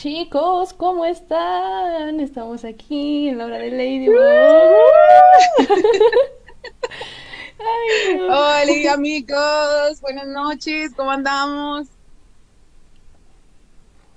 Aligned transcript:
Chicos, 0.00 0.72
¿cómo 0.72 1.04
están? 1.04 2.20
Estamos 2.20 2.64
aquí 2.64 3.28
en 3.28 3.36
la 3.36 3.44
hora 3.44 3.58
de 3.58 3.70
Lady 3.70 4.08
Hola 8.30 8.94
amigos, 8.94 10.00
buenas 10.00 10.26
noches, 10.26 10.92
¿cómo 10.96 11.10
andamos? 11.10 11.88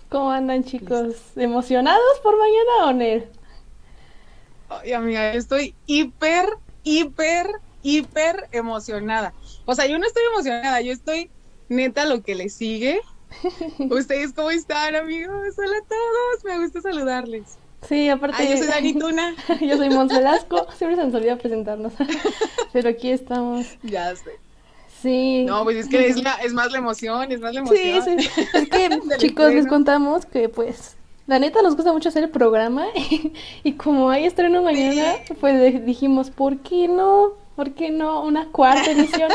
¿Cómo 0.08 0.32
andan 0.32 0.64
chicos? 0.64 1.18
¿Emocionados 1.36 2.18
por 2.24 2.38
mañana 2.40 2.86
o 2.86 2.94
no? 2.94 3.26
Ay, 4.70 4.94
amiga, 4.94 5.34
estoy 5.34 5.76
hiper, 5.86 6.48
hiper, 6.84 7.60
hiper 7.82 8.48
emocionada. 8.54 9.34
O 9.66 9.76
sea, 9.76 9.86
yo 9.88 10.00
no 10.00 10.08
estoy 10.08 10.24
emocionada, 10.32 10.80
yo 10.80 10.94
estoy 10.94 11.30
neta 11.68 12.06
lo 12.06 12.24
que 12.24 12.36
le 12.36 12.48
sigue. 12.48 13.02
¿Ustedes 13.90 14.34
cómo 14.34 14.52
están, 14.52 14.96
amigos? 14.96 15.56
Hola 15.58 15.78
a 15.78 15.88
todos, 15.88 16.44
me 16.44 16.60
gusta 16.60 16.82
saludarles. 16.82 17.58
Sí, 17.88 18.10
aparte. 18.10 18.38
Ay, 18.40 18.50
yo 18.52 18.58
soy 18.58 18.68
Dani 18.68 18.94
Tuna. 19.00 19.36
yo 19.62 19.78
soy 19.78 19.90
Monselasco. 19.90 20.68
Siempre 20.78 20.96
se 20.96 21.06
nos 21.06 21.14
olvida 21.14 21.38
presentarnos. 21.38 21.94
Pero 22.72 22.90
aquí 22.90 23.12
estamos. 23.12 23.66
Ya 23.84 24.16
sé. 24.16 24.40
Sí. 25.02 25.44
No, 25.46 25.64
pues 25.64 25.78
es 25.78 25.90
que 25.90 26.08
es, 26.08 26.22
la, 26.24 26.36
es 26.36 26.54
más 26.54 26.72
la 26.72 26.78
emoción, 26.78 27.30
es 27.32 27.42
más 27.42 27.54
la 27.54 27.60
emoción. 27.60 28.04
Sí, 28.04 28.24
sí. 28.24 28.42
Es 28.54 28.70
que, 28.70 29.00
chicos, 29.18 29.54
les 29.54 29.68
contamos 29.68 30.26
que, 30.26 30.48
pues, 30.48 30.96
la 31.28 31.40
neta 31.40 31.62
nos 31.62 31.76
gusta 31.76 31.92
mucho 31.92 32.08
hacer 32.08 32.24
el 32.24 32.30
programa. 32.30 32.86
y 33.64 33.74
como 33.74 34.10
hay 34.10 34.26
estreno 34.26 34.64
mañana, 34.64 35.16
pues 35.42 35.86
dijimos, 35.86 36.30
¿por 36.30 36.60
qué 36.60 36.88
no? 36.88 37.34
¿Por 37.58 37.74
qué 37.74 37.92
no? 37.92 38.24
Una 38.24 38.48
cuarta 38.48 38.92
edición. 38.92 39.30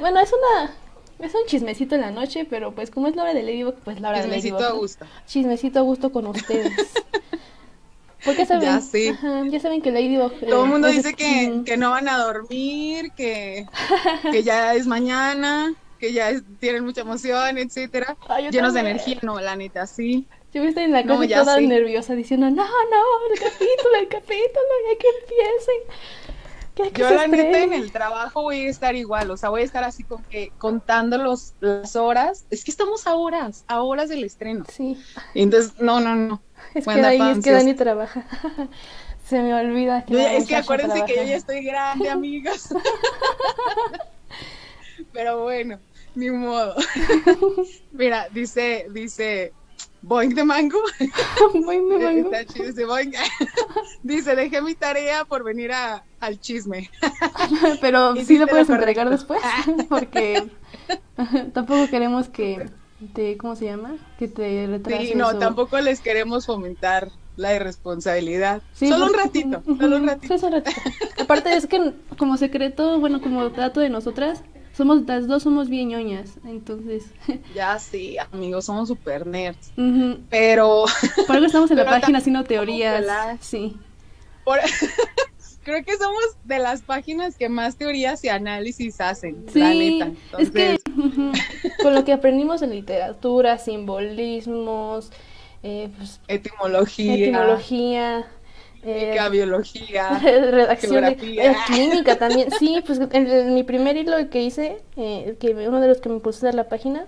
bueno, 0.00 0.18
es 0.18 0.32
una 0.32 0.74
es 1.18 1.34
un 1.34 1.46
chismecito 1.46 1.94
en 1.94 2.02
la 2.02 2.10
noche, 2.10 2.46
pero 2.48 2.74
pues 2.74 2.90
como 2.90 3.08
es 3.08 3.16
la 3.16 3.22
hora 3.22 3.34
de 3.34 3.42
Ladybug, 3.42 3.74
pues 3.84 4.00
la 4.00 4.10
hora 4.10 4.22
de 4.22 4.28
Ladybug. 4.28 4.58
Chismecito 4.58 4.68
a 4.68 4.72
gusto. 4.72 5.06
Chismecito 5.26 5.78
a 5.78 5.82
gusto 5.82 6.12
con 6.12 6.26
ustedes. 6.26 6.72
Porque 8.24 8.44
saben, 8.44 8.62
ya, 8.62 8.80
sí. 8.80 9.12
ya 9.50 9.60
saben 9.60 9.80
que 9.82 9.92
Ladybug... 9.92 10.32
Eh, 10.42 10.46
Todo 10.48 10.64
el 10.64 10.70
mundo 10.70 10.88
dice 10.88 11.14
que, 11.14 11.62
que, 11.64 11.76
no 11.76 11.90
van 11.90 12.08
a 12.08 12.18
dormir, 12.18 13.12
que, 13.16 13.66
que 14.32 14.42
ya 14.42 14.74
es 14.74 14.86
mañana, 14.86 15.74
que 16.00 16.12
ya 16.12 16.32
tienen 16.58 16.84
mucha 16.84 17.02
emoción, 17.02 17.56
etcétera. 17.56 18.16
Llenos 18.50 18.74
de 18.74 18.80
energía, 18.80 19.18
no, 19.22 19.40
la 19.40 19.54
neta, 19.54 19.86
sí. 19.86 20.26
Yo 20.52 20.64
estoy 20.64 20.84
en 20.84 20.92
la 20.92 21.04
casa 21.04 21.44
toda 21.44 21.60
nerviosa 21.60 22.14
diciendo, 22.14 22.48
no, 22.48 22.64
no, 22.64 23.32
el 23.32 23.38
capítulo, 23.38 23.96
el 24.00 24.08
capítulo, 24.08 24.72
ya 24.90 24.98
que 24.98 25.06
empiecen. 26.84 27.10
Yo 27.10 27.16
la 27.16 27.28
neta 27.28 27.58
en 27.60 27.72
el 27.72 27.92
trabajo 27.92 28.42
voy 28.42 28.66
a 28.66 28.70
estar 28.70 28.94
igual, 28.94 29.30
o 29.30 29.36
sea, 29.36 29.48
voy 29.48 29.62
a 29.62 29.64
estar 29.64 29.84
así 29.84 30.04
con 30.04 30.22
que 30.24 30.52
contando 30.58 31.18
los, 31.18 31.54
las 31.60 31.96
horas. 31.96 32.46
Es 32.50 32.64
que 32.64 32.70
estamos 32.70 33.06
a 33.06 33.14
horas, 33.14 33.64
a 33.68 33.82
horas 33.82 34.08
del 34.08 34.24
estreno. 34.24 34.64
Sí. 34.70 35.00
Y 35.34 35.42
entonces, 35.42 35.78
no, 35.80 36.00
no, 36.00 36.14
no. 36.14 36.42
Es 36.74 36.84
que 36.84 36.90
ahí 36.90 37.20
es 37.20 37.44
que 37.44 37.52
Dani 37.52 37.74
trabaja. 37.74 38.24
Se 39.28 39.42
me 39.42 39.52
olvida 39.54 40.04
que 40.04 40.36
Es 40.36 40.46
que 40.46 40.54
acuérdense 40.54 41.04
que 41.04 41.16
yo 41.16 41.22
ya 41.24 41.36
estoy 41.36 41.64
grande, 41.64 42.08
amigas. 42.08 42.72
Pero 45.12 45.42
bueno, 45.42 45.80
ni 46.14 46.30
modo. 46.30 46.76
Mira, 47.92 48.28
dice, 48.32 48.86
dice 48.90 49.52
Boing 50.06 50.34
de 50.36 50.44
mango. 50.44 50.78
Boing 51.52 51.88
de 51.88 51.98
mango. 51.98 52.30
dice, 52.54 52.84
boing. 52.84 53.12
dice, 54.04 54.36
dejé 54.36 54.62
mi 54.62 54.76
tarea 54.76 55.24
por 55.24 55.42
venir 55.42 55.72
a, 55.72 56.04
al 56.20 56.40
chisme. 56.40 56.90
Pero 57.80 58.14
sí 58.14 58.38
lo 58.38 58.46
puedes 58.46 58.70
entregar 58.70 59.10
después, 59.10 59.42
porque 59.88 60.48
tampoco 61.52 61.88
queremos 61.90 62.28
que 62.28 62.70
te, 63.14 63.36
¿cómo 63.36 63.56
se 63.56 63.64
llama? 63.64 63.96
Que 64.16 64.28
te 64.28 64.68
retrases. 64.68 65.08
Sí, 65.08 65.14
no, 65.16 65.38
tampoco 65.38 65.80
les 65.80 66.00
queremos 66.00 66.46
fomentar 66.46 67.10
la 67.36 67.56
irresponsabilidad. 67.56 68.62
solo 68.74 69.06
un 69.06 69.14
ratito, 69.14 69.62
solo 69.64 69.96
un 69.96 70.06
ratito. 70.06 70.46
un 70.46 70.52
ratito. 70.52 70.80
Aparte 71.18 71.52
es 71.56 71.66
que 71.66 71.94
como 72.16 72.36
secreto, 72.36 73.00
bueno, 73.00 73.20
como 73.20 73.48
dato 73.50 73.80
de 73.80 73.90
nosotras, 73.90 74.44
somos 74.76 75.06
las 75.06 75.26
dos 75.26 75.42
somos 75.42 75.68
bien 75.68 75.88
ñoñas, 75.88 76.38
entonces. 76.44 77.04
Ya 77.54 77.78
sí, 77.78 78.16
amigos, 78.32 78.66
somos 78.66 78.88
super 78.88 79.26
nerds. 79.26 79.72
Pero. 80.28 80.84
Por 81.26 81.36
algo 81.36 81.46
estamos 81.46 81.70
en 81.70 81.78
la 81.78 81.84
página 81.86 82.18
haciendo 82.18 82.44
teorías. 82.44 83.04
Sí. 83.40 83.76
Creo 85.64 85.84
que 85.84 85.96
somos 85.96 86.36
de 86.44 86.60
las 86.60 86.82
páginas 86.82 87.36
que 87.36 87.48
más 87.48 87.76
teorías 87.76 88.22
y 88.22 88.28
análisis 88.28 89.00
hacen, 89.00 89.46
la 89.52 89.74
neta. 89.74 90.12
Es 90.38 90.50
que 90.52 90.78
con 91.82 91.92
lo 91.92 92.04
que 92.04 92.12
aprendimos 92.12 92.62
en 92.62 92.70
literatura, 92.70 93.58
simbolismos, 93.58 95.10
eh, 95.64 95.88
pues, 95.96 96.20
etimología. 96.28 97.14
Etimología 97.14 98.26
eh, 98.86 99.28
biología, 99.30 100.18
redacción 100.22 100.92
geografía. 100.92 101.56
Química 101.66 102.16
también. 102.16 102.50
Sí, 102.58 102.82
pues 102.86 103.00
en, 103.10 103.54
mi 103.54 103.64
primer 103.64 103.96
hilo 103.96 104.16
que 104.30 104.42
hice, 104.42 104.78
eh, 104.96 105.36
que 105.40 105.50
uno 105.54 105.80
de 105.80 105.88
los 105.88 105.98
que 105.98 106.08
me 106.08 106.16
impulsó 106.16 106.48
a 106.48 106.52
la 106.52 106.68
página 106.68 107.06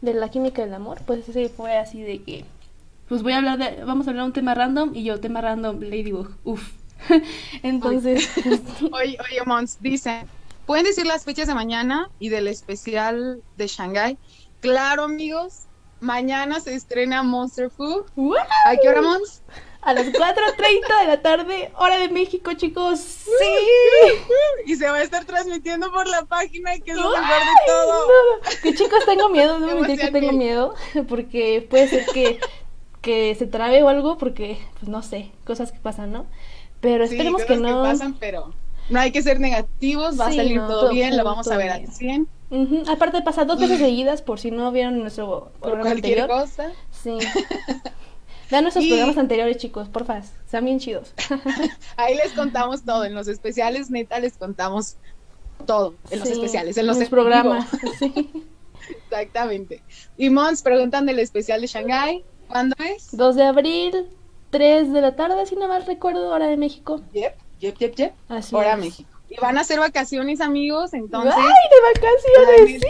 de 0.00 0.14
la 0.14 0.28
química 0.30 0.62
del 0.62 0.74
amor, 0.74 1.00
pues 1.06 1.28
ese 1.28 1.48
fue 1.48 1.78
así 1.78 2.02
de 2.02 2.22
que, 2.22 2.44
pues 3.08 3.22
voy 3.22 3.34
a 3.34 3.38
hablar 3.38 3.58
de, 3.58 3.84
vamos 3.84 4.06
a 4.06 4.10
hablar 4.10 4.24
de 4.24 4.28
un 4.28 4.32
tema 4.32 4.54
random 4.54 4.94
y 4.94 5.04
yo 5.04 5.20
tema 5.20 5.40
random 5.40 5.80
Ladybug, 5.80 6.30
uf. 6.44 6.72
Entonces, 7.62 8.28
oye, 8.92 9.16
oye, 9.20 9.42
Mons, 9.46 9.78
dice, 9.80 10.26
¿pueden 10.66 10.84
decir 10.84 11.06
las 11.06 11.24
fechas 11.24 11.46
de 11.46 11.54
mañana 11.54 12.10
y 12.18 12.28
del 12.28 12.48
especial 12.48 13.42
de 13.56 13.66
Shanghai? 13.66 14.18
Claro, 14.60 15.04
amigos, 15.04 15.66
mañana 16.00 16.60
se 16.60 16.74
estrena 16.74 17.22
Monster 17.22 17.70
Food. 17.70 18.04
¿A 18.66 18.76
qué 18.76 18.88
hora, 18.88 19.02
Mons? 19.02 19.42
A 19.82 19.94
las 19.94 20.06
4.30 20.06 21.00
de 21.00 21.06
la 21.06 21.20
tarde, 21.22 21.72
hora 21.76 21.98
de 21.98 22.08
México, 22.08 22.52
chicos. 22.54 23.00
Sí. 23.00 24.64
Y 24.66 24.76
se 24.76 24.88
va 24.88 24.98
a 24.98 25.02
estar 25.02 25.24
transmitiendo 25.24 25.90
por 25.90 26.06
la 26.06 26.24
página, 26.24 26.78
que 26.78 26.92
es 26.92 26.96
lo 26.96 27.10
mejor 27.10 27.26
de 27.26 27.66
todo. 27.66 28.04
Que 28.62 28.74
chicos, 28.74 29.04
tengo 29.04 29.28
miedo, 29.28 29.58
no 29.58 29.80
me 29.80 29.96
que 29.96 30.10
tengo 30.10 30.32
miedo, 30.32 30.74
porque 31.08 31.66
puede 31.68 31.88
ser 31.88 32.06
que, 32.06 32.38
que 33.00 33.34
se 33.34 33.46
trabe 33.46 33.82
o 33.82 33.88
algo, 33.88 34.18
porque, 34.18 34.58
pues 34.78 34.88
no 34.88 35.02
sé, 35.02 35.32
cosas 35.44 35.72
que 35.72 35.80
pasan, 35.80 36.12
¿no? 36.12 36.26
Pero 36.80 37.02
esperemos 37.02 37.44
que 37.44 37.56
no. 37.56 37.82
Que 37.82 37.88
pasan, 37.90 38.14
pero 38.14 38.54
no 38.88 39.00
hay 39.00 39.10
que 39.10 39.22
ser 39.22 39.40
negativos, 39.40 40.18
va 40.18 40.28
a 40.28 40.32
salir 40.32 40.60
todo, 40.60 40.90
bien, 40.90 41.16
lo 41.16 41.24
vamos 41.24 41.48
a 41.48 41.56
ver 41.56 41.70
al 41.70 41.88
100. 41.88 42.28
Aparte 42.88 43.22
pasa 43.22 43.44
dos 43.44 43.58
veces 43.58 43.78
seguidas, 43.80 44.22
por 44.22 44.38
si 44.38 44.52
no 44.52 44.70
vieron 44.70 45.00
nuestro 45.00 45.50
programa 45.60 45.82
por 45.82 45.92
cualquier 45.92 46.20
anterior. 46.20 46.28
cosa. 46.28 46.70
Sí. 46.90 47.18
Vean 48.52 48.64
nuestros 48.64 48.84
programas 48.84 49.16
anteriores, 49.16 49.56
chicos, 49.56 49.88
porfa, 49.88 50.20
sean 50.46 50.66
bien 50.66 50.78
chidos. 50.78 51.14
Ahí 51.96 52.14
les 52.16 52.32
contamos 52.32 52.84
todo, 52.84 53.06
en 53.06 53.14
los 53.14 53.26
especiales, 53.26 53.90
neta, 53.90 54.20
les 54.20 54.34
contamos 54.34 54.96
todo, 55.66 55.94
en 56.10 56.18
los 56.18 56.28
especiales, 56.28 56.76
en 56.76 56.86
los, 56.86 56.98
programas. 57.08 57.66
Exactamente. 59.04 59.82
Y 60.18 60.28
Mons 60.28 60.60
preguntan 60.60 61.06
del 61.06 61.20
especial 61.20 61.62
de 61.62 61.66
Shanghai, 61.66 62.24
¿cuándo 62.46 62.76
es? 62.84 63.16
2 63.16 63.36
de 63.36 63.42
abril, 63.42 64.06
3 64.50 64.92
de 64.92 65.00
la 65.00 65.16
tarde, 65.16 65.46
si 65.46 65.56
no 65.56 65.66
mal 65.66 65.86
recuerdo, 65.86 66.28
hora 66.28 66.46
de 66.46 66.58
México. 66.58 67.00
Yep, 67.14 67.34
yep, 67.60 67.78
yep, 67.78 67.94
yep. 67.94 68.12
Así 68.28 68.54
hora 68.54 68.76
México. 68.76 69.08
Y 69.30 69.36
van 69.40 69.56
a 69.56 69.62
hacer 69.62 69.80
vacaciones, 69.80 70.42
amigos, 70.42 70.92
entonces. 70.92 71.32
¡Ay, 71.34 71.52
de 71.70 72.68
vacaciones! 72.68 72.82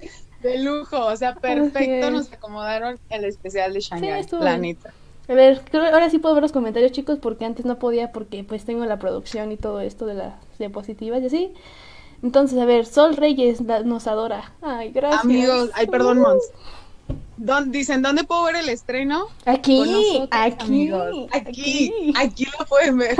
Sí. 0.00 0.22
De 0.46 0.58
lujo, 0.58 1.04
o 1.04 1.16
sea, 1.16 1.34
perfecto 1.34 2.08
nos 2.12 2.32
acomodaron 2.32 3.00
el 3.10 3.24
especial 3.24 3.72
de 3.72 3.80
Shanghai, 3.80 4.22
sí, 4.22 4.36
la 4.38 4.56
neta. 4.56 4.92
A 5.28 5.34
ver, 5.34 5.60
ahora 5.72 6.08
sí 6.08 6.20
puedo 6.20 6.36
ver 6.36 6.42
los 6.42 6.52
comentarios, 6.52 6.92
chicos, 6.92 7.18
porque 7.20 7.44
antes 7.44 7.66
no 7.66 7.80
podía 7.80 8.12
porque 8.12 8.44
pues 8.44 8.64
tengo 8.64 8.84
la 8.86 8.96
producción 9.00 9.50
y 9.50 9.56
todo 9.56 9.80
esto 9.80 10.06
de 10.06 10.14
las 10.14 10.34
diapositivas 10.60 11.20
y 11.22 11.26
así. 11.26 11.54
Entonces, 12.22 12.60
a 12.60 12.64
ver, 12.64 12.86
Sol 12.86 13.16
Reyes 13.16 13.60
nos 13.60 14.06
adora. 14.06 14.52
Ay, 14.62 14.92
gracias. 14.92 15.24
Amigos, 15.24 15.70
ay, 15.74 15.88
perdón, 15.88 16.20
Mons. 16.20 17.72
dicen, 17.72 18.02
¿dónde 18.02 18.22
puedo 18.22 18.44
ver 18.44 18.54
el 18.54 18.68
estreno? 18.68 19.26
Aquí, 19.46 19.82
aquí, 20.30 21.28
aquí, 21.32 22.14
aquí, 22.16 22.46
lo 22.56 22.66
pueden 22.66 22.98
ver. 22.98 23.16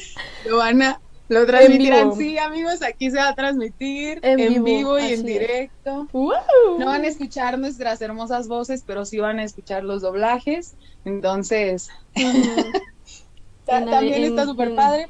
lo 0.48 0.56
van 0.56 0.80
a, 0.80 0.98
lo 1.30 1.46
transmitirán, 1.46 2.16
sí, 2.16 2.36
amigos, 2.38 2.82
aquí 2.82 3.08
se 3.08 3.16
va 3.16 3.28
a 3.28 3.34
transmitir 3.36 4.18
en, 4.22 4.64
vivo, 4.64 4.98
y 4.98 5.12
en 5.12 5.24
directo. 5.24 6.08
No 6.12 6.86
van 6.86 7.04
a 7.04 7.06
escuchar 7.06 7.56
nuestras 7.56 8.02
hermosas 8.02 8.48
voces, 8.48 8.82
pero 8.84 9.04
sí 9.04 9.20
van 9.20 9.38
a 9.38 9.44
escuchar 9.44 9.84
los 9.84 10.02
doblajes. 10.02 10.74
Entonces, 11.04 11.88
también 13.64 14.24
está 14.24 14.44
súper 14.44 14.74
padre. 14.74 15.06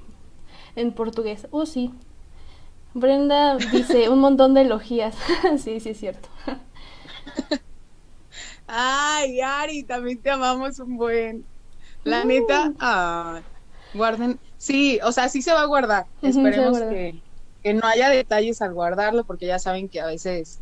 En 0.76 0.92
portugués, 0.92 1.46
oh 1.52 1.64
sí. 1.64 1.90
Brenda 2.92 3.56
dice 3.56 4.10
un 4.10 4.18
montón 4.18 4.52
de 4.52 4.60
elogías. 4.60 5.16
sí, 5.58 5.80
sí, 5.80 5.88
es 5.88 5.98
cierto. 5.98 6.28
Ay, 8.66 9.40
Ari, 9.40 9.84
también 9.84 10.18
te 10.18 10.28
amamos 10.28 10.80
un 10.80 10.98
buen. 10.98 11.46
La 12.04 12.24
neta, 12.24 12.74
ah, 12.78 13.40
guarden 13.94 14.38
Sí, 14.60 15.00
o 15.02 15.10
sea, 15.10 15.30
sí 15.30 15.40
se 15.40 15.54
va 15.54 15.62
a 15.62 15.64
guardar. 15.64 16.04
Esperemos 16.20 16.78
que, 16.78 17.14
no 17.72 17.80
haya 17.86 18.10
detalles 18.10 18.60
al 18.60 18.74
guardarlo, 18.74 19.24
porque 19.24 19.46
ya 19.46 19.58
saben 19.58 19.88
que 19.88 20.02
a 20.02 20.06
veces 20.06 20.60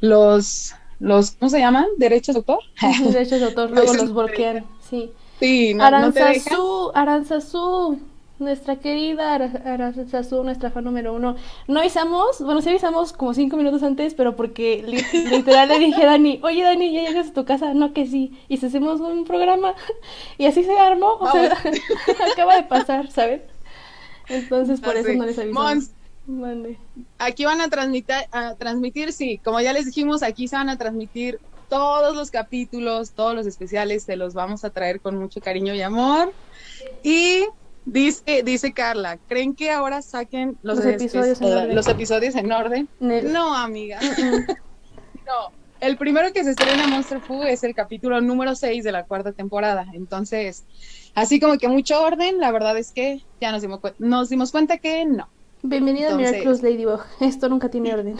los, 0.00 0.74
los, 0.98 1.32
¿cómo 1.32 1.50
se 1.50 1.58
llaman? 1.58 1.84
¿Derechos 1.98 2.34
de 2.34 2.38
autor? 2.38 2.60
Derechos 3.04 3.40
de 3.40 3.44
autor, 3.44 3.70
luego 3.74 3.92
los 3.92 4.14
bloquean, 4.14 4.64
sí. 4.80 5.12
Sí, 5.38 5.74
no, 5.74 5.84
Aranzazú, 5.84 6.90
Aranzazú, 6.94 8.00
nuestra 8.38 8.76
querida 8.76 9.34
Aranzazú, 9.34 10.44
nuestra 10.44 10.70
fan 10.70 10.84
número 10.84 11.14
uno. 11.14 11.36
No 11.66 11.80
avisamos, 11.80 12.40
bueno, 12.40 12.62
sí 12.62 12.68
avisamos 12.68 13.12
como 13.12 13.34
cinco 13.34 13.56
minutos 13.56 13.82
antes, 13.82 14.14
pero 14.14 14.36
porque 14.36 14.82
literal 15.30 15.68
le 15.68 15.78
dije 15.78 16.02
a 16.02 16.06
Dani, 16.06 16.40
oye 16.42 16.62
Dani, 16.62 16.92
ya 16.92 17.02
llegas 17.02 17.28
a 17.28 17.32
tu 17.32 17.44
casa, 17.44 17.74
no 17.74 17.92
que 17.92 18.06
sí, 18.06 18.38
y 18.48 18.58
si 18.58 18.66
hacemos 18.66 19.00
un 19.00 19.24
programa, 19.24 19.74
y 20.36 20.46
así 20.46 20.64
se 20.64 20.78
armó, 20.78 21.14
o 21.14 21.30
sea, 21.30 21.56
acaba 22.32 22.56
de 22.56 22.62
pasar, 22.64 23.10
¿sabes? 23.10 23.42
Entonces 24.28 24.80
por 24.80 24.96
eso 24.96 25.12
no 25.12 25.24
les 25.24 25.38
avisamos. 25.38 25.90
Aquí 27.18 27.46
van 27.46 27.62
a 27.62 27.70
transmitir, 27.70 28.14
a 28.32 28.54
transmitir, 28.54 29.12
sí, 29.12 29.38
como 29.42 29.60
ya 29.60 29.72
les 29.72 29.86
dijimos, 29.86 30.22
aquí 30.22 30.46
se 30.46 30.56
van 30.56 30.68
a 30.68 30.76
transmitir 30.76 31.40
todos 31.68 32.14
los 32.14 32.30
capítulos, 32.30 33.12
todos 33.12 33.34
los 33.34 33.46
especiales, 33.46 34.02
se 34.02 34.16
los 34.16 34.34
vamos 34.34 34.64
a 34.64 34.70
traer 34.70 35.00
con 35.00 35.16
mucho 35.16 35.40
cariño 35.40 35.74
y 35.74 35.82
amor. 35.82 36.32
Y 37.02 37.44
dice, 37.92 38.42
dice 38.42 38.72
Carla, 38.72 39.18
¿creen 39.28 39.54
que 39.54 39.70
ahora 39.70 40.02
saquen 40.02 40.58
los, 40.62 40.84
episodios, 40.84 41.40
en 41.40 41.52
orden? 41.52 41.74
los 41.74 41.88
episodios 41.88 42.34
en 42.34 42.52
orden? 42.52 42.88
No, 43.00 43.54
amiga. 43.54 43.98
no. 45.26 45.58
El 45.80 45.96
primero 45.96 46.32
que 46.32 46.42
se 46.42 46.50
estrena 46.50 46.88
Monster 46.88 47.20
Fu 47.20 47.44
es 47.44 47.62
el 47.62 47.72
capítulo 47.74 48.20
número 48.20 48.56
6 48.56 48.82
de 48.82 48.90
la 48.90 49.04
cuarta 49.04 49.32
temporada. 49.32 49.86
Entonces, 49.92 50.64
así 51.14 51.38
como 51.38 51.56
que 51.56 51.68
mucho 51.68 52.02
orden, 52.02 52.38
la 52.38 52.50
verdad 52.50 52.76
es 52.76 52.90
que 52.90 53.22
ya 53.40 53.52
nos 53.52 53.62
dimos, 53.62 53.80
nos 53.98 54.28
dimos 54.28 54.50
cuenta 54.50 54.78
que 54.78 55.04
no. 55.04 55.28
Bienvenida 55.62 56.12
a 56.12 56.16
Miracruz 56.16 56.62
Ladybug. 56.62 57.00
Esto 57.20 57.48
nunca 57.48 57.68
tiene 57.68 57.94
orden. 57.94 58.16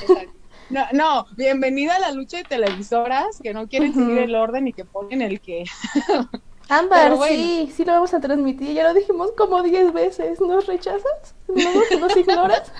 No, 0.70 0.84
no, 0.92 1.26
bienvenida 1.36 1.96
a 1.96 1.98
la 1.98 2.12
lucha 2.12 2.36
de 2.36 2.44
televisoras 2.44 3.40
que 3.42 3.54
no 3.54 3.68
quieren 3.68 3.94
seguir 3.94 4.18
el 4.18 4.34
orden 4.34 4.68
y 4.68 4.72
que 4.72 4.84
ponen 4.84 5.22
el 5.22 5.40
que. 5.40 5.64
Ámbar, 6.68 7.16
sí, 7.28 7.72
sí 7.74 7.84
lo 7.84 7.92
vamos 7.92 8.12
a 8.14 8.20
transmitir. 8.20 8.74
Ya 8.74 8.84
lo 8.84 8.94
dijimos 8.94 9.32
como 9.36 9.62
10 9.62 9.92
veces. 9.92 10.40
¿Nos 10.40 10.66
rechazas? 10.66 11.34
¿No 11.48 11.98
nos 11.98 12.16
ignoras? 12.16 12.72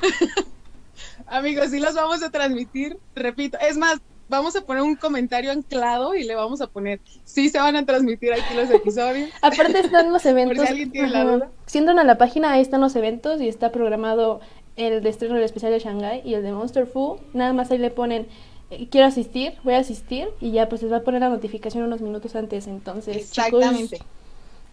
Amigos, 1.26 1.70
sí 1.70 1.80
los 1.80 1.94
vamos 1.94 2.22
a 2.22 2.30
transmitir. 2.30 2.98
Repito, 3.14 3.58
es 3.60 3.76
más, 3.76 4.00
vamos 4.28 4.56
a 4.56 4.62
poner 4.62 4.82
un 4.82 4.96
comentario 4.96 5.52
anclado 5.52 6.14
y 6.14 6.24
le 6.24 6.34
vamos 6.34 6.60
a 6.60 6.66
poner, 6.66 7.00
sí 7.24 7.50
se 7.50 7.58
van 7.58 7.76
a 7.76 7.84
transmitir 7.84 8.32
aquí 8.32 8.54
los 8.54 8.70
episodios. 8.70 9.30
Aparte 9.42 9.80
están 9.80 10.12
los 10.12 10.24
eventos. 10.26 10.56
Por 10.58 10.66
si 10.66 10.72
alguien 10.72 10.90
tiene 10.90 11.10
la 11.10 11.24
duda. 11.24 11.50
Si 11.66 11.78
entran 11.78 11.98
a 11.98 12.04
la 12.04 12.18
página, 12.18 12.52
ahí 12.52 12.62
están 12.62 12.80
los 12.80 12.96
eventos 12.96 13.40
y 13.40 13.48
está 13.48 13.70
programado 13.72 14.40
el 14.76 15.02
de 15.02 15.08
estreno 15.10 15.34
del 15.34 15.44
especial 15.44 15.70
de 15.70 15.78
Shanghai 15.78 16.22
y 16.24 16.34
el 16.34 16.42
de 16.42 16.52
Monster 16.52 16.86
Fu. 16.86 17.18
Nada 17.34 17.52
más 17.52 17.70
ahí 17.70 17.78
le 17.78 17.90
ponen, 17.90 18.26
quiero 18.90 19.06
asistir, 19.06 19.54
voy 19.64 19.74
a 19.74 19.78
asistir 19.78 20.28
y 20.40 20.52
ya 20.52 20.68
pues 20.68 20.82
les 20.82 20.92
va 20.92 20.98
a 20.98 21.02
poner 21.02 21.20
la 21.20 21.28
notificación 21.28 21.84
unos 21.84 22.00
minutos 22.00 22.34
antes. 22.34 22.66
Entonces, 22.66 23.16
Exactamente. 23.16 23.98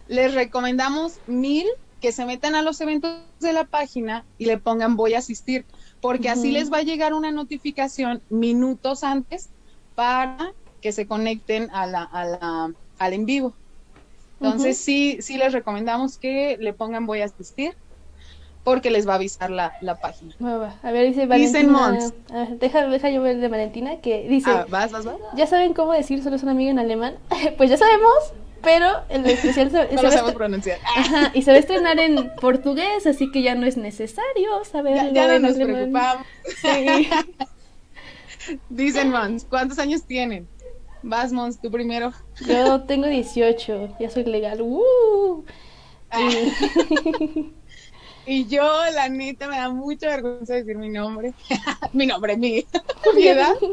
les 0.08 0.34
recomendamos 0.34 1.18
mil 1.26 1.66
que 2.00 2.12
se 2.12 2.24
metan 2.24 2.54
a 2.54 2.62
los 2.62 2.80
eventos 2.80 3.12
de 3.40 3.52
la 3.52 3.64
página 3.64 4.24
y 4.38 4.46
le 4.46 4.58
pongan 4.58 4.96
voy 4.96 5.14
a 5.14 5.18
asistir 5.18 5.64
porque 6.00 6.30
así 6.30 6.50
les 6.50 6.72
va 6.72 6.78
a 6.78 6.82
llegar 6.82 7.12
una 7.12 7.30
notificación 7.30 8.22
minutos 8.30 9.04
antes 9.04 9.50
para 9.94 10.52
que 10.80 10.92
se 10.92 11.06
conecten 11.06 11.68
a 11.72 11.86
la, 11.86 12.02
a 12.02 12.24
la, 12.24 12.72
al 12.98 13.12
en 13.12 13.26
vivo. 13.26 13.52
Entonces 14.40 14.78
sí, 14.78 15.18
sí 15.20 15.36
les 15.36 15.52
recomendamos 15.52 16.16
que 16.16 16.56
le 16.58 16.72
pongan 16.72 17.06
voy 17.06 17.20
a 17.20 17.26
asistir 17.26 17.74
porque 18.64 18.90
les 18.90 19.08
va 19.08 19.12
a 19.12 19.16
avisar 19.16 19.50
la, 19.50 19.74
la 19.80 19.96
página. 19.96 20.34
A 20.82 20.92
ver, 20.92 21.06
dice 21.06 21.26
Valentina. 21.26 21.98
deja, 22.58 22.86
deja 22.86 23.10
yo 23.10 23.22
ver 23.22 23.38
de 23.38 23.48
Valentina 23.48 24.00
que 24.00 24.28
dice. 24.28 24.50
Ah, 24.50 24.66
vas, 24.68 24.92
vas, 24.92 25.04
vas. 25.04 25.16
¿Ya 25.34 25.46
saben 25.46 25.72
cómo 25.72 25.92
decir 25.92 26.22
solo 26.22 26.36
es 26.36 26.42
un 26.42 26.50
amigo 26.50 26.70
en 26.70 26.78
alemán? 26.78 27.14
pues 27.56 27.70
ya 27.70 27.76
sabemos, 27.76 28.32
pero 28.62 28.86
el 29.08 29.24
especial 29.26 29.70
se, 29.70 29.94
no 29.94 30.02
lo 30.02 30.10
sabemos 30.10 30.34
pronunciar. 30.34 30.78
Ajá, 30.96 31.30
y 31.34 31.42
se 31.42 31.50
va 31.50 31.56
a 31.56 31.60
estrenar 31.60 31.98
en 31.98 32.30
portugués, 32.40 33.06
así 33.06 33.30
que 33.30 33.42
ya 33.42 33.54
no 33.54 33.66
es 33.66 33.76
necesario 33.76 34.64
saber. 34.70 35.12
Ya, 35.12 35.26
ya 35.26 35.38
no 35.38 35.48
nos 35.48 35.56
preocupamos. 35.56 36.26
Sí. 36.60 37.08
Dicen 38.68 39.10
Mons, 39.10 39.46
¿cuántos 39.48 39.78
años 39.78 40.02
tienen? 40.02 40.48
Vas, 41.02 41.32
Mons, 41.32 41.60
tú 41.60 41.70
primero. 41.70 42.12
Yo 42.46 42.82
tengo 42.82 43.06
18, 43.06 43.96
ya 43.98 44.10
soy 44.10 44.24
legal. 44.24 44.60
¡Uh! 44.60 45.44
Y 46.18 47.52
yo, 48.26 48.62
la 48.94 49.08
neta, 49.08 49.48
me 49.48 49.56
da 49.56 49.70
mucha 49.70 50.08
vergüenza 50.08 50.54
decir 50.54 50.76
mi 50.76 50.88
nombre. 50.88 51.32
mi 51.92 52.06
nombre, 52.06 52.36
mi, 52.36 52.64
mi 53.14 53.26
edad. 53.26 53.54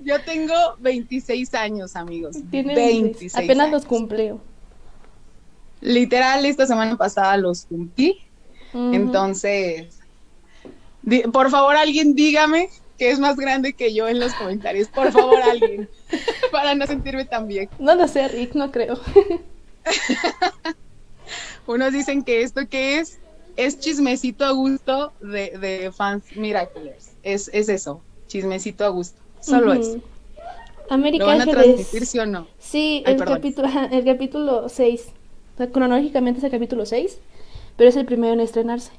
Yo 0.00 0.20
tengo 0.22 0.54
26 0.78 1.54
años, 1.54 1.96
amigos. 1.96 2.36
Tiene 2.50 2.74
26. 2.74 3.44
Apenas 3.44 3.70
los 3.70 3.84
cumplió. 3.84 4.40
Literal, 5.80 6.46
esta 6.46 6.66
semana 6.66 6.96
pasada 6.96 7.36
los 7.36 7.66
cumplí. 7.66 8.18
Entonces, 8.72 9.98
por 11.32 11.50
favor, 11.50 11.76
alguien 11.76 12.14
dígame 12.14 12.70
que 12.96 13.10
es 13.10 13.18
más 13.18 13.36
grande 13.36 13.72
que 13.74 13.92
yo 13.94 14.08
en 14.08 14.18
los 14.20 14.32
comentarios. 14.34 14.88
Por 14.88 15.12
favor, 15.12 15.40
alguien. 15.42 15.88
para 16.52 16.74
no 16.74 16.86
sentirme 16.86 17.24
tan 17.24 17.46
bien. 17.46 17.68
No 17.78 17.94
lo 17.94 18.08
sé, 18.08 18.28
Rick, 18.28 18.54
no 18.54 18.70
creo. 18.72 18.98
Unos 21.68 21.92
dicen 21.92 22.24
que 22.24 22.42
esto 22.42 22.66
que 22.68 22.98
es 22.98 23.18
es 23.56 23.78
chismecito 23.78 24.44
a 24.44 24.52
gusto 24.52 25.12
de, 25.20 25.58
de 25.58 25.92
fans 25.92 26.24
Miraculous. 26.34 27.10
Es, 27.22 27.50
es 27.52 27.68
eso, 27.68 28.00
chismecito 28.26 28.84
a 28.84 28.88
gusto. 28.88 29.20
Solo 29.40 29.74
eso. 29.74 30.00
América 30.88 31.24
¿Lo 31.24 31.30
van 31.30 31.42
a 31.42 31.46
transmitir, 31.46 32.06
sí 32.06 32.18
o 32.18 32.24
no? 32.24 32.46
Sí, 32.58 33.02
el, 33.04 33.22
capítulo, 33.22 33.68
el 33.90 34.04
capítulo 34.04 34.68
6. 34.68 35.08
cronológicamente 35.70 36.38
es 36.38 36.44
el 36.44 36.50
capítulo 36.50 36.86
6, 36.86 37.18
pero 37.76 37.90
es 37.90 37.96
el 37.96 38.06
primero 38.06 38.32
en 38.32 38.40
estrenarse. 38.40 38.92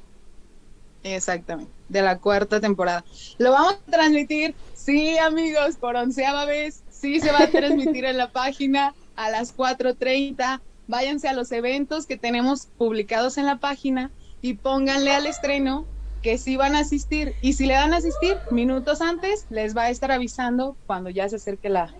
Exactamente, 1.02 1.72
de 1.88 2.02
la 2.02 2.18
cuarta 2.18 2.60
temporada. 2.60 3.04
¿Lo 3.38 3.50
vamos 3.50 3.78
a 3.88 3.90
transmitir? 3.90 4.54
Sí, 4.74 5.18
amigos, 5.18 5.74
por 5.76 5.96
onceava 5.96 6.44
vez. 6.44 6.82
Sí, 6.90 7.18
se 7.18 7.32
va 7.32 7.44
a 7.44 7.50
transmitir 7.50 8.04
en 8.04 8.16
la 8.16 8.28
página 8.32 8.94
a 9.16 9.30
las 9.30 9.56
4.30. 9.56 10.60
Váyanse 10.90 11.28
a 11.28 11.34
los 11.34 11.52
eventos 11.52 12.06
que 12.06 12.16
tenemos 12.16 12.66
publicados 12.76 13.38
en 13.38 13.46
la 13.46 13.60
página 13.60 14.10
y 14.42 14.54
pónganle 14.54 15.12
al 15.12 15.26
estreno 15.26 15.86
que 16.20 16.36
sí 16.36 16.56
van 16.56 16.74
a 16.74 16.80
asistir 16.80 17.32
y 17.42 17.52
si 17.52 17.64
le 17.64 17.74
dan 17.74 17.94
a 17.94 17.98
asistir 17.98 18.36
minutos 18.50 19.00
antes 19.00 19.46
les 19.50 19.76
va 19.76 19.82
a 19.82 19.90
estar 19.90 20.10
avisando 20.10 20.76
cuando 20.88 21.08
ya 21.08 21.28
se 21.28 21.36
acerque 21.36 21.68
la 21.68 21.94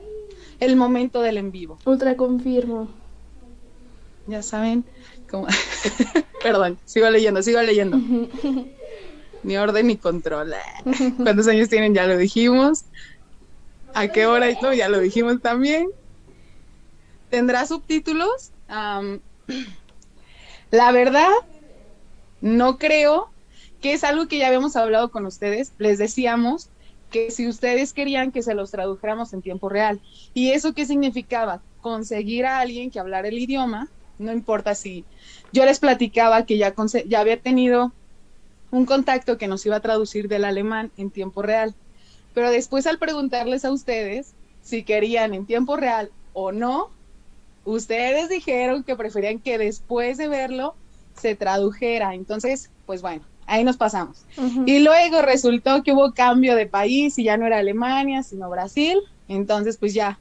el 0.59 0.75
momento 0.75 1.23
del 1.23 1.39
en 1.39 1.53
vivo. 1.53 1.79
Ultra 1.85 2.17
confirmo. 2.17 2.89
Ya 4.27 4.43
saben, 4.43 4.85
cómo 5.31 5.47
perdón, 6.43 6.77
sigo 6.85 7.09
leyendo, 7.11 7.45
sigo 7.45 7.63
leyendo. 7.63 7.97
ni 9.45 9.57
orden 9.57 9.87
ni 9.87 9.99
control. 9.99 10.53
¿Cuántos 11.17 11.47
años 11.47 11.69
tienen? 11.69 11.95
Ya 11.95 12.09
lo 12.09 12.19
dijimos. 12.19 12.87
¿A 13.95 14.09
qué 14.09 14.27
hora? 14.27 14.49
No, 14.61 14.75
ya 14.75 14.89
lo 14.89 14.99
dijimos 14.99 15.41
también. 15.41 15.89
¿Tendrá 17.31 17.65
subtítulos? 17.67 18.51
La 20.71 20.93
verdad, 20.93 21.31
no 22.41 22.79
creo 22.79 23.31
que 23.81 23.93
es 23.93 24.05
algo 24.05 24.29
que 24.29 24.39
ya 24.39 24.47
habíamos 24.47 24.77
hablado 24.77 25.11
con 25.11 25.27
ustedes, 25.27 25.73
les 25.79 25.99
decíamos 25.99 26.69
que 27.11 27.31
si 27.31 27.49
ustedes 27.49 27.93
querían 27.93 28.31
que 28.31 28.43
se 28.43 28.55
los 28.55 28.71
tradujéramos 28.71 29.33
en 29.33 29.43
tiempo 29.43 29.69
real. 29.69 30.01
¿Y 30.33 30.51
eso 30.51 30.75
qué 30.75 30.87
significaba? 30.87 31.61
Conseguir 31.81 32.47
a 32.47 32.61
alguien 32.61 32.91
que 32.91 33.01
hablara 33.01 33.29
el 33.29 33.39
idioma, 33.39 33.89
no 34.19 34.33
importa 34.33 34.75
si 34.75 35.05
yo 35.53 35.65
les 35.65 35.81
platicaba 35.81 36.47
que 36.47 36.57
ya, 36.59 36.75
ya 37.07 37.21
había 37.21 37.41
tenido 37.41 37.93
un 38.71 38.87
contacto 38.87 39.39
que 39.39 39.49
nos 39.49 39.65
iba 39.67 39.77
a 39.77 39.81
traducir 39.81 40.29
del 40.29 40.45
alemán 40.45 40.93
en 40.97 41.11
tiempo 41.11 41.43
real. 41.43 41.75
Pero 42.35 42.51
después 42.51 42.87
al 42.87 42.99
preguntarles 42.99 43.65
a 43.65 43.73
ustedes 43.73 44.35
si 44.63 44.85
querían 44.85 45.35
en 45.35 45.47
tiempo 45.47 45.77
real 45.77 46.11
o 46.33 46.53
no, 46.53 46.91
ustedes 47.65 48.29
dijeron 48.29 48.83
que 48.83 48.97
preferían 48.97 49.39
que 49.39 49.59
después 49.59 50.19
de 50.19 50.29
verlo 50.29 50.75
se 51.15 51.35
tradujera. 51.35 52.15
Entonces, 52.15 52.71
pues 52.87 53.03
bueno, 53.03 53.25
ahí 53.47 53.65
nos 53.65 53.77
pasamos. 53.77 54.25
Y 54.67 54.81
luego 54.81 55.23
resultó 55.23 55.83
que 55.83 55.93
hubo 55.93 56.13
cambio 56.13 56.57
de 56.57 56.67
país 56.67 57.19
y 57.19 57.25
ya 57.25 57.37
no 57.37 57.47
era 57.47 57.59
Alemania, 57.59 58.23
sino 58.23 58.49
Brasil. 58.49 58.99
Entonces, 59.29 59.77
pues 59.77 59.95
ya 59.95 60.19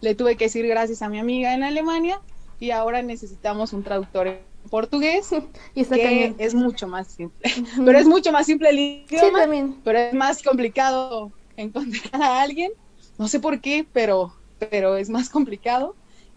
le 0.00 0.14
tuve 0.14 0.36
que 0.36 0.44
decir 0.44 0.66
gracias 0.66 1.00
a 1.02 1.08
mi 1.08 1.18
amiga 1.18 1.54
en 1.54 1.62
Alemania 1.62 2.20
y 2.58 2.70
ahora 2.70 3.02
necesitamos 3.02 3.72
un 3.72 3.82
traductor 3.82 4.26
en 4.26 4.40
portugués 4.70 5.30
y 5.74 5.84
que 5.84 6.34
es 6.38 6.54
mucho 6.54 6.86
más 6.86 7.08
simple. 7.08 7.50
Pero 7.84 7.98
es 7.98 8.06
mucho 8.06 8.32
más 8.32 8.46
simple 8.46 8.70
el 8.70 8.78
idioma, 8.78 9.46
pero 9.84 9.98
es 9.98 10.14
más 10.14 10.42
complicado 10.42 11.32
encontrar 11.56 12.22
a 12.22 12.42
alguien. 12.42 12.72
No 13.18 13.28
sé 13.28 13.40
por 13.40 13.60
qué, 13.60 13.86
pero, 13.92 14.32
pero 14.58 14.96
es 14.96 15.08
más 15.10 15.28
complicado. 15.28 15.94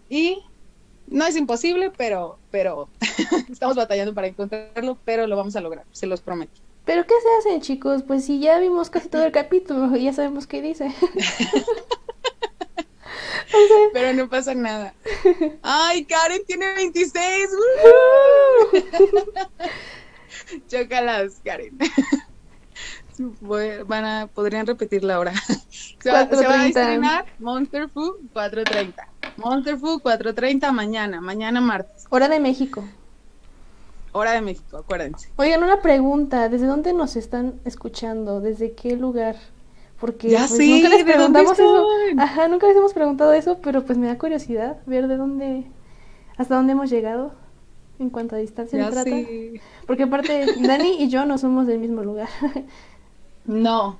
Y 0.08 0.38
no 1.08 1.26
es 1.26 1.36
imposible, 1.36 1.90
pero, 1.96 2.38
pero 2.50 2.88
estamos 3.50 3.76
batallando 3.76 4.14
para 4.14 4.26
encontrarlo, 4.28 4.98
pero 5.04 5.26
lo 5.26 5.36
vamos 5.36 5.56
a 5.56 5.60
lograr, 5.60 5.84
se 5.92 6.06
los 6.06 6.20
prometo. 6.20 6.60
Pero 6.84 7.04
¿qué 7.04 7.14
se 7.20 7.28
hacen, 7.38 7.60
chicos? 7.60 8.02
Pues 8.04 8.24
si 8.24 8.38
ya 8.38 8.58
vimos 8.58 8.90
casi 8.90 9.08
todo 9.08 9.24
el 9.24 9.32
capítulo 9.40 9.96
y 9.96 10.04
ya 10.04 10.12
sabemos 10.12 10.46
qué 10.46 10.62
dice. 10.62 10.94
Pero 13.92 14.12
no 14.12 14.28
pasa 14.28 14.54
nada. 14.54 14.92
Ay, 15.62 16.04
Karen 16.04 16.44
tiene 16.46 16.74
26. 16.74 17.48
Chócalas, 20.68 21.40
Karen. 21.44 21.78
Van 23.86 24.04
a, 24.04 24.26
podrían 24.28 24.66
repetir 24.66 25.04
la 25.04 25.18
hora. 25.18 25.32
Se 26.00 26.10
va, 26.10 26.20
a 26.20 26.66
estrenar 26.66 27.26
Monster 27.38 27.88
Food 27.88 28.16
4.30. 28.34 28.94
Monster 29.36 29.78
Food 29.78 30.02
4.30 30.02 30.72
mañana, 30.72 31.20
mañana 31.20 31.60
martes. 31.60 32.06
Hora 32.10 32.28
de 32.28 32.40
México. 32.40 32.84
Hora 34.12 34.32
de 34.32 34.40
México, 34.40 34.78
acuérdense. 34.78 35.28
Oigan, 35.36 35.62
una 35.62 35.82
pregunta, 35.82 36.48
¿desde 36.48 36.66
dónde 36.66 36.92
nos 36.92 37.16
están 37.16 37.60
escuchando? 37.64 38.40
¿Desde 38.40 38.72
qué 38.72 38.96
lugar? 38.96 39.36
Porque 40.00 40.30
ya 40.30 40.46
pues, 40.48 40.58
nunca 40.58 40.88
les 40.88 41.04
preguntamos 41.04 41.52
eso. 41.52 41.86
Ajá, 42.18 42.48
nunca 42.48 42.66
les 42.66 42.76
hemos 42.76 42.94
preguntado 42.94 43.32
eso, 43.32 43.58
pero 43.62 43.84
pues 43.84 43.98
me 43.98 44.06
da 44.06 44.18
curiosidad 44.18 44.78
ver 44.86 45.06
de 45.08 45.16
dónde, 45.16 45.66
hasta 46.36 46.54
dónde 46.54 46.72
hemos 46.72 46.90
llegado 46.90 47.34
en 47.98 48.10
cuanto 48.10 48.36
a 48.36 48.38
distancia 48.38 48.84
se 48.84 48.90
trata. 48.90 49.10
Porque 49.86 50.04
aparte, 50.04 50.46
Dani 50.60 51.02
y 51.02 51.08
yo 51.08 51.24
no 51.26 51.38
somos 51.38 51.66
del 51.66 51.78
mismo 51.78 52.02
lugar. 52.02 52.28
no. 53.46 53.98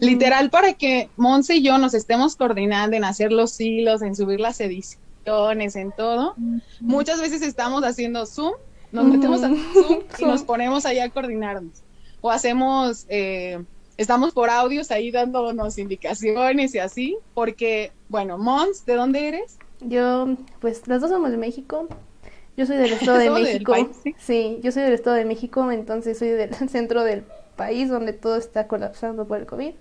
Literal, 0.00 0.48
para 0.48 0.72
que 0.72 1.10
Monse 1.16 1.56
y 1.56 1.62
yo 1.62 1.76
nos 1.76 1.92
estemos 1.92 2.36
coordinando 2.36 2.96
en 2.96 3.04
hacer 3.04 3.32
los 3.32 3.60
hilos, 3.60 4.00
en 4.00 4.16
subir 4.16 4.40
las 4.40 4.58
ediciones, 4.60 5.76
en 5.76 5.92
todo, 5.92 6.34
muchas 6.80 7.20
veces 7.20 7.42
estamos 7.42 7.84
haciendo 7.84 8.24
Zoom, 8.24 8.54
nos 8.92 9.04
metemos 9.04 9.42
a 9.42 9.48
Zoom 9.48 10.00
y 10.18 10.24
nos 10.24 10.42
ponemos 10.42 10.86
ahí 10.86 11.00
a 11.00 11.10
coordinarnos. 11.10 11.82
O 12.22 12.30
hacemos 12.30 13.04
eh, 13.10 13.62
estamos 13.96 14.32
por 14.32 14.50
audios 14.50 14.90
ahí 14.90 15.10
dándonos 15.10 15.78
indicaciones 15.78 16.74
y 16.74 16.78
así, 16.78 17.16
porque, 17.34 17.92
bueno, 18.08 18.38
Mons, 18.38 18.84
¿de 18.86 18.94
dónde 18.94 19.28
eres? 19.28 19.58
Yo, 19.80 20.36
pues 20.60 20.86
las 20.86 21.00
dos 21.00 21.10
somos 21.10 21.30
de 21.30 21.36
México. 21.36 21.88
Yo 22.56 22.66
soy 22.66 22.76
del 22.76 22.92
Estado 22.92 23.18
de 23.18 23.30
México. 23.42 23.74
¿sí? 24.18 24.60
yo 24.62 24.72
soy 24.72 24.82
del 24.84 24.94
Estado 24.94 25.16
de 25.16 25.24
México, 25.24 25.70
entonces 25.70 26.18
soy 26.18 26.28
del 26.28 26.54
centro 26.68 27.04
del 27.04 27.24
país 27.54 27.88
donde 27.88 28.12
todo 28.12 28.36
está 28.36 28.66
colapsando 28.68 29.26
por 29.26 29.38
el 29.38 29.46
COVID. 29.46 29.74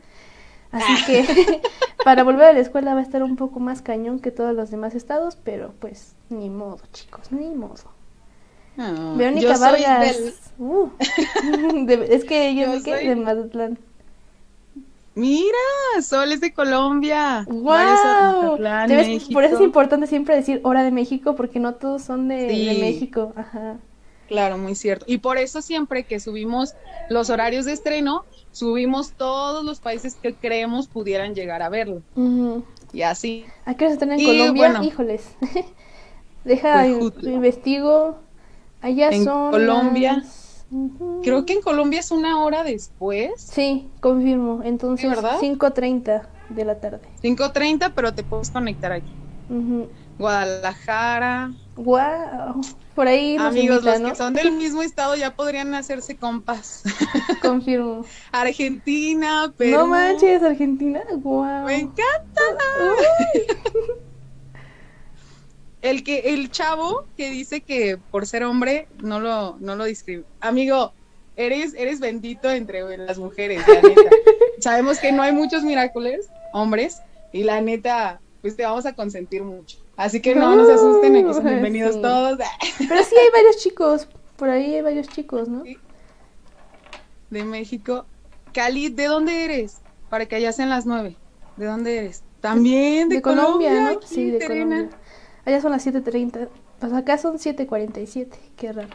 Así 0.72 0.86
ah. 0.92 1.04
que 1.06 1.62
para 2.04 2.24
volver 2.24 2.46
a 2.46 2.54
la 2.54 2.60
escuela 2.60 2.94
va 2.94 3.00
a 3.00 3.04
estar 3.04 3.24
un 3.24 3.36
poco 3.36 3.60
más 3.60 3.82
cañón 3.82 4.20
que 4.20 4.32
todos 4.32 4.56
los 4.56 4.72
demás 4.72 4.96
estados, 4.96 5.38
pero 5.44 5.74
pues 5.80 6.16
ni 6.30 6.50
modo, 6.50 6.80
chicos, 6.92 7.32
ni 7.32 7.50
modo. 7.50 7.94
Verónica 8.76 9.58
Vargas. 9.58 10.52
Uh, 10.58 10.90
es 12.10 12.26
que 12.26 12.56
yo, 12.56 12.76
yo 12.76 12.96
de 12.96 13.16
Mazatlán. 13.16 13.78
Mira, 15.16 15.58
Sol 16.02 16.32
es 16.32 16.42
de 16.42 16.54
Colombia. 16.54 17.46
¡Wow! 17.48 18.58
Por 19.32 19.44
eso 19.44 19.56
es 19.56 19.62
importante 19.62 20.08
siempre 20.08 20.36
decir 20.36 20.60
hora 20.64 20.84
de 20.84 20.90
México, 20.90 21.36
porque 21.36 21.60
no 21.60 21.76
todos 21.76 22.02
son 22.02 22.28
de, 22.28 22.48
México. 22.80 23.32
Ajá. 23.36 23.78
Claro, 24.28 24.58
muy 24.58 24.76
cierto. 24.76 25.06
Y 25.08 25.18
por 25.20 25.38
eso 25.38 25.62
siempre 25.62 26.04
que 26.04 26.20
subimos 26.20 26.74
los 27.10 27.30
horarios 27.30 27.66
de 27.66 27.74
estreno, 27.74 28.26
subimos 28.52 29.12
todos 29.12 29.64
los 29.64 29.80
países 29.80 30.16
que 30.16 30.34
creemos 30.34 30.88
pudieran 30.88 31.36
llegar 31.36 31.62
a 31.62 31.70
verlo. 31.70 32.02
Y 32.94 33.02
así. 33.02 33.46
¿A 33.66 33.76
qué 33.76 33.86
están 33.88 34.12
en 34.12 34.26
Colombia? 34.26 34.82
Híjoles. 34.84 35.36
Deja, 36.44 36.86
pues, 37.00 37.24
investigo. 37.24 38.20
Allá 38.82 39.10
en 39.10 39.24
son. 39.24 39.52
Colombia. 39.52 40.24
Creo 41.22 41.46
que 41.46 41.54
en 41.54 41.62
Colombia 41.62 42.00
es 42.00 42.12
una 42.12 42.44
hora 42.44 42.64
después. 42.64 43.32
Sí, 43.38 43.90
confirmo. 44.00 44.62
Entonces, 44.64 45.10
5.30 45.12 46.24
de 46.50 46.66
la 46.66 46.80
tarde. 46.80 47.02
5.30, 47.22 47.92
pero 47.96 48.14
te 48.14 48.24
puedes 48.24 48.50
conectar 48.50 48.92
aquí. 48.92 49.12
Guadalajara. 50.18 51.54
Wow. 51.76 52.62
Por 52.96 53.08
ahí 53.08 53.36
Amigos, 53.38 53.84
los 53.84 54.00
que 54.00 54.16
son 54.16 54.34
del 54.34 54.52
mismo 54.52 54.84
estado 54.84 55.16
ya 55.16 55.36
podrían 55.36 55.74
hacerse 55.74 56.16
compas. 56.16 56.84
Confirmo. 57.42 58.06
Argentina, 58.32 59.52
Perú. 59.58 59.80
No 59.80 59.88
manches, 59.88 60.44
Argentina. 60.44 61.02
Wow. 61.12 61.66
Me 61.66 61.80
encanta. 61.80 62.42
el 65.82 66.04
que 66.04 66.34
el 66.34 66.52
chavo 66.52 67.06
que 67.18 67.30
dice 67.30 67.62
que 67.62 67.98
por 68.12 68.26
ser 68.26 68.44
hombre 68.44 68.88
no 69.02 69.20
lo 69.20 69.58
no 69.60 69.76
lo 69.76 69.84
describe. 69.86 70.24
Amigo, 70.40 70.94
eres 71.36 71.74
eres 71.74 72.00
bendito 72.00 72.50
entre 72.50 72.98
las 72.98 73.18
mujeres, 73.18 73.68
la 73.68 73.82
neta. 73.82 74.02
Sabemos 74.60 75.00
que 75.00 75.12
no 75.12 75.24
hay 75.24 75.34
muchos 75.34 75.64
miracules 75.64 76.30
hombres 76.54 77.02
y 77.32 77.44
la 77.44 77.60
neta 77.62 78.22
pues 78.42 78.56
te 78.56 78.64
vamos 78.64 78.86
a 78.86 78.94
consentir 78.94 79.44
mucho. 79.44 79.83
Así 79.96 80.22
que 80.22 80.36
no 80.36 80.56
nos 80.56 80.70
asusten, 80.70 81.16
aquí 81.16 81.34
son 81.34 81.44
bienvenidos 81.44 82.02
todos. 82.02 82.40
Pero 82.78 83.04
sí 83.04 83.16
hay 83.16 83.30
varios 83.32 83.58
chicos, 83.58 84.08
por 84.38 84.50
ahí 84.50 84.76
hay 84.76 84.82
varios 84.82 85.08
chicos, 85.08 85.48
¿no? 85.48 85.64
De 87.30 87.44
México. 87.44 88.06
Cali, 88.54 88.90
¿de 88.90 89.06
dónde 89.06 89.46
eres? 89.46 89.82
Para 90.10 90.26
que 90.26 90.36
allá 90.36 90.52
sean 90.52 90.70
las 90.70 90.86
nueve. 90.86 91.16
¿De 91.58 91.66
dónde 91.66 91.98
eres? 91.98 92.24
También 92.42 93.10
de, 93.10 93.22
Colombia, 93.22 93.98
Sí, 94.06 94.32
de 94.32 94.46
Colombia. 94.46 94.90
Allá 95.46 95.62
son 95.62 95.72
las 95.72 95.86
7.30. 95.86 96.50
Pues 96.80 96.94
acá 96.94 97.18
son 97.18 97.38
7.47. 97.38 98.30
Qué 98.58 98.74
raro. 98.74 98.90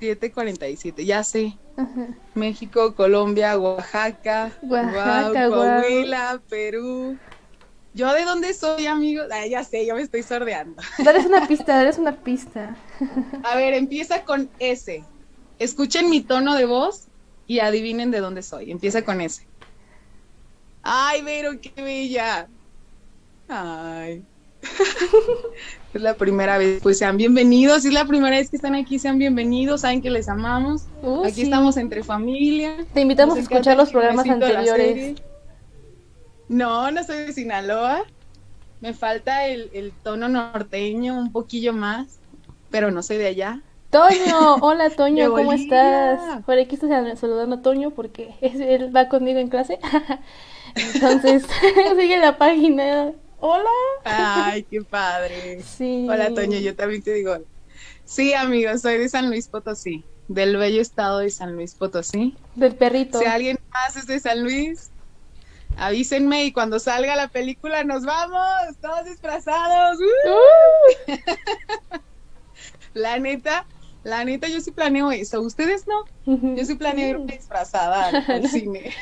7.47, 0.00 1.04
ya 1.04 1.22
sé. 1.22 1.56
México, 2.34 2.94
Colombia, 2.94 3.58
Oaxaca, 3.58 4.50
Oaxaca 4.62 5.48
Coahuila, 5.48 6.40
Perú. 6.48 7.16
¿Yo 7.96 8.12
de 8.12 8.26
dónde 8.26 8.52
soy, 8.52 8.84
amigos? 8.84 9.26
ya 9.48 9.64
sé, 9.64 9.86
yo 9.86 9.94
me 9.94 10.02
estoy 10.02 10.22
sordeando. 10.22 10.82
Dale 11.02 11.20
una 11.20 11.48
pista, 11.48 11.82
dale 11.82 11.98
una 11.98 12.14
pista. 12.14 12.76
A 13.42 13.56
ver, 13.56 13.72
empieza 13.72 14.22
con 14.22 14.50
S. 14.58 15.02
Escuchen 15.58 16.10
mi 16.10 16.20
tono 16.20 16.54
de 16.56 16.66
voz 16.66 17.06
y 17.46 17.60
adivinen 17.60 18.10
de 18.10 18.20
dónde 18.20 18.42
soy. 18.42 18.70
Empieza 18.70 19.02
con 19.02 19.22
S. 19.22 19.46
Ay, 20.82 21.22
Vero, 21.22 21.52
qué 21.58 21.72
bella. 21.80 22.48
Ay. 23.48 24.22
es 25.94 26.02
la 26.02 26.14
primera 26.18 26.58
vez, 26.58 26.80
pues 26.82 26.98
sean 26.98 27.16
bienvenidos, 27.16 27.80
si 27.80 27.88
es 27.88 27.94
la 27.94 28.04
primera 28.04 28.36
vez 28.36 28.50
que 28.50 28.56
están 28.56 28.74
aquí, 28.74 28.98
sean 28.98 29.18
bienvenidos, 29.18 29.82
saben 29.82 30.02
que 30.02 30.10
les 30.10 30.28
amamos, 30.28 30.82
uh, 31.02 31.24
aquí 31.24 31.42
estamos 31.42 31.78
entre 31.78 32.02
familia. 32.02 32.76
Te 32.92 33.00
invitamos 33.00 33.38
a 33.38 33.40
escuchar 33.40 33.78
los 33.78 33.90
programas 33.90 34.28
anteriores. 34.28 35.16
No, 36.48 36.90
no 36.90 37.02
soy 37.02 37.18
de 37.18 37.32
Sinaloa, 37.32 38.04
me 38.80 38.94
falta 38.94 39.46
el, 39.46 39.92
tono 40.02 40.28
norteño 40.28 41.18
un 41.18 41.32
poquillo 41.32 41.72
más, 41.72 42.18
pero 42.70 42.90
no 42.90 43.02
soy 43.02 43.16
de 43.16 43.26
allá. 43.26 43.62
Toño, 43.90 44.56
hola 44.60 44.90
Toño, 44.96 45.30
¿cómo 45.30 45.52
estás? 45.52 46.42
Por 46.44 46.58
aquí 46.58 46.74
estoy 46.74 46.90
saludando 47.16 47.56
a 47.56 47.62
Toño 47.62 47.90
porque 47.90 48.34
él 48.40 48.94
va 48.94 49.08
conmigo 49.08 49.38
en 49.38 49.48
clase. 49.48 49.78
Entonces, 50.94 51.46
sigue 51.98 52.18
la 52.18 52.36
página 52.36 53.12
Hola. 53.38 53.70
Ay, 54.04 54.62
qué 54.62 54.82
padre. 54.82 55.62
Sí. 55.62 56.06
Hola, 56.08 56.32
Toño, 56.32 56.58
yo 56.58 56.74
también 56.74 57.02
te 57.02 57.12
digo. 57.12 57.36
Sí, 58.04 58.34
amigos, 58.34 58.82
soy 58.82 58.98
de 58.98 59.08
San 59.08 59.28
Luis 59.28 59.48
Potosí, 59.48 60.04
del 60.28 60.56
bello 60.56 60.80
estado 60.80 61.18
de 61.18 61.30
San 61.30 61.54
Luis 61.54 61.74
Potosí. 61.74 62.34
Del 62.54 62.74
perrito. 62.74 63.18
Si 63.18 63.26
alguien 63.26 63.58
más 63.72 63.96
es 63.96 64.06
de 64.06 64.20
San 64.20 64.42
Luis, 64.42 64.90
avísenme 65.76 66.44
y 66.44 66.52
cuando 66.52 66.78
salga 66.78 67.16
la 67.16 67.28
película 67.28 67.84
nos 67.84 68.04
vamos, 68.04 68.76
todos 68.80 69.04
disfrazados. 69.04 69.98
la 72.94 73.18
neta, 73.18 73.66
la 74.06 74.24
neta, 74.24 74.46
yo 74.48 74.60
sí 74.60 74.70
planeo 74.70 75.10
eso. 75.10 75.40
Ustedes 75.40 75.84
no. 75.86 76.04
Yo 76.54 76.64
sí 76.64 76.76
planeo 76.76 77.08
ir 77.08 77.26
disfrazada 77.26 78.08
al, 78.08 78.48
cine. 78.48 78.92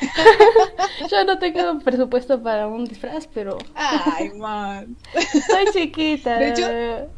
yo 1.10 1.24
no 1.24 1.38
tengo 1.38 1.78
presupuesto 1.80 2.42
para 2.42 2.66
un 2.66 2.86
disfraz, 2.86 3.26
pero. 3.26 3.58
Ay, 3.74 4.30
man. 4.30 4.96
Soy 5.46 5.66
chiquita. 5.72 6.38
De 6.38 6.48
hecho, 6.48 7.10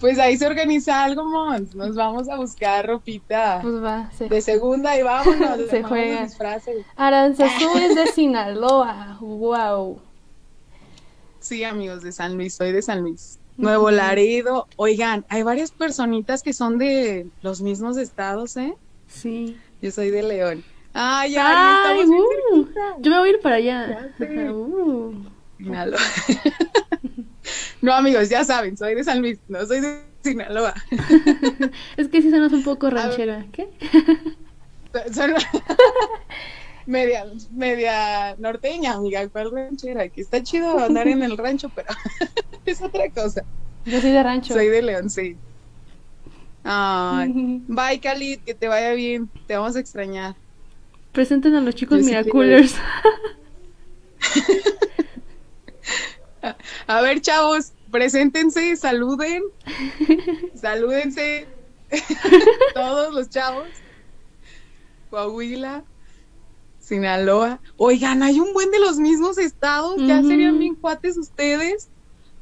pues 0.00 0.18
ahí 0.18 0.36
se 0.36 0.46
organiza 0.46 1.04
algo, 1.04 1.24
Mons. 1.24 1.74
Nos 1.74 1.96
vamos 1.96 2.28
a 2.28 2.36
buscar 2.36 2.86
ropita. 2.86 3.60
Pues 3.62 3.82
va. 3.82 4.10
De 4.18 4.40
segunda 4.40 4.98
y 4.98 5.02
vámonos. 5.02 5.60
se 5.70 5.82
juega. 5.82 6.28
Aranzazú 6.96 7.78
es 7.78 7.94
de 7.94 8.06
Sinaloa. 8.08 9.18
Wow. 9.20 10.00
Sí, 11.40 11.64
amigos 11.64 12.02
de 12.02 12.12
San 12.12 12.36
Luis. 12.36 12.54
Soy 12.54 12.72
de 12.72 12.82
San 12.82 13.02
Luis. 13.02 13.38
Nuevo 13.56 13.90
Laredo. 13.90 14.68
Oigan, 14.76 15.24
hay 15.28 15.42
varias 15.42 15.70
personitas 15.70 16.42
que 16.42 16.52
son 16.52 16.76
de 16.76 17.26
los 17.40 17.62
mismos 17.62 17.96
estados, 17.96 18.56
¿eh? 18.58 18.74
Sí. 19.06 19.56
Yo 19.80 19.90
soy 19.90 20.10
de 20.10 20.22
León. 20.22 20.64
Ay, 20.92 21.32
ya, 21.32 21.82
estamos 21.82 22.06
uh, 22.06 22.68
Yo 23.00 23.10
me 23.10 23.18
voy 23.18 23.28
a 23.28 23.32
ir 23.32 23.40
para 23.40 23.56
allá. 23.56 24.10
Uh. 24.50 25.14
No, 27.82 27.92
amigos, 27.92 28.28
ya 28.28 28.44
saben, 28.44 28.76
soy 28.76 28.94
de 28.94 29.04
San 29.04 29.20
Luis, 29.20 29.38
no 29.48 29.64
soy 29.66 29.80
de 29.80 30.02
Sinaloa. 30.22 30.74
es 31.96 32.08
que 32.08 32.22
sí 32.22 32.30
suenas 32.30 32.52
un 32.52 32.62
poco 32.62 32.90
ranchera. 32.90 33.46
¿Qué? 33.52 33.68
media, 36.86 37.26
media 37.52 38.36
norteña, 38.38 38.94
amiga, 38.94 39.28
¿cuál 39.28 39.50
ranchera? 39.50 40.02
Aquí 40.02 40.20
está 40.20 40.42
chido 40.42 40.78
andar 40.78 41.08
en 41.08 41.22
el 41.22 41.36
rancho, 41.36 41.70
pero 41.74 41.88
es 42.64 42.80
otra 42.82 43.10
cosa. 43.10 43.44
Yo 43.84 44.00
soy 44.00 44.10
de 44.10 44.22
rancho. 44.22 44.54
Soy 44.54 44.68
de 44.68 44.82
León, 44.82 45.10
sí. 45.10 45.36
Ay, 46.64 47.62
bye, 47.68 48.00
Khalid, 48.00 48.40
que 48.40 48.54
te 48.54 48.66
vaya 48.66 48.92
bien. 48.92 49.30
Te 49.46 49.56
vamos 49.56 49.76
a 49.76 49.80
extrañar. 49.80 50.34
Presenten 51.12 51.54
a 51.54 51.60
los 51.60 51.74
chicos 51.76 52.02
Miraculers. 52.02 52.74
a 56.86 57.00
ver, 57.00 57.20
chavos, 57.20 57.72
preséntense, 57.90 58.76
saluden. 58.76 59.42
Salúdense. 60.54 61.46
Todos 62.74 63.14
los 63.14 63.30
chavos. 63.30 63.68
Coahuila, 65.10 65.84
Sinaloa. 66.80 67.60
Oigan, 67.76 68.22
hay 68.22 68.40
un 68.40 68.52
buen 68.52 68.70
de 68.70 68.80
los 68.80 68.98
mismos 68.98 69.38
estados. 69.38 69.96
Ya 69.98 70.22
serían 70.22 70.58
bien 70.58 70.74
cuates 70.74 71.16
ustedes 71.16 71.88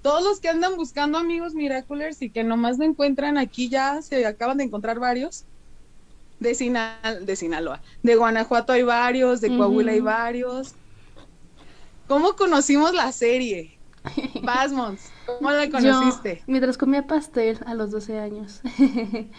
todos 0.04 0.23
los 0.23 0.38
que 0.38 0.50
andan 0.50 0.76
buscando 0.76 1.16
amigos 1.16 1.54
Miraculers 1.54 2.20
y 2.20 2.28
que 2.28 2.44
nomás 2.44 2.76
no 2.76 2.84
encuentran 2.84 3.38
aquí 3.38 3.70
ya, 3.70 4.02
se 4.02 4.26
acaban 4.26 4.58
de 4.58 4.64
encontrar 4.64 4.99
varios. 4.99 5.46
De, 6.38 6.50
de 7.23 7.37
Sinaloa, 7.37 7.80
de 8.02 8.14
Guanajuato 8.14 8.75
hay 8.75 8.82
varios, 8.82 9.40
de 9.40 9.56
Coahuila 9.56 9.92
hay 9.92 10.00
varios. 10.00 10.75
¿Cómo 12.06 12.37
conocimos 12.37 12.92
la 12.92 13.12
serie? 13.12 13.78
Basmons, 14.42 15.11
¿cómo 15.26 15.50
la 15.50 15.70
conociste? 15.70 16.42
mientras 16.46 16.76
comía 16.76 17.06
pastel 17.06 17.58
a 17.66 17.75
los 17.75 17.90
12 17.90 18.18
años. 18.18 18.61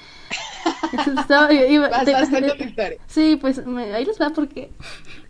Sí, 3.08 3.38
pues 3.40 3.60
ahí 3.60 4.06
les 4.06 4.20
va 4.20 4.32
porque 4.32 4.72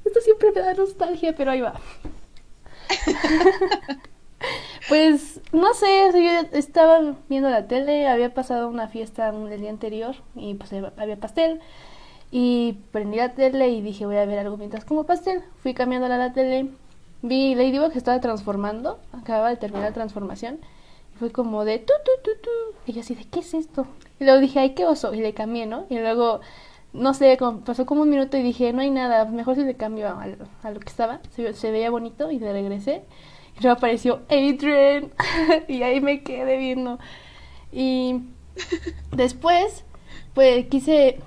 esto 0.04 0.20
siempre 0.22 0.52
me 0.54 0.62
da 0.62 0.74
nostalgia, 0.74 1.36
pero 1.36 1.52
ahí 1.52 1.62
va. 1.62 1.80
Pues 4.88 5.42
no 5.52 5.74
sé, 5.74 6.12
yo 6.14 6.58
estaba 6.58 7.16
viendo 7.28 7.50
la 7.50 7.68
tele, 7.68 8.08
había 8.08 8.34
pasado 8.34 8.68
una 8.68 8.88
fiesta 8.88 9.30
el 9.30 9.60
día 9.60 9.72
anterior 9.72 10.16
y 10.36 10.54
pues 10.56 10.72
había 10.98 11.18
pastel. 11.18 11.60
Y 12.32 12.78
prendí 12.92 13.18
la 13.18 13.34
tele 13.34 13.70
y 13.70 13.82
dije 13.82 14.06
voy 14.06 14.18
a 14.18 14.26
ver 14.26 14.40
algo 14.40 14.58
mientras 14.58 14.86
como 14.86 15.06
pastel. 15.06 15.44
Fui 15.64 15.74
cambiándola 15.74 16.16
a 16.16 16.20
la 16.20 16.34
tele, 16.34 16.70
vi 17.28 17.56
Ladybug 17.56 17.92
estaba 17.96 18.20
transformando, 18.22 19.00
acababa 19.14 19.50
de 19.50 19.58
terminar 19.58 19.90
la 19.90 19.94
transformación. 19.94 20.60
Y 21.14 21.18
fue 21.18 21.32
como 21.32 21.66
de 21.66 21.80
tu 21.80 21.94
tu 22.06 22.24
tu 22.24 22.42
tu. 22.42 22.50
Y 22.86 22.94
yo 22.94 23.02
así 23.02 23.16
de 23.16 23.26
¿qué 23.26 23.40
es 23.40 23.54
esto? 23.54 23.88
Y 24.20 24.26
luego 24.26 24.40
dije, 24.40 24.60
ay, 24.60 24.76
qué 24.76 24.86
oso. 24.86 25.14
Y 25.14 25.22
le 25.22 25.34
cambié, 25.34 25.66
¿no? 25.66 25.86
Y 25.90 25.98
luego, 25.98 26.42
no 26.94 27.14
sé, 27.14 27.38
pasó 27.66 27.86
como 27.86 28.04
un 28.04 28.10
minuto 28.10 28.38
y 28.38 28.44
dije, 28.44 28.74
no 28.74 28.82
hay 28.82 28.92
nada, 28.92 29.26
mejor 29.26 29.56
si 29.56 29.64
le 29.64 29.76
cambio 29.76 30.08
a, 30.08 30.26
a 30.64 30.72
lo 30.72 30.80
que 30.80 30.90
estaba. 30.90 31.20
Se, 31.32 31.54
se 31.54 31.72
veía 31.72 31.90
bonito 31.90 32.32
y 32.32 32.40
le 32.40 32.52
regresé. 32.54 33.04
Y 33.58 33.64
luego 33.64 33.78
apareció 33.78 34.22
Adrian. 34.30 35.12
y 35.68 35.84
ahí 35.84 36.02
me 36.02 36.24
quedé 36.24 36.58
viendo. 36.58 37.00
Y 37.72 38.22
después, 39.12 39.84
pues 40.34 40.68
quise. 40.68 41.20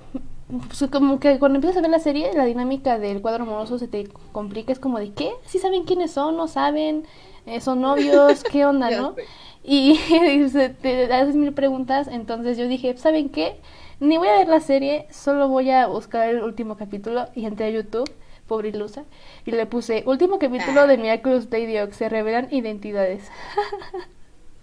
Pues, 0.49 0.89
como 0.91 1.19
que 1.19 1.37
cuando 1.37 1.57
empiezas 1.57 1.77
a 1.77 1.81
ver 1.81 1.91
la 1.91 1.99
serie, 1.99 2.33
la 2.33 2.45
dinámica 2.45 2.97
del 2.97 3.21
cuadro 3.21 3.43
amoroso 3.43 3.77
se 3.77 3.87
te 3.87 4.07
complica. 4.31 4.71
Es 4.71 4.79
como 4.79 4.99
de, 4.99 5.11
¿qué? 5.13 5.31
¿Sí 5.45 5.59
saben 5.59 5.83
quiénes 5.83 6.11
son? 6.11 6.37
¿No 6.37 6.47
saben? 6.47 7.05
Eh, 7.45 7.61
¿Son 7.61 7.81
novios? 7.81 8.43
¿Qué 8.43 8.65
onda, 8.65 8.89
no? 8.97 9.15
Y 9.63 9.99
te 10.81 11.13
haces 11.13 11.35
mil 11.35 11.53
preguntas. 11.53 12.07
Entonces 12.07 12.57
yo 12.57 12.67
dije, 12.67 12.97
¿saben 12.97 13.29
qué? 13.29 13.59
Ni 13.99 14.17
voy 14.17 14.29
a 14.29 14.37
ver 14.37 14.47
la 14.47 14.61
serie, 14.61 15.07
solo 15.11 15.49
voy 15.49 15.69
a 15.71 15.87
buscar 15.87 16.29
el 16.29 16.41
último 16.41 16.77
capítulo 16.77 17.27
y 17.35 17.45
entré 17.45 17.65
a 17.65 17.69
YouTube 17.69 18.09
pobre 18.49 18.69
ilusa, 18.69 19.03
y 19.45 19.51
le 19.51 19.65
puse, 19.65 20.03
último 20.05 20.39
capítulo 20.39 20.87
de 20.87 20.97
Miraculous 20.97 21.49
Lady 21.51 21.77
Oak, 21.77 21.93
se 21.93 22.09
revelan 22.09 22.49
identidades. 22.51 23.29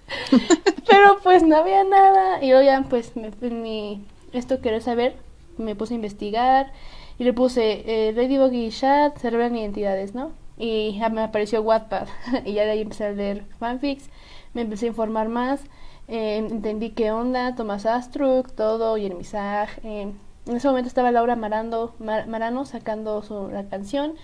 Pero 0.89 1.19
pues 1.23 1.43
no 1.43 1.56
había 1.56 1.84
nada, 1.84 2.43
y 2.43 2.49
ya 2.49 2.84
pues 2.91 3.17
me, 3.17 3.30
mi, 3.49 4.04
esto 4.32 4.58
quiero 4.61 4.80
saber, 4.80 5.15
me 5.58 5.75
puse 5.75 5.95
a 5.95 5.97
investigar, 5.97 6.73
y 7.19 7.25
le 7.25 7.32
puse, 7.32 7.82
eh, 7.86 8.12
Ladybug 8.12 8.52
y 8.52 8.71
Chat 8.71 9.19
se 9.19 9.30
revelan 9.30 9.56
identidades, 9.56 10.14
¿no? 10.14 10.32
Y 10.58 10.99
ya 10.99 11.08
me 11.08 11.23
apareció 11.23 11.62
Wattpad, 11.62 12.08
y 12.45 12.52
ya 12.52 12.64
de 12.64 12.73
ahí 12.73 12.80
empecé 12.82 13.06
a 13.06 13.12
leer 13.12 13.45
fanfics, 13.58 14.08
me 14.54 14.62
empecé 14.62 14.86
a 14.86 14.88
informar 14.88 15.28
más, 15.28 15.60
eh, 16.08 16.36
entendí 16.36 16.90
qué 16.90 17.10
onda, 17.10 17.54
Thomas 17.54 17.86
Astruc, 17.86 18.52
todo, 18.52 18.97
y 18.97 19.06
el 19.06 19.12
eh, 19.12 20.12
en 20.47 20.56
ese 20.56 20.69
momento 20.69 20.88
estaba 20.88 21.10
Laura 21.10 21.34
Marando, 21.34 21.95
Marano 21.99 22.64
sacando 22.64 23.23
su, 23.23 23.49
la 23.49 23.64
canción. 23.64 24.14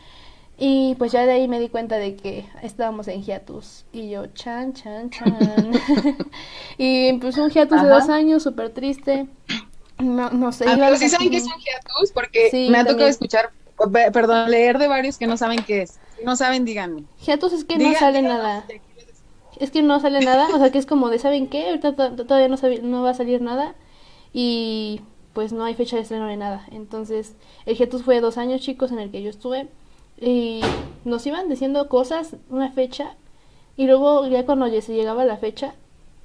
Y 0.59 0.95
pues 0.97 1.11
ya 1.11 1.27
de 1.27 1.33
ahí 1.33 1.49
me 1.49 1.59
di 1.59 1.69
cuenta 1.69 1.97
de 1.97 2.15
que 2.15 2.45
estábamos 2.63 3.09
en 3.09 3.23
hiatus. 3.23 3.85
Y 3.93 4.11
yo, 4.11 4.27
chan, 4.29 4.75
chan, 4.75 5.11
chan. 5.11 5.73
y 6.79 7.15
pues 7.15 7.37
un 7.39 7.51
hiatus 7.51 7.83
de 7.83 7.89
dos 7.89 8.09
años, 8.09 8.45
súper 8.45 8.71
triste. 8.71 9.27
No, 10.03 10.31
no 10.31 10.53
sé. 10.53 10.65
Ah, 10.69 10.97
sí 10.97 11.09
saben 11.09 11.31
qué 11.31 11.37
es 11.39 11.45
un 11.45 11.61
hiatus, 11.61 12.13
porque 12.13 12.69
me 12.71 12.79
ha 12.79 12.85
tocado 12.85 13.09
escuchar, 13.09 13.51
perdón, 14.13 14.51
leer 14.51 14.79
de 14.79 14.89
varios 14.89 15.19
que 15.19 15.27
no 15.27 15.37
saben 15.37 15.65
qué 15.65 15.83
es. 15.83 15.99
Si 16.19 16.25
no 16.25 16.37
saben, 16.37 16.65
díganme. 16.65 17.05
Hiatus 17.25 17.53
es 17.53 17.65
que 17.65 17.79
no 17.79 17.93
sale 17.95 18.23
nada. 18.23 18.65
Es 19.59 19.71
que 19.71 19.83
no 19.83 20.01
sale 20.01 20.21
nada, 20.21 20.49
o 20.55 20.59
sea 20.59 20.73
que 20.73 20.79
es 20.79 20.87
como 20.87 21.09
de, 21.09 21.19
¿saben 21.19 21.47
qué? 21.47 21.69
Ahorita 21.69 21.95
todavía 21.95 22.49
no, 22.49 22.57
no 22.83 23.03
va 23.03 23.11
a 23.11 23.15
salir 23.15 23.41
nada. 23.43 23.75
Y 24.33 25.03
pues 25.35 25.53
no 25.53 25.65
hay 25.65 25.75
fecha 25.75 25.97
de 25.97 26.03
estreno 26.03 26.27
ni 26.27 26.37
nada. 26.37 26.67
Entonces, 26.73 27.35
el 27.67 27.77
Getus 27.77 28.03
fue 28.03 28.21
dos 28.21 28.39
años, 28.39 28.61
chicos, 28.61 28.91
en 28.93 28.99
el 28.99 29.11
que 29.11 29.23
yo 29.23 29.31
estuve. 29.31 29.69
Y 30.21 30.63
nos 31.05 31.27
iban 31.27 31.49
diciendo 31.49 31.89
cosas, 31.89 32.37
una 32.49 32.71
fecha, 32.71 33.15
y 33.77 33.87
luego 33.87 34.27
ya 34.27 34.45
cuando 34.47 34.69
se 34.81 34.95
llegaba 34.95 35.25
la 35.25 35.37
fecha, 35.37 35.75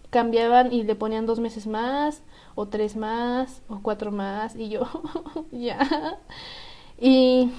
cambiaban 0.10 0.72
y 0.74 0.84
le 0.84 0.96
ponían 0.96 1.26
dos 1.26 1.40
meses 1.40 1.68
más, 1.68 2.22
o 2.58 2.68
tres 2.68 2.96
más, 2.96 3.62
o 3.70 3.82
cuatro 3.84 4.12
más, 4.12 4.56
y 4.56 4.70
yo, 4.70 4.82
ya. 5.52 6.18
Y 7.00 7.52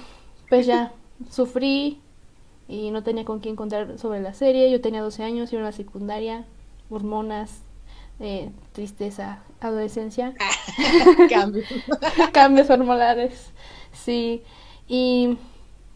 pues 0.49 0.65
ya, 0.65 0.91
sufrí 1.31 2.01
y 2.67 2.91
no 2.91 3.01
tenía 3.01 3.23
con 3.23 3.39
quién 3.39 3.55
contar 3.55 3.97
sobre 3.97 4.19
la 4.19 4.33
serie. 4.33 4.69
Yo 4.69 4.81
tenía 4.81 5.01
12 5.01 5.23
años, 5.23 5.53
iba 5.53 5.61
a 5.61 5.65
la 5.65 5.71
secundaria, 5.71 6.45
hormonas, 6.89 7.61
eh, 8.19 8.51
tristeza, 8.73 9.39
adolescencia. 9.61 10.35
Cambios. 11.29 11.65
Cambios 12.33 12.69
hormonales, 12.69 13.53
sí. 13.93 14.43
Y 14.89 15.37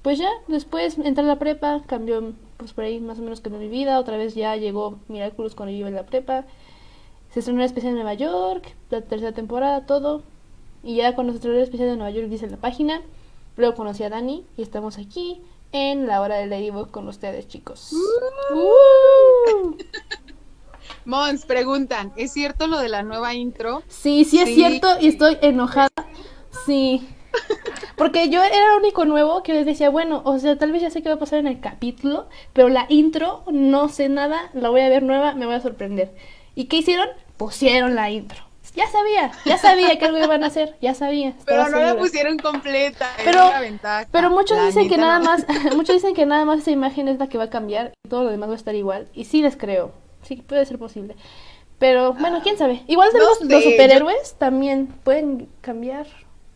pues 0.02 0.18
ya, 0.18 0.30
después 0.48 0.98
entré 0.98 1.26
a 1.26 1.28
la 1.28 1.40
prepa, 1.40 1.82
cambió 1.88 2.32
pues 2.56 2.72
por 2.72 2.86
ahí 2.86 3.02
más 3.02 3.20
o 3.20 3.22
menos 3.22 3.42
que 3.42 3.50
mi 3.50 3.68
vida, 3.68 4.00
otra 4.00 4.16
vez 4.16 4.34
ya 4.34 4.56
llegó 4.56 4.98
Miraculous 5.10 5.56
cuando 5.56 5.74
yo 5.74 5.80
iba 5.80 5.90
en 5.90 5.96
la 5.96 6.06
prepa. 6.06 6.46
Se 7.34 7.40
estrenó 7.40 7.58
una 7.58 7.66
especial 7.66 7.94
en 7.94 7.96
Nueva 7.96 8.14
York, 8.14 8.76
la 8.92 9.02
tercera 9.02 9.32
temporada, 9.32 9.88
todo. 9.88 10.22
Y 10.84 10.98
ya 10.98 11.16
cuando 11.16 11.34
se 11.34 11.38
estrenó 11.38 11.58
la 11.58 11.64
especial 11.64 11.90
de 11.90 11.96
Nueva 11.96 12.12
York 12.12 12.28
dice 12.28 12.48
la 12.48 12.58
página. 12.58 13.02
Luego 13.58 13.74
conocí 13.74 14.04
a 14.04 14.10
Dani 14.10 14.46
y 14.56 14.62
estamos 14.62 15.00
aquí 15.00 15.42
en 15.72 16.06
la 16.06 16.22
hora 16.22 16.36
del 16.36 16.52
Ladybug 16.52 16.92
con 16.92 17.08
ustedes, 17.08 17.48
chicos. 17.48 17.92
Uh. 18.54 19.76
Mons, 21.06 21.46
preguntan, 21.46 22.14
¿es 22.18 22.32
cierto 22.32 22.68
lo 22.68 22.78
de 22.78 22.90
la 22.90 23.02
nueva 23.02 23.34
intro? 23.34 23.82
Sí, 23.88 24.26
sí 24.26 24.40
es 24.40 24.54
cierto 24.54 24.88
y 25.02 25.08
estoy 25.08 25.40
enojada. 25.42 25.90
Sí. 26.68 27.08
Porque 27.98 28.30
yo 28.30 28.44
era 28.44 28.74
el 28.74 28.80
único 28.80 29.06
nuevo 29.06 29.42
que 29.42 29.54
les 29.54 29.66
decía, 29.66 29.90
bueno, 29.90 30.22
o 30.24 30.38
sea, 30.38 30.60
tal 30.60 30.72
vez 30.72 30.84
ya 30.84 30.92
sé 30.92 31.02
qué 31.02 31.10
va 31.10 31.16
a 31.16 31.20
pasar 31.20 31.40
en 31.40 31.48
el 31.48 31.60
capítulo, 31.60 32.28
pero 32.54 32.70
la 32.70 32.86
intro 32.90 33.44
no 33.52 33.90
sé 33.90 34.08
nada, 34.08 34.52
la 34.54 34.70
voy 34.70 34.82
a 34.82 34.90
ver 34.90 35.02
nueva, 35.02 35.34
me 35.34 35.48
voy 35.48 35.56
a 35.56 35.62
sorprender. 35.62 36.14
¿Y 36.56 36.66
qué 36.66 36.78
hicieron? 36.78 37.10
Pusieron 37.44 37.94
la 37.94 38.10
intro. 38.10 38.42
Ya 38.74 38.90
sabía, 38.90 39.34
ya 39.44 39.58
sabía 39.58 40.00
que 40.00 40.06
algo 40.06 40.18
iban 40.18 40.46
a 40.46 40.48
hacer, 40.48 40.78
ya 40.82 40.96
sabía. 40.96 41.34
Pero 41.44 41.68
no 41.68 41.78
la 41.78 41.98
pusieron 41.98 42.38
completa, 42.38 43.14
pero, 43.22 43.52
pero 44.14 44.30
muchos 44.30 44.66
dicen 44.66 44.88
que 44.88 44.98
nada 44.98 45.20
más, 45.20 45.46
muchos 45.76 45.98
dicen 45.98 46.16
que 46.16 46.26
nada 46.26 46.46
más 46.46 46.60
esa 46.60 46.72
imagen 46.72 47.10
es 47.10 47.20
la 47.20 47.28
que 47.28 47.38
va 47.38 47.44
a 47.44 47.50
cambiar 47.50 47.92
y 48.06 48.10
todo 48.10 48.24
lo 48.24 48.32
demás 48.32 48.48
va 48.48 48.54
a 48.54 48.56
estar 48.56 48.76
igual. 48.76 49.10
Y 49.14 49.26
sí 49.26 49.42
les 49.42 49.58
creo, 49.58 49.92
sí, 50.22 50.38
puede 50.38 50.66
ser 50.66 50.80
posible. 50.80 51.18
Pero 51.80 52.14
bueno, 52.14 52.40
quién 52.44 52.58
sabe. 52.58 52.82
Igual 52.88 53.10
tenemos 53.12 53.42
los 53.42 53.64
superhéroes, 53.64 54.36
también 54.36 54.88
pueden 55.04 55.50
cambiar. 55.60 56.08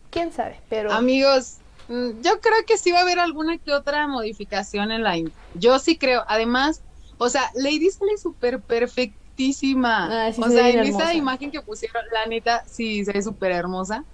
Quién 0.08 0.32
sabe, 0.32 0.58
pero. 0.70 0.90
Amigos, 0.90 1.58
mm, 1.88 2.22
yo 2.22 2.40
creo 2.40 2.64
que 2.66 2.78
sí 2.78 2.92
va 2.92 3.00
a 3.00 3.02
haber 3.02 3.18
alguna 3.18 3.58
que 3.58 3.74
otra 3.74 4.06
modificación 4.06 4.90
en 4.90 5.02
la 5.02 5.18
Yo 5.54 5.78
sí 5.80 5.98
creo. 5.98 6.24
Además, 6.28 6.80
o 7.18 7.28
sea, 7.28 7.50
Lady 7.54 7.90
sale 7.90 8.16
súper 8.16 8.60
Ah, 10.10 10.32
o 10.36 10.50
sea, 10.50 10.68
en 10.68 10.80
esa 10.80 11.14
imagen 11.14 11.50
que 11.50 11.62
pusieron, 11.62 12.02
la 12.12 12.26
neta, 12.26 12.64
sí 12.66 13.04
se 13.04 13.12
ve 13.12 13.22
súper 13.22 13.52
hermosa. 13.52 14.04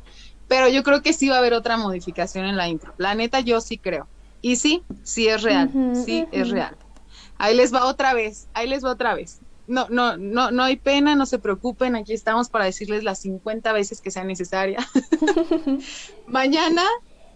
Pero 0.46 0.68
yo 0.68 0.82
creo 0.82 1.02
que 1.02 1.12
sí 1.12 1.28
va 1.28 1.36
a 1.36 1.38
haber 1.38 1.54
otra 1.54 1.76
modificación 1.76 2.44
en 2.44 2.56
la 2.56 2.68
intro. 2.68 2.94
La 2.98 3.14
neta, 3.14 3.40
yo 3.40 3.60
sí 3.60 3.78
creo. 3.78 4.08
Y 4.42 4.56
sí, 4.56 4.84
sí 5.02 5.28
es 5.28 5.42
real. 5.42 5.70
sí 6.04 6.26
es 6.30 6.50
real. 6.50 6.76
Ahí 7.38 7.56
les 7.56 7.72
va 7.72 7.86
otra 7.86 8.12
vez, 8.12 8.48
ahí 8.52 8.68
les 8.68 8.84
va 8.84 8.90
otra 8.90 9.14
vez. 9.14 9.40
no, 9.66 9.86
no, 9.88 10.18
no, 10.18 10.50
no 10.50 10.62
hay 10.62 10.76
pena, 10.76 11.14
no 11.14 11.24
se 11.24 11.38
preocupen, 11.38 11.96
aquí 11.96 12.12
estamos 12.12 12.50
para 12.50 12.66
decirles 12.66 13.02
las 13.02 13.20
50 13.20 13.72
veces 13.72 14.02
que 14.02 14.10
sea 14.10 14.24
necesaria. 14.24 14.78
Mañana 16.26 16.82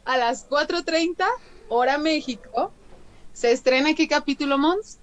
a 0.05 0.18
las 0.18 0.46
4.30, 0.48 1.24
hora 1.68 1.96
México, 1.96 2.74
se 3.33 3.53
estrena 3.53 3.94
qué 3.94 4.09
capítulo, 4.09 4.59
Mons? 4.59 4.98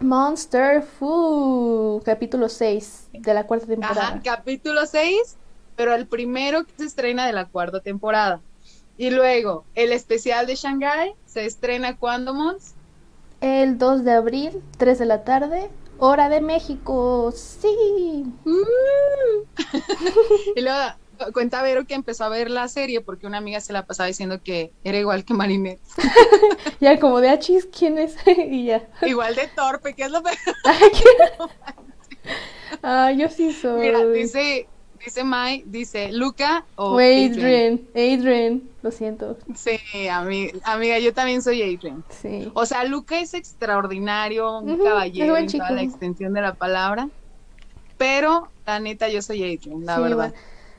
Monster 0.00 0.82
Food, 0.82 2.02
capítulo 2.04 2.48
6 2.48 3.08
de 3.12 3.34
la 3.34 3.46
cuarta 3.46 3.66
temporada. 3.66 4.08
Ajá, 4.08 4.20
capítulo 4.24 4.86
6, 4.86 5.36
pero 5.76 5.94
el 5.94 6.06
primero 6.06 6.64
que 6.64 6.72
se 6.78 6.84
estrena 6.84 7.26
de 7.26 7.34
la 7.34 7.46
cuarta 7.46 7.80
temporada. 7.80 8.40
Y 8.96 9.10
luego, 9.10 9.64
el 9.74 9.92
especial 9.92 10.46
de 10.46 10.54
Shanghai 10.54 11.14
se 11.26 11.44
estrena 11.44 11.98
cuando, 11.98 12.32
Mons? 12.32 12.74
El 13.42 13.76
2 13.76 14.04
de 14.04 14.12
abril, 14.12 14.62
3 14.78 14.98
de 14.98 15.06
la 15.06 15.24
tarde, 15.24 15.70
hora 15.98 16.30
de 16.30 16.40
México. 16.40 17.30
Sí. 17.32 18.24
y 20.56 20.60
luego 20.60 20.78
cuenta 21.32 21.62
Vero 21.62 21.86
que 21.86 21.94
empezó 21.94 22.24
a 22.24 22.28
ver 22.28 22.50
la 22.50 22.68
serie 22.68 23.00
porque 23.00 23.26
una 23.26 23.38
amiga 23.38 23.60
se 23.60 23.72
la 23.72 23.86
pasaba 23.86 24.06
diciendo 24.06 24.42
que 24.42 24.72
era 24.84 24.98
igual 24.98 25.24
que 25.24 25.34
Marinette. 25.34 25.80
ya 26.80 26.98
como 26.98 27.20
de 27.20 27.30
achis, 27.30 27.66
ah, 27.66 27.74
¿quién 27.76 27.98
es? 27.98 28.16
y 28.26 28.66
ya. 28.66 28.88
Igual 29.02 29.34
de 29.34 29.48
torpe, 29.48 29.94
¿qué 29.94 30.04
es 30.04 30.10
lo 30.10 30.22
peor? 30.22 30.36
ah, 32.82 33.12
yo 33.12 33.28
sí 33.28 33.52
soy. 33.52 33.80
Mira, 33.80 34.04
dice, 34.06 34.66
dice 35.04 35.24
Mai, 35.24 35.62
dice 35.66 36.12
Luca 36.12 36.64
o 36.76 36.98
Adrian. 36.98 37.80
Adrian. 37.94 38.62
lo 38.82 38.90
siento. 38.90 39.36
Sí, 39.54 40.08
amiga, 40.08 40.58
amiga, 40.64 40.98
yo 40.98 41.12
también 41.12 41.42
soy 41.42 41.62
Adrian. 41.62 42.02
Sí. 42.08 42.50
O 42.54 42.66
sea, 42.66 42.84
Luca 42.84 43.20
es 43.20 43.34
extraordinario, 43.34 44.60
un 44.60 44.82
caballero 44.82 45.36
en 45.36 45.46
toda 45.46 45.70
la 45.70 45.82
extensión 45.82 46.32
de 46.32 46.40
la 46.40 46.54
palabra. 46.54 47.08
Pero 47.98 48.48
la 48.64 48.80
neta, 48.80 49.08
yo 49.08 49.20
soy 49.20 49.42
Adrian, 49.42 49.84
la 49.84 49.98
verdad. 49.98 50.34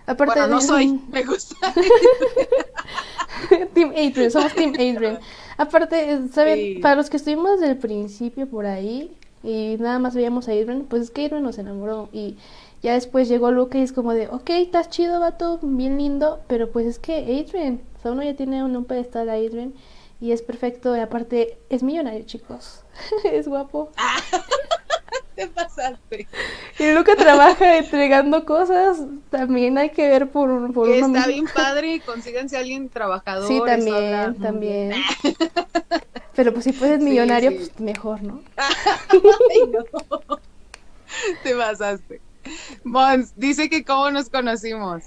Aparte 0.06 0.40
bueno, 0.40 0.56
no 0.56 0.62
soy, 0.62 1.00
me 1.12 1.24
gusta. 1.24 1.56
team 3.74 3.92
Adrian, 3.92 4.32
somos 4.32 4.54
Team 4.54 4.74
Adrian. 4.74 5.20
Aparte, 5.58 6.20
¿saben? 6.34 6.82
Para 6.82 6.96
los 6.96 7.10
que 7.10 7.18
estuvimos 7.18 7.60
desde 7.60 7.74
el 7.74 7.78
principio 7.78 8.48
por 8.48 8.66
ahí 8.66 9.12
y 9.44 9.78
nada 9.80 10.00
más 10.00 10.16
veíamos 10.16 10.48
a 10.48 10.52
Adrian, 10.52 10.86
pues 10.90 11.04
es 11.04 11.12
que 11.12 11.26
Adrian 11.26 11.44
nos 11.44 11.58
enamoró 11.58 12.10
y 12.12 12.38
ya 12.82 12.94
después 12.94 13.30
llegó 13.30 13.52
Luke 13.52 13.78
y 13.78 13.84
es 13.84 13.94
como 13.94 14.14
de, 14.14 14.28
ok, 14.28 14.50
estás 14.52 14.90
chido, 14.90 15.20
vato, 15.20 15.60
bien 15.62 15.98
lindo, 15.98 16.42
pero 16.48 16.72
pues 16.72 16.88
es 16.88 17.00
que 17.00 17.20
Adrian, 17.20 17.82
o 17.98 18.02
sea, 18.02 18.12
uno 18.12 18.24
ya 18.24 18.36
tiene 18.36 18.64
un, 18.64 18.76
un 18.76 18.86
pedestal 18.86 19.30
a 19.30 19.34
Adrian 19.34 19.74
y 20.20 20.32
es 20.32 20.42
perfecto 20.42 20.96
y 20.96 21.00
aparte 21.00 21.58
es 21.70 21.84
millonario, 21.84 22.24
chicos. 22.26 22.84
es 23.24 23.48
guapo. 23.48 23.92
Te 25.42 25.48
pasaste. 25.48 26.28
Y 26.78 26.92
Luca 26.92 27.16
trabaja 27.16 27.78
entregando 27.78 28.46
cosas, 28.46 29.00
también 29.30 29.78
hay 29.78 29.90
que 29.90 30.08
ver 30.08 30.30
por, 30.30 30.50
un, 30.50 30.74
por 30.74 30.90
Está 30.90 31.28
bien 31.28 31.46
padre, 31.54 32.02
consíganse 32.06 32.58
a 32.58 32.60
alguien 32.60 32.90
trabajador. 32.90 33.48
Sí, 33.48 33.60
también, 33.66 34.36
también. 34.40 34.94
Pero 36.36 36.54
pues 36.54 36.66
si 36.66 36.74
puedes 36.74 37.02
millonario, 37.02 37.56
pues 37.56 37.80
mejor, 37.80 38.22
¿no? 38.24 38.42
Ay, 38.58 39.72
no. 39.72 40.20
Te 41.44 41.56
pasaste. 41.56 42.22
Mons, 42.84 43.34
dice 43.36 43.70
que 43.70 43.84
cómo 43.84 44.12
nos 44.12 44.30
conocimos. 44.30 45.04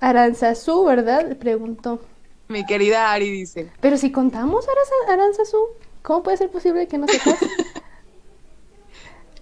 Aranzazú, 0.00 0.84
¿verdad? 0.84 1.36
Preguntó. 1.36 2.00
Mi 2.48 2.64
querida 2.66 3.12
Ari 3.12 3.30
dice. 3.30 3.70
Pero 3.80 3.96
si 3.96 4.12
contamos 4.12 4.66
Aranzazú, 5.08 5.58
¿cómo 6.02 6.22
puede 6.22 6.36
ser 6.36 6.50
posible 6.50 6.86
que 6.86 6.98
no 6.98 7.06
sepas? 7.08 7.38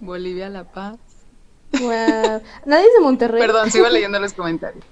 Bolivia, 0.01 0.49
La 0.49 0.65
Paz. 0.65 0.99
Nadie 1.71 2.85
es 2.87 2.93
de 2.93 2.99
Monterrey. 3.01 3.39
Perdón, 3.39 3.71
sigo 3.71 3.87
leyendo 3.89 4.19
los 4.19 4.33
comentarios. 4.33 4.83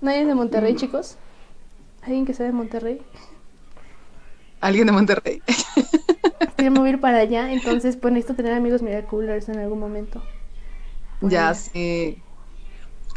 Nadie 0.00 0.22
es 0.22 0.26
de 0.26 0.34
Monterrey, 0.34 0.74
mm. 0.74 0.76
chicos. 0.76 1.16
¿Alguien 2.02 2.24
que 2.24 2.34
sea 2.34 2.46
de 2.46 2.52
Monterrey? 2.52 3.02
¿Alguien 4.60 4.86
de 4.86 4.92
Monterrey? 4.92 5.42
Quiero 6.56 6.72
mover 6.72 7.00
para 7.00 7.18
allá, 7.18 7.52
entonces 7.52 7.96
pues 7.96 8.14
necesito 8.14 8.36
tener 8.36 8.54
amigos 8.54 8.82
Miraculers 8.82 9.48
en 9.48 9.58
algún 9.58 9.80
momento. 9.80 10.22
ya 11.20 11.52
sé. 11.54 12.22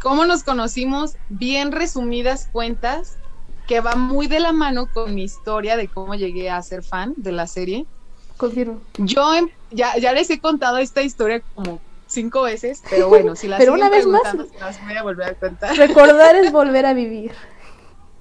¿Cómo 0.02 0.24
nos 0.24 0.44
conocimos? 0.44 1.16
Bien 1.28 1.72
resumidas 1.72 2.48
cuentas, 2.52 3.18
que 3.66 3.80
va 3.80 3.94
muy 3.96 4.26
de 4.26 4.40
la 4.40 4.52
mano 4.52 4.88
con 4.92 5.14
mi 5.14 5.22
historia 5.22 5.76
de 5.76 5.88
cómo 5.88 6.14
llegué 6.14 6.50
a 6.50 6.60
ser 6.62 6.82
fan 6.82 7.14
de 7.16 7.32
la 7.32 7.46
serie. 7.46 7.86
Confirmo. 8.40 8.80
Yo 8.96 9.34
em, 9.34 9.50
ya, 9.70 9.98
ya 9.98 10.14
les 10.14 10.30
he 10.30 10.40
contado 10.40 10.78
esta 10.78 11.02
historia 11.02 11.42
como 11.54 11.78
cinco 12.06 12.40
veces, 12.40 12.82
pero 12.88 13.10
bueno, 13.10 13.36
si 13.36 13.48
la 13.48 13.58
pero 13.58 13.74
una 13.74 13.90
vez 13.90 14.06
más 14.06 14.34
las 14.58 14.82
voy 14.82 14.94
a 14.94 15.02
volver 15.02 15.28
a 15.28 15.34
contar. 15.34 15.76
Recordar 15.76 16.36
es 16.36 16.50
volver 16.60 16.86
a 16.86 16.94
vivir. 16.94 17.32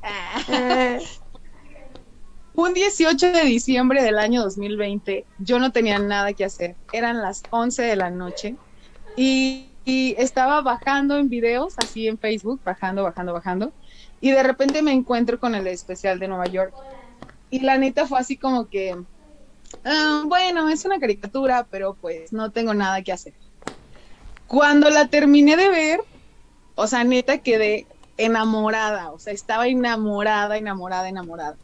Ah. 0.03 0.97
Un 2.53 2.73
18 2.73 3.31
de 3.31 3.43
diciembre 3.43 4.03
del 4.03 4.19
año 4.19 4.43
2020, 4.43 5.25
yo 5.37 5.57
no 5.57 5.71
tenía 5.71 5.97
nada 5.99 6.33
que 6.33 6.43
hacer. 6.43 6.75
Eran 6.91 7.21
las 7.21 7.43
11 7.49 7.81
de 7.83 7.95
la 7.95 8.09
noche 8.09 8.57
y, 9.15 9.69
y 9.85 10.15
estaba 10.17 10.59
bajando 10.59 11.15
en 11.17 11.29
videos, 11.29 11.75
así 11.77 12.09
en 12.09 12.17
Facebook, 12.17 12.59
bajando, 12.65 13.03
bajando, 13.03 13.31
bajando. 13.31 13.71
Y 14.19 14.31
de 14.31 14.43
repente 14.43 14.81
me 14.81 14.91
encuentro 14.91 15.39
con 15.39 15.55
el 15.55 15.65
especial 15.67 16.19
de 16.19 16.27
Nueva 16.27 16.47
York. 16.47 16.73
Y 17.49 17.61
la 17.61 17.77
neta 17.77 18.05
fue 18.05 18.19
así 18.19 18.35
como 18.35 18.67
que, 18.67 18.97
Ah, 19.83 20.23
bueno, 20.25 20.69
es 20.69 20.85
una 20.85 20.99
caricatura, 20.99 21.67
pero 21.69 21.95
pues 21.95 22.33
no 22.33 22.51
tengo 22.51 22.73
nada 22.73 23.01
que 23.01 23.11
hacer. 23.11 23.33
Cuando 24.47 24.89
la 24.89 25.07
terminé 25.07 25.55
de 25.55 25.69
ver, 25.69 26.01
o 26.75 26.87
sea, 26.87 27.03
neta 27.03 27.39
quedé 27.39 27.87
enamorada, 28.17 29.11
o 29.11 29.19
sea, 29.19 29.33
estaba 29.33 29.67
enamorada, 29.67 30.57
enamorada, 30.57 31.07
enamorada. 31.07 31.57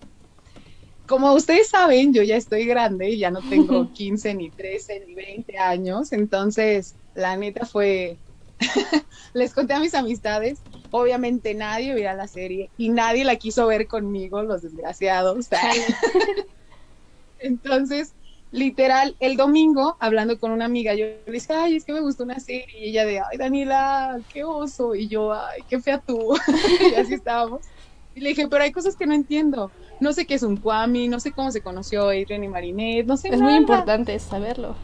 Como 1.07 1.33
ustedes 1.33 1.69
saben, 1.69 2.13
yo 2.13 2.23
ya 2.23 2.35
estoy 2.35 2.65
grande, 2.65 3.17
ya 3.17 3.31
no 3.31 3.41
tengo 3.49 3.91
15, 3.93 4.33
ni 4.33 4.49
13, 4.51 5.03
ni 5.05 5.15
20 5.15 5.57
años, 5.57 6.11
entonces 6.13 6.95
la 7.13 7.37
neta 7.37 7.65
fue, 7.65 8.17
les 9.33 9.53
conté 9.53 9.73
a 9.73 9.79
mis 9.79 9.93
amistades, 9.93 10.59
obviamente 10.91 11.53
nadie 11.53 11.93
veía 11.93 12.13
la 12.13 12.27
serie 12.27 12.71
y 12.77 12.89
nadie 12.89 13.23
la 13.25 13.35
quiso 13.35 13.67
ver 13.67 13.87
conmigo, 13.87 14.41
los 14.43 14.61
desgraciados. 14.61 15.47
Entonces, 17.45 18.15
literal, 18.51 19.15
el 19.19 19.37
domingo, 19.37 19.97
hablando 19.99 20.39
con 20.39 20.51
una 20.51 20.65
amiga, 20.65 20.93
yo 20.95 21.05
le 21.05 21.31
dije, 21.31 21.53
ay, 21.53 21.75
es 21.75 21.85
que 21.85 21.93
me 21.93 22.01
gustó 22.01 22.23
una 22.23 22.39
serie, 22.39 22.65
y 22.79 22.89
ella 22.89 23.05
de, 23.05 23.19
ay, 23.19 23.37
Daniela, 23.37 24.19
qué 24.29 24.43
oso, 24.43 24.95
y 24.95 25.07
yo, 25.07 25.33
ay, 25.33 25.63
qué 25.69 25.79
fea 25.79 26.01
tú, 26.05 26.33
y 26.91 26.95
así 26.95 27.13
estábamos. 27.13 27.61
Y 28.15 28.21
le 28.21 28.29
dije, 28.29 28.47
pero 28.47 28.63
hay 28.63 28.71
cosas 28.71 28.95
que 28.95 29.05
no 29.05 29.13
entiendo. 29.13 29.71
No 29.99 30.13
sé 30.13 30.25
qué 30.25 30.35
es 30.35 30.43
un 30.43 30.57
Kwami, 30.57 31.07
no 31.07 31.19
sé 31.19 31.33
cómo 31.33 31.51
se 31.51 31.61
conoció 31.61 32.07
Adrian 32.09 32.43
y 32.43 32.47
Marinette, 32.47 33.05
no 33.05 33.17
sé 33.17 33.27
Es 33.29 33.41
muy 33.41 33.55
importante 33.55 34.17
saberlo. 34.19 34.75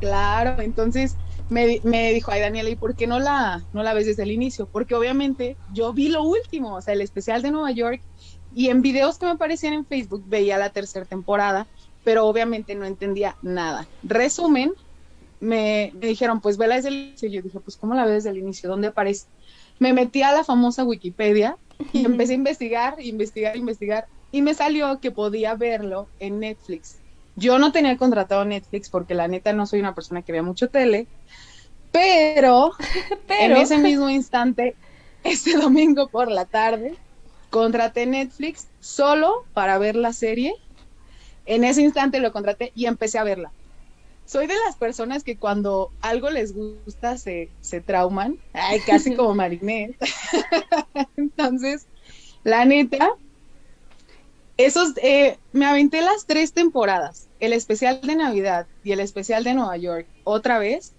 Claro, 0.00 0.62
entonces 0.62 1.16
me, 1.48 1.80
me, 1.84 2.12
dijo, 2.12 2.30
ay 2.30 2.40
Daniela, 2.40 2.70
¿y 2.70 2.76
por 2.76 2.94
qué 2.96 3.06
no 3.06 3.18
la, 3.20 3.62
no 3.72 3.82
la 3.82 3.94
ves 3.94 4.06
desde 4.06 4.24
el 4.24 4.32
inicio? 4.32 4.66
Porque 4.66 4.94
obviamente 4.94 5.56
yo 5.72 5.92
vi 5.92 6.08
lo 6.08 6.22
último, 6.22 6.76
o 6.76 6.82
sea, 6.82 6.94
el 6.94 7.00
especial 7.00 7.42
de 7.42 7.50
Nueva 7.50 7.70
York, 7.70 8.02
y 8.54 8.68
en 8.70 8.82
videos 8.82 9.18
que 9.18 9.26
me 9.26 9.32
aparecían 9.32 9.74
en 9.74 9.84
Facebook 9.84 10.24
veía 10.26 10.56
la 10.56 10.70
tercera 10.70 11.04
temporada, 11.04 11.66
pero 12.04 12.26
obviamente 12.26 12.74
no 12.74 12.86
entendía 12.86 13.36
nada. 13.42 13.86
Resumen, 14.02 14.72
me, 15.40 15.92
dijeron, 15.94 16.40
pues 16.40 16.56
vela 16.56 16.76
desde 16.76 16.88
el 16.88 16.94
inicio. 16.94 17.28
Y 17.28 17.32
yo 17.32 17.42
dije, 17.42 17.60
pues 17.60 17.76
¿cómo 17.76 17.94
la 17.94 18.04
ves 18.04 18.24
desde 18.24 18.30
el 18.30 18.38
inicio? 18.38 18.68
¿Dónde 18.68 18.88
aparece? 18.88 19.26
Me 19.78 19.92
metí 19.92 20.22
a 20.22 20.32
la 20.32 20.44
famosa 20.44 20.84
Wikipedia 20.84 21.56
y 21.92 22.04
empecé 22.06 22.32
a 22.32 22.36
investigar, 22.36 22.96
investigar, 23.00 23.56
investigar. 23.56 24.06
Y 24.32 24.42
me 24.42 24.54
salió 24.54 25.00
que 25.00 25.10
podía 25.10 25.54
verlo 25.54 26.08
en 26.18 26.40
Netflix. 26.40 26.98
Yo 27.36 27.58
no 27.58 27.70
tenía 27.70 27.96
contratado 27.96 28.44
Netflix 28.44 28.88
porque 28.88 29.14
la 29.14 29.28
neta 29.28 29.52
no 29.52 29.66
soy 29.66 29.80
una 29.80 29.94
persona 29.94 30.22
que 30.22 30.32
vea 30.32 30.42
mucho 30.42 30.68
tele, 30.68 31.06
pero, 31.92 32.72
pero... 33.28 33.56
en 33.56 33.62
ese 33.62 33.78
mismo 33.78 34.08
instante, 34.10 34.74
este 35.24 35.56
domingo 35.56 36.08
por 36.08 36.30
la 36.30 36.46
tarde, 36.46 36.94
contraté 37.50 38.06
Netflix 38.06 38.68
solo 38.80 39.44
para 39.52 39.78
ver 39.78 39.96
la 39.96 40.12
serie. 40.12 40.54
En 41.44 41.62
ese 41.62 41.82
instante 41.82 42.20
lo 42.20 42.32
contraté 42.32 42.72
y 42.74 42.86
empecé 42.86 43.18
a 43.18 43.24
verla. 43.24 43.52
Soy 44.24 44.48
de 44.48 44.54
las 44.66 44.74
personas 44.74 45.22
que 45.22 45.36
cuando 45.36 45.92
algo 46.00 46.30
les 46.30 46.52
gusta 46.52 47.16
se, 47.16 47.48
se 47.60 47.80
trauman, 47.80 48.38
ay, 48.52 48.80
casi 48.80 49.14
como 49.14 49.34
Marinette. 49.36 49.96
Entonces, 51.16 51.86
la 52.42 52.64
neta, 52.64 53.10
esos, 54.56 54.94
eh, 55.02 55.38
me 55.52 55.66
aventé 55.66 56.02
las 56.02 56.26
tres 56.26 56.52
temporadas, 56.52 57.25
el 57.40 57.52
especial 57.52 58.00
de 58.02 58.16
Navidad 58.16 58.66
y 58.84 58.92
el 58.92 59.00
especial 59.00 59.44
de 59.44 59.54
Nueva 59.54 59.76
York, 59.76 60.06
otra 60.24 60.58
vez, 60.58 60.92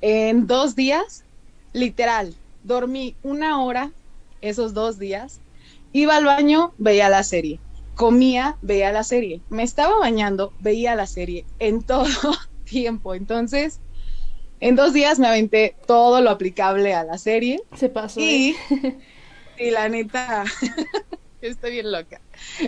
en 0.00 0.46
dos 0.46 0.74
días, 0.74 1.24
literal, 1.72 2.34
dormí 2.64 3.16
una 3.22 3.62
hora 3.62 3.92
esos 4.40 4.74
dos 4.74 4.98
días 4.98 5.42
Iba 5.92 6.16
al 6.16 6.24
baño, 6.24 6.72
veía 6.78 7.08
la 7.10 7.22
serie. 7.22 7.60
Comía, 7.94 8.56
veía 8.62 8.92
la 8.92 9.04
serie. 9.04 9.42
Me 9.50 9.62
estaba 9.62 9.98
bañando, 9.98 10.52
veía 10.60 10.94
la 10.94 11.06
serie 11.06 11.44
en 11.58 11.82
todo 11.86 12.32
tiempo. 12.64 13.14
Entonces, 13.14 13.80
En 14.60 14.76
dos 14.76 14.92
días 14.92 15.18
me 15.18 15.26
aventé 15.26 15.74
todo 15.86 16.20
lo 16.20 16.30
aplicable 16.30 16.94
a 16.94 17.02
la 17.02 17.18
serie. 17.18 17.60
Se 17.76 17.88
pasó. 17.88 18.20
Y, 18.20 18.56
¿eh? 18.70 18.98
y 19.58 19.70
la 19.70 19.88
neta, 19.88 20.44
estoy 21.42 21.72
bien 21.72 21.90
loca. 21.90 22.20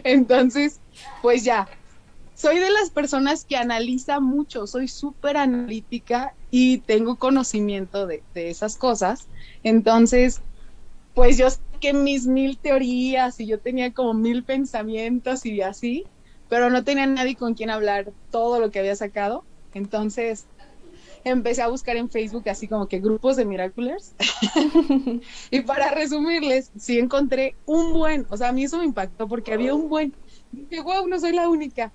Entonces, 0.02 0.80
pues 1.22 1.44
ya, 1.44 1.68
soy 2.34 2.58
de 2.58 2.70
las 2.70 2.90
personas 2.90 3.44
que 3.44 3.56
analiza 3.56 4.20
mucho, 4.20 4.66
soy 4.66 4.88
súper 4.88 5.36
analítica 5.36 6.34
y 6.50 6.78
tengo 6.78 7.16
conocimiento 7.16 8.06
de, 8.06 8.24
esas 8.34 8.76
cosas. 8.76 9.28
Entonces, 9.62 10.40
pues 11.14 11.38
yo 11.38 11.48
sé 11.50 11.58
que 11.80 11.92
mis 11.92 12.26
mil 12.26 12.58
teorías 12.58 13.38
y 13.40 13.46
yo 13.46 13.60
tenía 13.60 13.92
como 13.92 14.14
mil 14.14 14.44
pensamientos 14.44 15.46
y 15.46 15.62
así, 15.62 16.04
pero 16.48 16.70
no 16.70 16.82
tenía 16.84 17.06
nadie 17.06 17.36
con 17.36 17.54
quien 17.54 17.70
hablar 17.70 18.12
todo 18.30 18.58
lo 18.58 18.70
que 18.70 18.80
había 18.80 18.96
sacado. 18.96 19.44
Entonces, 19.72 20.46
empecé 21.24 21.62
a 21.62 21.68
buscar 21.68 21.96
en 21.96 22.10
Facebook 22.10 22.48
así 22.48 22.68
como 22.68 22.88
que 22.88 22.98
grupos 23.00 23.36
de 23.36 23.44
Miraculers. 23.44 24.14
y 25.50 25.60
para 25.60 25.90
resumirles, 25.92 26.70
sí 26.76 26.98
encontré 26.98 27.56
un 27.64 27.92
buen, 27.92 28.26
o 28.30 28.36
sea, 28.36 28.48
a 28.48 28.52
mí 28.52 28.64
eso 28.64 28.78
me 28.78 28.84
impactó 28.84 29.28
porque 29.28 29.52
había 29.52 29.74
un 29.74 29.88
buen. 29.88 30.14
Dije, 30.50 30.82
wow, 30.82 31.06
no 31.08 31.18
soy 31.18 31.32
la 31.32 31.48
única. 31.48 31.92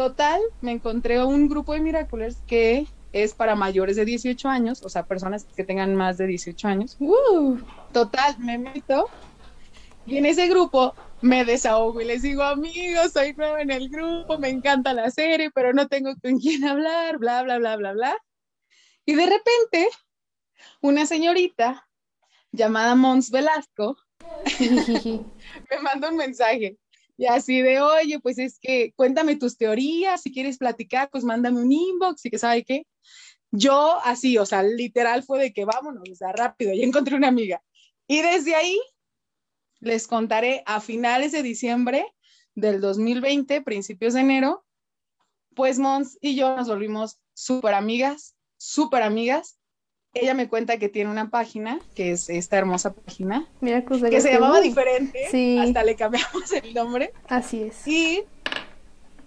Total, 0.00 0.40
me 0.62 0.72
encontré 0.72 1.22
un 1.22 1.46
grupo 1.46 1.74
de 1.74 1.80
Miraculers 1.80 2.38
que 2.46 2.86
es 3.12 3.34
para 3.34 3.54
mayores 3.54 3.96
de 3.96 4.06
18 4.06 4.48
años, 4.48 4.82
o 4.82 4.88
sea, 4.88 5.04
personas 5.04 5.44
que 5.44 5.62
tengan 5.62 5.94
más 5.94 6.16
de 6.16 6.26
18 6.26 6.68
años. 6.68 6.96
Total, 7.92 8.38
me 8.38 8.56
meto 8.56 9.10
y 10.06 10.16
en 10.16 10.24
ese 10.24 10.48
grupo 10.48 10.94
me 11.20 11.44
desahogo 11.44 12.00
y 12.00 12.06
les 12.06 12.22
digo, 12.22 12.42
amigos, 12.42 13.12
soy 13.12 13.34
nueva 13.34 13.60
en 13.60 13.70
el 13.70 13.90
grupo, 13.90 14.38
me 14.38 14.48
encanta 14.48 14.94
la 14.94 15.10
serie, 15.10 15.50
pero 15.50 15.74
no 15.74 15.86
tengo 15.86 16.14
con 16.22 16.38
quién 16.38 16.64
hablar, 16.64 17.18
bla, 17.18 17.42
bla, 17.42 17.58
bla, 17.58 17.76
bla, 17.76 17.92
bla. 17.92 18.16
Y 19.04 19.16
de 19.16 19.26
repente, 19.26 19.90
una 20.80 21.04
señorita 21.04 21.86
llamada 22.52 22.94
Mons 22.94 23.30
Velasco 23.30 23.98
me 24.58 25.78
manda 25.82 26.08
un 26.08 26.16
mensaje 26.16 26.78
y 27.20 27.26
así 27.26 27.60
de, 27.60 27.82
oye, 27.82 28.18
pues 28.18 28.38
es 28.38 28.58
que 28.58 28.94
cuéntame 28.96 29.36
tus 29.36 29.58
teorías, 29.58 30.22
si 30.22 30.32
quieres 30.32 30.56
platicar, 30.56 31.10
pues 31.10 31.22
mándame 31.22 31.60
un 31.60 31.70
inbox 31.70 32.24
y 32.24 32.30
que 32.30 32.38
sabe 32.38 32.64
qué. 32.64 32.86
Yo 33.50 34.00
así, 34.04 34.38
o 34.38 34.46
sea, 34.46 34.62
literal 34.62 35.22
fue 35.22 35.38
de 35.38 35.52
que 35.52 35.66
vámonos, 35.66 36.08
o 36.10 36.14
sea, 36.14 36.32
rápido, 36.32 36.72
ya 36.72 36.82
encontré 36.82 37.16
una 37.16 37.28
amiga. 37.28 37.62
Y 38.06 38.22
desde 38.22 38.54
ahí 38.54 38.80
les 39.80 40.06
contaré 40.06 40.62
a 40.64 40.80
finales 40.80 41.32
de 41.32 41.42
diciembre 41.42 42.06
del 42.54 42.80
2020, 42.80 43.60
principios 43.60 44.14
de 44.14 44.20
enero, 44.20 44.64
pues 45.54 45.78
Mons 45.78 46.16
y 46.22 46.36
yo 46.36 46.56
nos 46.56 46.68
volvimos 46.68 47.20
súper 47.34 47.74
amigas, 47.74 48.34
súper 48.56 49.02
amigas. 49.02 49.58
Ella 50.12 50.34
me 50.34 50.48
cuenta 50.48 50.76
que 50.78 50.88
tiene 50.88 51.08
una 51.08 51.30
página, 51.30 51.78
que 51.94 52.10
es 52.10 52.28
esta 52.30 52.58
hermosa 52.58 52.92
página, 52.92 53.46
que 53.60 54.20
se 54.20 54.32
llamaba 54.32 54.60
diferente, 54.60 55.60
hasta 55.60 55.84
le 55.84 55.94
cambiamos 55.94 56.50
el 56.52 56.74
nombre. 56.74 57.12
Así 57.28 57.62
es. 57.62 57.86
Y 57.86 58.24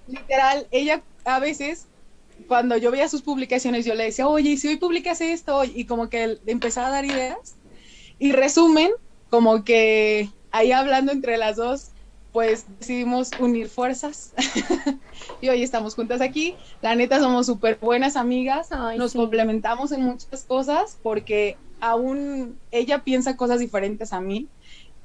literal, 0.07 0.67
ella 0.71 1.01
a 1.23 1.39
veces, 1.39 1.87
cuando 2.47 2.75
yo 2.75 2.91
veía 2.91 3.07
sus 3.07 3.21
publicaciones, 3.21 3.85
yo 3.85 3.95
le 3.95 4.03
decía, 4.03 4.27
oye, 4.27 4.49
¿y 4.51 4.57
si 4.57 4.67
hoy 4.67 4.75
publicas 4.75 5.21
esto? 5.21 5.63
Y 5.63 5.85
como 5.85 6.09
que 6.09 6.39
empezaba 6.47 6.87
a 6.87 6.91
dar 6.91 7.05
ideas. 7.05 7.55
Y 8.19 8.33
resumen, 8.33 8.91
como 9.29 9.63
que 9.63 10.29
ahí 10.51 10.73
hablando 10.73 11.13
entre 11.13 11.37
las 11.37 11.55
dos, 11.55 11.91
pues 12.33 12.65
decidimos 12.79 13.29
unir 13.39 13.69
fuerzas. 13.69 14.33
Y 15.39 15.49
hoy 15.49 15.61
estamos 15.61 15.95
juntas 15.95 16.21
aquí. 16.21 16.55
La 16.81 16.95
neta 16.95 17.19
somos 17.19 17.45
súper 17.45 17.77
buenas 17.79 18.15
amigas, 18.15 18.69
nos 18.97 19.13
complementamos 19.13 19.91
en 19.91 20.03
muchas 20.03 20.43
cosas 20.43 20.97
porque 21.03 21.57
aún 21.79 22.57
ella 22.71 23.03
piensa 23.03 23.37
cosas 23.37 23.59
diferentes 23.59 24.11
a 24.11 24.19
mí. 24.19 24.47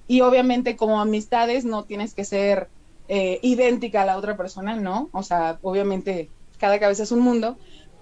Y 0.06 0.22
obviamente 0.22 0.76
como 0.76 1.00
amistades 1.00 1.64
no 1.64 1.84
tienes 1.84 2.14
que 2.14 2.24
ser 2.24 2.68
eh, 3.08 3.38
idéntica 3.42 4.02
a 4.02 4.06
la 4.06 4.16
otra 4.16 4.36
persona, 4.36 4.76
¿no? 4.76 5.08
O 5.12 5.22
sea, 5.22 5.58
obviamente 5.62 6.30
cada 6.58 6.80
cabeza 6.80 7.02
es 7.02 7.12
un 7.12 7.20
mundo, 7.20 7.56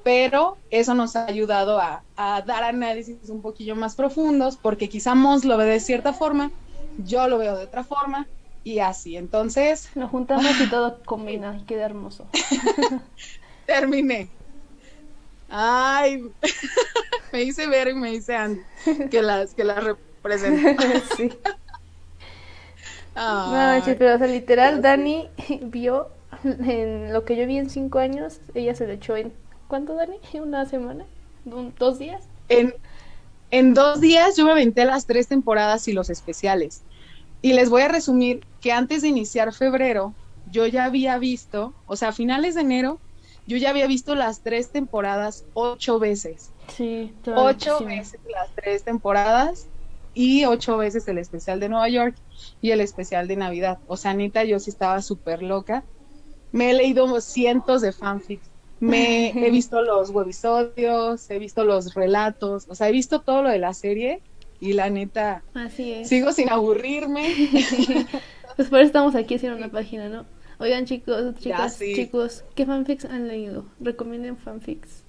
pero 0.05 0.57
eso 0.71 0.95
nos 0.95 1.17
ha 1.17 1.27
ayudado 1.27 1.81
a, 1.81 2.03
a 2.17 2.43
dar 2.43 2.65
análisis 2.65 3.29
un 3.29 3.43
poquillo 3.43 3.77
más 3.77 3.95
profundos 3.95 4.57
porque 4.57 4.89
quizá 4.89 5.15
Mons 5.15 5.45
lo 5.45 5.57
ve 5.57 5.65
de 5.65 5.81
cierta 5.81 6.13
forma, 6.13 6.51
yo 6.99 7.29
lo 7.29 7.39
veo 7.39 7.57
de 7.57 7.65
otra 7.65 7.83
forma 7.83 8.27
y 8.67 8.81
así. 8.81 9.17
Entonces. 9.17 9.89
Nos 9.95 10.11
juntamos 10.11 10.45
y 10.61 10.67
todo 10.71 10.99
combina 11.05 11.57
y 11.57 11.65
queda 11.65 11.87
hermoso. 11.87 12.27
Terminé. 13.67 14.29
Ay, 15.49 16.25
me 17.33 17.39
dice 17.39 17.69
Ver 17.69 17.89
y 17.89 17.95
me 17.95 18.11
dice 18.11 18.35
Andy 18.35 18.61
que 19.09 19.23
las, 19.23 19.55
que 19.55 19.63
las 19.63 19.85
represento. 19.85 20.83
sí. 21.17 21.33
No, 23.15 23.81
pero 23.85 24.17
o 24.17 24.19
sea, 24.19 24.27
literal, 24.27 24.83
Dani 24.83 25.29
vio 25.63 26.09
en 26.43 27.13
lo 27.13 27.25
que 27.25 27.37
yo 27.37 27.47
vi 27.47 27.59
en 27.59 27.71
cinco 27.71 28.01
años, 28.01 28.41
ella 28.55 28.75
se 28.75 28.89
lo 28.89 28.93
echó 28.93 29.17
en. 29.17 29.33
¿Cuánto, 29.69 29.95
Dani? 29.95 30.19
¿Una 30.35 30.67
semana? 30.67 31.05
¿Dos 31.79 32.01
días? 32.01 32.25
En, 32.49 32.75
en 33.53 33.75
dos 33.75 34.01
días 34.01 34.37
yo 34.37 34.45
me 34.45 34.53
aventé 34.53 34.85
las 34.85 35.07
tres 35.07 35.29
temporadas 35.29 35.87
y 35.87 35.93
los 35.93 36.11
especiales. 36.11 36.83
Y 37.47 37.53
les 37.53 37.71
voy 37.71 37.83
a 37.83 37.89
resumir 37.89 38.45
que 38.61 38.73
antes 38.73 39.03
de 39.03 39.09
iniciar 39.09 39.55
febrero, 39.55 40.17
yo 40.47 40.67
ya 40.67 40.85
había 40.85 41.17
visto, 41.21 41.77
o 41.87 41.95
sea, 41.95 42.09
a 42.09 42.13
finales 42.13 42.57
de 42.57 42.63
enero, 42.63 43.01
yo 43.47 43.57
ya 43.57 43.71
había 43.71 43.87
visto 43.87 44.17
las 44.17 44.43
tres 44.43 44.73
temporadas 44.73 45.45
ocho 45.53 46.01
veces. 46.01 46.51
Sí, 46.67 47.15
ocho 47.37 47.85
veces 47.85 48.21
las 48.29 48.53
tres 48.57 48.83
temporadas 48.83 49.69
y 50.13 50.45
ocho 50.45 50.77
veces 50.77 51.07
el 51.07 51.19
especial 51.19 51.61
de 51.61 51.69
Nueva 51.69 51.89
York 51.89 52.17
y 52.61 52.73
el 52.73 52.81
especial 52.81 53.29
de 53.29 53.37
Navidad. 53.37 53.79
O 53.87 53.97
sea, 53.97 54.11
Anita, 54.11 54.43
yo 54.43 54.59
sí 54.59 54.71
estaba 54.71 55.01
súper 55.01 55.41
loca. 55.45 55.85
Me 56.51 56.73
he 56.73 56.75
leído 56.75 57.21
cientos 57.21 57.81
de 57.81 57.93
fanfics, 57.93 58.51
me 58.81 59.29
he 59.47 59.53
visto 59.53 59.83
los 59.83 60.11
webisodios, 60.11 61.31
he 61.31 61.39
visto 61.39 61.63
los 61.63 61.95
relatos, 61.95 62.67
o 62.69 62.75
sea, 62.75 62.89
he 62.89 62.93
visto 62.93 63.21
todo 63.21 63.45
lo 63.45 63.51
de 63.51 63.61
la 63.61 63.73
serie 63.73 64.25
y 64.61 64.73
la 64.73 64.91
neta, 64.91 65.43
Así 65.55 65.93
es. 65.93 66.09
sigo 66.09 66.33
sin 66.33 66.51
aburrirme. 66.51 67.35
pues 68.57 68.69
por 68.69 68.81
eso 68.81 68.87
estamos 68.87 69.15
aquí 69.15 69.35
haciendo 69.35 69.59
una 69.59 69.71
página, 69.71 70.09
¿no? 70.09 70.25
Oigan 70.59 70.87
chicos, 70.87 71.35
chicas, 71.39 71.79
chicos, 71.79 72.45
¿qué 72.55 72.65
fanfics 72.65 73.05
han 73.05 73.29
leído? 73.29 73.67
Recomienden 73.79 74.39
fanfics. 74.39 75.05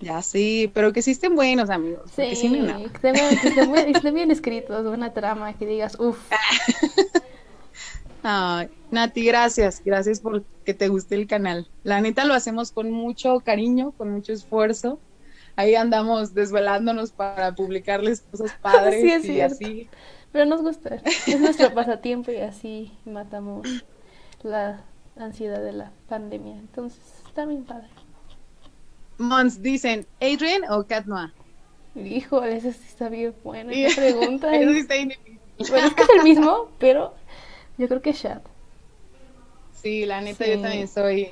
Ya 0.00 0.22
sí, 0.22 0.70
pero 0.74 0.92
que 0.92 1.02
sí 1.02 1.12
estén 1.12 1.34
buenos, 1.34 1.70
amigos. 1.70 2.10
Sí, 2.10 2.22
que, 2.22 2.32
estén, 2.32 2.52
que, 2.92 3.90
estén, 3.92 4.14
bien 4.14 4.30
escritos, 4.30 4.84
buena 4.86 5.12
trama, 5.12 5.52
que 5.54 5.66
digas, 5.66 5.98
uff. 5.98 6.18
Ay, 8.22 8.68
Nati, 8.90 9.24
gracias, 9.24 9.82
gracias 9.84 10.20
por 10.20 10.42
que 10.64 10.74
te 10.74 10.88
guste 10.88 11.14
el 11.14 11.26
canal. 11.26 11.68
La 11.84 12.00
neta 12.00 12.24
lo 12.24 12.34
hacemos 12.34 12.72
con 12.72 12.90
mucho 12.90 13.40
cariño, 13.40 13.92
con 13.92 14.10
mucho 14.10 14.32
esfuerzo 14.32 14.98
ahí 15.56 15.74
andamos 15.74 16.34
desvelándonos 16.34 17.10
para 17.10 17.54
publicarles 17.54 18.20
cosas 18.20 18.52
padres 18.60 19.00
sí, 19.00 19.10
es 19.10 19.24
y 19.24 19.40
así. 19.40 19.90
Pero 20.32 20.44
nos 20.44 20.62
gusta, 20.62 20.96
es 21.26 21.40
nuestro 21.40 21.72
pasatiempo 21.74 22.30
y 22.30 22.36
así 22.36 22.92
matamos 23.06 23.66
la 24.42 24.84
ansiedad 25.16 25.62
de 25.62 25.72
la 25.72 25.92
pandemia. 26.08 26.56
Entonces, 26.56 27.00
está 27.26 27.46
bien 27.46 27.64
padre. 27.64 27.88
Mons, 29.18 29.62
dicen, 29.62 30.06
¿Adrian 30.20 30.62
o 30.70 30.84
Cat 30.84 31.06
Noir? 31.06 31.32
Híjole, 31.94 32.56
esa 32.56 32.72
sí 32.72 32.84
está 32.86 33.08
bien 33.08 33.34
buena 33.42 33.72
esa 33.72 34.00
pregunta. 34.00 34.54
eso 34.54 34.72
sí 34.72 34.78
está 34.80 34.94
Bueno, 35.70 35.86
es 35.86 35.94
que 35.94 36.02
es 36.02 36.08
el 36.18 36.22
mismo, 36.22 36.68
pero 36.78 37.14
yo 37.78 37.88
creo 37.88 38.02
que 38.02 38.10
es 38.10 38.20
Chad. 38.20 38.42
Sí, 39.72 40.04
la 40.04 40.20
neta, 40.20 40.46
yo 40.46 40.60
también 40.60 40.88
soy 40.88 41.30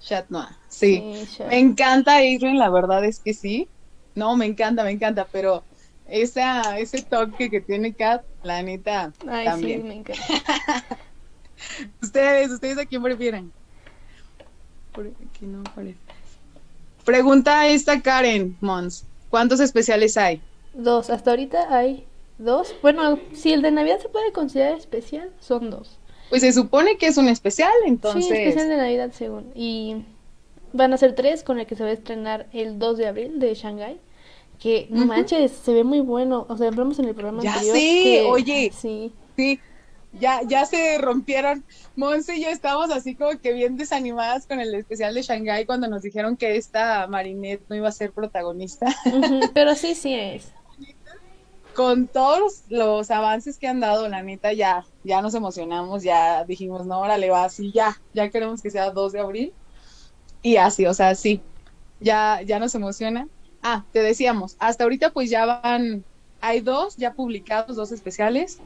Chat 0.00 0.28
Noir. 0.30 0.48
Sí, 0.68 1.02
me 1.48 1.58
encanta 1.58 2.16
Adrian, 2.16 2.58
la 2.58 2.70
verdad 2.70 3.04
es 3.04 3.20
que 3.20 3.34
sí. 3.34 3.68
No, 4.14 4.36
me 4.36 4.46
encanta, 4.46 4.84
me 4.84 4.90
encanta, 4.90 5.26
pero 5.30 5.62
esa, 6.08 6.78
ese 6.78 7.02
toque 7.02 7.50
que 7.50 7.60
tiene 7.60 7.94
Kat, 7.94 8.24
la 8.42 8.62
neta, 8.62 9.12
también. 9.44 9.82
Sí, 9.82 9.88
me 9.88 9.94
encanta. 9.94 10.22
ustedes, 12.02 12.50
ustedes 12.50 12.78
a 12.78 12.86
quién 12.86 13.02
prefieren. 13.02 13.52
Por 14.92 15.06
aquí 15.06 15.46
no 15.46 15.60
aparece. 15.60 15.98
Pregunta 17.04 17.66
esta 17.68 18.00
Karen 18.00 18.56
Mons. 18.60 19.04
¿Cuántos 19.28 19.60
especiales 19.60 20.16
hay? 20.16 20.40
Dos, 20.72 21.10
hasta 21.10 21.30
ahorita 21.30 21.76
hay 21.76 22.06
dos. 22.38 22.74
Bueno, 22.82 23.18
si 23.32 23.52
el 23.52 23.62
de 23.62 23.70
Navidad 23.70 24.00
se 24.00 24.08
puede 24.08 24.32
considerar 24.32 24.78
especial, 24.78 25.30
son 25.40 25.70
dos. 25.70 25.98
Pues 26.28 26.42
se 26.42 26.52
supone 26.52 26.96
que 26.98 27.06
es 27.06 27.16
un 27.16 27.28
especial, 27.28 27.72
entonces. 27.86 28.26
Sí, 28.26 28.32
especial 28.32 28.68
de 28.68 28.76
Navidad, 28.76 29.12
según. 29.12 29.52
Y 29.54 30.04
van 30.72 30.92
a 30.92 30.96
ser 30.96 31.14
tres, 31.14 31.42
con 31.42 31.58
el 31.58 31.66
que 31.66 31.76
se 31.76 31.84
va 31.84 31.90
a 31.90 31.92
estrenar 31.92 32.46
el 32.52 32.78
2 32.78 32.98
de 32.98 33.06
abril 33.06 33.38
de 33.38 33.54
Shanghai. 33.54 33.98
Que, 34.58 34.86
no 34.90 35.04
manches, 35.04 35.52
se 35.52 35.72
ve 35.72 35.84
muy 35.84 36.00
bueno. 36.00 36.46
O 36.48 36.56
sea, 36.56 36.68
hablamos 36.68 36.98
en 36.98 37.06
el 37.06 37.14
programa 37.14 37.42
ya 37.42 37.54
anterior. 37.54 37.76
Sí, 37.76 38.18
oye. 38.26 38.72
Sí. 38.74 39.12
Sí. 39.36 39.60
ya, 40.18 40.40
ya 40.46 40.64
se 40.64 40.98
rompieron. 40.98 41.62
Monse 41.94 42.36
y 42.36 42.42
yo 42.42 42.48
estábamos 42.48 42.90
así 42.90 43.14
como 43.14 43.38
que 43.38 43.52
bien 43.52 43.76
desanimadas 43.76 44.46
con 44.46 44.60
el 44.60 44.74
especial 44.74 45.14
de 45.14 45.22
Shanghai 45.22 45.66
cuando 45.66 45.88
nos 45.88 46.02
dijeron 46.02 46.36
que 46.36 46.56
esta 46.56 47.06
Marinette 47.06 47.62
no 47.68 47.76
iba 47.76 47.88
a 47.88 47.92
ser 47.92 48.12
protagonista. 48.12 48.86
pero 49.54 49.74
sí, 49.74 49.94
sí 49.94 50.14
es. 50.14 50.52
Con 51.76 52.08
todos 52.08 52.62
los, 52.70 53.10
avances 53.10 53.58
que 53.58 53.68
han 53.68 53.80
dado, 53.80 54.08
la 54.08 54.22
neta, 54.22 54.52
ya, 54.52 54.86
ya 55.04 55.20
nos 55.20 55.34
emocionamos, 55.34 56.02
ya 56.02 56.44
dijimos, 56.44 56.86
no, 56.86 57.00
órale, 57.00 57.30
va 57.30 57.44
así, 57.44 57.70
ya, 57.70 58.00
ya 58.14 58.30
queremos 58.30 58.62
que 58.62 58.70
sea 58.70 58.90
2 58.90 59.12
de 59.12 59.20
abril. 59.20 59.52
Y 60.42 60.56
así, 60.56 60.86
o 60.86 60.94
sea, 60.94 61.14
sí, 61.14 61.42
ya, 62.00 62.40
ya 62.42 62.58
nos 62.58 62.74
emociona. 62.74 63.28
Ah, 63.62 63.84
te 63.92 64.02
decíamos, 64.02 64.56
hasta 64.58 64.84
ahorita 64.84 65.10
pues 65.10 65.28
ya 65.28 65.44
van, 65.44 66.04
hay 66.40 66.60
dos 66.60 66.96
ya 66.96 67.12
publicados, 67.12 67.76
dos 67.76 67.92
especiales 67.92 68.60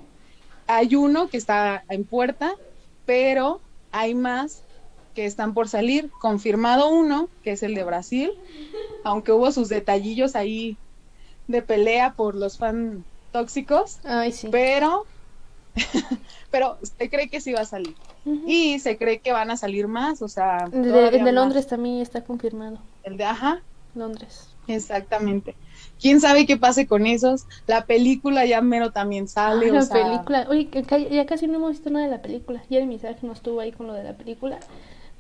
hay 0.71 0.95
uno 0.95 1.29
que 1.29 1.37
está 1.37 1.85
en 1.89 2.05
puerta, 2.05 2.55
pero 3.05 3.61
hay 3.91 4.15
más 4.15 4.63
que 5.17 5.27
están 5.27 5.53
por 5.53 5.69
salir. 5.69 6.11
Confirmado 6.21 6.91
uno, 6.91 7.29
que 7.43 7.53
es 7.53 7.65
el 7.65 7.75
de 7.75 7.83
Brasil, 7.83 8.31
aunque 9.03 9.33
hubo 9.33 9.51
sus 9.51 9.69
detallillos 9.69 10.37
ahí 10.37 10.77
de 11.51 11.63
pelea 11.63 12.15
por 12.15 12.35
los 12.35 12.59
fan 12.59 13.05
tóxicos. 13.33 14.01
Ay, 14.05 14.33
sí. 14.33 14.49
Pero, 14.51 15.05
pero 16.51 16.79
se 16.83 17.09
cree 17.11 17.29
que 17.29 17.41
sí 17.41 17.53
va 17.53 17.61
a 17.61 17.67
salir. 17.67 17.95
Y 18.25 18.79
se 18.81 18.99
cree 18.99 19.21
que 19.21 19.33
van 19.33 19.51
a 19.51 19.57
salir 19.57 19.89
más, 19.89 20.21
o 20.23 20.29
sea. 20.29 20.69
el 20.73 21.25
de 21.25 21.33
Londres 21.33 21.67
también 21.67 22.01
está 22.01 22.23
confirmado. 22.23 22.79
El 23.03 23.17
de, 23.17 23.25
ajá. 23.25 23.63
Londres. 23.95 24.49
Exactamente 24.69 25.57
quién 26.01 26.21
sabe 26.21 26.47
qué 26.47 26.57
pase 26.57 26.87
con 26.87 27.07
esos. 27.07 27.47
La 27.67 27.85
película 27.85 28.45
ya 28.47 28.61
mero 28.61 28.91
también 28.91 29.29
sale. 29.29 29.71
la 29.71 29.87
película, 29.87 30.47
oye, 30.49 30.69
ya 31.11 31.27
casi 31.27 31.47
no 31.47 31.57
hemos 31.57 31.73
visto 31.73 31.91
nada 31.91 32.07
de 32.07 32.11
la 32.11 32.23
película. 32.23 32.63
Ya 32.69 32.79
el 32.79 32.87
mensaje 32.87 33.19
no 33.23 33.33
estuvo 33.33 33.61
ahí 33.61 33.73
con 33.73 33.87
lo 33.87 33.93
de 33.93 34.05
la 34.05 34.15
película 34.15 34.59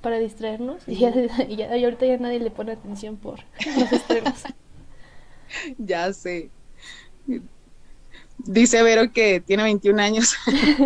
para 0.01 0.19
distraernos 0.19 0.83
y, 0.87 0.97
ya, 0.97 1.12
y, 1.49 1.62
ahorita 1.62 2.07
ya 2.07 2.16
nadie 2.16 2.40
le 2.40 2.51
pone 2.51 2.73
atención 2.73 3.16
por 3.16 3.40
los 3.79 3.93
estrenos. 3.93 4.43
ya 5.79 6.13
sé. 6.13 6.51
Dice 8.39 8.83
Vero 8.83 9.13
que 9.13 9.41
tiene 9.41 9.65
21 9.65 10.01
años 10.01 10.35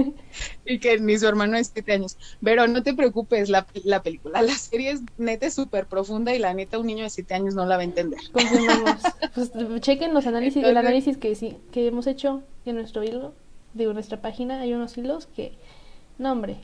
y 0.65 0.79
que 0.81 0.99
ni 0.99 1.17
su 1.19 1.27
hermano 1.27 1.57
es 1.57 1.71
7 1.73 1.93
años. 1.93 2.17
Vero, 2.41 2.67
no 2.67 2.83
te 2.83 2.95
preocupes, 2.95 3.49
la, 3.49 3.67
la 3.85 4.03
película, 4.03 4.43
la 4.43 4.55
serie 4.55 4.91
es 4.91 5.03
neta 5.19 5.49
súper 5.51 5.87
profunda 5.87 6.35
y 6.35 6.39
la 6.39 6.53
neta 6.53 6.79
un 6.79 6.87
niño 6.87 7.05
de 7.05 7.11
7 7.11 7.35
años 7.35 7.55
no 7.55 7.65
la 7.67 7.77
va 7.77 7.83
a 7.83 7.85
entender. 7.85 8.21
Confirmamos. 8.33 9.03
pues 9.35 9.53
chequen 9.81 10.15
los 10.15 10.27
análisis, 10.27 10.65
el 10.65 10.77
análisis 10.77 11.17
que 11.17 11.35
sí, 11.35 11.57
que 11.71 11.87
hemos 11.87 12.07
hecho 12.07 12.43
en 12.65 12.77
nuestro 12.77 13.05
hilo, 13.05 13.35
digo, 13.73 13.93
en 13.93 13.95
nuestra 13.95 14.21
página 14.21 14.61
hay 14.61 14.73
unos 14.73 14.97
hilos 14.99 15.27
que, 15.27 15.53
no 16.19 16.33
hombre, 16.33 16.57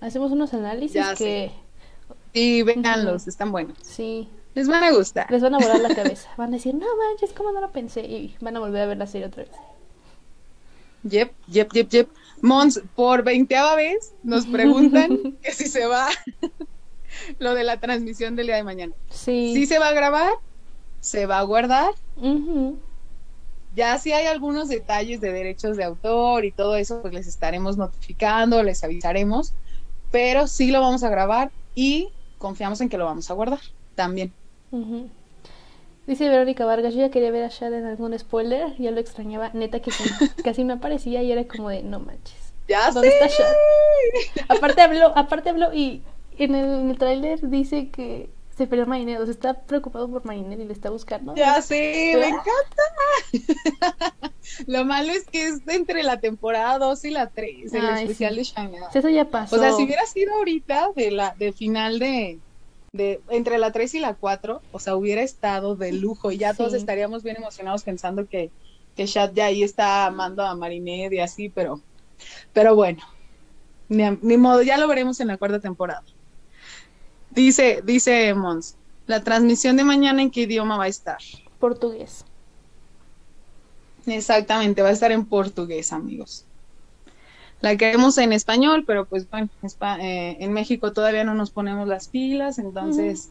hacemos 0.00 0.30
unos 0.30 0.52
análisis 0.52 1.04
que... 1.16 1.52
Sí, 2.34 2.62
véanlos, 2.62 3.28
están 3.28 3.52
buenos. 3.52 3.76
Sí. 3.82 4.28
Les 4.54 4.68
van 4.68 4.84
a 4.84 4.92
gustar. 4.92 5.30
Les 5.30 5.42
van 5.42 5.54
a 5.54 5.58
volar 5.58 5.80
la 5.80 5.94
cabeza. 5.94 6.28
Van 6.36 6.50
a 6.50 6.56
decir, 6.56 6.74
no 6.74 6.86
manches, 6.96 7.32
¿cómo 7.32 7.52
no 7.52 7.60
lo 7.60 7.70
pensé? 7.70 8.02
Y 8.02 8.36
van 8.40 8.56
a 8.56 8.60
volver 8.60 8.82
a 8.82 8.86
ver 8.86 8.98
la 8.98 9.06
serie 9.06 9.26
otra 9.26 9.44
vez. 9.44 9.52
Yep, 11.04 11.32
yep, 11.48 11.72
yep, 11.72 11.88
yep. 11.90 12.08
Mons, 12.40 12.80
por 12.94 13.22
veinteava 13.22 13.74
vez 13.76 14.12
nos 14.22 14.46
preguntan 14.46 15.36
que 15.42 15.52
si 15.52 15.66
se 15.66 15.86
va 15.86 16.08
lo 17.38 17.54
de 17.54 17.64
la 17.64 17.78
transmisión 17.78 18.36
del 18.36 18.46
día 18.46 18.56
de 18.56 18.64
mañana. 18.64 18.92
Sí. 19.10 19.52
Si 19.54 19.66
se 19.66 19.78
va 19.78 19.88
a 19.88 19.92
grabar, 19.92 20.32
se 21.00 21.26
va 21.26 21.38
a 21.38 21.42
guardar. 21.42 21.94
Ya 23.74 23.98
si 23.98 24.12
hay 24.12 24.26
algunos 24.26 24.68
detalles 24.68 25.20
de 25.20 25.32
derechos 25.32 25.76
de 25.76 25.84
autor 25.84 26.44
y 26.44 26.52
todo 26.52 26.76
eso, 26.76 27.00
pues 27.00 27.14
les 27.14 27.26
estaremos 27.26 27.76
notificando, 27.76 28.62
les 28.62 28.84
avisaremos, 28.84 29.54
pero 30.10 30.46
sí 30.46 30.70
lo 30.70 30.80
vamos 30.80 31.02
a 31.02 31.08
grabar 31.08 31.50
y 31.74 32.10
confiamos 32.38 32.80
en 32.80 32.88
que 32.88 32.98
lo 32.98 33.06
vamos 33.06 33.30
a 33.30 33.34
guardar 33.34 33.60
también. 33.94 34.32
Dice 36.06 36.28
Verónica 36.28 36.64
Vargas, 36.64 36.94
yo 36.94 37.00
ya 37.00 37.10
quería 37.10 37.30
ver 37.30 37.44
a 37.44 37.48
Shad 37.48 37.72
en 37.74 37.86
algún 37.86 38.18
spoiler, 38.18 38.76
ya 38.76 38.90
lo 38.90 39.00
extrañaba, 39.00 39.50
neta 39.52 39.80
que 39.80 39.90
sí, 39.90 40.04
casi 40.44 40.64
me 40.64 40.72
aparecía 40.72 41.22
y 41.22 41.30
era 41.30 41.44
como 41.44 41.68
de, 41.68 41.82
no 41.82 42.00
manches. 42.00 42.52
Ya 42.68 42.90
¿Dónde 42.90 43.08
está 43.08 43.26
Shad? 43.26 43.54
Aparte 44.48 44.80
habló, 44.80 45.16
aparte 45.16 45.50
habló 45.50 45.72
y 45.72 46.02
en 46.38 46.54
el, 46.54 46.80
en 46.80 46.90
el 46.90 46.98
tráiler 46.98 47.48
dice 47.48 47.90
que 47.90 48.30
se 48.56 48.66
perdió 48.66 48.84
o 48.84 49.24
sea, 49.24 49.30
está 49.30 49.54
preocupado 49.54 50.08
por 50.08 50.24
Marinette 50.24 50.60
y 50.60 50.64
le 50.64 50.72
está 50.72 50.90
buscando. 50.90 51.34
Ya 51.34 51.62
sé, 51.62 52.14
me 52.18 52.28
encanta. 52.28 52.52
Lo 54.66 54.84
malo 54.84 55.12
es 55.12 55.24
que 55.24 55.48
es 55.48 55.60
entre 55.66 56.02
la 56.02 56.20
temporada 56.20 56.78
2 56.78 57.04
y 57.06 57.10
la 57.10 57.28
3, 57.28 57.72
el 57.72 57.84
especial 57.98 58.36
de 58.36 58.44
Shanghai. 58.44 58.80
Eso 58.92 59.08
ya 59.08 59.24
pasó. 59.24 59.56
O 59.56 59.58
sea, 59.58 59.72
si 59.72 59.84
hubiera 59.84 60.04
sido 60.06 60.34
ahorita 60.34 60.90
de 60.94 61.10
la 61.12 61.34
de 61.38 61.52
final 61.52 61.98
de 61.98 62.38
de 62.92 63.22
entre 63.30 63.56
la 63.56 63.72
3 63.72 63.94
y 63.94 64.00
la 64.00 64.14
4, 64.14 64.60
o 64.70 64.78
sea, 64.78 64.96
hubiera 64.96 65.22
estado 65.22 65.76
de 65.76 65.92
lujo 65.92 66.30
y 66.30 66.36
ya 66.36 66.52
todos 66.52 66.74
estaríamos 66.74 67.22
bien 67.22 67.36
emocionados 67.36 67.84
pensando 67.84 68.28
que, 68.28 68.50
que 68.94 69.06
Shad 69.06 69.32
ya 69.32 69.46
ahí 69.46 69.62
está 69.62 70.04
amando 70.04 70.44
a 70.44 70.54
Marinette 70.54 71.14
y 71.14 71.20
así, 71.20 71.48
pero, 71.48 71.80
pero 72.52 72.76
bueno, 72.76 73.02
ni, 73.88 74.36
modo, 74.36 74.60
ya 74.60 74.76
lo 74.76 74.88
veremos 74.88 75.20
en 75.20 75.28
la 75.28 75.38
cuarta 75.38 75.58
temporada. 75.58 76.04
Dice, 77.30 77.80
dice 77.82 78.34
Mons, 78.34 78.76
la 79.06 79.24
transmisión 79.24 79.78
de 79.78 79.84
mañana 79.84 80.20
en 80.20 80.30
qué 80.30 80.42
idioma 80.42 80.76
va 80.76 80.84
a 80.84 80.88
estar? 80.88 81.18
Portugués. 81.58 82.26
Exactamente, 84.04 84.82
va 84.82 84.90
a 84.90 84.92
estar 84.92 85.12
en 85.12 85.24
portugués, 85.24 85.94
amigos 85.94 86.44
la 87.62 87.76
queremos 87.76 88.18
en 88.18 88.32
español, 88.32 88.84
pero 88.86 89.06
pues 89.06 89.28
bueno, 89.30 89.48
eh, 90.00 90.36
en 90.40 90.52
México 90.52 90.92
todavía 90.92 91.24
no 91.24 91.34
nos 91.34 91.50
ponemos 91.50 91.88
las 91.88 92.08
pilas, 92.08 92.58
entonces... 92.58 93.30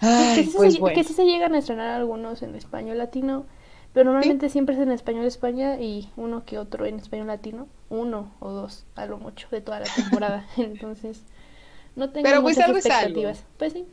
que, 0.00 0.44
sí 0.44 0.52
pues 0.54 0.74
se, 0.74 0.82
que 0.92 1.04
sí 1.04 1.14
se 1.14 1.24
llegan 1.24 1.54
a 1.54 1.58
estrenar 1.58 1.88
algunos 1.88 2.42
en 2.42 2.54
español 2.54 2.98
latino, 2.98 3.46
pero 3.94 4.12
normalmente 4.12 4.50
siempre 4.50 4.74
es 4.74 4.80
en 4.82 4.92
español 4.92 5.24
España 5.24 5.80
y 5.80 6.10
uno 6.16 6.44
que 6.44 6.58
otro 6.58 6.84
en 6.84 6.98
español 6.98 7.28
latino, 7.28 7.66
uno 7.88 8.30
o 8.40 8.50
dos 8.50 8.84
a 8.94 9.06
lo 9.06 9.16
mucho 9.16 9.48
de 9.50 9.62
toda 9.62 9.80
la 9.80 9.86
temporada, 9.86 10.46
entonces 10.58 11.22
no 11.94 12.10
tengo 12.10 12.28
pero 12.28 12.42
pues 12.42 12.58
muchas 12.58 12.70
expectativas. 12.70 13.44
Pues 13.58 13.72
sí. 13.72 13.86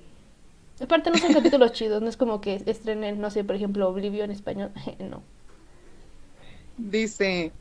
Aparte 0.81 1.09
no 1.09 1.17
son 1.17 1.33
capítulos 1.33 1.71
chidos, 1.71 2.01
no 2.01 2.09
es 2.09 2.17
como 2.17 2.41
que 2.41 2.61
estrenen, 2.65 3.21
no 3.21 3.29
sé, 3.29 3.43
por 3.43 3.55
ejemplo, 3.55 3.87
Oblivio 3.87 4.23
en 4.23 4.31
español, 4.31 4.71
no. 4.99 5.21
Dice, 6.77 7.51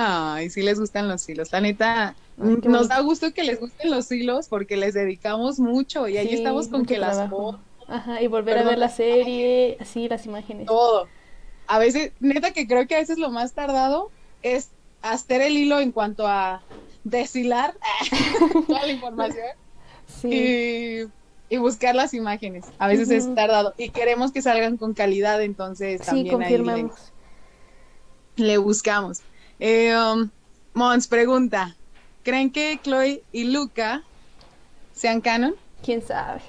Ay, 0.00 0.48
sí 0.50 0.62
les 0.62 0.78
gustan 0.78 1.08
los 1.08 1.28
hilos. 1.28 1.50
La 1.50 1.60
neta, 1.60 2.14
nos 2.36 2.88
da 2.88 3.00
gusto 3.00 3.34
que 3.34 3.42
les 3.42 3.58
gusten 3.58 3.90
los 3.90 4.10
hilos 4.12 4.46
porque 4.48 4.76
les 4.76 4.94
dedicamos 4.94 5.58
mucho 5.58 6.06
y 6.06 6.16
ahí 6.16 6.32
estamos 6.34 6.68
con 6.68 6.86
que 6.86 6.98
las 6.98 7.18
Ajá, 7.88 8.20
y 8.20 8.26
volver 8.26 8.58
a 8.58 8.64
ver 8.64 8.78
la 8.78 8.90
serie, 8.90 9.76
así 9.80 10.08
las 10.08 10.26
imágenes. 10.26 10.66
Todo. 10.66 11.08
A 11.66 11.78
veces, 11.78 12.12
neta 12.20 12.52
que 12.52 12.68
creo 12.68 12.86
que 12.86 12.94
a 12.94 12.98
veces 12.98 13.18
lo 13.18 13.30
más 13.30 13.54
tardado 13.54 14.10
es 14.42 14.68
hacer 15.02 15.40
el 15.40 15.56
hilo 15.56 15.80
en 15.80 15.90
cuanto 15.90 16.26
a 16.26 16.62
deshilar 17.02 17.74
toda 18.66 18.86
la 18.86 18.92
información 18.92 19.46
sí. 20.20 21.08
y, 21.50 21.56
buscar 21.56 21.94
las 21.94 22.14
imágenes. 22.14 22.66
A 22.78 22.88
veces 22.88 23.10
es 23.10 23.34
tardado 23.34 23.74
y 23.78 23.88
queremos 23.88 24.32
que 24.32 24.42
salgan 24.42 24.76
con 24.76 24.94
calidad, 24.94 25.42
entonces 25.42 26.02
también 26.02 26.68
ahí 26.68 26.86
le 28.36 28.58
buscamos. 28.58 29.22
Eh, 29.60 29.94
um, 29.96 30.30
Mons 30.74 31.08
pregunta, 31.08 31.74
¿creen 32.22 32.52
que 32.52 32.78
Chloe 32.82 33.24
y 33.32 33.44
Luca 33.44 34.04
sean 34.92 35.20
canon? 35.20 35.56
¿Quién 35.84 36.02
sabe? 36.02 36.40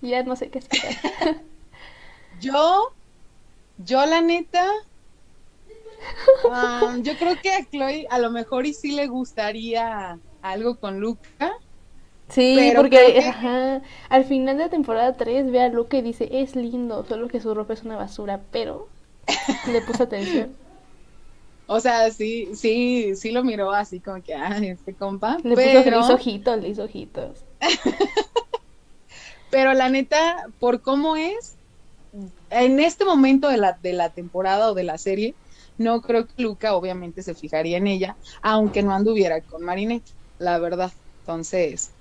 Ya 0.00 0.22
no 0.22 0.34
sé 0.36 0.48
qué 0.48 0.60
esperar. 0.60 0.94
yo, 2.40 2.92
yo 3.78 4.06
la 4.06 4.22
neta, 4.22 4.66
um, 6.44 7.02
yo 7.02 7.16
creo 7.18 7.38
que 7.42 7.52
a 7.52 7.64
Chloe 7.70 8.06
a 8.08 8.18
lo 8.18 8.30
mejor 8.30 8.64
y 8.66 8.72
sí 8.72 8.92
le 8.92 9.08
gustaría 9.08 10.18
algo 10.40 10.76
con 10.76 11.00
Luca. 11.00 11.52
Sí, 12.30 12.72
porque 12.74 13.22
al 14.08 14.24
final 14.24 14.56
de 14.56 14.64
la 14.64 14.70
temporada 14.70 15.12
3 15.12 15.50
ve 15.50 15.60
a 15.60 15.68
Luca 15.68 15.98
y 15.98 16.02
dice, 16.02 16.28
es 16.32 16.56
lindo, 16.56 17.04
solo 17.06 17.28
que 17.28 17.40
su 17.40 17.54
ropa 17.54 17.74
es 17.74 17.82
una 17.82 17.96
basura, 17.96 18.40
pero 18.50 18.88
le 19.70 19.82
puso 19.82 20.04
atención. 20.04 20.56
O 21.66 21.80
sea, 21.80 22.10
sí, 22.10 22.50
sí, 22.54 23.14
sí 23.16 23.30
lo 23.30 23.42
miró 23.42 23.72
así 23.72 24.00
como 24.00 24.22
que, 24.22 24.34
ah, 24.34 24.58
este 24.58 24.94
compa. 24.94 25.38
Le 25.42 25.54
pero... 25.54 26.00
puso, 26.00 26.14
ojitos, 26.14 26.60
le 26.60 26.68
hizo 26.68 26.84
ojitos. 26.84 27.38
pero 29.50 29.72
la 29.72 29.88
neta, 29.88 30.46
por 30.60 30.82
cómo 30.82 31.16
es, 31.16 31.54
en 32.50 32.80
este 32.80 33.04
momento 33.04 33.48
de 33.48 33.56
la, 33.56 33.78
de 33.82 33.94
la 33.94 34.10
temporada 34.10 34.70
o 34.70 34.74
de 34.74 34.84
la 34.84 34.98
serie, 34.98 35.34
no 35.78 36.02
creo 36.02 36.26
que 36.26 36.42
Luca 36.42 36.74
obviamente 36.74 37.22
se 37.22 37.34
fijaría 37.34 37.78
en 37.78 37.86
ella, 37.86 38.16
aunque 38.42 38.82
no 38.82 38.92
anduviera 38.92 39.40
con 39.40 39.64
Marinette, 39.64 40.12
la 40.38 40.58
verdad. 40.58 40.92
Entonces, 41.20 41.92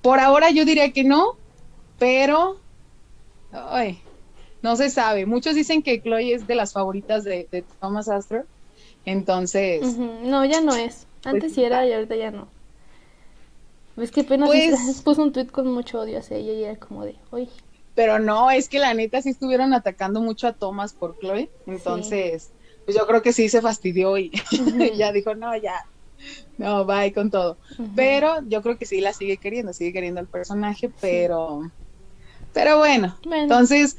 por 0.00 0.20
ahora 0.20 0.50
yo 0.50 0.64
diría 0.64 0.90
que 0.92 1.04
no, 1.04 1.36
pero, 1.98 2.56
ay, 3.52 4.00
no 4.62 4.74
se 4.76 4.88
sabe. 4.88 5.26
Muchos 5.26 5.54
dicen 5.54 5.82
que 5.82 6.00
Chloe 6.00 6.32
es 6.32 6.46
de 6.46 6.54
las 6.54 6.72
favoritas 6.72 7.24
de, 7.24 7.46
de 7.50 7.62
Thomas 7.80 8.08
Astor 8.08 8.46
entonces. 9.04 9.96
No, 9.96 10.44
ya 10.44 10.60
no 10.60 10.74
es. 10.74 11.06
Antes 11.24 11.54
sí 11.54 11.62
era 11.62 11.86
y 11.86 11.92
ahorita 11.92 12.16
ya 12.16 12.30
no. 12.30 12.48
Es 13.96 14.10
que 14.10 14.22
apenas 14.22 14.48
pues... 14.48 15.00
puso 15.04 15.22
un 15.22 15.32
tweet 15.32 15.46
con 15.46 15.70
mucho 15.70 16.00
odio 16.00 16.18
hacia 16.18 16.36
ella 16.36 16.52
y 16.52 16.64
era 16.64 16.76
como 16.76 17.04
de, 17.04 17.16
oye. 17.30 17.48
Pero 17.94 18.18
no, 18.18 18.50
es 18.50 18.68
que 18.68 18.78
la 18.78 18.94
neta 18.94 19.20
sí 19.20 19.30
estuvieron 19.30 19.74
atacando 19.74 20.20
mucho 20.20 20.46
a 20.48 20.54
Thomas 20.54 20.94
por 20.94 21.18
Chloe. 21.18 21.50
Entonces, 21.66 22.50
pues 22.86 22.96
yo 22.96 23.06
creo 23.06 23.20
que 23.20 23.34
sí 23.34 23.48
se 23.50 23.60
fastidió 23.60 24.16
y 24.16 24.30
ya 24.96 25.12
dijo, 25.12 25.34
no, 25.34 25.54
ya, 25.56 25.84
no, 26.58 26.84
bye 26.84 27.12
con 27.12 27.30
todo. 27.30 27.56
Pero 27.94 28.42
yo 28.48 28.62
creo 28.62 28.78
que 28.78 28.86
sí 28.86 29.00
la 29.00 29.12
sigue 29.12 29.36
queriendo, 29.36 29.72
sigue 29.72 29.92
queriendo 29.92 30.20
al 30.20 30.26
personaje, 30.26 30.90
pero, 31.00 31.70
pero 32.52 32.78
bueno, 32.78 33.16
entonces 33.30 33.96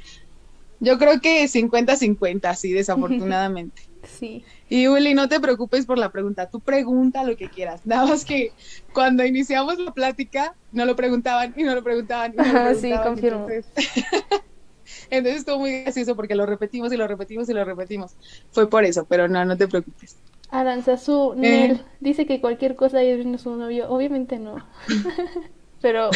yo 0.79 0.97
creo 0.97 1.19
que 1.21 1.45
50-50, 1.45 2.55
sí, 2.55 2.71
desafortunadamente. 2.73 3.83
Sí. 4.07 4.43
Y 4.73 4.87
Uli, 4.87 5.13
no 5.13 5.29
te 5.29 5.39
preocupes 5.39 5.85
por 5.85 5.99
la 5.99 6.11
pregunta, 6.11 6.49
tú 6.49 6.59
pregunta 6.59 7.23
lo 7.23 7.37
que 7.37 7.47
quieras. 7.47 7.81
Nada 7.85 8.07
más 8.07 8.25
que 8.25 8.53
cuando 8.91 9.23
iniciamos 9.23 9.77
la 9.77 9.93
plática, 9.93 10.55
no 10.71 10.83
lo 10.85 10.95
preguntaban 10.95 11.53
y 11.55 11.61
no 11.61 11.75
lo 11.75 11.83
preguntaban. 11.83 12.33
Y 12.33 12.37
no 12.37 12.43
lo 12.43 12.51
preguntaban 12.51 12.75
sí, 12.81 12.91
confirmo. 13.03 13.47
Entonces... 15.11 15.41
estuvo 15.41 15.59
muy 15.59 15.83
gracioso 15.83 16.15
porque 16.15 16.33
lo 16.33 16.47
repetimos 16.47 16.91
y 16.91 16.97
lo 16.97 17.07
repetimos 17.07 17.47
y 17.49 17.53
lo 17.53 17.63
repetimos. 17.63 18.15
Fue 18.49 18.67
por 18.67 18.83
eso, 18.83 19.05
pero 19.07 19.27
no, 19.27 19.45
no 19.45 19.55
te 19.55 19.67
preocupes. 19.67 20.17
Aranzazu 20.49 21.35
Nel 21.35 21.71
eh. 21.73 21.81
dice 21.99 22.25
que 22.25 22.41
cualquier 22.41 22.75
cosa 22.75 23.03
es 23.03 23.41
su 23.41 23.55
novio. 23.55 23.91
Obviamente 23.91 24.39
no. 24.39 24.55
pero, 25.83 26.07
ok, 26.07 26.15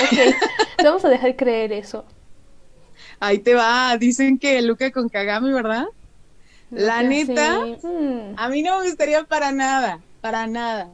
vamos 0.83 1.05
a 1.05 1.09
dejar 1.09 1.35
creer 1.35 1.73
eso. 1.73 2.05
Ahí 3.19 3.37
te 3.37 3.53
va. 3.53 3.95
Dicen 3.99 4.39
que 4.39 4.59
Luca 4.63 4.89
con 4.89 5.09
Kagami, 5.09 5.53
¿verdad? 5.53 5.85
La 6.69 7.01
neta, 7.01 7.59
hmm. 7.81 8.35
a 8.35 8.49
mí 8.49 8.61
no 8.61 8.79
me 8.79 8.87
gustaría 8.87 9.23
para 9.23 9.51
nada, 9.51 10.01
para 10.21 10.47
nada. 10.47 10.89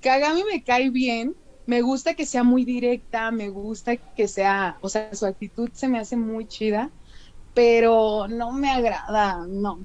Kagami 0.00 0.44
me 0.44 0.62
cae 0.62 0.90
bien, 0.90 1.34
me 1.66 1.82
gusta 1.82 2.14
que 2.14 2.26
sea 2.26 2.44
muy 2.44 2.64
directa, 2.64 3.30
me 3.30 3.48
gusta 3.48 3.96
que 3.96 4.28
sea, 4.28 4.78
o 4.80 4.88
sea, 4.88 5.12
su 5.14 5.26
actitud 5.26 5.68
se 5.72 5.88
me 5.88 5.98
hace 5.98 6.16
muy 6.16 6.46
chida, 6.46 6.90
pero 7.54 8.28
no 8.28 8.52
me 8.52 8.70
agrada, 8.70 9.44
no. 9.48 9.80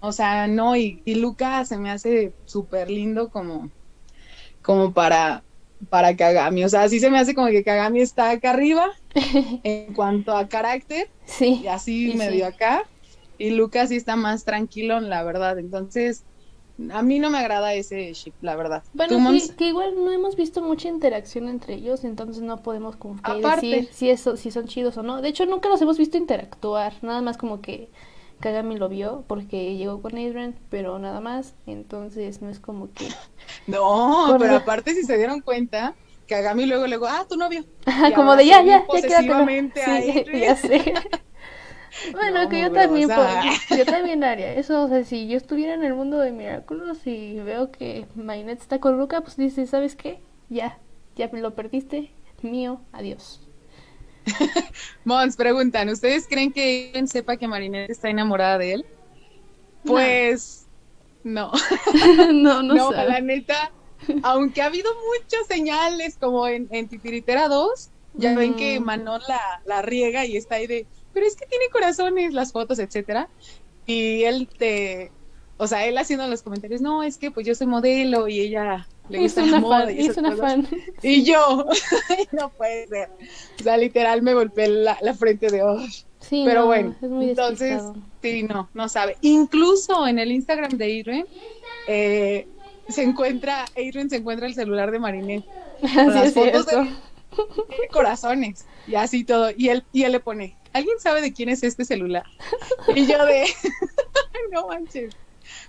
O 0.00 0.12
sea, 0.12 0.46
no, 0.46 0.74
y, 0.76 1.02
y 1.04 1.16
Luca 1.16 1.64
se 1.66 1.76
me 1.76 1.90
hace 1.90 2.32
súper 2.46 2.90
lindo 2.90 3.28
como, 3.28 3.70
como 4.62 4.92
para, 4.94 5.42
para 5.90 6.16
Kagami. 6.16 6.64
O 6.64 6.70
sea, 6.70 6.84
así 6.84 7.00
se 7.00 7.10
me 7.10 7.18
hace 7.18 7.34
como 7.34 7.48
que 7.48 7.62
Kagami 7.62 8.00
está 8.00 8.30
acá 8.30 8.50
arriba 8.50 8.86
en 9.62 9.92
cuanto 9.92 10.34
a 10.34 10.48
carácter. 10.48 11.10
Sí. 11.26 11.60
Y 11.64 11.66
así 11.66 12.14
medio 12.16 12.46
acá 12.46 12.84
y 13.40 13.50
Lucas 13.50 13.88
sí 13.88 13.96
está 13.96 14.16
más 14.16 14.44
tranquilo, 14.44 15.00
la 15.00 15.22
verdad. 15.22 15.58
Entonces, 15.58 16.24
a 16.92 17.02
mí 17.02 17.18
no 17.18 17.30
me 17.30 17.38
agrada 17.38 17.72
ese 17.72 18.12
ship, 18.12 18.34
la 18.42 18.54
verdad. 18.54 18.82
Bueno, 18.92 19.16
que, 19.56 19.68
igual 19.68 19.94
no 19.96 20.12
hemos 20.12 20.36
visto 20.36 20.60
mucha 20.60 20.88
interacción 20.88 21.48
entre 21.48 21.74
ellos, 21.74 22.04
entonces 22.04 22.42
no 22.42 22.62
podemos 22.62 22.96
como 22.96 23.18
decir 23.40 23.88
si, 23.92 24.10
eso, 24.10 24.36
si 24.36 24.50
son 24.50 24.66
chidos 24.66 24.98
o 24.98 25.02
no. 25.02 25.22
De 25.22 25.30
hecho, 25.30 25.46
nunca 25.46 25.70
los 25.70 25.80
hemos 25.80 25.96
visto 25.96 26.18
interactuar, 26.18 26.92
nada 27.00 27.22
más 27.22 27.38
como 27.38 27.62
que 27.62 27.88
Kagami 28.40 28.76
lo 28.76 28.90
vio 28.90 29.24
porque 29.26 29.74
llegó 29.74 30.02
con 30.02 30.18
Adrian, 30.18 30.54
pero 30.68 30.98
nada 30.98 31.22
más, 31.22 31.54
entonces 31.66 32.42
no 32.42 32.50
es 32.50 32.60
como 32.60 32.92
que... 32.92 33.08
No, 33.66 34.36
pero 34.38 34.56
aparte 34.56 34.94
si 34.94 35.04
se 35.04 35.16
dieron 35.16 35.40
cuenta, 35.40 35.94
Kagami 36.28 36.66
luego 36.66 36.86
luego, 36.86 37.06
ah, 37.06 37.24
tu 37.26 37.36
novio. 37.36 37.64
como 38.14 38.36
de 38.36 38.44
ya, 38.44 38.62
ya, 38.62 38.84
ya 38.86 39.00
quédate. 39.00 40.26
ya 40.40 40.56
sé. 40.56 40.92
Bueno, 42.12 42.48
que 42.48 42.60
yo 42.60 42.72
también, 42.72 43.08
yo 43.76 43.84
también 43.84 44.24
haría 44.24 44.54
eso. 44.54 44.84
O 44.84 44.88
sea, 44.88 45.04
si 45.04 45.28
yo 45.28 45.36
estuviera 45.36 45.74
en 45.74 45.84
el 45.84 45.94
mundo 45.94 46.18
de 46.18 46.32
Miraculous 46.32 47.06
y 47.06 47.40
veo 47.40 47.70
que 47.70 48.06
Mainet 48.14 48.60
está 48.60 48.80
con 48.80 48.98
Luca, 48.98 49.20
pues 49.20 49.36
dice, 49.36 49.66
¿sabes 49.66 49.96
qué? 49.96 50.20
Ya, 50.48 50.78
ya 51.16 51.28
lo 51.32 51.54
perdiste, 51.54 52.10
mío, 52.42 52.80
adiós. 52.92 53.40
Mons, 55.04 55.36
preguntan, 55.36 55.88
¿ustedes 55.88 56.26
creen 56.28 56.52
que 56.52 56.92
él 56.92 57.08
sepa 57.08 57.36
que 57.36 57.48
Marinette 57.48 57.90
está 57.90 58.08
enamorada 58.10 58.58
de 58.58 58.72
él? 58.74 58.86
Pues 59.84 60.66
no. 61.24 61.52
no, 62.32 62.62
no, 62.62 62.74
no 62.74 62.92
la 62.92 63.20
neta, 63.20 63.72
aunque 64.22 64.62
ha 64.62 64.66
habido 64.66 64.90
muchas 65.18 65.46
señales 65.46 66.16
como 66.18 66.46
en, 66.46 66.68
en 66.70 66.88
Titiritera 66.88 67.48
2, 67.48 67.90
ya 68.14 68.34
ven 68.34 68.54
que 68.54 68.80
Manon 68.80 69.20
la, 69.28 69.62
la 69.64 69.82
riega 69.82 70.26
y 70.26 70.36
está 70.36 70.56
ahí 70.56 70.66
de, 70.66 70.86
pero 71.12 71.26
es 71.26 71.36
que 71.36 71.46
tiene 71.46 71.64
corazones, 71.72 72.32
las 72.32 72.52
fotos, 72.52 72.78
etcétera. 72.78 73.28
Y 73.86 74.24
él 74.24 74.48
te, 74.48 75.10
o 75.56 75.66
sea, 75.66 75.84
él 75.86 75.98
haciendo 75.98 76.26
los 76.26 76.42
comentarios, 76.42 76.80
no, 76.80 77.02
es 77.02 77.18
que 77.18 77.30
pues 77.30 77.46
yo 77.46 77.54
soy 77.54 77.66
modelo 77.66 78.28
y 78.28 78.40
ella 78.40 78.86
le 79.10 79.18
gusta 79.18 79.44
la 79.44 79.60
moda 79.60 79.92
y, 79.92 80.08
una 80.08 80.34
fan. 80.34 80.66
y 81.02 81.22
yo, 81.22 81.66
no 82.32 82.48
puede 82.50 82.86
ser. 82.86 83.10
O 83.58 83.62
sea, 83.62 83.76
literal 83.76 84.22
me 84.22 84.32
golpeé 84.32 84.68
la, 84.68 84.96
frente 85.18 85.48
de 85.48 85.62
oh. 85.62 85.78
Sí, 86.20 86.44
pero 86.46 86.64
bueno, 86.64 86.94
entonces, 87.02 87.82
sí, 88.22 88.42
no, 88.44 88.70
no 88.72 88.88
sabe. 88.88 89.16
Incluso 89.20 90.06
en 90.06 90.18
el 90.18 90.32
Instagram 90.32 90.70
de 90.78 91.00
Adrian, 91.00 91.26
eh, 91.88 92.46
se 92.88 93.02
encuentra, 93.02 93.64
Adrian 93.72 94.08
se 94.08 94.16
encuentra 94.16 94.46
el 94.46 94.54
celular 94.54 94.90
de 94.90 94.98
Marinette. 94.98 95.44
las 95.82 96.32
fotos 96.32 96.66
de, 96.66 96.88
corazones 97.92 98.64
y 98.86 98.94
así 98.94 99.24
todo. 99.24 99.50
Y 99.56 99.68
él, 99.68 99.84
y 99.92 100.02
él 100.04 100.12
le 100.12 100.20
pone, 100.20 100.56
¿alguien 100.72 100.98
sabe 101.00 101.20
de 101.20 101.32
quién 101.32 101.48
es 101.48 101.62
este 101.62 101.84
celular? 101.84 102.24
Y 102.94 103.06
yo 103.06 103.24
de, 103.24 103.46
no 104.52 104.68
manches, 104.68 105.14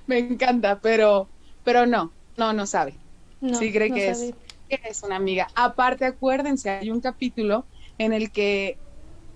me 0.07 0.19
encanta, 0.19 0.79
pero, 0.79 1.27
pero 1.63 1.85
no, 1.85 2.11
no, 2.37 2.53
no 2.53 2.65
sabe. 2.65 2.95
sí 3.59 3.71
cree 3.71 3.91
que, 3.91 4.09
es, 4.09 4.33
es 4.69 5.03
una 5.03 5.15
amiga. 5.15 5.47
Aparte, 5.55 6.05
acuérdense, 6.05 6.69
hay 6.69 6.89
un 6.89 7.01
capítulo 7.01 7.65
en 7.97 8.13
el 8.13 8.31
que 8.31 8.77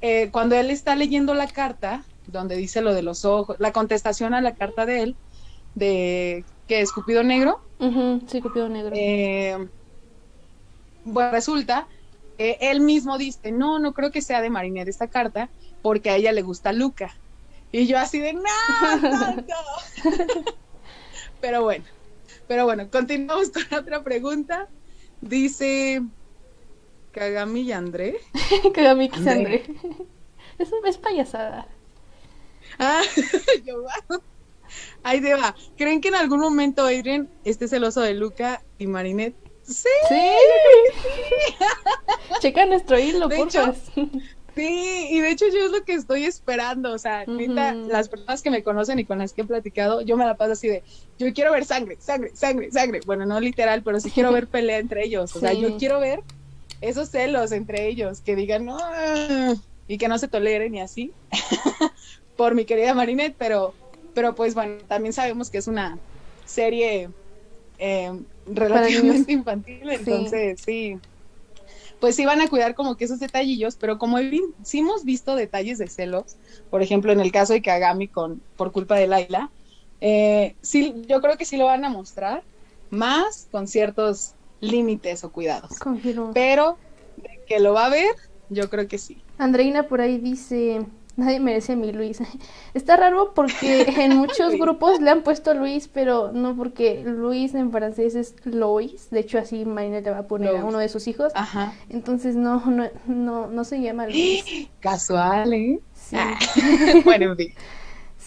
eh, 0.02 0.30
cuando 0.32 0.56
él 0.56 0.70
está 0.70 0.96
leyendo 0.96 1.34
la 1.34 1.48
carta, 1.48 2.04
donde 2.28 2.56
dice 2.56 2.82
lo 2.82 2.94
de 2.94 3.02
los 3.02 3.26
ojos, 3.26 3.58
la 3.60 3.72
contestación 3.72 4.34
a 4.34 4.42
la 4.42 4.56
carta 4.56 4.86
de 4.86 5.04
él, 5.04 5.16
de 5.76 6.44
que 6.68 6.82
es 6.82 6.92
Cupido 6.92 7.24
Negro. 7.24 7.62
sí, 8.28 8.42
Cupido 8.42 8.70
Negro. 8.70 8.92
Eh, 8.96 9.68
bueno, 11.04 11.32
resulta 11.32 11.88
él 12.38 12.82
mismo 12.82 13.18
dice, 13.18 13.52
no, 13.52 13.80
no 13.80 13.94
creo 13.94 14.12
que 14.12 14.22
sea 14.22 14.42
de 14.42 14.50
Marinette 14.50 14.90
esta 14.90 15.08
carta, 15.08 15.50
porque 15.82 16.10
a 16.10 16.16
ella 16.16 16.32
le 16.32 16.42
gusta 16.42 16.74
Luca. 16.74 17.16
Y 17.72 17.88
yo 17.88 17.98
así 17.98 18.20
de, 18.20 18.34
no, 18.34 18.42
pero 21.42 21.64
bueno, 21.64 21.86
pero 22.48 22.66
bueno, 22.66 22.90
continuamos 22.90 23.50
con 23.50 23.64
otra 23.78 24.04
pregunta. 24.04 24.68
Dice 25.22 26.02
Kagami 27.12 27.62
y 27.62 27.72
André. 27.72 28.18
Kagami 28.74 29.10
y 29.14 29.30
André. 29.30 29.64
Eso 30.60 30.76
es 30.86 30.98
payasada. 30.98 31.68
Ah, 32.80 33.02
yo 33.64 33.86
Ahí 35.04 35.22
te 35.22 35.36
va. 35.36 35.56
¿Creen 35.78 36.02
que 36.02 36.10
en 36.10 36.16
algún 36.16 36.40
momento 36.40 36.84
Adrian 36.84 37.30
esté 37.44 37.68
celoso 37.68 38.02
de 38.02 38.14
Luca 38.14 38.64
y 38.78 38.88
Marinette? 38.88 39.45
Sí. 39.68 39.90
Checa 42.40 42.66
nuestro 42.66 43.00
hilo, 43.00 43.30
por 43.30 43.52
favor. 43.52 43.76
Sí, 44.56 45.08
y 45.12 45.20
de 45.20 45.32
hecho 45.32 45.46
yo 45.50 45.66
es 45.66 45.72
lo 45.72 45.84
que 45.84 45.94
estoy 45.94 46.24
esperando, 46.24 46.94
o 46.94 46.98
sea, 46.98 47.26
las 47.28 48.08
personas 48.08 48.42
que 48.42 48.50
me 48.50 48.64
conocen 48.64 49.00
y 49.00 49.06
con 49.06 49.18
las 49.18 49.34
que 49.34 49.42
he 49.42 49.46
platicado, 49.46 50.02
yo 50.02 50.16
me 50.16 50.26
la 50.26 50.38
paso 50.38 50.54
así 50.54 50.70
de, 50.70 50.82
yo 51.20 51.34
quiero 51.34 51.52
ver 51.52 51.66
sangre, 51.66 51.98
sangre, 52.00 52.32
sangre, 52.34 52.72
sangre, 52.72 53.02
bueno, 53.06 53.26
no 53.26 53.42
literal, 53.42 53.84
pero 53.84 54.00
sí 54.00 54.12
quiero 54.12 54.32
ver 54.32 54.48
pelea 54.48 54.78
entre 54.78 55.04
ellos, 55.04 55.36
o 55.36 55.42
sea, 55.42 55.52
yo 55.52 55.78
quiero 55.78 56.00
ver 56.00 56.22
esos 56.80 57.10
celos 57.10 57.52
entre 57.52 57.88
ellos, 57.88 58.22
que 58.22 58.38
digan, 58.38 58.66
no, 58.66 58.78
y 59.90 59.98
que 59.98 60.08
no 60.08 60.18
se 60.18 60.30
toleren 60.30 60.74
y 60.74 60.80
así, 60.80 61.12
por 62.38 62.56
mi 62.56 62.64
querida 62.64 62.94
Marinette, 62.94 63.36
pero, 63.38 63.74
pero 64.14 64.36
pues 64.36 64.54
bueno, 64.54 64.76
también 64.88 65.12
sabemos 65.12 65.50
que 65.50 65.58
es 65.58 65.68
una 65.68 65.98
serie 66.46 67.10
eh, 67.78 68.12
relativamente 68.46 69.32
infantil, 69.32 69.90
entonces 69.90 70.62
sí. 70.64 70.98
Pues 72.00 72.16
sí 72.16 72.26
van 72.26 72.42
a 72.42 72.50
cuidar 72.50 72.76
como 72.76 72.98
que 72.98 73.06
esos 73.06 73.20
detallillos, 73.20 73.78
pero 73.78 73.98
como 73.98 74.18
sí 74.64 74.80
hemos 74.80 75.06
visto 75.06 75.36
detalles 75.36 75.78
de 75.78 75.88
celos, 75.88 76.36
por 76.70 76.82
ejemplo 76.82 77.12
en 77.12 77.20
el 77.20 77.32
caso 77.32 77.54
de 77.54 77.62
Kagami 77.62 78.08
con 78.08 78.42
por 78.58 78.72
culpa 78.72 78.96
de 78.96 79.08
Laila, 79.08 79.50
eh, 80.02 80.56
sí, 80.62 80.94
yo 81.08 81.22
creo 81.22 81.38
que 81.38 81.46
sí 81.46 81.58
lo 81.58 81.66
van 81.66 81.86
a 81.86 81.90
mostrar, 81.90 82.44
más 82.90 83.48
con 83.52 83.68
ciertos 83.68 84.34
límites 84.60 85.24
o 85.24 85.32
cuidados. 85.32 85.72
Pero 86.34 86.78
que 87.48 87.60
lo 87.60 87.74
va 87.74 87.86
a 87.86 87.90
ver, 87.90 88.14
yo 88.50 88.70
creo 88.70 88.88
que 88.88 88.98
sí. 88.98 89.18
Andreina 89.38 89.88
por 89.88 90.02
ahí 90.02 90.18
dice, 90.18 90.86
Nadie 91.18 91.40
merece 91.40 91.74
a 91.74 91.76
mi 91.76 91.92
Luis. 91.92 92.20
Está 92.74 92.98
raro 92.98 93.34
porque 93.34 93.84
en 93.98 94.18
muchos 94.18 94.54
grupos 94.54 95.00
le 95.00 95.10
han 95.10 95.24
puesto 95.24 95.54
Luis, 95.54 95.88
pero 95.88 96.32
no 96.32 96.56
porque 96.56 97.04
Luis 97.06 97.56
en 97.56 97.72
francés 97.72 98.16
es 98.16 98.36
Lois. 98.44 99.10
De 99.12 99.22
hecho, 99.22 99.38
así 99.38 99.66
Marina 99.66 100.02
le 100.02 100.12
va 100.12 100.20
a 100.20 100.28
poner 100.28 100.56
a 100.58 100.66
uno 100.66 100.80
de 100.80 100.90
sus 100.90 101.08
hijos. 101.08 101.32
Ajá. 101.36 101.74
Entonces 101.90 102.36
no, 102.36 102.66
no, 102.66 102.90
no, 103.08 103.48
no 103.48 103.64
se 103.64 103.82
llama 103.82 104.06
Luis. 104.08 104.70
Casual, 104.80 105.54
¿eh? 105.54 105.80
Sí. 105.94 106.16
Ah. 106.18 106.38
bueno, 107.06 107.32
en 107.32 107.38
fin. 107.38 107.54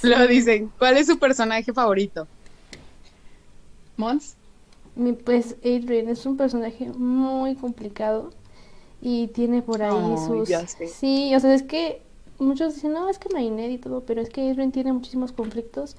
Lo 0.02 0.26
dicen. 0.26 0.72
¿Cuál 0.78 0.96
es 0.96 1.06
su 1.06 1.18
personaje 1.18 1.72
favorito? 1.72 2.26
¿Mons? 3.96 4.38
mi, 4.98 5.12
pues 5.12 5.56
Adrian 5.60 6.08
es 6.08 6.26
un 6.26 6.36
personaje 6.36 6.90
muy 6.96 7.54
complicado 7.54 8.30
y 9.00 9.28
tiene 9.28 9.62
por 9.62 9.82
ahí 9.82 10.16
sus... 10.26 10.50
Sí, 10.92 11.34
o 11.34 11.40
sea, 11.40 11.54
es 11.54 11.62
que 11.62 12.02
muchos 12.38 12.74
dicen, 12.74 12.92
no, 12.92 13.08
es 13.08 13.18
que 13.18 13.28
Marinette 13.32 13.72
y 13.72 13.78
todo, 13.78 14.02
pero 14.02 14.20
es 14.20 14.30
que 14.30 14.50
Adrian 14.50 14.72
tiene 14.72 14.92
muchísimos 14.92 15.32
conflictos 15.32 15.96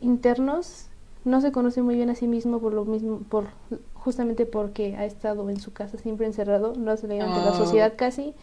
internos, 0.00 0.86
no 1.24 1.40
se 1.40 1.52
conoce 1.52 1.82
muy 1.82 1.94
bien 1.94 2.10
a 2.10 2.14
sí 2.14 2.26
mismo 2.26 2.60
por 2.60 2.72
lo 2.72 2.84
mismo, 2.84 3.20
por 3.28 3.46
justamente 3.94 4.44
porque 4.46 4.96
ha 4.96 5.04
estado 5.04 5.48
en 5.48 5.60
su 5.60 5.72
casa 5.72 5.96
siempre 5.98 6.26
encerrado, 6.26 6.74
no 6.76 6.96
se 6.96 7.08
le 7.08 7.20
ante 7.20 7.36
la 7.36 7.50
ah. 7.50 7.56
sociedad 7.56 7.94
casi, 7.96 8.34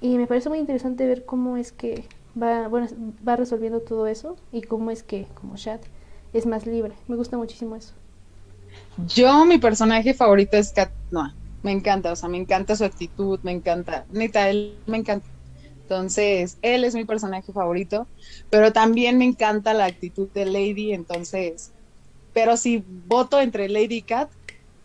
y 0.00 0.18
me 0.18 0.26
parece 0.26 0.48
muy 0.48 0.58
interesante 0.58 1.06
ver 1.06 1.24
cómo 1.24 1.56
es 1.56 1.72
que 1.72 2.04
va, 2.40 2.68
bueno, 2.68 2.88
va 3.26 3.36
resolviendo 3.36 3.80
todo 3.80 4.06
eso 4.06 4.36
y 4.52 4.62
cómo 4.62 4.90
es 4.90 5.02
que, 5.02 5.26
como 5.40 5.56
Shad, 5.56 5.80
es 6.32 6.46
más 6.46 6.66
libre. 6.66 6.94
Me 7.08 7.16
gusta 7.16 7.36
muchísimo 7.36 7.76
eso. 7.76 7.92
Yo, 9.06 9.44
mi 9.44 9.58
personaje 9.58 10.14
favorito 10.14 10.56
es 10.56 10.72
Kat 10.72 10.90
Noah. 11.10 11.34
Me 11.62 11.70
encanta, 11.70 12.10
o 12.10 12.16
sea, 12.16 12.28
me 12.28 12.38
encanta 12.38 12.74
su 12.74 12.84
actitud, 12.84 13.38
me 13.42 13.52
encanta, 13.52 14.04
neta, 14.10 14.48
él 14.48 14.76
me 14.86 14.96
encanta. 14.96 15.26
Entonces, 15.82 16.58
él 16.62 16.84
es 16.84 16.94
mi 16.94 17.04
personaje 17.04 17.52
favorito, 17.52 18.06
pero 18.50 18.72
también 18.72 19.18
me 19.18 19.24
encanta 19.24 19.74
la 19.74 19.86
actitud 19.86 20.28
de 20.28 20.46
Lady, 20.46 20.92
entonces, 20.92 21.72
pero 22.32 22.56
si 22.56 22.82
voto 23.06 23.40
entre 23.40 23.68
Lady 23.68 23.96
y 23.96 24.02
Kat, 24.02 24.30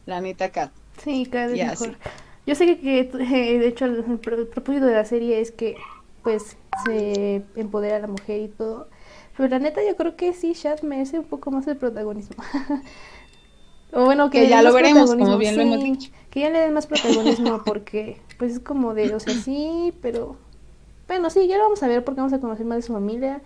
la 0.06 0.22
neta 0.22 0.50
Kat. 0.50 0.72
Sí, 1.04 1.26
Kat 1.32 1.52
es 1.52 1.58
mejor. 1.58 1.98
Yo 2.46 2.56
sé 2.56 2.78
que, 2.78 3.00
eh, 3.00 3.60
de 3.60 3.68
hecho, 3.68 3.86
el, 3.86 4.04
propósito 4.20 4.86
de 4.86 4.94
la 4.94 5.06
serie 5.06 5.40
es 5.40 5.52
que, 5.52 5.76
pues, 6.24 6.58
se 6.86 7.44
empodera 7.56 7.98
a 7.98 8.00
la 8.00 8.08
mujer 8.08 8.42
y 8.42 8.48
todo, 8.48 8.90
pero 9.36 9.50
la 9.50 9.60
neta 9.60 9.82
yo 9.88 9.96
creo 9.96 10.16
que 10.16 10.34
sí, 10.34 10.54
Shad 10.54 10.82
merece 10.82 11.20
un 11.20 11.26
poco 11.26 11.52
más 11.52 11.68
el 11.68 11.78
protagonismo. 11.78 12.38
o 13.94 14.06
bueno, 14.06 14.30
que, 14.30 14.48
ya 14.48 14.62
lo 14.62 14.74
veremos, 14.74 15.14
como 15.16 15.38
bien 15.38 15.56
lo 15.56 15.62
hemos 15.62 15.84
dicho. 15.84 16.12
Que 16.32 16.42
ya 16.42 16.50
le 16.50 16.60
den 16.60 16.74
más 16.74 16.88
protagonismo 16.88 17.64
porque, 17.66 18.20
pues 18.38 18.54
es 18.54 18.60
como 18.60 18.94
de, 18.94 19.14
o 19.14 19.20
sea, 19.20 19.34
sí, 19.34 19.94
pero 20.02 20.38
bueno, 21.08 21.30
sí, 21.30 21.48
ya 21.48 21.58
lo 21.58 21.64
vamos 21.64 21.82
a 21.84 21.88
ver 21.88 22.04
porque 22.04 22.20
vamos 22.20 22.34
a 22.34 22.40
conocer 22.40 22.66
más 22.66 22.78
de 22.78 22.82
su 22.84 22.94
familia. 22.94 23.42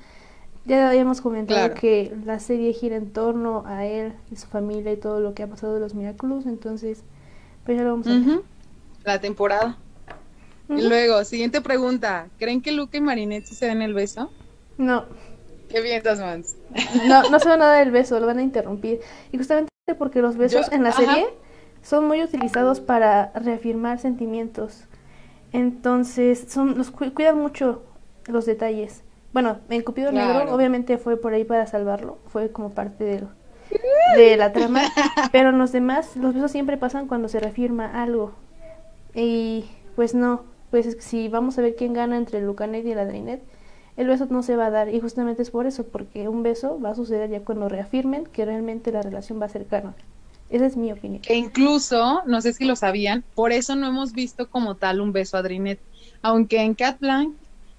Ya 0.65 0.89
habíamos 0.89 1.21
comentado 1.21 1.73
que 1.73 2.15
la 2.25 2.39
serie 2.39 2.73
gira 2.73 2.95
en 2.95 3.11
torno 3.11 3.63
a 3.65 3.85
él 3.85 4.13
y 4.31 4.35
su 4.35 4.47
familia 4.47 4.91
y 4.91 4.97
todo 4.97 5.19
lo 5.19 5.33
que 5.33 5.43
ha 5.43 5.47
pasado 5.47 5.73
de 5.73 5.79
los 5.79 5.95
Miraculous, 5.95 6.45
entonces, 6.45 7.03
pues 7.65 7.77
ya 7.77 7.83
lo 7.83 7.91
vamos 7.91 8.07
a 8.07 8.11
ver. 8.11 8.41
La 9.03 9.19
temporada. 9.19 9.77
Y 10.69 10.87
luego, 10.87 11.23
siguiente 11.23 11.61
pregunta. 11.61 12.27
¿Creen 12.37 12.61
que 12.61 12.71
Luke 12.71 12.97
y 12.97 13.01
Marinette 13.01 13.47
se 13.47 13.65
den 13.65 13.81
el 13.81 13.93
beso? 13.93 14.31
No. 14.77 15.05
¿Qué 15.69 15.81
piensas, 15.81 16.19
Mans? 16.19 16.55
No, 17.07 17.29
no 17.29 17.39
se 17.39 17.49
van 17.49 17.61
a 17.61 17.65
dar 17.65 17.81
el 17.81 17.91
beso, 17.91 18.19
lo 18.19 18.27
van 18.27 18.37
a 18.37 18.41
interrumpir. 18.43 18.99
Y 19.31 19.37
justamente 19.37 19.71
porque 19.97 20.21
los 20.21 20.37
besos 20.37 20.71
en 20.71 20.83
la 20.83 20.91
serie 20.91 21.25
son 21.81 22.07
muy 22.07 22.21
utilizados 22.21 22.79
para 22.79 23.31
reafirmar 23.33 23.99
sentimientos. 23.99 24.83
Entonces, 25.53 26.45
son, 26.47 26.77
los 26.77 26.91
cuidan 26.91 27.37
mucho 27.37 27.83
los 28.27 28.45
detalles. 28.45 29.03
Bueno, 29.33 29.59
en 29.69 29.81
Cupido 29.81 30.11
Negro 30.11 30.53
obviamente 30.53 30.97
fue 30.97 31.17
por 31.17 31.33
ahí 31.33 31.45
para 31.45 31.65
salvarlo, 31.65 32.17
fue 32.27 32.51
como 32.51 32.71
parte 32.71 33.03
de, 33.03 33.23
de 34.17 34.37
la 34.37 34.51
trama, 34.51 34.81
pero 35.31 35.49
en 35.49 35.57
los 35.57 35.71
demás, 35.71 36.17
los 36.17 36.33
besos 36.33 36.51
siempre 36.51 36.77
pasan 36.77 37.07
cuando 37.07 37.29
se 37.29 37.39
reafirma 37.39 38.01
algo. 38.01 38.33
Y 39.13 39.65
pues 39.95 40.13
no, 40.15 40.43
pues 40.69 40.97
si 40.99 41.29
vamos 41.29 41.57
a 41.57 41.61
ver 41.61 41.75
quién 41.75 41.93
gana 41.93 42.17
entre 42.17 42.41
Lucanet 42.41 42.85
y 42.85 42.93
la 42.93 43.03
Adrinet, 43.03 43.41
el 43.97 44.07
beso 44.07 44.27
no 44.29 44.43
se 44.43 44.55
va 44.55 44.67
a 44.67 44.71
dar 44.71 44.89
y 44.89 44.99
justamente 44.99 45.41
es 45.41 45.51
por 45.51 45.65
eso, 45.65 45.85
porque 45.85 46.27
un 46.27 46.43
beso 46.43 46.79
va 46.79 46.91
a 46.91 46.95
suceder 46.95 47.29
ya 47.29 47.41
cuando 47.41 47.69
reafirmen 47.69 48.25
que 48.25 48.45
realmente 48.45 48.91
la 48.91 49.01
relación 49.01 49.39
va 49.41 49.45
a 49.45 49.49
ser 49.49 49.65
canon. 49.65 49.95
Esa 50.51 50.65
es 50.65 50.75
mi 50.77 50.91
opinión. 50.91 51.21
E 51.27 51.35
incluso, 51.35 52.21
no 52.25 52.41
sé 52.41 52.53
si 52.53 52.65
lo 52.65 52.75
sabían, 52.75 53.23
por 53.35 53.51
eso 53.51 53.75
no 53.75 53.87
hemos 53.87 54.11
visto 54.11 54.49
como 54.49 54.75
tal 54.75 54.99
un 54.99 55.13
beso 55.13 55.37
a 55.37 55.41
Drinet. 55.41 55.79
Aunque 56.21 56.61
en 56.61 56.75
Cat 56.75 56.99
Blanc 56.99 57.33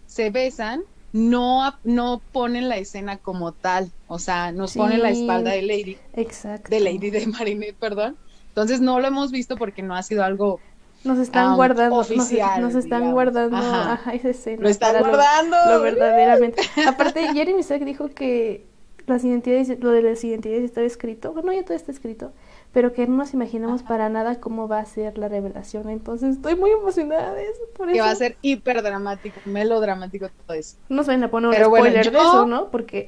se 0.07 0.31
besan, 0.31 0.83
no, 1.12 1.75
no 1.85 2.23
ponen 2.33 2.68
la 2.68 2.79
escena 2.79 3.18
como 3.18 3.53
tal. 3.53 3.91
O 4.09 4.18
sea, 4.18 4.53
nos 4.53 4.75
ponen 4.75 5.03
la 5.03 5.11
espalda 5.11 5.51
de 5.51 5.62
Lady. 5.62 5.99
Exacto. 6.14 6.70
De 6.70 6.81
Lady 6.81 7.11
de 7.11 7.27
Marinette, 7.27 7.77
perdón. 7.77 8.16
Entonces 8.49 8.81
no 8.81 9.01
lo 9.01 9.07
hemos 9.07 9.31
visto 9.31 9.57
porque 9.57 9.83
no 9.83 9.95
ha 9.95 10.03
sido 10.03 10.25
algo 10.25 10.61
nos 11.05 11.18
están 11.18 11.57
guardando 11.57 11.97
oficial, 11.97 12.61
nos, 12.61 12.77
están 12.77 13.11
guardando 13.11 13.57
ajá. 13.57 14.12
esa 14.12 14.29
escena 14.29 14.62
lo 14.62 14.68
están 14.68 15.01
guardando 15.01 15.57
lo, 15.68 15.81
verdaderamente 15.83 16.62
aparte 16.87 17.27
Jeremy 17.33 17.62
Sack 17.64 17.83
dijo 17.83 18.09
que 18.11 18.64
las 19.07 19.25
identidades 19.25 19.81
lo 19.81 19.91
de 19.91 20.03
las 20.03 20.23
identidades 20.23 20.62
estaba 20.62 20.87
escrito 20.87 21.33
bueno 21.33 21.53
ya 21.53 21.64
todo 21.64 21.75
está 21.75 21.91
escrito 21.91 22.33
pero 22.73 22.93
que 22.95 23.07
no 23.07 23.16
nos 23.18 23.35
imaginamos 23.35 23.83
para 23.83 24.09
nada 24.09 24.41
cómo 24.41 24.66
va 24.66 24.79
a 24.79 24.85
ser 24.87 25.18
la 25.18 25.29
revelación. 25.29 25.91
Entonces 25.91 26.37
estoy 26.37 26.57
muy 26.57 26.70
emocionada 26.70 27.35
de 27.35 27.45
eso. 27.45 27.61
que 27.87 28.01
va 28.01 28.11
a 28.11 28.14
ser 28.14 28.37
hiper 28.41 28.83
dramático, 28.83 29.39
melodramático 29.45 30.31
todo 30.47 30.57
eso. 30.57 30.77
No 30.89 31.05
se 31.05 31.12
a 31.12 31.31
poner 31.31 31.51
un 31.51 31.66
spoiler 31.66 32.11
de 32.11 32.18
eso, 32.18 32.47
¿no? 32.47 32.70
Porque, 32.70 33.07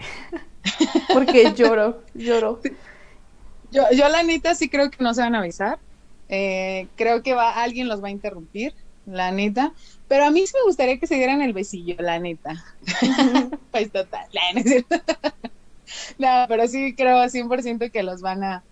porque 1.13 1.53
lloro, 1.55 2.03
lloro. 2.15 2.61
Yo, 3.71 3.85
yo 3.93 4.09
la 4.09 4.23
neta 4.23 4.55
sí 4.55 4.69
creo 4.69 4.91
que 4.91 5.03
no 5.03 5.15
se 5.15 5.23
van 5.23 5.35
a 5.35 5.39
avisar. 5.39 5.79
Eh, 6.29 6.87
creo 6.97 7.23
que 7.23 7.35
va, 7.35 7.63
alguien 7.63 7.89
los 7.89 8.03
va 8.03 8.09
a 8.09 8.13
interrumpir, 8.13 8.75
la 9.07 9.33
neta. 9.33 9.73
Pero 10.09 10.27
a 10.27 10.31
mí 10.31 10.47
sí 10.47 10.53
me 10.55 10.67
gustaría 10.67 10.99
que 10.99 11.07
se 11.07 11.15
dieran 11.15 11.41
el 11.41 11.55
besillo, 11.55 11.97
la 11.99 12.19
neta. 12.19 12.63
pues 13.71 13.91
total, 13.91 14.29
no, 16.19 16.29
pero 16.49 16.67
sí 16.67 16.95
creo 16.95 17.19
100% 17.25 17.91
que 17.91 18.03
los 18.03 18.21
van 18.21 18.43
a 18.43 18.63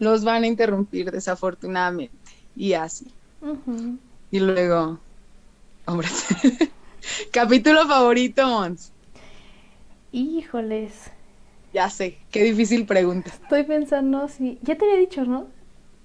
los 0.00 0.24
van 0.24 0.42
a 0.42 0.46
interrumpir 0.48 1.12
desafortunadamente. 1.12 2.16
Y 2.56 2.72
así. 2.72 3.06
Y 4.32 4.40
luego, 4.40 4.98
hombre, 5.86 6.08
capítulo 7.32 7.86
favorito, 7.86 8.46
Mons. 8.46 8.92
Híjoles. 10.10 10.92
Ya 11.72 11.88
sé, 11.88 12.18
qué 12.32 12.42
difícil 12.42 12.84
pregunta. 12.84 13.30
Estoy 13.30 13.62
pensando 13.62 14.26
si... 14.26 14.58
Ya 14.62 14.76
te 14.76 14.84
había 14.84 14.98
dicho, 14.98 15.24
¿no? 15.24 15.46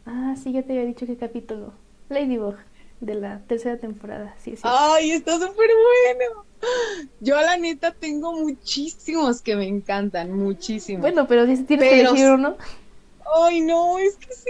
Ah, 0.05 0.35
sí, 0.41 0.51
ya 0.51 0.61
te 0.61 0.73
había 0.73 0.85
dicho 0.85 1.07
qué 1.07 1.17
capítulo. 1.17 1.73
Ladybug, 2.09 2.55
de 2.99 3.15
la 3.15 3.39
tercera 3.47 3.77
temporada. 3.77 4.35
Sí, 4.43 4.55
sí. 4.55 4.61
Ay, 4.63 5.11
está 5.11 5.33
súper 5.33 5.49
bueno. 5.55 6.45
Yo 7.19 7.35
la 7.37 7.57
neta 7.57 7.91
tengo 7.91 8.33
muchísimos 8.33 9.41
que 9.41 9.55
me 9.55 9.67
encantan, 9.67 10.31
muchísimos. 10.33 11.01
Bueno, 11.01 11.27
pero 11.27 11.47
si 11.47 11.63
tienes 11.63 11.89
que 11.89 12.01
elegir 12.01 12.29
uno. 12.29 12.57
Ay, 13.33 13.61
no, 13.61 13.97
es 13.99 14.15
que 14.17 14.33
sí, 14.33 14.49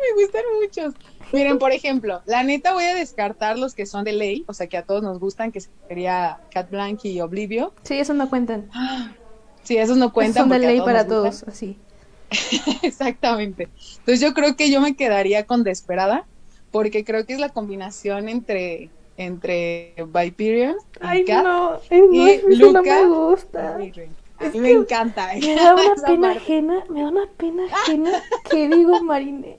me 0.00 0.22
gustan 0.22 0.42
muchos. 0.60 0.94
Miren, 1.32 1.58
por 1.58 1.72
ejemplo, 1.72 2.22
la 2.26 2.42
neta 2.42 2.72
voy 2.72 2.84
a 2.84 2.94
descartar 2.94 3.58
los 3.58 3.74
que 3.74 3.86
son 3.86 4.04
de 4.04 4.12
ley, 4.12 4.44
o 4.46 4.54
sea, 4.54 4.66
que 4.66 4.76
a 4.76 4.82
todos 4.82 5.02
nos 5.02 5.18
gustan, 5.18 5.52
que 5.52 5.60
sería 5.88 6.40
Cat 6.50 6.70
Blanc 6.70 7.04
y 7.04 7.20
Oblivio. 7.20 7.74
Sí, 7.82 7.98
esos 7.98 8.16
no 8.16 8.30
cuentan. 8.30 8.70
Sí, 9.62 9.76
esos 9.76 9.96
no 9.96 10.12
cuentan. 10.12 10.44
son 10.44 10.50
de 10.50 10.58
ley 10.66 10.80
para 10.80 11.06
todos, 11.06 11.44
así. 11.44 11.78
Exactamente. 12.82 13.68
Entonces 13.98 14.20
yo 14.20 14.34
creo 14.34 14.56
que 14.56 14.70
yo 14.70 14.80
me 14.80 14.96
quedaría 14.96 15.44
con 15.44 15.64
Desperada, 15.64 16.26
porque 16.70 17.04
creo 17.04 17.26
que 17.26 17.34
es 17.34 17.40
la 17.40 17.50
combinación 17.50 18.28
entre 18.28 18.90
entre 19.16 19.94
Viperion 19.96 20.74
y 20.74 20.98
Ay, 21.00 21.24
no, 21.24 21.80
y 21.90 22.56
Luca. 22.56 22.82
No 22.82 22.82
me 22.82 23.06
gusta. 23.06 23.78
Me 24.54 24.70
encanta. 24.70 25.30
Me 25.40 25.54
da 25.56 25.74
una 25.74 25.94
pena 26.06 26.30
ajena, 26.32 26.84
me 26.88 27.02
da 27.02 27.08
una 27.08 27.26
pena 27.36 27.64
ajena 27.64 28.22
que 28.50 28.68
digo 28.68 29.02
Marine. 29.02 29.58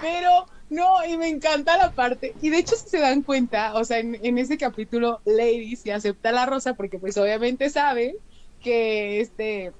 Pero 0.00 0.46
no, 0.70 1.04
y 1.06 1.16
me 1.16 1.28
encanta 1.28 1.76
la 1.76 1.92
parte. 1.92 2.34
Y 2.42 2.50
de 2.50 2.58
hecho, 2.58 2.76
si 2.76 2.88
se 2.88 2.98
dan 2.98 3.22
cuenta, 3.22 3.74
o 3.74 3.84
sea, 3.84 3.98
en, 3.98 4.38
ese 4.38 4.58
capítulo, 4.58 5.20
Lady 5.24 5.76
se 5.76 5.92
acepta 5.92 6.32
la 6.32 6.46
rosa 6.46 6.74
porque, 6.74 6.98
pues, 6.98 7.16
obviamente 7.16 7.70
sabe 7.70 8.16
que 8.60 9.20
este 9.20 9.72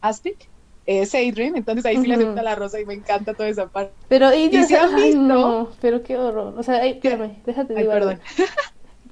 Aspic 0.00 0.48
es 0.84 1.14
Adrian, 1.14 1.56
entonces 1.56 1.84
ahí 1.84 1.96
sí 1.96 2.06
le 2.06 2.14
acepta 2.14 2.42
la 2.42 2.54
rosa 2.54 2.78
y 2.78 2.84
me 2.84 2.94
encanta 2.94 3.34
toda 3.34 3.48
esa 3.48 3.66
parte. 3.66 3.92
Pero 4.08 4.32
y, 4.32 4.50
se 4.64 4.76
han 4.76 4.94
visto. 4.94 5.20
no, 5.20 5.70
pero 5.80 6.02
qué 6.02 6.16
horror. 6.16 6.54
O 6.56 6.62
sea, 6.62 6.84
espérame, 6.84 7.42
déjate 7.44 7.74
de 7.74 7.84
perdón. 7.84 8.20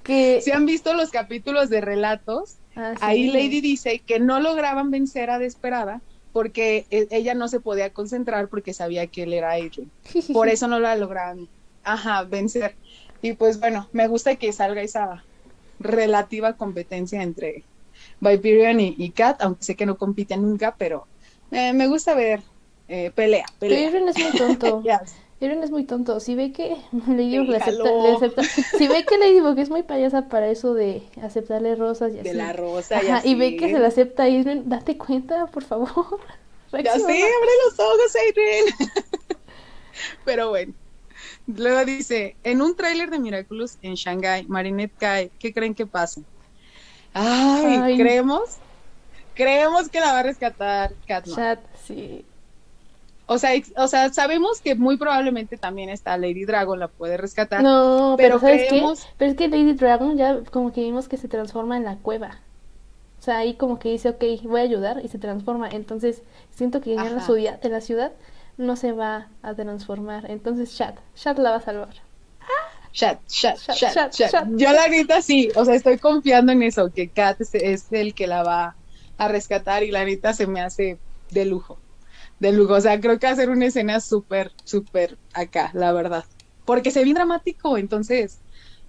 Que 0.04 0.40
si 0.42 0.52
han 0.52 0.66
visto 0.66 0.94
los 0.94 1.10
capítulos 1.10 1.70
de 1.70 1.80
relatos, 1.80 2.56
ah, 2.76 2.94
ahí 3.00 3.30
Lady 3.30 3.60
dice 3.60 4.00
que 4.06 4.20
no 4.20 4.38
lograban 4.38 4.90
vencer 4.90 5.30
a 5.30 5.38
Desperada 5.38 6.00
porque 6.32 6.86
e, 6.90 7.08
ella 7.10 7.34
no 7.34 7.48
se 7.48 7.60
podía 7.60 7.90
concentrar 7.90 8.48
porque 8.48 8.74
sabía 8.74 9.06
que 9.06 9.24
él 9.24 9.32
era 9.32 9.52
Adrian. 9.52 9.90
Por 10.32 10.48
eso 10.48 10.68
no 10.68 10.78
la 10.78 10.94
lograban 10.94 11.48
ajá, 11.84 12.24
vencer. 12.24 12.74
Y 13.22 13.34
pues 13.34 13.60
bueno, 13.60 13.88
me 13.92 14.08
gusta 14.08 14.36
que 14.36 14.52
salga 14.52 14.82
esa 14.82 15.24
relativa 15.78 16.54
competencia 16.54 17.22
entre 17.22 17.64
Viperion 18.20 18.80
y, 18.80 19.10
Kat, 19.10 19.40
aunque 19.42 19.64
sé 19.64 19.76
que 19.76 19.86
no 19.86 19.96
compiten 19.96 20.42
nunca, 20.42 20.74
pero 20.76 21.06
eh, 21.50 21.72
me 21.72 21.86
gusta 21.86 22.14
ver 22.14 22.40
eh, 22.88 23.10
pelea, 23.14 23.46
pelea. 23.58 23.88
Es 23.88 24.18
muy 24.18 24.38
tonto. 24.38 24.82
Eren 25.40 25.62
es 25.62 25.70
muy 25.70 25.84
tonto. 25.84 26.20
Si 26.20 26.34
ve 26.34 26.52
que 26.52 26.76
Ladybug 27.08 27.48
le 27.48 27.56
acepta, 27.56 27.90
le 27.90 28.12
acepta, 28.12 28.42
si 28.42 28.88
ve 28.88 29.04
que 29.04 29.18
Ladybug 29.18 29.58
es 29.58 29.70
muy 29.70 29.82
payasa 29.82 30.28
para 30.28 30.48
eso 30.48 30.74
de 30.74 31.02
aceptarle 31.22 31.74
rosas 31.74 32.12
y 32.14 32.20
así. 32.20 32.28
De 32.28 32.34
la 32.34 32.52
rosa 32.52 33.02
y 33.02 33.08
así. 33.08 33.30
Y 33.30 33.34
ve 33.34 33.56
que 33.56 33.70
se 33.70 33.78
le 33.78 33.86
acepta 33.86 34.24
Adrian, 34.24 34.68
date 34.68 34.96
cuenta, 34.96 35.46
por 35.46 35.64
favor. 35.64 36.20
Ya 36.72 36.94
sé, 36.94 37.02
abre 37.02 37.50
los 37.66 37.78
ojos, 37.78 38.16
Adrian. 38.28 38.90
Pero 40.24 40.48
bueno. 40.48 40.74
Luego 41.46 41.84
dice, 41.84 42.34
en 42.42 42.62
un 42.62 42.74
tráiler 42.74 43.10
de 43.10 43.20
Miraculous 43.20 43.78
en 43.82 43.94
Shanghai, 43.94 44.44
Marinette 44.48 44.96
cae, 44.98 45.30
¿qué 45.38 45.52
creen 45.52 45.74
que 45.74 45.86
pasa? 45.86 46.22
Ay, 47.12 47.96
creemos, 47.96 48.56
creemos 49.34 49.88
que 49.88 50.00
la 50.00 50.12
va 50.12 50.18
a 50.18 50.22
rescatar 50.24 50.94
Katma. 51.06 51.36
Chat, 51.36 51.60
sí. 51.86 52.24
O 53.26 53.38
sea, 53.38 53.50
o 53.76 53.88
sea, 53.88 54.12
sabemos 54.12 54.60
que 54.60 54.74
muy 54.74 54.96
probablemente 54.96 55.56
también 55.56 55.88
está 55.88 56.18
Lady 56.18 56.44
Dragon, 56.44 56.78
la 56.78 56.88
puede 56.88 57.16
rescatar. 57.16 57.62
No, 57.62 58.14
pero, 58.18 58.38
¿sabes 58.38 58.68
creemos... 58.68 59.06
Pero 59.16 59.30
es 59.30 59.36
que 59.36 59.48
Lady 59.48 59.72
Dragon 59.72 60.16
ya 60.16 60.40
como 60.50 60.72
que 60.72 60.82
vimos 60.82 61.08
que 61.08 61.16
se 61.16 61.28
transforma 61.28 61.76
en 61.76 61.84
la 61.84 61.96
cueva. 61.96 62.38
O 63.18 63.22
sea, 63.22 63.38
ahí 63.38 63.54
como 63.54 63.78
que 63.78 63.90
dice, 63.90 64.10
ok, 64.10 64.24
voy 64.42 64.60
a 64.60 64.64
ayudar 64.64 65.00
y 65.02 65.08
se 65.08 65.18
transforma. 65.18 65.70
Entonces, 65.70 66.20
siento 66.54 66.82
que 66.82 66.92
en 66.92 67.16
la, 67.16 67.20
ciudad, 67.22 67.58
en 67.64 67.72
la 67.72 67.80
ciudad 67.80 68.12
no 68.58 68.76
se 68.76 68.92
va 68.92 69.28
a 69.42 69.54
transformar. 69.54 70.30
Entonces, 70.30 70.76
Chat, 70.76 70.98
Chat 71.14 71.38
la 71.38 71.50
va 71.50 71.56
a 71.56 71.60
salvar. 71.60 72.04
Chat, 72.94 73.18
chat, 73.26 73.58
chat, 73.58 74.12
chat, 74.12 74.46
Yo 74.52 74.72
la 74.72 74.86
neta 74.86 75.20
sí, 75.20 75.50
o 75.56 75.64
sea, 75.64 75.74
estoy 75.74 75.98
confiando 75.98 76.52
en 76.52 76.62
eso, 76.62 76.92
que 76.92 77.08
Kat 77.08 77.40
es, 77.40 77.92
el 77.92 78.14
que 78.14 78.28
la 78.28 78.44
va 78.44 78.76
a 79.18 79.28
rescatar 79.28 79.82
y 79.82 79.90
la 79.90 80.04
neta 80.04 80.32
se 80.32 80.46
me 80.46 80.60
hace 80.60 80.96
de 81.32 81.44
lujo, 81.44 81.76
de 82.40 82.52
lujo. 82.52 82.74
O 82.74 82.80
sea, 82.80 83.00
creo 83.00 83.18
que 83.18 83.26
hacer 83.26 83.50
una 83.50 83.66
escena 83.66 84.00
súper, 84.00 84.52
súper 84.64 85.18
acá, 85.32 85.70
la 85.74 85.92
verdad. 85.92 86.24
Porque 86.64 86.90
se 86.90 87.04
ve 87.04 87.12
dramático, 87.12 87.76
entonces 87.76 88.38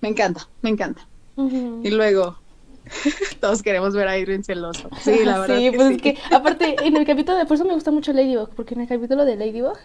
me 0.01 0.09
encanta, 0.09 0.47
me 0.61 0.69
encanta. 0.69 1.07
Y 1.37 1.89
luego, 1.89 2.37
todos 3.41 3.61
queremos 3.61 3.93
ver 3.93 4.07
a 4.07 4.17
Irene 4.17 4.43
celoso. 4.43 4.89
Sí, 5.01 5.23
la 5.23 5.39
verdad. 5.41 5.57
Sí, 5.57 5.71
pues 5.75 5.91
es 5.91 6.01
que, 6.01 6.17
aparte, 6.31 6.75
en 6.85 6.95
el 6.95 7.05
capítulo 7.05 7.37
de, 7.37 7.45
por 7.45 7.55
eso 7.55 7.65
me 7.65 7.73
gusta 7.73 7.91
mucho 7.91 8.13
Ladybug, 8.13 8.49
porque 8.55 8.75
en 8.75 8.81
el 8.81 8.87
capítulo 8.87 9.25
de 9.25 9.35
Ladybug, 9.35 9.77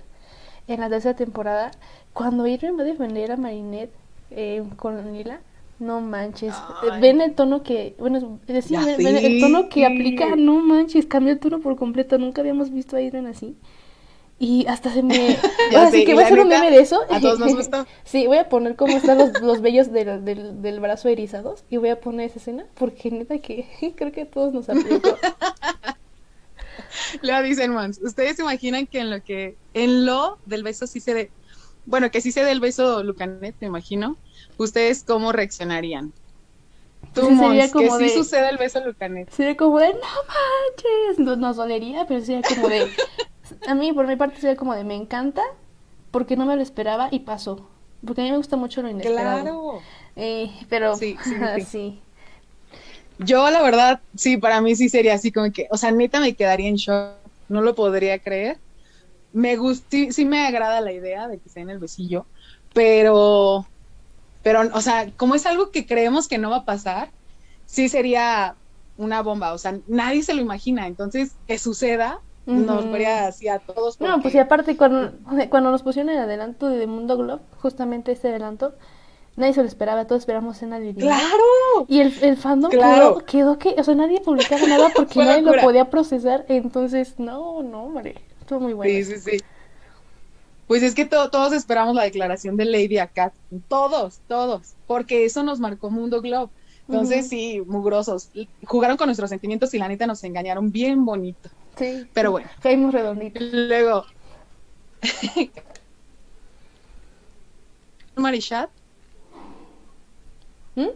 en 0.68 0.80
la 0.80 0.88
tercera 0.88 1.16
temporada, 1.16 1.72
cuando 2.12 2.46
Irene 2.46 2.76
va 2.76 2.82
a 2.82 2.86
defender 2.86 3.32
a 3.32 3.36
Marinette, 3.36 3.92
eh, 4.30 4.62
con 4.76 5.12
Lila. 5.12 5.40
No 5.80 6.02
manches. 6.02 6.54
Ven 7.00 7.22
el 7.22 7.34
tono 7.34 7.62
que, 7.62 7.96
bueno, 7.98 8.38
decía, 8.46 8.84
ven, 8.84 9.16
el 9.16 9.40
tono 9.40 9.70
que 9.70 9.86
aplica, 9.86 10.36
no 10.36 10.60
manches, 10.60 11.06
cambió 11.06 11.32
el 11.32 11.40
tono 11.40 11.60
por 11.60 11.76
completo. 11.76 12.18
Nunca 12.18 12.42
habíamos 12.42 12.70
visto 12.70 12.96
a 12.96 13.00
Irene 13.00 13.30
así. 13.30 13.56
Y 14.38 14.66
hasta 14.68 14.92
se 14.92 15.02
me. 15.02 15.38
así 15.76 16.04
que 16.04 16.12
voy 16.12 16.22
a 16.22 16.26
hacer 16.26 16.38
un 16.38 16.48
meme 16.48 16.70
de 16.70 16.80
eso. 16.80 17.00
A 17.08 17.18
todos 17.18 17.38
nos 17.38 17.56
gusta. 17.56 17.86
sí, 18.04 18.26
voy 18.26 18.36
a 18.36 18.50
poner 18.50 18.76
cómo 18.76 18.94
están 18.94 19.16
los, 19.16 19.40
los 19.40 19.62
vellos 19.62 19.90
del, 19.90 20.22
del, 20.22 20.60
del, 20.60 20.80
brazo 20.80 21.08
erizados. 21.08 21.64
Y 21.70 21.78
voy 21.78 21.88
a 21.88 21.98
poner 21.98 22.28
esa 22.28 22.40
escena. 22.40 22.66
Porque 22.74 23.10
neta 23.10 23.38
que 23.38 23.66
creo 23.96 24.12
que 24.12 24.22
a 24.22 24.30
todos 24.30 24.52
nos 24.52 24.68
aplicó. 24.68 25.16
Lo 27.22 27.42
dicen 27.42 27.72
Mans. 27.72 27.98
Ustedes 28.02 28.36
se 28.36 28.42
imaginan 28.42 28.86
que 28.86 29.00
en 29.00 29.08
lo 29.08 29.24
que. 29.24 29.56
En 29.72 30.04
lo 30.04 30.36
del 30.44 30.62
beso 30.62 30.86
sí 30.86 31.00
se 31.00 31.14
ve 31.14 31.30
bueno, 31.86 32.10
que 32.10 32.20
sí 32.20 32.30
se 32.32 32.44
dé 32.44 32.52
el 32.52 32.60
beso 32.60 33.02
Lucanet, 33.02 33.56
me 33.60 33.66
imagino, 33.66 34.16
¿ustedes 34.62 35.04
cómo 35.04 35.32
reaccionarían? 35.32 36.12
Tú, 37.14 37.30
Mons, 37.30 37.72
que 37.72 37.90
sí 37.90 38.10
sucede 38.10 38.48
el 38.50 38.58
beso 38.58 38.84
Lucanet. 38.84 39.30
Sería 39.30 39.56
como 39.56 39.78
de, 39.78 39.88
no 39.88 40.00
manches, 40.00 41.18
no, 41.18 41.36
nos 41.36 41.56
dolería, 41.56 42.06
pero 42.06 42.20
sería 42.20 42.42
como 42.42 42.68
de, 42.68 42.88
a 43.66 43.74
mí 43.74 43.92
por 43.92 44.06
mi 44.06 44.16
parte 44.16 44.40
sería 44.40 44.56
como 44.56 44.74
de, 44.74 44.84
me 44.84 44.94
encanta, 44.94 45.42
porque 46.10 46.36
no 46.36 46.46
me 46.46 46.56
lo 46.56 46.62
esperaba 46.62 47.08
y 47.10 47.20
pasó. 47.20 47.66
Porque 48.06 48.20
a 48.20 48.24
mí 48.24 48.30
me 48.30 48.36
gusta 48.36 48.56
mucho 48.56 48.82
lo 48.82 48.88
inesperado. 48.88 49.42
Claro. 49.42 49.80
Eh, 50.16 50.50
pero, 50.68 50.96
sí, 50.96 51.16
sí, 51.24 51.64
sí. 51.64 52.00
Yo, 53.18 53.50
la 53.50 53.62
verdad, 53.62 54.00
sí, 54.14 54.36
para 54.36 54.60
mí 54.60 54.76
sí 54.76 54.88
sería 54.88 55.14
así 55.14 55.32
como 55.32 55.52
que, 55.52 55.68
o 55.70 55.76
sea, 55.76 55.90
neta 55.90 56.20
me 56.20 56.34
quedaría 56.34 56.68
en 56.68 56.76
shock, 56.76 57.16
no 57.48 57.60
lo 57.60 57.74
podría 57.74 58.18
creer 58.18 58.58
me 59.32 59.56
gusta, 59.56 59.96
sí, 60.10 60.24
me 60.24 60.46
agrada 60.46 60.80
la 60.80 60.92
idea 60.92 61.28
de 61.28 61.38
que 61.38 61.48
sea 61.48 61.62
en 61.62 61.70
el 61.70 61.78
besillo, 61.78 62.26
pero, 62.72 63.66
pero, 64.42 64.62
o 64.72 64.80
sea, 64.80 65.10
como 65.16 65.34
es 65.34 65.46
algo 65.46 65.70
que 65.70 65.86
creemos 65.86 66.28
que 66.28 66.38
no 66.38 66.50
va 66.50 66.58
a 66.58 66.64
pasar, 66.64 67.10
sí 67.66 67.88
sería 67.88 68.54
una 68.96 69.22
bomba, 69.22 69.52
o 69.52 69.58
sea, 69.58 69.78
nadie 69.86 70.22
se 70.22 70.34
lo 70.34 70.40
imagina, 70.40 70.86
entonces 70.86 71.32
que 71.46 71.58
suceda 71.58 72.20
nos 72.46 72.90
vería 72.90 73.28
así 73.28 73.46
a 73.46 73.60
todos. 73.60 74.00
No, 74.00 74.20
pues 74.20 74.34
y 74.34 74.38
aparte 74.38 74.76
cuando, 74.76 75.12
cuando 75.50 75.70
nos 75.70 75.82
pusieron 75.82 76.10
el 76.10 76.18
adelanto 76.18 76.68
de 76.68 76.86
Mundo 76.86 77.16
Globe, 77.16 77.42
justamente 77.60 78.10
este 78.10 78.28
adelanto, 78.28 78.74
nadie 79.36 79.52
se 79.54 79.62
lo 79.62 79.68
esperaba, 79.68 80.06
todos 80.06 80.22
esperamos 80.22 80.60
en 80.62 80.70
la 80.70 80.80
¡Claro! 80.94 81.86
Y 81.86 82.00
el, 82.00 82.12
el 82.22 82.36
fandom 82.36 82.70
quedó, 82.70 83.24
quedó, 83.24 83.58
que, 83.58 83.76
o 83.78 83.84
sea, 83.84 83.94
nadie 83.94 84.20
publicaba 84.20 84.62
nada 84.66 84.88
porque 84.94 85.20
nadie 85.20 85.42
lo 85.42 85.60
podía 85.60 85.90
procesar, 85.90 86.44
entonces, 86.48 87.14
no, 87.18 87.62
no, 87.62 87.84
hombre 87.84 88.16
muy 88.58 88.72
bueno. 88.72 88.92
Sí, 88.92 89.04
sí, 89.04 89.18
sí. 89.18 89.44
Pues 90.70 90.84
es 90.84 90.94
que 90.94 91.04
todos 91.04 91.52
esperamos 91.52 91.96
la 91.96 92.04
declaración 92.04 92.56
de 92.56 92.64
Lady 92.64 92.98
Akat. 92.98 93.34
Todos, 93.66 94.20
todos. 94.28 94.74
Porque 94.86 95.24
eso 95.24 95.42
nos 95.42 95.58
marcó 95.58 95.90
Mundo 95.90 96.22
Globe. 96.22 96.52
Entonces, 96.86 97.26
sí, 97.28 97.60
mugrosos. 97.66 98.30
Jugaron 98.62 98.96
con 98.96 99.08
nuestros 99.08 99.30
sentimientos 99.30 99.74
y 99.74 99.78
la 99.78 99.88
neta 99.88 100.06
nos 100.06 100.22
engañaron 100.22 100.70
bien 100.70 101.04
bonito. 101.04 101.50
Sí. 101.76 102.06
Pero 102.14 102.30
bueno. 102.30 102.48
Caímos 102.62 102.94
redonditos. 102.94 103.42
Luego. 103.52 104.04
Marichat. 108.14 108.70
¿Mm? 110.76 110.90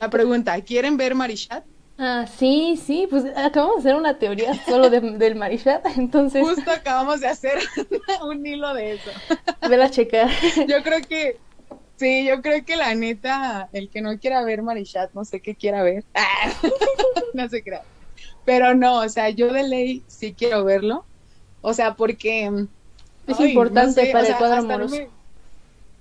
La 0.00 0.10
pregunta, 0.10 0.60
¿quieren 0.62 0.96
ver 0.96 1.14
Marichat? 1.14 1.64
Ah, 2.00 2.26
sí, 2.38 2.80
sí, 2.80 3.08
pues 3.10 3.24
acabamos 3.36 3.82
de 3.82 3.90
hacer 3.90 3.96
una 3.96 4.18
teoría 4.18 4.54
solo 4.64 4.88
del 4.90 5.34
Marichat, 5.34 5.84
entonces... 5.96 6.42
Justo 6.42 6.70
acabamos 6.70 7.20
de 7.20 7.26
hacer 7.26 7.58
un 8.24 8.46
hilo 8.46 8.72
de 8.72 8.92
eso. 8.94 9.10
Vela 9.68 9.86
a 9.86 9.90
checar. 9.90 10.30
Yo 10.68 10.84
creo 10.84 11.00
que, 11.02 11.38
sí, 11.96 12.24
yo 12.24 12.40
creo 12.40 12.64
que 12.64 12.76
la 12.76 12.94
neta, 12.94 13.68
el 13.72 13.88
que 13.90 14.00
no 14.00 14.16
quiera 14.18 14.44
ver 14.44 14.62
Marichat, 14.62 15.12
no 15.12 15.24
sé 15.24 15.40
qué 15.40 15.56
quiera 15.56 15.82
ver. 15.82 16.04
no 17.34 17.48
sé 17.48 17.62
qué. 17.62 17.80
Pero 18.44 18.74
no, 18.74 19.00
o 19.00 19.08
sea, 19.08 19.28
yo 19.30 19.52
de 19.52 19.64
ley 19.64 20.04
sí 20.06 20.32
quiero 20.32 20.64
verlo. 20.64 21.04
O 21.60 21.74
sea, 21.74 21.94
porque... 21.94 22.66
Es 23.26 23.40
importante 23.40 24.10
para 24.12 24.28
el 24.28 24.36
cuadro 24.36 24.60
amoroso. 24.60 24.96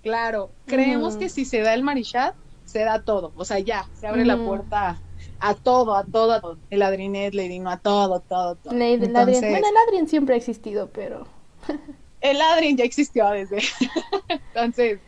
Claro, 0.03 0.51
creemos 0.67 1.17
que 1.17 1.27
si 1.27 1.43
se 1.43 1.61
da 1.61 1.73
el 1.73 1.81
Marichat, 1.81 2.35
se 2.65 2.83
da 2.83 3.01
todo. 3.01 3.33
O 3.35 3.43
sea, 3.43 3.59
ya, 3.59 3.87
se 3.99 4.07
abre 4.07 4.23
la 4.23 4.37
puerta 4.37 4.97
a 5.39 5.53
todo, 5.55 5.95
a 5.95 6.03
todo, 6.03 6.33
a 6.33 6.41
todo. 6.41 6.57
El 6.69 6.81
Adrinet, 6.81 7.33
Lady 7.33 7.59
No, 7.59 7.69
a 7.69 7.77
todo, 7.77 8.19
todo, 8.21 8.55
todo. 8.55 8.73
Entonces, 8.73 9.41
Bueno, 9.41 9.67
el 9.67 9.77
Adrien 9.87 10.07
siempre 10.07 10.35
ha 10.35 10.37
existido, 10.37 10.89
pero... 10.93 11.27
el 12.21 12.41
Adrien 12.41 12.77
ya 12.77 12.83
existió 12.83 13.29
desde... 13.29 13.59
Entonces, 14.29 14.99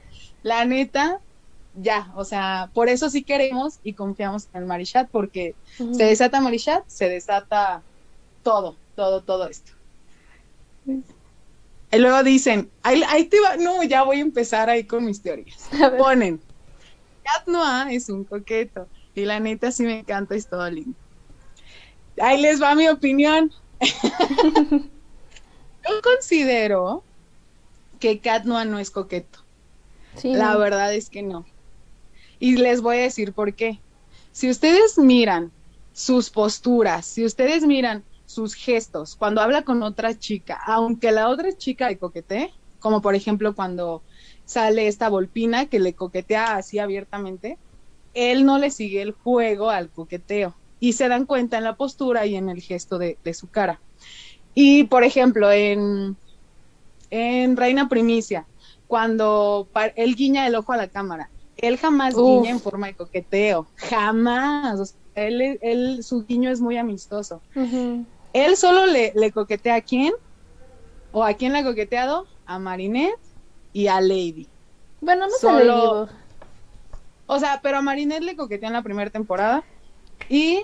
la 0.43 0.65
neta, 0.65 1.19
ya, 1.75 2.11
o 2.15 2.23
sea, 2.23 2.69
por 2.73 2.89
eso 2.89 3.09
sí 3.09 3.23
queremos 3.23 3.80
y 3.84 3.93
confiamos 3.93 4.47
en 4.53 4.61
el 4.61 4.67
Marichat, 4.67 5.09
porque 5.09 5.55
se 5.77 6.03
desata 6.03 6.41
Marichat, 6.41 6.84
se 6.88 7.09
desata 7.09 7.82
todo, 8.43 8.75
todo, 8.95 9.21
todo 9.21 9.47
esto. 9.47 9.71
Y 11.91 11.97
luego 11.97 12.23
dicen, 12.23 12.69
ahí, 12.84 13.01
ahí 13.07 13.25
te 13.25 13.39
va, 13.41 13.57
no, 13.57 13.84
ya 13.84 14.03
voy 14.03 14.17
a 14.17 14.21
empezar 14.21 14.69
ahí 14.69 14.84
con 14.84 15.05
mis 15.05 15.21
teorías. 15.21 15.69
Ponen, 15.97 16.39
Cat 17.23 17.47
Noah 17.47 17.91
es 17.91 18.09
un 18.09 18.23
coqueto. 18.23 18.88
Y 19.20 19.26
la 19.26 19.39
neta 19.39 19.72
sí 19.72 19.84
me 19.84 19.99
encanta, 19.99 20.36
es 20.36 20.47
todo 20.47 20.70
lindo. 20.70 20.97
Ahí 22.22 22.41
les 22.41 22.61
va 22.61 22.76
mi 22.76 22.88
opinión. 22.88 23.51
Yo 25.89 26.01
considero 26.03 27.03
que 27.99 28.20
Cat 28.20 28.45
Noah 28.45 28.65
no 28.65 28.80
es 28.80 28.91
coqueto. 28.91 29.39
La 30.24 30.57
verdad 30.57 30.93
es 30.93 31.09
que 31.09 31.22
no. 31.22 31.45
Y 32.39 32.57
les 32.57 32.82
voy 32.82 32.97
a 32.97 33.01
decir 33.01 33.34
por 33.34 33.53
qué. 33.53 33.80
Si 34.32 34.49
ustedes 34.49 34.97
miran 34.97 35.51
sus 35.93 36.30
posturas, 36.30 37.05
si 37.05 37.26
ustedes 37.26 37.65
miran 37.65 38.05
sus 38.26 38.53
gestos 38.53 39.15
cuando 39.15 39.41
habla 39.41 39.63
con 39.63 39.84
otra 39.84 40.17
chica, 40.17 40.59
aunque 40.65 41.11
la 41.11 41.30
otra 41.30 41.51
chica 41.57 41.89
le 41.89 41.97
coquetee, 41.97 42.53
como 42.80 43.01
por 43.01 43.15
ejemplo 43.15 43.55
cuando 43.55 44.03
sale 44.45 44.88
esta 44.88 45.09
Volpina 45.09 45.65
que 45.65 45.80
le 45.80 45.93
coquetea 45.93 46.55
así 46.55 46.80
abiertamente, 46.80 47.57
él 48.20 48.45
no 48.45 48.57
le 48.57 48.70
sigue 48.70 49.01
el 49.01 49.13
juego 49.13 49.70
al 49.70 49.89
coqueteo 49.89 50.53
y 50.82 50.93
se 50.93 51.07
dan 51.07 51.26
cuenta 51.26 51.57
en 51.57 51.63
la 51.63 51.78
postura 51.78 52.26
y 52.26 52.36
en 52.36 52.49
el 52.49 52.61
gesto 52.61 52.97
de, 52.97 53.17
su 53.34 53.49
cara. 53.49 53.80
Y 54.53 54.84
por 54.84 55.03
ejemplo, 55.05 55.51
en, 55.51 56.17
en 57.11 57.55
Reina 57.55 57.88
Primicia, 57.88 58.45
cuando 58.88 59.70
él 59.95 60.15
guiña 60.15 60.47
el 60.47 60.55
ojo 60.55 60.74
a 60.74 60.78
la 60.78 60.89
cámara, 60.89 61.30
él 61.55 61.78
jamás 61.78 62.15
guiña 62.15 62.49
en 62.49 62.59
forma 62.59 62.88
de 62.88 62.95
coqueteo, 62.95 63.67
jamás. 63.76 64.95
él, 65.15 65.57
él, 65.61 66.03
su 66.03 66.26
guiño 66.26 66.49
es 66.49 66.59
muy 66.59 66.78
amistoso. 66.78 67.41
Él 68.34 68.57
solo 68.57 68.86
le, 68.86 69.13
le, 69.15 69.32
coquetea 69.32 69.76
a 69.76 69.82
quién, 69.82 70.13
o 71.11 71.24
a 71.24 71.34
quién 71.34 71.53
le 71.53 71.59
ha 71.59 71.63
coqueteado, 71.63 72.28
a 72.45 72.59
Marinette 72.59 73.20
y 73.72 73.88
a 73.88 74.01
Lady. 74.01 74.47
Bueno, 75.01 75.28
no 75.28 75.38
solo, 75.39 76.09
o 77.32 77.38
sea, 77.38 77.59
pero 77.61 77.77
a 77.77 77.82
Marinette 77.84 78.23
le 78.23 78.36
coqueteó 78.36 78.67
en 78.67 78.73
la 78.73 78.82
primera 78.82 79.11
temporada 79.11 79.63
y 80.30 80.63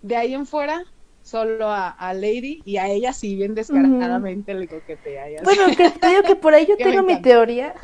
de 0.00 0.14
ahí 0.14 0.32
en 0.32 0.46
fuera 0.46 0.84
solo 1.22 1.68
a, 1.68 2.14
Lady 2.14 2.62
y 2.64 2.76
a 2.76 2.88
ella 2.88 3.12
sí 3.12 3.34
bien 3.34 3.56
descaradamente 3.56 4.54
le 4.54 4.68
coquetea. 4.68 5.42
Bueno, 5.42 5.64
que, 5.76 5.90
te 5.90 6.06
digo 6.06 6.22
que 6.22 6.36
por 6.36 6.54
ahí 6.54 6.66
yo 6.66 6.76
tengo 6.78 7.02
mi 7.02 7.20
teoría 7.20 7.74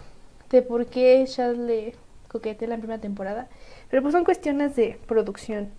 de 0.48 0.62
por 0.62 0.86
qué 0.86 1.24
Charles 1.26 1.58
le 1.58 1.94
coquetea 2.28 2.66
en 2.66 2.70
la 2.70 2.78
primera 2.78 3.00
temporada, 3.00 3.48
pero 3.90 4.00
pues 4.00 4.12
son 4.12 4.24
cuestiones 4.24 4.76
de 4.76 4.96
producción. 5.08 5.70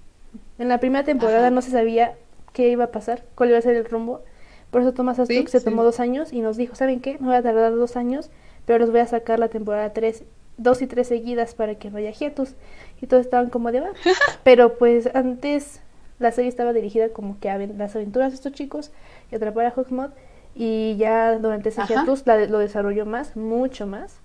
En 0.58 0.68
la 0.68 0.82
primera 0.82 1.06
temporada 1.06 1.50
no 1.52 1.62
se 1.62 1.72
sabía 1.72 2.18
qué 2.52 2.68
iba 2.68 2.84
a 2.84 2.92
pasar, 2.92 3.24
cuál 3.36 3.50
iba 3.50 3.60
a 3.60 3.62
ser 3.62 3.78
el 3.78 3.86
rumbo, 3.86 4.24
por 4.72 4.82
eso 4.82 4.94
Thomas 4.94 5.20
Astruc 5.20 5.48
se 5.48 5.62
tomó 5.62 5.86
dos 5.86 6.02
años 6.02 6.34
y 6.34 6.42
nos 6.42 6.58
dijo, 6.58 6.76
¿saben 6.76 7.00
qué? 7.00 7.18
Me 7.20 7.28
voy 7.28 7.36
a 7.36 7.42
tardar 7.42 7.74
dos 7.74 7.96
años, 7.96 8.30
pero 8.66 8.80
los 8.80 8.92
voy 8.92 9.00
a 9.00 9.08
sacar 9.08 9.40
la 9.40 9.48
temporada 9.48 9.94
tres, 9.94 10.26
dos 10.60 10.82
y 10.82 10.88
tres 10.88 11.08
seguidas 11.08 11.56
para 11.56 11.76
que 11.76 11.90
no 11.90 11.98
haya 11.98 12.12
hiatus. 12.12 12.54
Y 13.02 13.08
todos 13.08 13.26
estaban 13.26 13.50
como 13.50 13.72
de, 13.72 13.80
va. 13.82 13.90
pero 14.44 14.78
pues 14.78 15.10
antes 15.16 15.82
la 16.20 16.32
serie 16.32 16.50
estaba 16.50 16.74
dirigida 16.74 17.10
como 17.10 17.40
que 17.40 17.50
a 17.50 17.58
las 17.58 17.96
aventuras 17.96 18.32
de 18.32 18.36
estos 18.36 18.54
chicos 18.54 18.92
y 19.32 19.36
atrapar 19.36 19.66
a 19.66 19.72
Hawkmoth 19.72 20.12
y 20.54 20.98
ya 20.98 21.38
durante 21.38 21.70
ese 21.70 21.82
hiatus 21.88 22.26
lo 22.28 22.60
desarrolló 22.60 23.06
más, 23.06 23.36
mucho 23.36 23.88
más. 23.88 24.20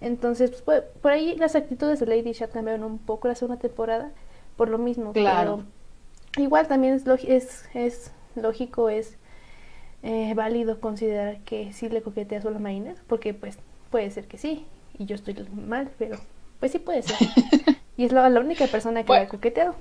Entonces, 0.00 0.62
pues, 0.64 0.82
por, 1.00 1.12
ahí 1.12 1.36
las 1.36 1.54
actitudes 1.56 2.00
de 2.00 2.06
Lady 2.06 2.32
Shad 2.32 2.50
cambiaron 2.50 2.84
un 2.84 2.98
poco 2.98 3.28
la 3.28 3.34
segunda 3.34 3.60
temporada 3.60 4.10
por 4.56 4.68
lo 4.68 4.78
mismo. 4.78 5.12
Claro. 5.12 5.64
igual 6.36 6.66
también 6.66 6.94
es, 6.94 7.06
es, 7.24 7.68
es 7.74 8.12
lógico, 8.34 8.88
es 8.88 9.16
eh, 10.02 10.32
válido 10.34 10.80
considerar 10.80 11.40
que 11.40 11.72
sí 11.72 11.88
le 11.88 12.02
coquetea 12.02 12.42
solo 12.42 12.56
a 12.56 12.60
Marina, 12.60 12.94
porque 13.06 13.34
pues 13.34 13.58
puede 13.90 14.10
ser 14.10 14.26
que 14.26 14.38
sí, 14.38 14.66
y 14.98 15.06
yo 15.06 15.14
estoy 15.14 15.36
mal, 15.52 15.90
pero 15.98 16.18
pues 16.60 16.72
sí 16.72 16.78
puede 16.78 17.02
ser. 17.02 17.16
y 17.96 18.04
es 18.04 18.12
la, 18.12 18.28
la 18.28 18.40
única 18.40 18.66
persona 18.66 19.04
que 19.04 19.12
le 19.12 19.18
ha 19.20 19.28
coqueteado 19.28 19.76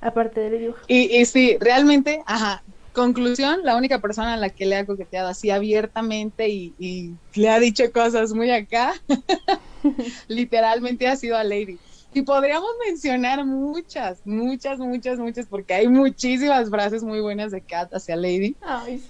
aparte 0.00 0.40
del 0.40 0.58
dibujo. 0.58 0.80
Y, 0.86 1.16
y 1.16 1.24
sí, 1.24 1.56
realmente, 1.60 2.22
ajá, 2.26 2.62
conclusión, 2.92 3.60
la 3.62 3.76
única 3.76 4.00
persona 4.00 4.34
a 4.34 4.36
la 4.36 4.50
que 4.50 4.66
le 4.66 4.76
ha 4.76 4.86
coqueteado 4.86 5.28
así 5.28 5.50
abiertamente 5.50 6.48
y, 6.48 7.16
le 7.34 7.48
ha 7.48 7.60
dicho 7.60 7.84
cosas 7.92 8.32
muy 8.32 8.50
acá, 8.50 8.92
literalmente 10.28 11.06
ha 11.06 11.14
sido 11.14 11.36
a 11.36 11.44
Lady. 11.44 11.78
Y 12.14 12.22
podríamos 12.22 12.70
mencionar 12.86 13.44
muchas, 13.44 14.22
muchas, 14.24 14.78
muchas, 14.78 15.18
muchas, 15.18 15.46
porque 15.46 15.74
hay 15.74 15.88
muchísimas 15.88 16.70
frases 16.70 17.02
muy 17.02 17.20
buenas 17.20 17.52
de 17.52 17.60
Kat 17.60 17.92
hacia 17.92 18.16
Lady. 18.16 18.56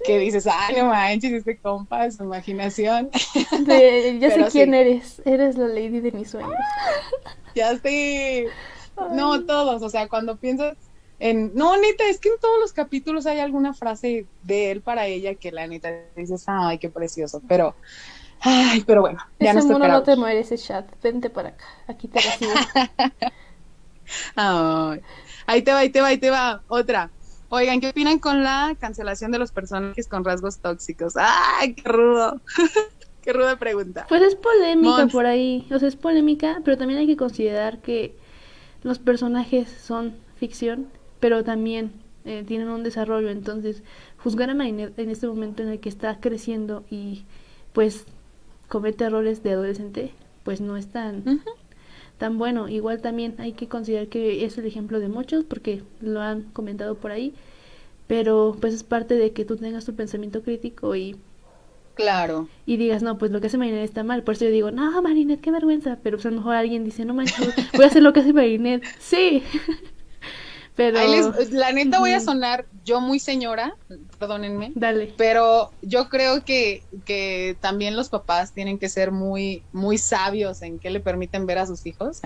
Que 0.05 0.19
dices, 0.19 0.45
ay, 0.47 0.75
no 0.75 0.87
manches, 0.87 1.31
este 1.31 1.57
compa 1.57 2.05
es 2.05 2.17
su 2.17 2.23
imaginación. 2.23 3.09
ya 4.19 4.31
sé 4.31 4.45
quién 4.51 4.73
eres. 4.73 5.21
Eres 5.23 5.57
la 5.57 5.67
Lady 5.67 6.01
de 6.01 6.11
mis 6.11 6.29
sueños. 6.29 6.51
ya 7.55 7.77
sé. 7.77 8.47
No, 9.13 9.45
todos, 9.45 9.81
o 9.81 9.89
sea, 9.89 10.09
cuando 10.09 10.35
piensas 10.35 10.75
en... 11.19 11.53
No, 11.55 11.79
neta, 11.79 12.03
es 12.09 12.19
que 12.19 12.27
en 12.27 12.39
todos 12.41 12.59
los 12.59 12.73
capítulos 12.73 13.25
hay 13.25 13.39
alguna 13.39 13.73
frase 13.73 14.25
de 14.43 14.71
él 14.71 14.81
para 14.81 15.07
ella 15.07 15.35
que 15.35 15.53
la 15.53 15.65
neta 15.67 15.89
dices, 16.17 16.43
ay, 16.47 16.79
qué 16.79 16.89
precioso, 16.89 17.41
pero... 17.47 17.75
Ay, 18.41 18.83
pero 18.85 19.01
bueno, 19.01 19.19
ya 19.39 19.51
ese 19.51 19.63
mono 19.63 19.87
no 19.87 20.03
te 20.03 20.15
muere 20.15 20.39
ese 20.39 20.57
chat, 20.57 20.85
vente 21.03 21.29
para 21.29 21.49
acá, 21.49 21.65
aquí 21.87 22.07
te 22.07 22.19
recibo. 22.19 22.51
ay, 24.35 25.01
ahí 25.45 25.61
te 25.61 25.71
va, 25.71 25.79
ahí 25.79 25.89
te 25.89 26.01
va, 26.01 26.07
ahí 26.07 26.17
te 26.17 26.29
va, 26.29 26.61
otra. 26.67 27.09
Oigan, 27.49 27.81
¿qué 27.81 27.89
opinan 27.89 28.19
con 28.19 28.43
la 28.43 28.75
cancelación 28.79 29.31
de 29.31 29.39
los 29.39 29.51
personajes 29.51 30.07
con 30.07 30.23
rasgos 30.23 30.59
tóxicos? 30.59 31.15
¡Ay, 31.17 31.73
qué 31.73 31.89
rudo! 31.89 32.39
qué 33.21 33.33
ruda 33.33 33.57
pregunta. 33.57 34.05
Pues 34.07 34.21
es 34.21 34.35
polémica 34.35 35.07
por 35.07 35.25
ahí, 35.25 35.67
o 35.71 35.79
sea, 35.79 35.87
es 35.87 35.95
polémica, 35.95 36.61
pero 36.63 36.77
también 36.77 36.99
hay 36.99 37.07
que 37.07 37.17
considerar 37.17 37.79
que 37.79 38.15
los 38.83 38.99
personajes 38.99 39.67
son 39.69 40.15
ficción, 40.37 40.87
pero 41.19 41.43
también 41.43 41.91
eh, 42.23 42.43
tienen 42.47 42.69
un 42.69 42.83
desarrollo. 42.83 43.29
Entonces, 43.29 43.83
juzgar 44.23 44.49
a 44.49 44.53
Marinette 44.53 44.97
en 44.99 45.09
este 45.09 45.27
momento 45.27 45.63
en 45.63 45.69
el 45.69 45.79
que 45.79 45.89
está 45.89 46.19
creciendo 46.19 46.83
y 46.89 47.25
pues 47.73 48.05
comete 48.69 49.03
errores 49.03 49.43
de 49.43 49.51
adolescente, 49.51 50.11
pues 50.43 50.61
no 50.61 50.77
es 50.77 50.87
tan, 50.87 51.41
tan 52.17 52.37
bueno. 52.37 52.69
Igual 52.69 53.01
también 53.01 53.35
hay 53.39 53.53
que 53.53 53.67
considerar 53.67 54.07
que 54.07 54.45
es 54.45 54.57
el 54.57 54.65
ejemplo 54.65 54.99
de 54.99 55.09
muchos 55.09 55.43
porque 55.43 55.83
lo 55.99 56.21
han 56.21 56.43
comentado 56.43 56.95
por 56.95 57.11
ahí, 57.11 57.33
pero 58.07 58.55
pues 58.61 58.73
es 58.73 58.83
parte 58.83 59.15
de 59.15 59.31
que 59.31 59.43
tú 59.43 59.57
tengas 59.57 59.85
tu 59.85 59.95
pensamiento 59.95 60.41
crítico 60.41 60.95
y 60.95 61.17
Claro. 61.95 62.47
Y 62.65 62.77
digas, 62.77 63.03
no, 63.03 63.17
pues 63.17 63.29
lo 63.29 63.41
que 63.41 63.47
hace 63.47 63.57
Marinette 63.57 63.83
está 63.83 64.03
mal. 64.05 64.23
Por 64.23 64.35
eso 64.35 64.45
yo 64.45 64.51
digo, 64.51 64.71
no, 64.71 65.01
Marinette, 65.01 65.41
qué 65.41 65.51
vergüenza. 65.51 65.97
Pero 66.01 66.15
pues 66.15 66.25
a 66.27 66.29
lo 66.29 66.37
mejor 66.37 66.55
alguien 66.55 66.85
dice, 66.85 67.03
no 67.03 67.13
manches, 67.13 67.53
voy 67.73 67.83
a 67.83 67.87
hacer 67.87 68.01
lo 68.01 68.13
que 68.13 68.21
hace 68.21 68.31
Marinette. 68.31 68.85
Sí. 68.99 69.43
pero. 70.79 70.97
la 71.51 71.73
neta 71.73 71.99
voy 71.99 72.13
a 72.13 72.21
sonar 72.21 72.65
yo 72.85 73.01
muy 73.01 73.19
señora, 73.19 73.75
perdónenme. 74.17 74.71
Dale. 74.75 75.13
Pero 75.17 75.71
yo 75.81 76.07
creo 76.07 76.45
que, 76.45 76.83
que 77.03 77.57
también 77.59 77.97
los 77.97 78.07
papás 78.07 78.53
tienen 78.53 78.79
que 78.79 78.87
ser 78.87 79.11
muy, 79.11 79.61
muy 79.73 79.97
sabios 79.97 80.61
en 80.61 80.79
qué 80.79 80.89
le 80.89 81.01
permiten 81.01 81.45
ver 81.45 81.57
a 81.57 81.65
sus 81.65 81.85
hijos. 81.85 82.21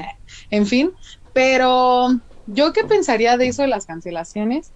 En 0.51 0.67
fin. 0.67 0.91
Pero 1.33 2.09
yo 2.45 2.73
qué 2.73 2.83
pensaría 2.83 3.37
de 3.37 3.47
eso 3.47 3.63
de 3.63 3.69
las 3.69 3.87
cancelaciones. 3.87 4.71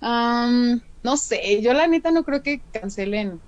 no 0.00 1.16
sé, 1.16 1.60
yo 1.62 1.72
la 1.72 1.88
neta 1.88 2.12
no 2.12 2.22
creo 2.22 2.44
que 2.44 2.60
cancelen 2.72 3.40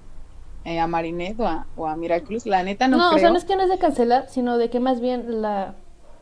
eh, 0.64 0.80
a 0.80 0.88
Marinette 0.88 1.38
o 1.38 1.46
a, 1.46 1.68
o 1.76 1.86
a, 1.86 1.94
Miraculous. 1.94 2.46
La 2.46 2.64
neta 2.64 2.88
no, 2.88 2.96
no 2.96 3.10
creo. 3.10 3.16
o 3.16 3.20
sea, 3.20 3.30
no 3.30 3.38
es 3.38 3.44
que 3.44 3.54
no 3.54 3.62
es 3.62 3.70
de 3.70 3.78
cancelar, 3.78 4.26
sino 4.28 4.58
de 4.58 4.70
que 4.70 4.80
más 4.80 5.00
bien 5.00 5.40
la, 5.40 5.76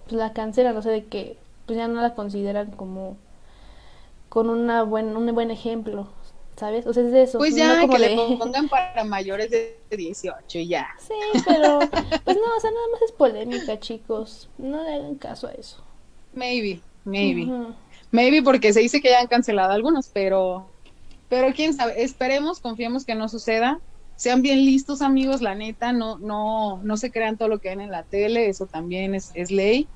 pues, 0.04 0.14
la 0.14 0.34
cancelan, 0.34 0.76
o 0.76 0.82
sea, 0.82 0.92
de 0.92 1.06
que 1.06 1.38
pues 1.64 1.78
ya 1.78 1.88
no 1.88 2.02
la 2.02 2.14
consideran 2.14 2.70
como 2.72 3.16
con 4.28 4.50
una 4.50 4.82
buen, 4.82 5.16
un 5.16 5.32
buen 5.34 5.50
ejemplo, 5.50 6.08
¿sabes? 6.56 6.86
O 6.86 6.92
sea, 6.92 7.04
es 7.04 7.12
de 7.12 7.22
eso. 7.22 7.38
Pues 7.38 7.54
ya, 7.54 7.86
que 7.88 7.98
le 7.98 8.16
pongan 8.38 8.68
para 8.68 9.04
mayores 9.04 9.50
de 9.50 9.78
18 9.90 10.58
y 10.58 10.68
ya. 10.68 10.88
Sí, 10.98 11.14
pero 11.46 11.78
pues 12.24 12.36
no, 12.36 12.56
o 12.56 12.60
sea, 12.60 12.70
nada 12.70 12.86
más 12.92 13.02
es 13.02 13.12
polémica, 13.12 13.78
chicos. 13.78 14.48
No 14.58 14.82
le 14.82 14.94
hagan 14.94 15.16
caso 15.16 15.48
a 15.48 15.52
eso. 15.52 15.82
Maybe, 16.32 16.80
maybe. 17.04 17.50
Maybe 18.10 18.42
porque 18.42 18.72
se 18.72 18.80
dice 18.80 19.00
que 19.00 19.10
ya 19.10 19.20
han 19.20 19.26
cancelado 19.26 19.72
algunos, 19.72 20.08
pero 20.08 20.66
pero 21.28 21.52
quién 21.54 21.74
sabe, 21.74 22.02
esperemos, 22.02 22.60
confiemos 22.60 23.04
que 23.04 23.16
no 23.16 23.28
suceda 23.28 23.80
sean 24.16 24.40
bien 24.42 24.64
listos 24.64 25.02
amigos, 25.02 25.42
la 25.42 25.54
neta, 25.54 25.92
no, 25.92 26.18
no, 26.18 26.80
no 26.82 26.96
se 26.96 27.10
crean 27.10 27.36
todo 27.36 27.48
lo 27.48 27.58
que 27.58 27.68
ven 27.68 27.82
en 27.82 27.90
la 27.90 28.02
tele, 28.02 28.48
eso 28.48 28.66
también 28.66 29.14
es, 29.14 29.30
es 29.34 29.50
ley. 29.50 29.86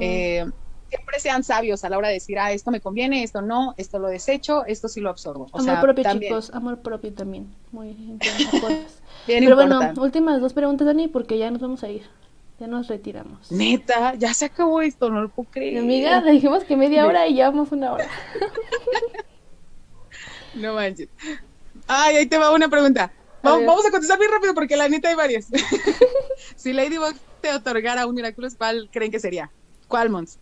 Eh, 0.00 0.46
siempre 0.94 1.18
sean 1.18 1.42
sabios 1.42 1.84
a 1.84 1.88
la 1.88 1.98
hora 1.98 2.08
de 2.08 2.14
decir, 2.14 2.38
ah, 2.38 2.52
esto 2.52 2.70
me 2.70 2.80
conviene, 2.80 3.22
esto 3.24 3.42
no, 3.42 3.74
esto 3.76 3.98
lo 3.98 4.08
desecho, 4.08 4.64
esto 4.66 4.88
sí 4.88 5.00
lo 5.00 5.10
absorbo. 5.10 5.48
amor 5.52 5.80
propio, 5.80 6.04
chicos, 6.12 6.50
amor 6.54 6.78
propio 6.80 7.12
también. 7.12 7.52
Muy 7.72 7.88
importante. 7.88 8.86
Pero 9.26 9.56
bueno, 9.56 9.80
últimas 9.96 10.40
dos 10.40 10.52
preguntas, 10.52 10.86
Dani, 10.86 11.08
porque 11.08 11.38
ya 11.38 11.50
nos 11.50 11.60
vamos 11.60 11.82
a 11.82 11.88
ir. 11.88 12.02
Ya 12.60 12.68
nos 12.68 12.86
retiramos. 12.86 13.50
Neta, 13.50 14.14
ya 14.14 14.32
se 14.32 14.44
acabó 14.44 14.80
esto, 14.80 15.10
no 15.10 15.22
lo 15.22 15.28
puedo 15.28 15.50
creer. 15.50 15.78
amiga, 15.78 16.22
dijimos 16.30 16.62
que 16.62 16.76
media 16.76 17.06
hora 17.06 17.26
y 17.26 17.34
ya 17.34 17.50
vamos 17.50 17.72
una 17.72 17.92
hora. 17.92 18.06
no 20.54 20.74
manches. 20.74 21.08
Ay, 21.88 22.16
ahí 22.16 22.26
te 22.26 22.38
va 22.38 22.52
una 22.52 22.68
pregunta. 22.68 23.10
Vamos, 23.42 23.84
a 23.84 23.90
contestar 23.90 24.18
bien 24.18 24.30
rápido 24.30 24.54
porque 24.54 24.76
la 24.76 24.88
neta 24.88 25.08
hay 25.08 25.16
varias. 25.16 25.48
si 26.56 26.72
Ladybug 26.72 27.14
te 27.40 27.52
otorgara 27.52 28.06
un 28.06 28.14
Miraculous, 28.14 28.54
¿cuál 28.54 28.88
creen 28.90 29.10
que 29.10 29.20
sería? 29.20 29.50
¿Cuál, 29.88 30.08
Mons? 30.08 30.38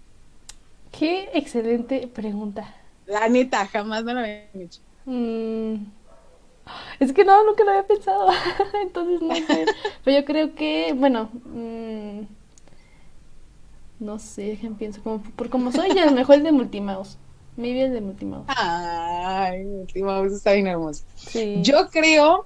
Qué 0.97 1.29
excelente 1.35 2.07
pregunta. 2.07 2.75
La 3.07 3.29
neta, 3.29 3.67
jamás 3.67 4.05
me 4.05 4.15
lo 4.15 4.21
había 4.21 4.49
hecho. 4.55 4.81
Mm. 5.05 5.75
Es 7.01 7.13
que 7.13 7.25
no, 7.25 7.45
nunca 7.45 7.65
lo 7.65 7.71
había 7.71 7.87
pensado. 7.87 8.29
Entonces 8.83 9.21
no 9.21 9.35
sé. 9.35 9.67
Pero 10.05 10.21
yo 10.21 10.25
creo 10.25 10.55
que, 10.55 10.93
bueno, 10.97 11.29
mm, 11.45 12.21
no 13.99 14.19
sé, 14.21 14.43
dejen 14.43 14.77
pienso. 14.77 15.03
Como, 15.03 15.23
por 15.23 15.51
como 15.51 15.73
soy, 15.73 15.93
ya 15.95 16.11
mejor 16.11 16.37
el 16.37 16.45
de 16.45 16.53
Multimouse. 16.53 17.19
Maybe 17.57 17.87
el 17.87 17.93
de 17.93 18.01
Multimouse. 18.01 18.47
Ay, 18.57 19.65
Multimouse 19.65 20.37
está 20.37 20.53
bien 20.53 20.69
hermoso. 20.69 21.03
Sí. 21.17 21.59
Yo 21.63 21.89
creo 21.91 22.45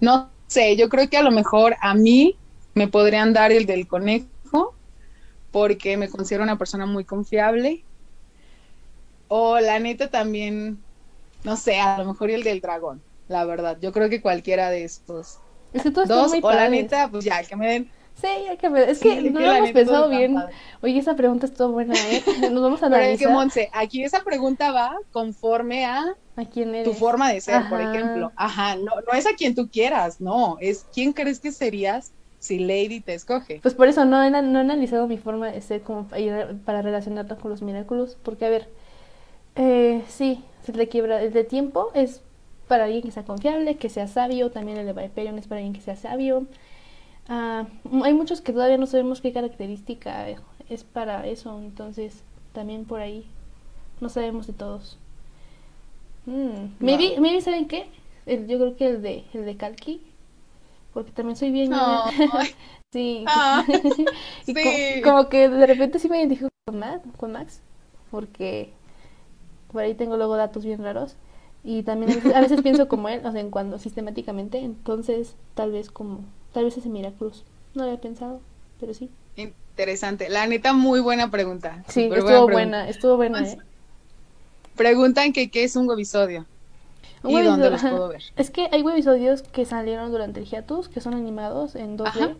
no 0.00 0.30
sé, 0.46 0.76
yo 0.76 0.88
creo 0.88 1.08
que 1.08 1.16
a 1.16 1.22
lo 1.22 1.30
mejor 1.30 1.76
a 1.80 1.94
mí 1.94 2.36
me 2.74 2.88
podrían 2.88 3.32
dar 3.32 3.52
el 3.52 3.66
del 3.66 3.86
conejo, 3.86 4.26
porque 5.50 5.96
me 5.96 6.08
considero 6.08 6.44
una 6.44 6.58
persona 6.58 6.86
muy 6.86 7.04
confiable. 7.04 7.84
O 9.28 9.60
la 9.60 9.78
neta 9.78 10.10
también, 10.10 10.78
no 11.44 11.56
sé, 11.56 11.80
a 11.80 11.98
lo 11.98 12.06
mejor 12.06 12.30
el 12.30 12.42
del 12.42 12.60
dragón, 12.60 13.02
la 13.28 13.44
verdad. 13.44 13.78
Yo 13.80 13.92
creo 13.92 14.08
que 14.08 14.22
cualquiera 14.22 14.70
de 14.70 14.84
estos. 14.84 15.38
Es 15.72 15.82
que 15.82 15.90
dos, 15.90 16.32
o 16.40 16.52
la 16.52 16.68
neta, 16.68 17.10
pues 17.10 17.24
ya, 17.24 17.42
que 17.44 17.54
me 17.54 17.68
den 17.68 17.90
Sí, 18.20 18.26
hay 18.26 18.56
que 18.56 18.68
ver. 18.68 18.88
Es 18.88 18.98
que 18.98 19.30
no 19.30 19.40
lo 19.40 19.52
hemos 19.52 19.70
pensado 19.70 20.08
bien. 20.08 20.36
Oye, 20.82 20.98
esa 20.98 21.14
pregunta 21.14 21.46
estuvo 21.46 21.68
buena, 21.68 21.94
¿eh? 21.94 22.22
Nos 22.50 22.62
vamos 22.62 22.82
a 22.82 22.86
analizar. 22.86 22.90
Pero 22.90 23.12
es 23.12 23.18
que, 23.20 23.28
Monse, 23.28 23.70
aquí 23.72 24.02
esa 24.02 24.24
pregunta 24.24 24.72
va 24.72 24.96
conforme 25.12 25.86
a, 25.86 26.16
¿A 26.34 26.44
quién 26.44 26.74
eres? 26.74 26.84
tu 26.84 26.94
forma 26.94 27.32
de 27.32 27.40
ser, 27.40 27.68
por 27.68 27.80
ejemplo. 27.80 28.32
Ajá, 28.34 28.74
no, 28.74 28.92
no 29.06 29.12
es 29.16 29.26
a 29.26 29.34
quien 29.36 29.54
tú 29.54 29.68
quieras, 29.70 30.20
no. 30.20 30.56
Es 30.60 30.84
quién 30.92 31.12
crees 31.12 31.38
que 31.38 31.52
serías 31.52 32.12
si 32.38 32.58
Lady 32.58 33.00
te 33.00 33.14
escoge. 33.14 33.60
Pues 33.62 33.74
por 33.74 33.88
eso 33.88 34.04
no 34.04 34.22
he, 34.22 34.30
no 34.30 34.58
he 34.58 34.60
analizado 34.60 35.06
mi 35.08 35.18
forma 35.18 35.50
de 35.50 35.60
ser 35.60 35.82
como 35.82 36.08
para 36.64 36.82
relacionarla 36.82 37.36
con 37.36 37.50
los 37.50 37.62
Miraculous. 37.62 38.16
Porque, 38.22 38.46
a 38.46 38.50
ver, 38.50 38.68
Eh, 39.56 40.02
sí, 40.08 40.44
el 40.68 40.76
de 40.76 40.88
quiebra, 40.88 41.22
el 41.22 41.32
de 41.32 41.44
tiempo 41.44 41.90
es 41.94 42.22
para 42.68 42.84
alguien 42.84 43.02
que 43.02 43.12
sea 43.12 43.24
confiable, 43.24 43.76
que 43.78 43.88
sea 43.90 44.08
sabio, 44.08 44.50
también 44.50 44.78
el 44.78 44.86
de 44.86 44.92
Viperion 44.94 45.38
es 45.38 45.48
para 45.48 45.58
alguien 45.60 45.74
que 45.74 45.80
sea 45.82 45.96
sabio. 45.96 46.46
Ah, 47.28 47.66
hay 48.04 48.14
muchos 48.14 48.40
que 48.42 48.52
todavía 48.52 48.78
no 48.78 48.86
sabemos 48.86 49.20
qué 49.22 49.32
característica 49.32 50.26
es 50.70 50.84
para 50.84 51.26
eso, 51.26 51.58
entonces 51.60 52.24
también 52.52 52.84
por 52.86 53.00
ahí 53.00 53.26
no 54.00 54.08
sabemos 54.10 54.46
de 54.48 54.54
todos. 54.54 54.98
Mm, 56.26 56.74
maybe, 56.80 57.18
maybe, 57.20 57.40
¿saben 57.40 57.66
qué? 57.68 57.86
yo 58.26 58.58
creo 58.58 58.76
que 58.76 58.86
el 58.88 59.02
de, 59.02 59.24
el 59.32 59.44
de 59.46 59.56
Kalki, 59.56 60.02
porque 60.98 61.12
también 61.12 61.36
soy 61.36 61.52
bien... 61.52 61.72
sí, 62.92 63.24
ah, 63.28 63.64
sí. 64.44 64.54
Como, 65.04 65.28
que 65.28 65.48
de 65.48 65.64
repente 65.64 66.00
sí 66.00 66.08
me 66.08 66.18
identifico 66.18 66.48
con 66.66 66.80
Max, 66.80 67.02
con 67.16 67.30
Max, 67.30 67.60
porque 68.10 68.72
por 69.70 69.82
ahí 69.82 69.94
tengo 69.94 70.16
luego 70.16 70.36
datos 70.36 70.64
bien 70.64 70.82
raros. 70.82 71.14
Y 71.62 71.84
también 71.84 72.20
a 72.34 72.40
veces, 72.40 72.62
pienso 72.62 72.88
como 72.88 73.08
él, 73.08 73.24
o 73.24 73.30
sea, 73.30 73.40
en 73.40 73.50
cuando 73.50 73.78
sistemáticamente, 73.78 74.58
entonces 74.58 75.36
tal 75.54 75.70
vez 75.70 75.88
como, 75.88 76.24
tal 76.52 76.64
vez 76.64 76.76
ese 76.76 76.88
Miracruz. 76.88 77.44
No 77.74 77.84
lo 77.84 77.90
había 77.90 78.00
pensado, 78.00 78.40
pero 78.80 78.92
sí. 78.92 79.08
Interesante. 79.36 80.28
La 80.28 80.48
neta, 80.48 80.72
muy 80.72 80.98
buena 80.98 81.30
pregunta. 81.30 81.84
Sí, 81.86 82.10
estuvo 82.12 82.48
buena, 82.48 82.88
estuvo 82.88 83.16
buena. 83.16 83.46
¿eh? 83.46 83.56
Preguntan 84.74 85.32
que 85.32 85.48
qué 85.48 85.62
es 85.62 85.76
un 85.76 85.88
webisodio. 85.88 86.44
¿Y 87.24 87.42
dónde 87.42 87.70
los 87.70 87.80
puedo 87.82 88.08
ver? 88.08 88.22
Es 88.36 88.50
que 88.50 88.68
hay 88.72 88.82
webisodios 88.82 89.42
que 89.42 89.64
salieron 89.64 90.10
durante 90.10 90.40
el 90.40 90.46
hiatus, 90.46 90.88
que 90.88 91.00
son 91.00 91.14
animados 91.14 91.74
en 91.74 91.98
2D. 91.98 92.36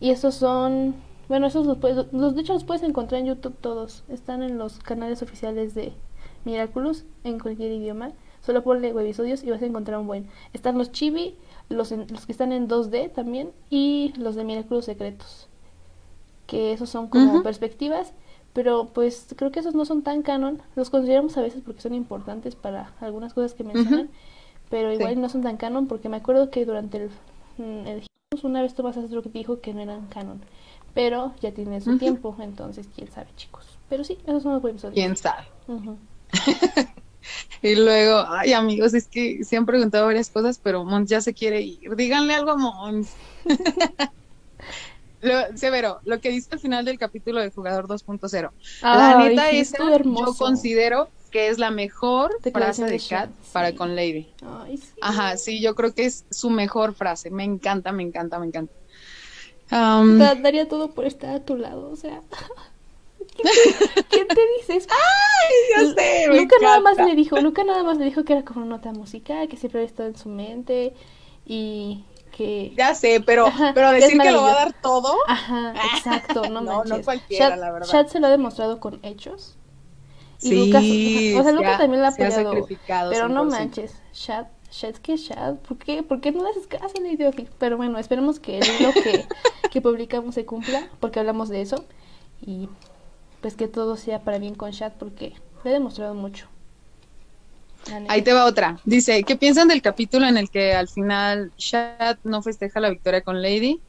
Y 0.00 0.10
estos 0.10 0.34
son, 0.34 0.94
bueno, 1.28 1.46
esos 1.46 1.66
los 1.66 1.78
puedes, 1.78 2.12
los, 2.12 2.34
de 2.34 2.40
hecho 2.40 2.54
los 2.54 2.64
puedes 2.64 2.82
encontrar 2.82 3.20
en 3.20 3.26
YouTube 3.26 3.56
todos. 3.60 4.04
Están 4.08 4.42
en 4.42 4.58
los 4.58 4.78
canales 4.78 5.22
oficiales 5.22 5.74
de 5.74 5.92
Miraculous 6.44 7.04
en 7.24 7.38
cualquier 7.38 7.72
idioma. 7.72 8.12
Solo 8.42 8.62
ponle 8.62 8.92
webisodios 8.94 9.42
y 9.42 9.50
vas 9.50 9.60
a 9.62 9.66
encontrar 9.66 9.98
un 9.98 10.06
buen. 10.06 10.26
Están 10.54 10.78
los 10.78 10.92
chibi, 10.92 11.36
los, 11.68 11.90
los 11.92 12.26
que 12.26 12.32
están 12.32 12.52
en 12.52 12.68
2D 12.68 13.12
también 13.12 13.50
y 13.68 14.14
los 14.16 14.34
de 14.34 14.44
Miraculous 14.44 14.86
secretos. 14.86 15.48
Que 16.46 16.72
esos 16.72 16.88
son 16.88 17.08
como 17.08 17.42
perspectivas 17.42 18.12
pero 18.52 18.88
pues 18.92 19.26
creo 19.36 19.50
que 19.52 19.60
esos 19.60 19.74
no 19.74 19.84
son 19.84 20.02
tan 20.02 20.22
canon. 20.22 20.60
Los 20.76 20.90
consideramos 20.90 21.36
a 21.36 21.42
veces 21.42 21.62
porque 21.64 21.80
son 21.80 21.94
importantes 21.94 22.56
para 22.56 22.92
algunas 23.00 23.34
cosas 23.34 23.54
que 23.54 23.64
mencionan, 23.64 24.10
pero 24.68 24.92
igual 24.92 25.20
no 25.20 25.28
son 25.28 25.42
tan 25.42 25.56
canon 25.56 25.86
porque 25.86 26.08
me 26.08 26.16
acuerdo 26.16 26.50
que 26.50 26.64
durante 26.64 26.98
el, 26.98 27.10
mm, 27.58 27.86
el 27.86 28.06
una 28.42 28.62
vez 28.62 28.74
Tomás 28.74 28.96
Astro 28.96 29.22
dijo 29.22 29.60
que 29.60 29.74
no 29.74 29.80
eran 29.80 30.06
canon, 30.06 30.40
pero 30.94 31.34
ya 31.40 31.52
tiene 31.52 31.80
su 31.80 31.98
tiempo, 31.98 32.36
entonces 32.40 32.88
quién 32.94 33.10
sabe, 33.10 33.28
chicos. 33.36 33.64
Pero 33.88 34.04
sí, 34.04 34.18
esos 34.24 34.44
son 34.44 34.52
los 34.54 34.64
episodios. 34.64 34.94
Quién 34.94 35.16
sabe. 35.16 35.46
y 37.62 37.74
luego, 37.74 38.24
ay 38.28 38.52
amigos, 38.52 38.94
es 38.94 39.08
que 39.08 39.44
se 39.44 39.56
han 39.56 39.66
preguntado 39.66 40.06
varias 40.06 40.30
cosas, 40.30 40.60
pero 40.62 40.84
Mons 40.84 41.10
ya 41.10 41.20
se 41.20 41.34
quiere 41.34 41.60
ir. 41.60 41.96
Díganle 41.96 42.34
algo 42.34 42.52
a 42.52 42.56
Mons. 42.56 43.14
Lo, 45.22 45.56
Severo, 45.56 46.00
lo 46.04 46.20
que 46.20 46.30
dice 46.30 46.48
al 46.52 46.60
final 46.60 46.84
del 46.84 46.98
capítulo 46.98 47.40
de 47.40 47.50
Jugador 47.50 47.86
2.0. 47.86 48.50
La 48.82 49.18
neta, 49.18 49.50
es 49.50 49.72
yo 49.72 50.34
considero 50.38 51.08
que 51.30 51.48
es 51.48 51.58
la 51.58 51.70
mejor 51.70 52.36
frase 52.52 52.84
de 52.84 53.00
Kat 53.08 53.30
para 53.52 53.74
con 53.74 53.94
Lady. 53.94 54.28
Ajá, 55.00 55.36
sí, 55.36 55.60
yo 55.60 55.74
creo 55.74 55.94
que 55.94 56.06
es 56.06 56.24
su 56.30 56.50
mejor 56.50 56.94
frase. 56.94 57.30
Me 57.30 57.44
encanta, 57.44 57.92
me 57.92 58.02
encanta, 58.02 58.38
me 58.38 58.46
encanta. 58.46 58.72
Um, 59.72 60.18
daría 60.18 60.68
todo 60.68 60.90
por 60.90 61.04
estar 61.04 61.34
a 61.34 61.40
tu 61.40 61.56
lado, 61.56 61.90
o 61.90 61.96
sea. 61.96 62.22
¿Quién 64.08 64.26
te, 64.28 64.40
dices? 64.58 64.88
¡Ay, 64.90 65.54
ya 65.70 65.94
sé! 65.94 66.26
Luca 66.28 66.56
nada 66.60 66.80
más 66.80 66.96
le 66.96 67.14
dijo, 67.14 67.40
Luca 67.40 67.62
nada 67.62 67.84
más 67.84 67.96
le 67.98 68.06
dijo 68.06 68.24
que 68.24 68.32
era 68.32 68.44
como 68.44 68.62
una 68.62 68.76
nota 68.76 68.92
musical, 68.92 69.48
que 69.48 69.56
siempre 69.56 69.80
había 69.80 69.88
estado 69.88 70.08
en 70.08 70.16
su 70.16 70.28
mente 70.28 70.92
y 71.46 72.04
ya 72.76 72.94
sé, 72.94 73.20
pero, 73.24 73.46
pero 73.74 73.92
decir 73.92 74.18
que 74.18 74.30
lo 74.30 74.42
va 74.42 74.52
a 74.52 74.54
dar 74.54 74.72
todo. 74.80 75.14
Ajá, 75.26 75.74
exacto, 75.94 76.48
no, 76.48 76.60
no, 76.60 76.84
no 76.84 77.02
cualquiera, 77.02 77.56
la 77.56 77.70
verdad. 77.70 77.88
Chad 77.88 78.06
se 78.06 78.20
lo 78.20 78.26
ha 78.26 78.30
demostrado 78.30 78.80
con 78.80 79.00
hechos. 79.02 79.56
Y 80.42 80.54
Lucas, 80.54 80.82
o 80.82 81.42
sea, 81.42 81.52
Lucas 81.52 81.78
también 81.78 82.00
la 82.02 82.08
ha 82.08 82.10
apoyado. 82.12 82.66
Pero 83.10 83.28
no 83.28 83.44
manches, 83.44 83.94
Chad, 84.12 84.46
Chad, 84.70 84.94
que 84.94 85.16
Chad, 85.18 85.56
¿por 85.56 85.76
qué? 85.76 86.02
¿Por 86.02 86.20
qué 86.20 86.32
no 86.32 86.42
le 86.44 86.50
haces 86.50 86.66
caso 86.66 86.94
a 86.96 87.00
Lady 87.00 87.48
Pero 87.58 87.76
bueno, 87.76 87.98
esperemos 87.98 88.40
que 88.40 88.58
el 88.58 88.66
libro 88.66 88.92
que, 88.94 89.26
que 89.70 89.80
publicamos 89.80 90.34
se 90.34 90.46
cumpla, 90.46 90.88
porque 90.98 91.20
hablamos 91.20 91.48
de 91.48 91.60
eso. 91.60 91.84
Y 92.40 92.68
pues 93.42 93.54
que 93.54 93.68
todo 93.68 93.96
sea 93.96 94.20
para 94.20 94.38
bien 94.38 94.54
con 94.54 94.70
Chad, 94.70 94.92
porque 94.98 95.34
le 95.64 95.70
ha 95.70 95.72
demostrado 95.74 96.14
mucho. 96.14 96.48
Ahí 98.08 98.22
te 98.22 98.32
va 98.32 98.44
otra. 98.44 98.78
Dice, 98.84 99.22
¿qué 99.24 99.36
piensan 99.36 99.68
del 99.68 99.82
capítulo 99.82 100.26
en 100.26 100.36
el 100.36 100.50
que 100.50 100.74
al 100.74 100.88
final 100.88 101.52
Shad 101.56 102.18
no 102.24 102.42
festeja 102.42 102.80
la 102.80 102.90
victoria 102.90 103.22
con 103.22 103.42
Lady? 103.42 103.80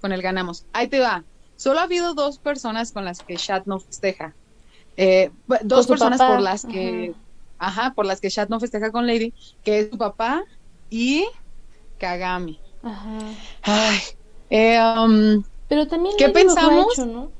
Con 0.00 0.12
el 0.12 0.22
ganamos. 0.22 0.64
Ahí 0.72 0.88
te 0.88 1.00
va. 1.00 1.24
Solo 1.56 1.80
ha 1.80 1.84
habido 1.84 2.14
dos 2.14 2.38
personas 2.38 2.92
con 2.92 3.04
las 3.04 3.20
que 3.20 3.36
Shad 3.36 3.64
no 3.66 3.80
festeja. 3.80 4.34
Eh, 4.96 5.30
dos 5.62 5.86
personas 5.86 6.20
por 6.20 6.40
las 6.40 6.64
que, 6.64 7.14
ajá. 7.58 7.92
por 7.94 8.06
las 8.06 8.20
que 8.20 8.28
Shad 8.28 8.48
no 8.48 8.60
festeja 8.60 8.90
con 8.90 9.06
Lady, 9.06 9.32
que 9.64 9.80
es 9.80 9.90
su 9.90 9.98
papá 9.98 10.44
y 10.90 11.26
Kagami. 11.98 12.60
Ajá. 12.82 13.18
Ay, 13.62 13.98
eh, 14.50 14.80
um, 14.80 15.42
Pero 15.68 15.86
también 15.86 16.14
¿qué 16.16 16.28
pensamos? 16.28 16.98
¿no? 16.98 17.30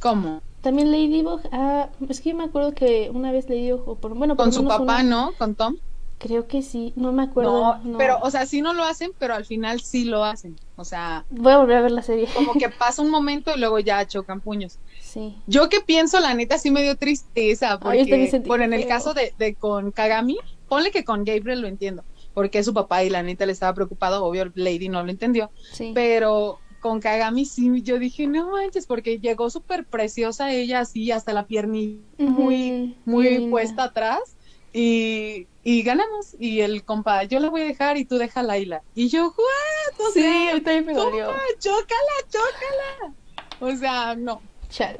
¿Cómo? 0.00 0.42
También 0.64 0.90
Ladybug, 0.90 1.42
ah, 1.52 1.90
es 2.08 2.22
que 2.22 2.30
yo 2.30 2.36
me 2.36 2.44
acuerdo 2.44 2.72
que 2.72 3.10
una 3.12 3.30
vez 3.30 3.50
Ladybug, 3.50 4.00
por, 4.00 4.14
bueno, 4.14 4.34
con 4.34 4.50
su 4.50 4.66
papá, 4.66 5.02
¿no? 5.02 5.32
Con 5.36 5.54
Tom. 5.54 5.76
Creo 6.16 6.46
que 6.46 6.62
sí, 6.62 6.94
no 6.96 7.12
me 7.12 7.22
acuerdo. 7.22 7.80
No, 7.84 7.98
pero, 7.98 8.18
o 8.22 8.30
sea, 8.30 8.46
sí 8.46 8.62
no 8.62 8.72
lo 8.72 8.82
hacen, 8.82 9.12
pero 9.18 9.34
al 9.34 9.44
final 9.44 9.82
sí 9.82 10.06
lo 10.06 10.24
hacen. 10.24 10.56
O 10.76 10.84
sea. 10.86 11.26
Voy 11.28 11.52
a 11.52 11.58
volver 11.58 11.76
a 11.76 11.80
ver 11.82 11.90
la 11.90 12.02
serie. 12.02 12.28
Como 12.34 12.54
que 12.54 12.70
pasa 12.78 13.02
un 13.02 13.10
momento 13.10 13.52
y 13.54 13.60
luego 13.60 13.78
ya 13.78 14.06
chocan 14.06 14.40
puños. 14.40 14.78
Sí. 15.02 15.36
Yo 15.46 15.68
que 15.68 15.82
pienso, 15.82 16.18
la 16.18 16.32
neta, 16.32 16.56
sí 16.56 16.70
me 16.70 16.82
dio 16.82 16.96
tristeza. 16.96 17.78
Porque, 17.78 18.42
por 18.46 18.62
en 18.62 18.72
el 18.72 18.86
caso 18.86 19.12
de, 19.12 19.34
de 19.38 19.54
con 19.54 19.90
Kagami, 19.90 20.38
ponle 20.66 20.90
que 20.90 21.04
con 21.04 21.24
Gabriel 21.24 21.60
lo 21.60 21.68
entiendo. 21.68 22.04
Porque 22.32 22.60
es 22.60 22.64
su 22.64 22.72
papá 22.72 23.04
y 23.04 23.10
la 23.10 23.22
neta 23.22 23.44
le 23.44 23.52
estaba 23.52 23.74
preocupado. 23.74 24.24
Obvio, 24.24 24.50
Lady 24.54 24.88
no 24.88 25.02
lo 25.02 25.10
entendió. 25.10 25.50
Sí. 25.74 25.92
Pero 25.94 26.58
con 26.84 27.00
Kagami 27.00 27.46
sí, 27.46 27.80
yo 27.80 27.98
dije, 27.98 28.26
no 28.26 28.50
manches, 28.50 28.86
porque 28.86 29.18
llegó 29.18 29.48
súper 29.48 29.86
preciosa 29.86 30.52
ella, 30.52 30.80
así, 30.80 31.10
hasta 31.10 31.32
la 31.32 31.46
piernita 31.46 32.04
muy, 32.18 32.94
muy 33.06 33.48
puesta 33.48 33.84
atrás. 33.84 34.36
Y, 34.70 35.46
y, 35.62 35.82
ganamos. 35.82 36.36
Y 36.38 36.60
el 36.60 36.84
compa, 36.84 37.24
yo 37.24 37.40
la 37.40 37.48
voy 37.48 37.62
a 37.62 37.64
dejar 37.64 37.96
y 37.96 38.04
tú 38.04 38.18
deja 38.18 38.42
la 38.42 38.58
isla. 38.58 38.82
Y 38.94 39.08
yo, 39.08 39.28
¿what? 39.28 40.12
sí, 40.12 40.48
ahorita 40.50 40.82
me 40.82 40.92
dolió. 40.92 41.28
Chócala, 41.58 42.16
chócala. 42.28 43.14
O 43.60 43.74
sea, 43.74 44.14
no. 44.14 44.42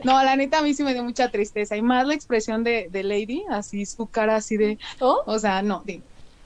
No, 0.04 0.24
la 0.24 0.36
neta 0.36 0.60
a 0.60 0.62
mí 0.62 0.72
sí 0.72 0.84
me 0.84 0.94
dio 0.94 1.04
mucha 1.04 1.30
tristeza. 1.30 1.76
Y 1.76 1.82
más 1.82 2.06
la 2.06 2.14
expresión 2.14 2.64
de, 2.64 2.88
de 2.90 3.02
Lady, 3.02 3.44
así 3.50 3.84
su 3.84 4.06
cara 4.06 4.36
así 4.36 4.56
de. 4.56 4.78
¿Oh? 5.00 5.22
O 5.26 5.38
sea, 5.38 5.60
no, 5.60 5.84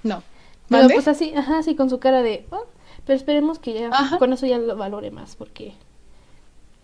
no. 0.02 0.20
Pero 0.68 0.88
pues 0.88 1.06
así, 1.06 1.32
ajá, 1.36 1.58
así 1.58 1.76
con 1.76 1.88
su 1.90 2.00
cara 2.00 2.22
de. 2.22 2.44
Oh, 2.50 2.66
pero 3.08 3.16
esperemos 3.16 3.58
que 3.58 3.72
ya 3.72 4.18
con 4.18 4.34
eso 4.34 4.46
ya 4.46 4.58
lo 4.58 4.76
valore 4.76 5.10
más, 5.10 5.34
porque 5.34 5.72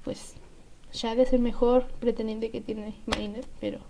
pues 0.04 0.32
ya 0.90 1.14
de 1.14 1.26
ser 1.26 1.38
mejor 1.38 1.84
pretendiente 2.00 2.50
que 2.50 2.62
tiene 2.62 2.94
Mariner, 3.04 3.44
pero 3.60 3.80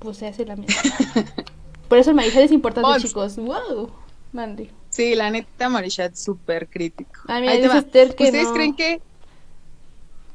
pues 0.00 0.16
se 0.16 0.26
hace 0.26 0.44
la 0.44 0.56
misma. 0.56 0.74
Por 1.88 1.98
eso 1.98 2.10
el 2.10 2.16
Marichat 2.16 2.42
es 2.42 2.50
importante, 2.50 3.06
chicos. 3.06 3.36
¡Wow! 3.36 3.92
Mandy. 4.32 4.68
Sí, 4.88 5.14
la 5.14 5.30
neta 5.30 5.68
Marichat 5.68 6.14
es 6.14 6.24
súper 6.24 6.68
crítico. 6.68 7.20
Ah, 7.28 7.40
dice 7.40 7.78
Esther 7.78 8.16
que 8.16 8.24
¿Ustedes 8.24 8.48
creen 8.48 8.74
que...? 8.74 9.00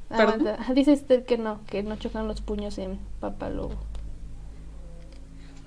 Dice 0.73 0.93
Esther 0.93 1.25
que 1.25 1.37
no, 1.37 1.59
que 1.65 1.83
no 1.83 1.97
chocan 1.97 2.29
los 2.29 2.39
puños 2.39 2.77
en 2.77 2.97
Papalobo. 3.19 3.75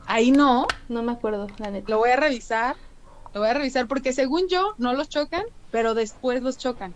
Ahí 0.07 0.31
no. 0.31 0.67
No 0.89 1.03
me 1.03 1.13
acuerdo, 1.13 1.47
la 1.59 1.71
neta. 1.71 1.91
Lo 1.91 1.99
voy 1.99 2.09
a 2.09 2.17
revisar. 2.17 2.77
Lo 3.35 3.41
voy 3.41 3.51
a 3.51 3.55
revisar 3.55 3.87
porque 3.87 4.15
según 4.15 4.49
yo 4.49 4.75
no 4.79 4.95
los 4.95 5.11
chocan, 5.11 5.45
pero 5.75 5.95
después 5.95 6.41
los 6.41 6.57
chocan. 6.57 6.95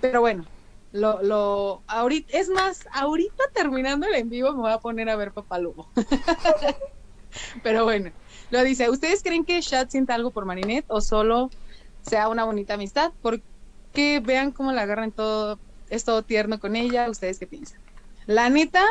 Pero 0.00 0.20
bueno, 0.20 0.44
lo, 0.92 1.20
lo, 1.24 1.82
ahorita, 1.88 2.38
es 2.38 2.48
más, 2.48 2.86
ahorita 2.92 3.42
terminando 3.52 4.06
el 4.06 4.14
en 4.14 4.30
vivo 4.30 4.52
me 4.52 4.60
voy 4.60 4.70
a 4.70 4.78
poner 4.78 5.10
a 5.10 5.16
ver 5.16 5.32
Papalugo. 5.32 5.88
pero 7.64 7.82
bueno, 7.82 8.12
lo 8.52 8.62
dice, 8.62 8.88
¿ustedes 8.88 9.20
creen 9.24 9.44
que 9.44 9.60
Shad 9.60 9.88
sienta 9.88 10.14
algo 10.14 10.30
por 10.30 10.44
Marinette 10.44 10.84
o 10.86 11.00
solo 11.00 11.50
sea 12.02 12.28
una 12.28 12.44
bonita 12.44 12.74
amistad? 12.74 13.10
Porque 13.20 14.22
vean 14.24 14.52
cómo 14.52 14.70
la 14.70 14.82
agarran 14.82 15.10
todo, 15.10 15.58
es 15.90 16.04
todo 16.04 16.22
tierno 16.22 16.60
con 16.60 16.76
ella, 16.76 17.10
¿ustedes 17.10 17.40
qué 17.40 17.48
piensan? 17.48 17.80
La 18.26 18.48
neta, 18.48 18.84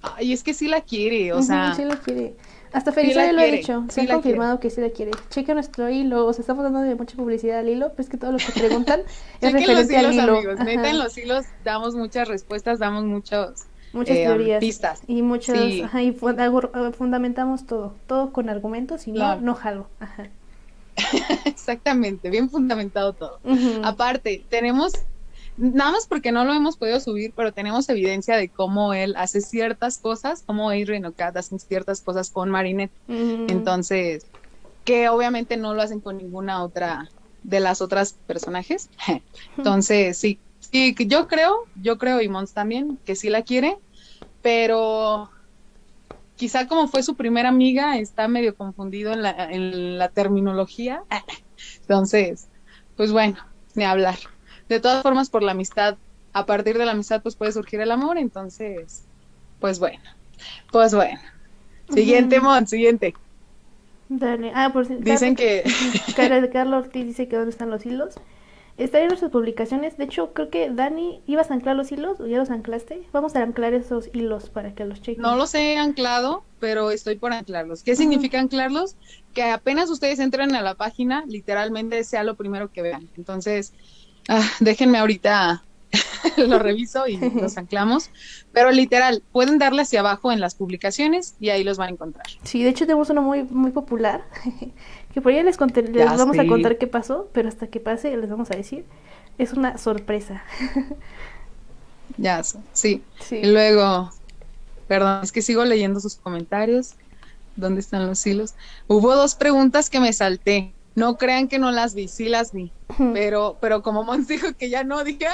ay, 0.00 0.32
es 0.32 0.44
que 0.44 0.54
sí 0.54 0.68
la 0.68 0.82
quiere, 0.82 1.32
o 1.32 1.42
sea. 1.42 1.74
Sí 1.74 1.84
la 1.84 1.96
quiere. 1.96 2.36
Hasta 2.72 2.92
Felicidad 2.92 3.32
lo 3.32 3.40
ha 3.40 3.44
dicho, 3.44 3.84
se 3.88 4.02
ha 4.02 4.12
confirmado 4.12 4.60
que 4.60 4.70
sí 4.70 4.80
la 4.80 4.90
quiere. 4.90 5.12
Checa 5.30 5.54
nuestro 5.54 5.88
hilo, 5.88 6.26
o 6.26 6.32
sea, 6.32 6.42
estamos 6.42 6.64
dando 6.64 6.80
de 6.80 6.94
mucha 6.94 7.16
publicidad 7.16 7.60
al 7.60 7.68
hilo, 7.68 7.92
pues 7.94 8.08
que 8.08 8.16
todo 8.16 8.32
lo 8.32 8.38
que 8.38 8.52
preguntan 8.54 9.02
es 9.40 9.52
referente 9.52 9.74
los 9.74 9.90
hilos, 9.90 10.04
al 10.06 10.14
hilo. 10.14 10.36
Amigos, 10.36 10.58
neta, 10.60 10.90
en 10.90 10.98
los 10.98 11.16
hilos 11.16 11.44
damos 11.64 11.94
muchas 11.94 12.28
respuestas, 12.28 12.78
damos 12.78 13.04
muchos 13.04 13.66
muchas 13.92 14.16
eh, 14.16 14.24
teorías 14.24 14.60
pistas. 14.60 15.00
Y 15.06 15.22
muchas, 15.22 15.56
y 15.56 16.12
fundamentamos 16.92 17.66
todo, 17.66 17.94
todo 18.06 18.32
con 18.32 18.48
argumentos 18.48 19.06
y 19.08 19.12
no, 19.12 19.40
no 19.40 19.54
jalo. 19.54 19.88
Ajá. 20.00 20.28
Exactamente, 21.44 22.30
bien 22.30 22.50
fundamentado 22.50 23.12
todo. 23.12 23.40
Aparte, 23.82 24.44
tenemos, 24.48 24.92
nada 25.58 25.92
más 25.92 26.06
porque 26.06 26.32
no 26.32 26.44
lo 26.44 26.54
hemos 26.54 26.76
podido 26.76 27.00
subir, 27.00 27.32
pero 27.36 27.52
tenemos 27.52 27.88
evidencia 27.88 28.36
de 28.36 28.48
cómo 28.48 28.94
él 28.94 29.14
hace 29.16 29.40
ciertas 29.40 29.98
cosas, 29.98 30.42
cómo 30.46 30.70
Adrian 30.70 31.04
Ocat 31.04 31.36
hace 31.36 31.58
ciertas 31.58 32.00
cosas 32.00 32.30
con 32.30 32.50
Marinette. 32.50 32.92
Entonces, 33.08 34.26
que 34.84 35.08
obviamente 35.08 35.56
no 35.56 35.74
lo 35.74 35.82
hacen 35.82 36.00
con 36.00 36.16
ninguna 36.16 36.62
otra 36.62 37.10
de 37.42 37.60
las 37.60 37.82
otras 37.82 38.14
personajes. 38.26 38.88
Entonces, 39.56 40.16
sí, 40.16 40.38
sí, 40.60 40.94
yo 41.06 41.28
creo, 41.28 41.64
yo 41.82 41.98
creo, 41.98 42.20
y 42.22 42.28
Mons 42.28 42.52
también, 42.52 42.98
que 43.04 43.16
sí 43.16 43.28
la 43.28 43.42
quiere, 43.42 43.76
pero 44.40 45.30
quizá 46.36 46.68
como 46.68 46.88
fue 46.88 47.02
su 47.02 47.16
primera 47.16 47.48
amiga, 47.48 47.98
está 47.98 48.28
medio 48.28 48.56
confundido 48.56 49.12
en 49.12 49.22
la, 49.22 49.48
en 49.50 49.98
la 49.98 50.08
terminología. 50.08 51.02
Entonces, 51.82 52.48
pues 52.96 53.12
bueno, 53.12 53.36
ni 53.74 53.84
hablar. 53.84 54.18
De 54.68 54.80
todas 54.80 55.02
formas, 55.02 55.30
por 55.30 55.42
la 55.42 55.52
amistad, 55.52 55.96
a 56.32 56.46
partir 56.46 56.78
de 56.78 56.86
la 56.86 56.92
amistad, 56.92 57.22
pues 57.22 57.36
puede 57.36 57.52
surgir 57.52 57.80
el 57.80 57.90
amor. 57.90 58.18
Entonces, 58.18 59.04
pues 59.60 59.78
bueno, 59.78 60.02
pues 60.70 60.94
bueno. 60.94 61.18
Siguiente, 61.90 62.40
Mon, 62.40 62.66
siguiente. 62.66 63.14
Dale. 64.08 64.52
Ah, 64.54 64.70
por 64.72 64.86
Dicen 64.88 65.36
que. 65.36 65.64
Carlos 66.16 66.84
Ortiz 66.84 67.06
dice 67.06 67.28
que 67.28 67.36
dónde 67.36 67.50
están 67.50 67.70
los 67.70 67.84
hilos. 67.84 68.14
Está 68.78 69.00
en 69.00 69.08
nuestras 69.08 69.32
publicaciones. 69.32 69.98
De 69.98 70.04
hecho, 70.04 70.32
creo 70.32 70.50
que 70.50 70.70
Dani, 70.70 71.20
¿ibas 71.26 71.50
a 71.50 71.54
anclar 71.54 71.74
los 71.74 71.90
hilos 71.90 72.20
o 72.20 72.28
ya 72.28 72.38
los 72.38 72.48
anclaste? 72.50 73.02
Vamos 73.12 73.34
a 73.34 73.42
anclar 73.42 73.74
esos 73.74 74.08
hilos 74.14 74.50
para 74.50 74.72
que 74.72 74.84
los 74.84 75.02
chequen. 75.02 75.20
No 75.20 75.34
los 75.34 75.52
he 75.56 75.76
anclado, 75.76 76.44
pero 76.60 76.92
estoy 76.92 77.16
por 77.16 77.32
anclarlos. 77.32 77.82
¿Qué 77.82 77.96
significa 77.96 78.38
anclarlos? 78.38 78.94
Que 79.34 79.42
apenas 79.42 79.90
ustedes 79.90 80.20
entren 80.20 80.54
a 80.54 80.62
la 80.62 80.74
página, 80.74 81.24
literalmente 81.26 82.04
sea 82.04 82.22
lo 82.22 82.36
primero 82.36 82.70
que 82.70 82.82
vean. 82.82 83.08
Entonces, 83.16 83.74
ah, 84.28 84.48
déjenme 84.60 84.98
ahorita 84.98 85.62
lo 86.36 86.58
reviso 86.58 87.06
y 87.06 87.16
los 87.40 87.56
anclamos. 87.56 88.10
Pero 88.52 88.70
literal, 88.70 89.22
pueden 89.32 89.58
darle 89.58 89.82
hacia 89.82 90.00
abajo 90.00 90.32
en 90.32 90.40
las 90.40 90.54
publicaciones 90.54 91.34
y 91.40 91.50
ahí 91.50 91.64
los 91.64 91.78
van 91.78 91.88
a 91.88 91.92
encontrar. 91.92 92.26
Sí, 92.42 92.62
de 92.62 92.70
hecho 92.70 92.86
tenemos 92.86 93.10
uno 93.10 93.22
muy, 93.22 93.42
muy 93.44 93.70
popular 93.70 94.24
que 95.14 95.20
por 95.20 95.32
ahí 95.32 95.42
les, 95.42 95.58
les 95.58 96.18
vamos 96.18 96.38
a 96.38 96.46
contar 96.46 96.78
qué 96.78 96.86
pasó, 96.86 97.28
pero 97.32 97.48
hasta 97.48 97.66
que 97.66 97.80
pase 97.80 98.16
les 98.16 98.30
vamos 98.30 98.50
a 98.50 98.56
decir. 98.56 98.84
Es 99.38 99.52
una 99.52 99.78
sorpresa. 99.78 100.42
ya, 102.16 102.42
sí. 102.42 103.02
sí. 103.20 103.36
Y 103.36 103.46
luego, 103.46 104.10
perdón, 104.88 105.20
es 105.22 105.30
que 105.30 105.42
sigo 105.42 105.64
leyendo 105.64 106.00
sus 106.00 106.16
comentarios. 106.16 106.94
¿Dónde 107.54 107.80
están 107.80 108.06
los 108.06 108.24
hilos? 108.26 108.54
Hubo 108.88 109.14
dos 109.14 109.36
preguntas 109.36 109.90
que 109.90 110.00
me 110.00 110.12
salté. 110.12 110.72
No 110.98 111.16
crean 111.16 111.48
que 111.48 111.58
no 111.58 111.70
las 111.70 111.94
vi, 111.94 112.08
sí 112.08 112.28
las 112.28 112.52
vi. 112.52 112.72
Pero, 113.12 113.56
pero 113.60 113.82
como 113.82 114.02
Mons 114.02 114.26
dijo 114.28 114.52
que 114.54 114.68
ya 114.68 114.82
no, 114.82 115.04
dije, 115.04 115.26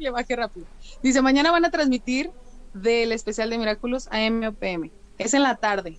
le 0.00 0.10
bajé 0.10 0.36
rápido. 0.36 0.66
Dice, 1.02 1.20
mañana 1.20 1.50
van 1.50 1.64
a 1.64 1.70
transmitir 1.70 2.30
del 2.72 3.12
especial 3.12 3.50
de 3.50 3.58
Miraculous 3.58 4.08
a 4.10 4.22
M.O.P.M. 4.22 4.90
Es 5.18 5.34
en 5.34 5.42
la 5.42 5.56
tarde. 5.56 5.98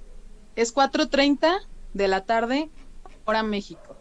Es 0.56 0.74
4.30 0.74 1.60
de 1.94 2.08
la 2.08 2.22
tarde 2.22 2.70
hora 3.26 3.44
México. 3.44 3.96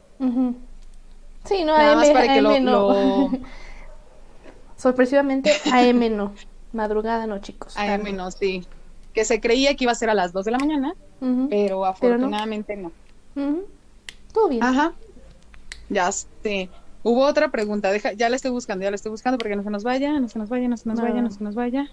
Sí, 1.45 1.65
no, 1.65 1.77
Nada 1.77 2.01
AM, 2.01 2.13
para 2.13 2.35
que 2.35 2.43
lo, 2.43 2.61
no. 2.61 3.31
Sorpresivamente, 4.77 5.53
AM 5.73 6.17
no. 6.17 6.33
Madrugada 6.73 7.27
no, 7.27 7.39
chicos. 7.39 7.77
AM 7.77 8.17
no, 8.17 8.31
sí. 8.31 8.65
Que 9.13 9.25
se 9.25 9.41
creía 9.41 9.75
que 9.77 9.85
iba 9.85 9.93
a 9.93 9.97
ser 9.97 10.09
a 10.09 10.15
las 10.15 10.33
2 10.33 10.45
de 10.45 10.51
la 10.51 10.59
mañana, 10.59 10.95
pero 11.51 11.85
afortunadamente 11.85 12.77
no. 12.77 12.93
Todo 14.33 14.49
bien. 14.49 14.63
Ajá. 14.63 14.95
Ya, 15.91 16.11
sí. 16.13 16.71
Hubo 17.03 17.25
otra 17.25 17.51
pregunta, 17.51 17.91
deja, 17.93 18.13
ya 18.13 18.29
la 18.29 18.37
estoy 18.37 18.51
buscando, 18.51 18.85
ya 18.85 18.91
la 18.91 18.95
estoy 18.95 19.11
buscando 19.11 19.39
porque 19.39 19.57
no 19.57 19.63
se 19.63 19.71
nos 19.71 19.85
vaya, 19.85 20.19
no 20.21 20.29
se 20.29 20.39
nos 20.39 20.49
vaya, 20.49 20.69
no 20.69 20.77
se 20.77 20.89
nos 20.89 21.01
vaya, 21.01 21.23
no 21.23 21.31
se 21.31 21.43
nos 21.43 21.55
vaya. 21.55 21.91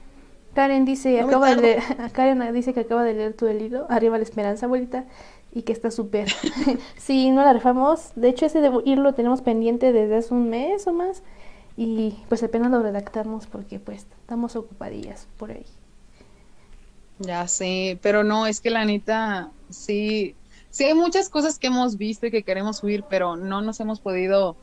Leer, 1.55 1.81
Karen 2.13 2.53
dice 2.53 2.73
que 2.73 2.81
acaba 2.81 3.03
de 3.03 3.13
leer 3.13 3.33
tu 3.33 3.47
hilo, 3.47 3.85
Arriba 3.89 4.17
la 4.17 4.23
esperanza, 4.23 4.65
abuelita 4.65 5.05
y 5.53 5.61
que 5.61 5.71
está 5.71 5.91
súper. 5.91 6.29
sí, 6.97 7.29
no 7.31 7.43
la 7.43 7.53
refamos. 7.53 8.11
De 8.15 8.29
hecho, 8.29 8.45
ese 8.45 8.61
de 8.61 8.71
ir 8.85 8.97
lo 8.97 9.13
tenemos 9.13 9.41
pendiente 9.41 9.93
desde 9.93 10.17
hace 10.17 10.33
un 10.33 10.49
mes 10.49 10.87
o 10.87 10.93
más. 10.93 11.23
Y 11.77 12.15
pues 12.27 12.41
apenas 12.43 12.71
lo 12.71 12.81
redactamos 12.81 13.45
porque 13.45 13.79
pues 13.79 14.07
estamos 14.21 14.55
ocupadillas 14.55 15.27
por 15.37 15.51
ahí. 15.51 15.65
Ya 17.19 17.47
sé, 17.47 17.97
pero 18.01 18.23
no, 18.23 18.45
es 18.47 18.59
que 18.61 18.69
la 18.69 18.85
neta, 18.85 19.51
sí, 19.69 20.35
sí 20.77 20.83
hay 20.83 20.93
muchas 20.93 21.29
cosas 21.29 21.57
que 21.57 21.67
hemos 21.67 21.97
visto 21.97 22.27
y 22.27 22.31
que 22.31 22.43
queremos 22.43 22.77
subir, 22.77 23.03
pero 23.09 23.35
no 23.35 23.61
nos 23.61 23.79
hemos 23.79 23.99
podido 23.99 24.55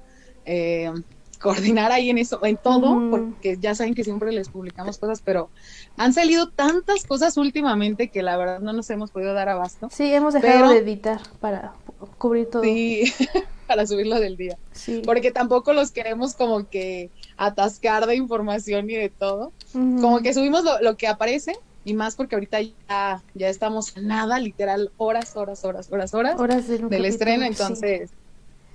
eh, 0.45 0.93
coordinar 1.41 1.91
ahí 1.91 2.09
en 2.09 2.19
eso, 2.19 2.39
en 2.45 2.57
todo, 2.57 3.11
porque 3.11 3.59
ya 3.59 3.75
saben 3.75 3.95
que 3.95 4.05
siempre 4.05 4.31
les 4.31 4.49
publicamos 4.49 4.97
cosas, 4.99 5.21
pero 5.23 5.51
han 5.97 6.13
salido 6.13 6.49
tantas 6.49 7.05
cosas 7.05 7.37
últimamente 7.37 8.09
que 8.09 8.23
la 8.23 8.37
verdad 8.37 8.61
no 8.61 8.73
nos 8.73 8.89
hemos 8.91 9.11
podido 9.11 9.35
dar 9.35 9.49
abasto. 9.49 9.89
Sí, 9.91 10.15
hemos 10.15 10.35
dejado 10.35 10.71
de 10.71 10.79
editar 10.79 11.21
para 11.41 11.75
cubrir 12.17 12.49
todo. 12.49 12.63
Sí, 12.63 13.13
para 13.67 13.87
subirlo 13.87 14.21
del 14.21 14.37
día. 14.37 14.57
Sí. 14.73 15.03
Porque 15.05 15.33
tampoco 15.33 15.73
los 15.73 15.91
queremos 15.91 16.35
como 16.35 16.69
que 16.71 17.11
atascar 17.37 18.07
de 18.07 18.15
información 18.15 18.89
y 18.89 18.95
de 18.95 19.11
todo. 19.11 19.53
Como 19.73 20.21
que 20.21 20.33
subimos 20.33 20.63
lo, 20.81 20.97
que 20.97 21.09
aparece 21.09 21.59
y 21.85 21.95
más 21.95 22.17
porque 22.17 22.35
ahorita 22.35 22.61
ya, 22.63 23.23
ya 23.35 23.49
estamos 23.49 23.97
nada, 23.97 24.39
literal, 24.39 24.91
horas, 24.97 25.37
horas, 25.37 25.65
horas, 25.65 25.91
horas, 25.93 26.15
horas, 26.15 26.41
horas 26.41 26.69
del 26.69 27.05
estreno, 27.05 27.45
entonces... 27.45 28.11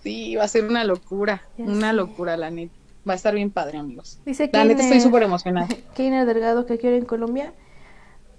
Sí, 0.03 0.35
va 0.35 0.45
a 0.45 0.47
ser 0.47 0.65
una 0.65 0.85
locura, 0.85 1.43
una 1.57 1.91
locura, 1.91 2.37
la 2.37 2.49
neta. 2.49 2.73
Va 3.07 3.13
a 3.13 3.15
estar 3.15 3.33
bien 3.33 3.51
padre, 3.51 3.79
amigos. 3.79 4.19
Dice 4.25 4.49
la 4.53 4.63
neta 4.63 4.81
estoy 4.81 5.01
súper 5.01 5.23
emocionada. 5.23 5.67
Keiner 5.95 6.25
Delgado, 6.25 6.65
que 6.65 6.77
quiere 6.77 6.97
en 6.97 7.05
Colombia. 7.05 7.53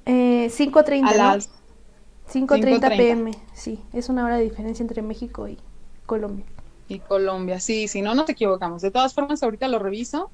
Eh, 0.06 0.50
5.30, 0.50 1.16
¿no? 1.18 2.46
5.30 2.46 2.96
pm, 2.96 3.32
sí. 3.52 3.80
Es 3.92 4.08
una 4.08 4.24
hora 4.24 4.36
de 4.36 4.44
diferencia 4.44 4.82
entre 4.82 5.02
México 5.02 5.48
y 5.48 5.58
Colombia. 6.06 6.46
Y 6.88 7.00
Colombia, 7.00 7.60
sí, 7.60 7.88
si 7.88 8.00
no, 8.00 8.14
nos 8.14 8.28
equivocamos. 8.28 8.80
De 8.80 8.90
todas 8.90 9.12
formas, 9.12 9.42
ahorita 9.42 9.68
lo 9.68 9.78
reviso 9.78 10.30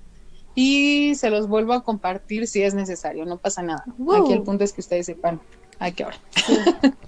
y 0.56 1.14
se 1.14 1.30
los 1.30 1.46
vuelvo 1.46 1.74
a 1.74 1.84
compartir 1.84 2.48
si 2.48 2.62
es 2.62 2.74
necesario, 2.74 3.24
no 3.26 3.36
pasa 3.36 3.62
nada. 3.62 3.84
Aquí 4.20 4.32
el 4.32 4.42
punto 4.42 4.64
es 4.64 4.72
que 4.72 4.80
ustedes 4.80 5.06
sepan 5.06 5.40
a 5.78 5.90
qué 5.90 6.04
hora. 6.04 6.16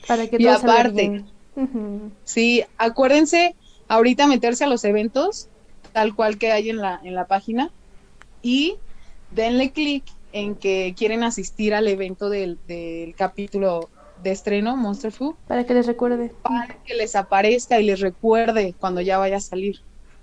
para 0.07 0.29
que 0.29 0.37
y 0.39 0.47
aparte, 0.47 1.25
sí, 2.25 2.63
acuérdense 2.77 3.57
ahorita 3.89 4.27
meterse 4.27 4.65
a 4.65 4.69
los 4.69 4.85
eventos, 4.85 5.49
tal 5.93 6.15
cual 6.15 6.37
que 6.37 6.53
hay 6.53 6.69
en 6.69 6.77
la, 6.77 7.01
en 7.03 7.15
la 7.15 7.27
página, 7.27 7.71
y 8.43 8.77
denle 9.31 9.73
clic 9.73 10.05
en 10.33 10.55
que 10.55 10.95
quieren 10.97 11.23
asistir 11.23 11.75
al 11.75 11.89
evento 11.89 12.29
del, 12.29 12.59
capítulo 13.17 13.89
de 14.23 14.31
estreno, 14.31 14.77
Monster 14.77 15.11
Food. 15.11 15.37
Para 15.47 15.65
que 15.65 15.73
les 15.73 15.87
recuerde. 15.87 16.33
Para 16.43 16.77
que 16.85 16.95
les 16.95 17.17
aparezca 17.17 17.81
y 17.81 17.85
les 17.85 18.01
recuerde 18.01 18.75
cuando 18.79 19.01
ya 19.01 19.17
vaya 19.17 19.39
a 19.39 19.41
salir. 19.41 19.81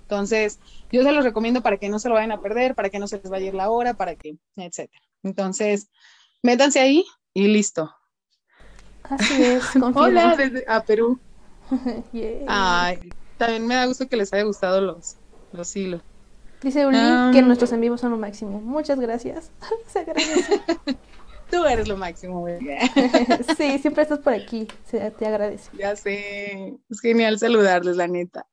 Entonces, 0.08 0.60
yo 0.92 1.02
se 1.02 1.10
los 1.10 1.24
recomiendo 1.24 1.62
para 1.62 1.78
que 1.78 1.88
no 1.88 1.98
se 1.98 2.08
lo 2.08 2.14
vayan 2.14 2.30
a 2.30 2.40
perder, 2.40 2.76
para 2.76 2.90
que 2.90 3.00
no 3.00 3.08
se 3.08 3.18
les 3.18 3.28
vaya 3.28 3.46
a 3.46 3.48
ir 3.48 3.54
la 3.54 3.70
hora, 3.70 3.94
para 3.94 4.14
que, 4.14 4.36
etcétera. 4.54 5.02
Entonces, 5.24 5.88
métanse 6.42 6.78
ahí 6.78 7.04
y 7.34 7.48
listo. 7.48 7.92
Así 9.02 9.42
es. 9.42 9.64
Hola 9.94 10.36
desde 10.36 10.64
a 10.68 10.84
Perú. 10.84 11.18
Ay, 12.46 13.10
también 13.36 13.66
me 13.66 13.74
da 13.74 13.86
gusto 13.86 14.08
que 14.08 14.16
les 14.16 14.32
haya 14.32 14.44
gustado 14.44 14.80
los, 14.80 15.16
los 15.52 15.74
hilos. 15.74 16.02
Dice 16.62 16.86
Uli 16.86 16.98
que 17.32 17.42
nuestros 17.42 17.72
en 17.72 17.80
vivo 17.80 17.98
son 17.98 18.12
lo 18.12 18.16
máximo. 18.16 18.60
Muchas 18.60 19.00
gracias. 19.00 19.50
Se 19.88 19.98
agradece. 19.98 20.62
Tú 21.50 21.64
eres 21.64 21.86
lo 21.86 21.96
máximo, 21.96 22.44
sí, 23.56 23.78
siempre 23.78 24.02
estás 24.02 24.18
por 24.18 24.32
aquí. 24.32 24.66
Se, 24.84 25.10
te 25.12 25.26
agradece. 25.26 25.70
Ya 25.78 25.94
sé. 25.94 26.76
Es 26.90 27.00
genial 27.00 27.38
saludarles, 27.38 27.96
la 27.96 28.08
neta. 28.08 28.46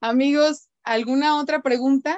Amigos, 0.00 0.68
¿alguna 0.82 1.40
otra 1.40 1.62
pregunta? 1.62 2.16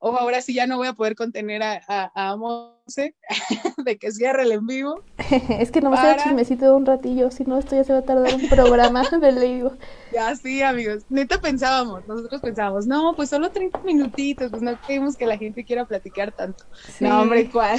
o 0.00 0.16
ahora 0.16 0.40
sí 0.40 0.54
ya 0.54 0.66
no 0.66 0.78
voy 0.78 0.88
a 0.88 0.94
poder 0.94 1.14
contener 1.14 1.62
a, 1.62 1.82
a, 2.14 2.36
Monse 2.36 3.14
de 3.84 3.98
que 3.98 4.10
cierre 4.10 4.42
el 4.42 4.52
en 4.52 4.66
vivo. 4.66 5.04
es 5.50 5.70
que 5.70 5.82
no 5.82 5.90
me 5.90 5.96
para... 5.96 6.14
el 6.14 6.22
chismecito 6.22 6.64
de 6.64 6.72
un 6.72 6.86
ratillo, 6.86 7.30
si 7.30 7.44
no 7.44 7.58
esto 7.58 7.76
ya 7.76 7.84
se 7.84 7.92
va 7.92 8.00
a 8.00 8.04
tardar 8.04 8.34
un 8.34 8.48
programa 8.48 9.02
de 9.20 9.40
digo. 9.40 9.76
Ya 10.12 10.34
sí, 10.34 10.62
amigos, 10.62 11.04
neta 11.10 11.40
pensábamos, 11.40 12.08
nosotros 12.08 12.40
pensábamos, 12.40 12.86
no, 12.86 13.14
pues 13.14 13.28
solo 13.28 13.50
30 13.50 13.80
minutitos, 13.80 14.50
pues 14.50 14.62
no 14.62 14.80
queremos 14.80 15.16
que 15.16 15.26
la 15.26 15.36
gente 15.36 15.64
quiera 15.64 15.84
platicar 15.84 16.32
tanto. 16.32 16.64
No, 16.98 17.20
hombre, 17.20 17.50
¿cuál? 17.50 17.78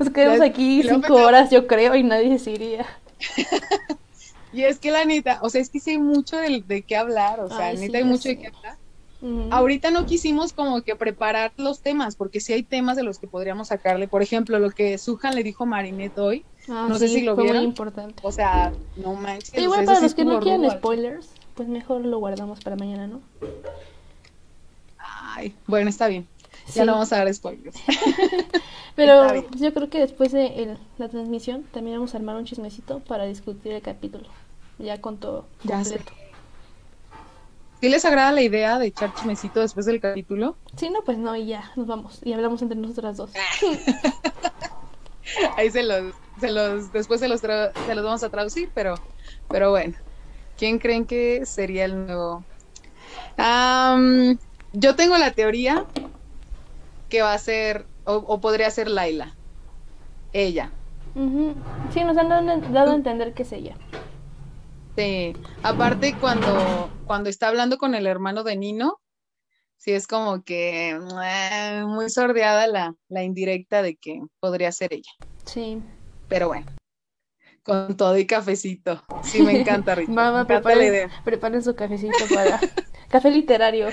Nos 0.00 0.10
quedamos 0.10 0.40
aquí 0.40 0.82
cinco 0.82 1.14
horas, 1.14 1.50
yo 1.50 1.68
creo, 1.68 1.94
y 1.94 2.02
nadie 2.02 2.38
se 2.40 2.50
iría. 2.50 2.84
Y 4.54 4.64
es 4.64 4.78
que 4.78 4.90
la 4.90 5.04
neta, 5.04 5.38
o 5.42 5.50
sea, 5.50 5.60
es 5.60 5.70
que 5.70 5.80
sí 5.80 5.90
hay 5.90 5.98
mucho 5.98 6.36
de, 6.36 6.62
de 6.66 6.82
qué 6.82 6.96
hablar, 6.96 7.40
o 7.40 7.48
sea, 7.48 7.72
neta 7.74 7.98
hay 7.98 8.04
mucho 8.04 8.28
de 8.28 8.38
qué 8.38 8.46
hablar 8.48 8.78
ahorita 9.50 9.90
no 9.90 10.06
quisimos 10.06 10.52
como 10.52 10.82
que 10.82 10.96
preparar 10.96 11.52
los 11.56 11.80
temas, 11.80 12.16
porque 12.16 12.40
sí 12.40 12.52
hay 12.52 12.62
temas 12.62 12.96
de 12.96 13.02
los 13.02 13.18
que 13.18 13.26
podríamos 13.26 13.68
sacarle. 13.68 14.06
Por 14.06 14.22
ejemplo, 14.22 14.58
lo 14.58 14.70
que 14.70 14.98
Suhan 14.98 15.34
le 15.34 15.42
dijo 15.42 15.64
a 15.64 15.66
Marinette 15.66 16.18
hoy, 16.18 16.44
ah, 16.68 16.86
no 16.88 16.98
sé 16.98 17.08
si 17.08 17.22
lo 17.22 17.34
fue 17.34 17.44
vieron. 17.44 17.62
Muy 17.62 17.68
importante. 17.68 18.20
O 18.22 18.32
sea, 18.32 18.72
no 18.96 19.14
manches. 19.14 19.56
Igual 19.56 19.84
para 19.84 20.00
los 20.00 20.14
que 20.14 20.24
no 20.24 20.40
quieran 20.40 20.70
spoilers, 20.70 21.28
pues 21.54 21.68
mejor 21.68 22.04
lo 22.04 22.18
guardamos 22.18 22.60
para 22.60 22.76
mañana, 22.76 23.06
¿no? 23.06 23.20
Ay, 24.98 25.54
bueno, 25.66 25.88
está 25.88 26.08
bien. 26.08 26.26
Ya 26.74 26.84
no 26.84 26.92
vamos 26.92 27.12
a 27.12 27.16
dar 27.16 27.32
spoilers. 27.32 27.76
Pero 28.96 29.48
yo 29.56 29.72
creo 29.74 29.88
que 29.88 30.00
después 30.00 30.32
de 30.32 30.76
la 30.98 31.08
transmisión 31.08 31.62
también 31.72 31.96
vamos 31.96 32.14
a 32.14 32.18
armar 32.18 32.36
un 32.36 32.44
chismecito 32.44 33.00
para 33.00 33.24
discutir 33.24 33.72
el 33.72 33.82
capítulo. 33.82 34.28
Ya 34.78 35.00
con 35.00 35.18
todo 35.18 35.46
ya 35.62 35.76
completo. 35.76 36.12
¿Sí 37.80 37.88
les 37.90 38.04
agrada 38.04 38.32
la 38.32 38.42
idea 38.42 38.78
de 38.78 38.86
echar 38.86 39.14
chismecito 39.14 39.60
después 39.60 39.84
del 39.84 40.00
capítulo? 40.00 40.56
Sí, 40.76 40.88
no, 40.88 41.02
pues 41.04 41.18
no, 41.18 41.36
y 41.36 41.46
ya, 41.46 41.70
nos 41.76 41.86
vamos. 41.86 42.20
Y 42.24 42.32
hablamos 42.32 42.62
entre 42.62 42.78
nosotras 42.78 43.16
dos. 43.16 43.30
Ahí 45.56 45.70
se 45.70 45.82
los, 45.82 46.14
se 46.40 46.50
los, 46.50 46.92
después 46.92 47.20
se 47.20 47.28
los, 47.28 47.40
se 47.40 47.94
los 47.94 48.04
vamos 48.04 48.22
a 48.22 48.30
traducir, 48.30 48.70
pero, 48.74 48.94
pero 49.48 49.70
bueno. 49.70 49.94
¿Quién 50.56 50.78
creen 50.78 51.04
que 51.04 51.44
sería 51.46 51.84
el 51.84 52.06
nuevo? 52.06 52.44
yo 54.72 54.96
tengo 54.96 55.18
la 55.18 55.32
teoría 55.32 55.84
que 57.08 57.22
va 57.22 57.34
a 57.34 57.38
ser, 57.38 57.86
o, 58.04 58.40
podría 58.40 58.70
ser 58.70 58.88
Laila. 58.88 59.34
Ella. 60.32 60.70
Sí, 61.92 62.02
nos 62.02 62.16
han 62.16 62.28
dado, 62.28 62.92
a 62.92 62.94
entender 62.94 63.34
que 63.34 63.42
es 63.42 63.52
ella. 63.52 63.76
Sí, 64.96 65.32
aparte 65.62 66.14
cuando, 66.20 66.90
cuando 67.06 67.28
está 67.28 67.48
hablando 67.48 67.78
con 67.78 67.94
el 67.94 68.06
hermano 68.06 68.44
de 68.44 68.56
Nino, 68.56 69.00
sí 69.76 69.92
es 69.92 70.06
como 70.06 70.44
que 70.44 70.90
eh, 70.90 71.82
muy 71.84 72.08
sordeada 72.10 72.66
la, 72.66 72.94
la 73.08 73.24
indirecta 73.24 73.82
de 73.82 73.96
que 73.96 74.20
podría 74.40 74.70
ser 74.70 74.92
ella. 74.94 75.10
Sí. 75.44 75.82
Pero 76.28 76.48
bueno, 76.48 76.66
con 77.64 77.96
todo 77.96 78.16
y 78.18 78.26
cafecito. 78.26 79.02
Sí, 79.24 79.42
me 79.42 79.60
encanta, 79.60 79.94
Rita. 79.96 80.12
Mamá, 80.12 80.46
preparen, 80.46 81.10
preparen 81.24 81.62
su 81.62 81.74
cafecito 81.74 82.24
para 82.32 82.60
café 83.10 83.30
literario. 83.30 83.88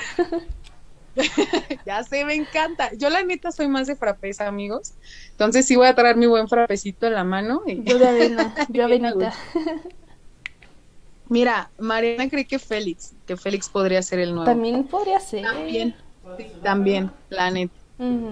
ya 1.86 2.04
sé, 2.04 2.26
me 2.26 2.36
encanta. 2.36 2.92
Yo 2.98 3.10
la 3.10 3.24
neta 3.24 3.52
soy 3.52 3.68
más 3.68 3.88
de 3.88 3.96
frapesa, 3.96 4.48
amigos. 4.48 4.94
Entonces 5.32 5.66
sí 5.66 5.76
voy 5.76 5.88
a 5.88 5.96
traer 5.96 6.16
mi 6.16 6.28
buen 6.28 6.48
frapecito 6.48 7.08
en 7.08 7.14
la 7.14 7.24
mano. 7.24 7.64
Y... 7.66 7.84
Yo 7.84 7.98
de 7.98 8.08
avena, 8.08 8.56
yo 8.70 8.84
avenita. 8.86 9.34
Mira, 11.32 11.72
Mariana 11.78 12.30
cree 12.30 12.46
que 12.46 12.60
Félix, 12.60 13.16
que 13.26 13.38
Félix 13.38 13.70
podría 13.70 14.02
ser 14.02 14.20
el 14.20 14.36
nuevo. 14.36 14.44
También 14.44 14.86
podría 14.86 15.18
ser. 15.18 15.44
También, 15.44 15.96
también, 16.62 17.12
la 17.30 17.50
neta. 17.50 17.74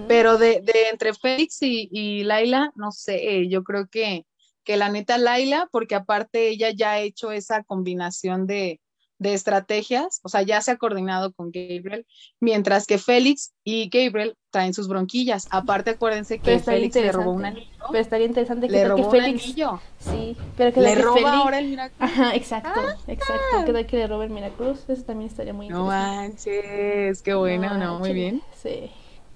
Pero 0.06 0.36
de, 0.36 0.60
de, 0.60 0.90
entre 0.90 1.14
Félix 1.14 1.62
y, 1.62 1.88
y 1.90 2.24
Laila, 2.24 2.72
no 2.74 2.92
sé, 2.92 3.48
yo 3.48 3.62
creo 3.64 3.86
que, 3.88 4.26
que 4.64 4.76
la 4.76 4.90
neta 4.90 5.16
Laila, 5.16 5.66
porque 5.72 5.94
aparte 5.94 6.48
ella 6.48 6.72
ya 6.76 6.92
ha 6.92 7.00
hecho 7.00 7.32
esa 7.32 7.62
combinación 7.62 8.46
de, 8.46 8.82
de 9.20 9.34
estrategias, 9.34 10.20
o 10.22 10.30
sea, 10.30 10.40
ya 10.40 10.62
se 10.62 10.70
ha 10.70 10.78
coordinado 10.78 11.32
con 11.34 11.52
Gabriel, 11.52 12.06
mientras 12.40 12.86
que 12.86 12.96
Félix 12.96 13.52
y 13.64 13.90
Gabriel 13.90 14.34
traen 14.48 14.72
sus 14.72 14.88
bronquillas. 14.88 15.46
Aparte, 15.50 15.90
acuérdense 15.90 16.38
que 16.38 16.58
Félix 16.58 16.94
le 16.96 17.12
robó 17.12 17.32
un 17.32 17.44
anillo. 17.44 17.68
Pero 17.90 18.00
estaría 18.00 18.26
interesante 18.26 18.66
que, 18.66 18.72
le 18.72 18.88
robó 18.88 19.10
Félix. 19.10 19.44
Un 19.44 19.50
anillo. 19.50 19.80
Sí, 19.98 20.36
pero 20.56 20.72
que 20.72 20.80
le 20.80 20.94
roba 20.94 21.34
ahora 21.34 21.58
el 21.58 21.68
Miraculous. 21.68 22.00
Ajá, 22.00 22.34
exacto, 22.34 22.70
ah. 22.74 22.96
exacto. 23.06 23.74
Que, 23.74 23.86
que 23.86 23.96
le 23.98 24.06
robe 24.06 24.24
el 24.24 24.30
Miraculous. 24.30 24.88
Eso 24.88 25.02
también 25.02 25.30
estaría 25.30 25.52
muy 25.52 25.66
interesante. 25.66 25.92
No 25.92 26.06
manches, 26.06 27.22
qué 27.22 27.34
bueno, 27.34 27.76
¿no? 27.76 27.98
Muy 27.98 28.14
bien. 28.14 28.42
Sí. 28.56 28.90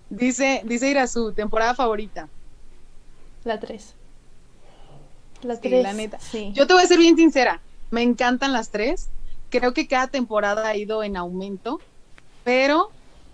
Dice, 0.09 0.63
dice 0.65 0.89
Irasu, 0.89 1.33
temporada 1.35 1.75
favorita. 1.75 2.31
La 3.45 3.61
3. 3.61 3.95
La 5.43 5.61
3. 5.61 5.83
la 5.83 5.93
neta. 5.93 6.19
Sí. 6.21 6.53
Yo 6.55 6.67
te 6.67 6.73
voy 6.73 6.83
a 6.83 6.87
ser 6.87 6.97
bien 6.97 7.17
sincera. 7.17 7.61
Me 7.91 8.01
encantan 8.01 8.55
las 8.55 8.71
tres 8.71 9.11
creo 9.61 9.73
que 9.73 9.87
cada 9.87 10.09
temporada 10.09 10.69
ha 10.69 10.77
ido 10.77 11.05
en 11.05 11.17
aumento, 11.17 11.81
pero 12.43 12.91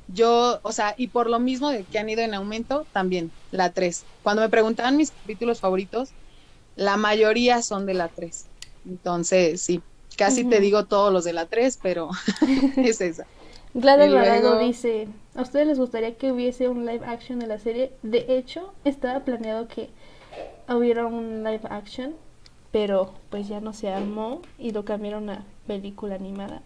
yo, 0.08 0.60
o 0.62 0.72
sea, 0.72 0.94
y 0.98 1.08
por 1.08 1.30
lo 1.30 1.38
mismo 1.38 1.70
de 1.70 1.84
que 1.84 1.98
han 1.98 2.10
ido 2.10 2.20
en 2.20 2.34
aumento, 2.34 2.86
también 2.92 3.30
la 3.52 3.72
3. 3.72 4.04
Cuando 4.22 4.42
me 4.42 4.50
preguntaban 4.50 4.96
mis 4.96 5.12
capítulos 5.12 5.60
favoritos, 5.60 6.10
la 6.76 6.96
mayoría 6.98 7.62
son 7.62 7.86
de 7.86 7.94
la 7.94 8.08
3. 8.08 8.46
Entonces, 8.86 9.62
sí, 9.62 9.80
casi 10.16 10.44
te 10.44 10.60
digo 10.60 10.84
todos 10.84 11.10
los 11.10 11.24
de 11.24 11.32
la 11.32 11.46
3, 11.46 11.78
pero 11.82 12.10
es 12.76 13.00
esa. 13.00 13.26
Gladys 13.72 14.10
luego... 14.10 14.58
dice, 14.58 15.08
¿a 15.34 15.42
ustedes 15.42 15.68
les 15.68 15.78
gustaría 15.78 16.16
que 16.16 16.32
hubiese 16.32 16.68
un 16.68 16.84
live 16.84 17.06
action 17.06 17.38
de 17.38 17.46
la 17.46 17.58
serie? 17.58 17.92
De 18.02 18.26
hecho, 18.28 18.74
estaba 18.84 19.20
planeado 19.20 19.68
que 19.68 19.88
hubiera 20.68 21.06
un 21.06 21.44
live 21.44 21.62
action, 21.70 22.14
pero 22.72 23.14
pues 23.30 23.48
ya 23.48 23.60
no 23.60 23.72
se 23.72 23.88
armó 23.88 24.42
y 24.58 24.72
lo 24.72 24.84
cambiaron 24.84 25.30
a 25.30 25.46
película 25.70 26.16
animada. 26.16 26.62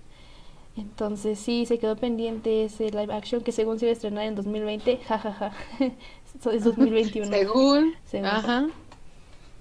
Entonces 0.78 1.38
sí, 1.38 1.66
se 1.66 1.78
quedó 1.78 1.94
pendiente 1.94 2.64
ese 2.64 2.90
live 2.90 3.12
action 3.12 3.42
que 3.42 3.52
según 3.52 3.78
se 3.78 3.84
iba 3.84 3.90
a 3.90 3.92
estrenar 3.92 4.24
en 4.24 4.34
2020, 4.34 4.96
jajaja, 5.06 5.52
eso 6.38 6.50
es 6.50 6.64
2021. 6.64 7.30
según, 7.30 7.94
ajá. 8.24 8.66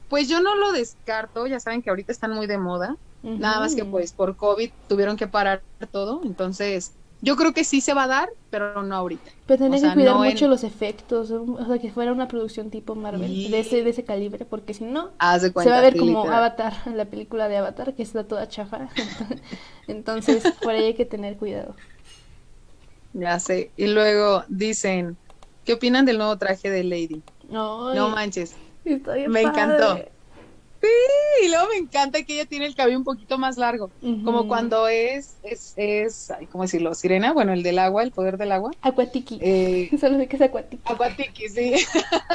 Pues 0.08 0.30
yo 0.30 0.40
no 0.40 0.56
lo 0.56 0.72
descarto, 0.72 1.46
ya 1.46 1.60
saben 1.60 1.82
que 1.82 1.90
ahorita 1.90 2.14
están 2.14 2.32
muy 2.32 2.48
de 2.48 2.58
moda, 2.58 2.96
nada 3.22 3.60
más 3.60 3.76
que 3.76 3.84
pues 3.84 4.14
por 4.14 4.38
COVID 4.38 4.72
tuvieron 4.88 5.18
que 5.18 5.28
parar 5.28 5.62
todo, 5.92 6.22
entonces 6.24 6.94
yo 7.24 7.38
creo 7.38 7.54
que 7.54 7.64
sí 7.64 7.80
se 7.80 7.94
va 7.94 8.04
a 8.04 8.08
dar, 8.08 8.30
pero 8.50 8.84
no 8.84 8.96
ahorita. 8.96 9.32
Pero 9.48 9.64
tenés 9.64 9.82
que 9.82 9.94
cuidar 9.94 10.18
mucho 10.18 10.50
los 10.50 10.66
efectos, 10.66 11.32
o 11.32 11.66
sea, 11.66 11.80
que 11.80 11.90
fuera 11.90 12.12
una 12.12 12.28
producción 12.28 12.70
tipo 12.70 12.96
Marvel, 12.96 13.50
de, 13.50 13.60
ese, 13.62 13.82
de 13.82 13.92
ese 13.92 14.04
calibre, 14.04 14.44
porque 14.44 14.74
si 14.74 14.84
no, 14.84 15.12
se 15.40 15.70
va 15.70 15.78
a 15.78 15.82
ver 15.82 15.96
como 15.96 16.30
Avatar, 16.30 16.74
la 16.94 17.06
película 17.06 17.48
de 17.48 17.56
Avatar, 17.56 17.94
que 17.94 18.04
está 18.04 18.26
toda 18.26 18.50
chafa. 18.50 18.90
Entonces, 19.88 20.44
por 20.62 20.74
ahí 20.74 20.84
hay 20.84 20.94
que 20.96 21.06
tener 21.06 21.38
cuidado. 21.38 21.76
Ya 23.14 23.40
sé. 23.40 23.72
Y 23.78 23.88
luego 23.88 24.44
dicen, 24.50 25.16
¿qué 25.64 25.74
opinan 25.74 26.04
del 26.04 26.18
nuevo 26.18 26.38
traje 26.38 26.70
de 26.70 26.84
Lady? 26.84 27.22
no 27.50 28.10
manches. 28.10 28.54
Me 28.84 29.42
encantó. 29.42 29.98
Sí, 30.84 31.46
y 31.46 31.48
luego 31.48 31.70
me 31.70 31.78
encanta 31.78 32.24
que 32.24 32.34
ella 32.34 32.46
tiene 32.46 32.66
el 32.66 32.76
cabello 32.76 32.98
un 32.98 33.06
poquito 33.06 33.38
más 33.38 33.58
largo, 33.58 33.90
como 34.26 34.50
cuando 34.50 34.90
es, 34.90 35.38
es, 35.42 35.72
es, 35.78 36.34
¿cómo 36.52 36.66
decirlo? 36.66 36.94
Sirena, 36.94 37.32
bueno, 37.32 37.54
el 37.54 37.64
del 37.64 37.80
agua, 37.80 38.04
el 38.04 38.12
poder 38.12 38.38
del 38.38 38.52
agua. 38.52 38.72
Acuatiki. 38.82 39.40
Eh, 39.42 39.90
Solo 39.98 40.18
sé 40.18 40.28
que 40.28 40.36
es 40.36 40.42
acuatiki. 40.42 40.84
Acuatiki, 40.84 41.48
sí. 41.48 41.76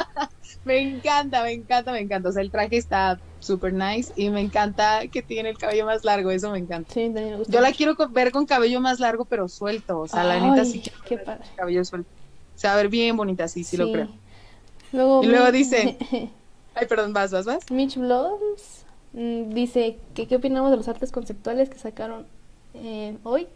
me 0.65 0.79
encanta, 0.79 1.43
me 1.43 1.51
encanta, 1.51 1.91
me 1.91 1.99
encanta. 1.99 2.29
O 2.29 2.31
sea, 2.31 2.41
el 2.41 2.49
traje 2.49 2.77
está 2.77 3.21
súper 3.37 3.71
nice 3.71 4.11
y 4.15 4.31
me 4.31 4.41
encanta 4.41 5.01
que 5.11 5.21
tiene 5.21 5.49
el 5.49 5.57
cabello 5.59 5.85
más 5.85 6.03
largo, 6.03 6.31
eso 6.31 6.49
me 6.49 6.57
encanta. 6.57 6.91
Sí, 6.91 7.07
me 7.09 7.37
gusta 7.37 7.53
Yo 7.53 7.61
la 7.61 7.71
quiero 7.71 7.95
ver 8.09 8.31
con 8.31 8.47
cabello 8.47 8.81
más 8.81 8.99
largo, 8.99 9.25
pero 9.25 9.47
suelto. 9.47 9.99
O 9.99 10.07
sea, 10.07 10.23
la 10.23 10.39
neta 10.39 10.65
sí 10.65 10.81
quiero 10.81 10.97
qué 11.07 11.19
padre. 11.19 11.45
cabello 11.55 11.85
suelto. 11.85 12.09
Se 12.55 12.65
va 12.65 12.73
a 12.73 12.77
ver 12.77 12.89
bien 12.89 13.15
bonita, 13.15 13.47
sí, 13.47 13.63
sí, 13.63 13.77
lo 13.77 13.91
creo. 13.91 14.09
y 14.91 15.27
luego 15.27 15.51
dice... 15.51 15.99
Ay, 16.79 16.87
perdón, 16.87 17.11
vas, 17.11 17.31
vas, 17.31 17.45
vas. 17.45 17.69
Mitch 17.71 17.97
Bloms 17.97 18.85
mm, 19.11 19.49
dice 19.49 19.97
que 20.13 20.27
qué 20.27 20.37
opinamos 20.37 20.71
de 20.71 20.77
los 20.77 20.87
artes 20.87 21.11
conceptuales 21.11 21.69
que 21.69 21.77
sacaron 21.77 22.25
eh, 22.73 23.17
hoy. 23.23 23.47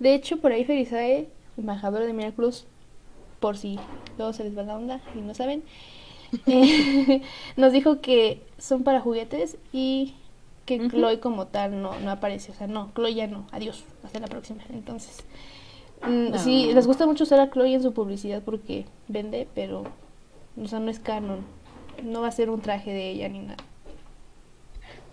De 0.00 0.14
hecho, 0.14 0.38
por 0.38 0.50
ahí 0.50 0.64
Felizae, 0.64 1.28
embajadora 1.56 2.06
de 2.06 2.12
Miracruz, 2.12 2.66
por 3.38 3.56
si 3.56 3.78
luego 4.18 4.32
se 4.32 4.42
les 4.42 4.58
va 4.58 4.64
la 4.64 4.76
onda 4.76 5.00
y 5.14 5.20
no 5.20 5.32
saben, 5.32 5.62
eh, 6.46 7.22
nos 7.56 7.72
dijo 7.72 8.00
que 8.00 8.42
son 8.58 8.82
para 8.82 9.00
juguetes 9.00 9.58
y 9.72 10.14
que 10.64 10.88
Chloe 10.88 11.20
como 11.20 11.46
tal 11.46 11.80
no, 11.80 11.96
no 12.00 12.10
aparece. 12.10 12.50
O 12.50 12.54
sea, 12.56 12.66
no, 12.66 12.90
Chloe 12.96 13.14
ya 13.14 13.28
no. 13.28 13.46
Adiós, 13.52 13.84
hasta 14.02 14.18
la 14.18 14.26
próxima. 14.26 14.64
Entonces, 14.70 15.24
mm, 16.04 16.36
sí, 16.38 16.72
les 16.74 16.88
gusta 16.88 17.06
mucho 17.06 17.22
usar 17.22 17.38
a 17.38 17.48
Chloe 17.48 17.74
en 17.74 17.82
su 17.82 17.92
publicidad 17.92 18.42
porque 18.42 18.86
vende, 19.06 19.46
pero, 19.54 19.84
o 20.60 20.66
sea, 20.66 20.80
no 20.80 20.90
es 20.90 20.98
canon 20.98 21.44
no 22.02 22.22
va 22.22 22.28
a 22.28 22.32
ser 22.32 22.50
un 22.50 22.60
traje 22.60 22.92
de 22.92 23.10
ella 23.10 23.28
ni 23.28 23.40
nada. 23.40 23.56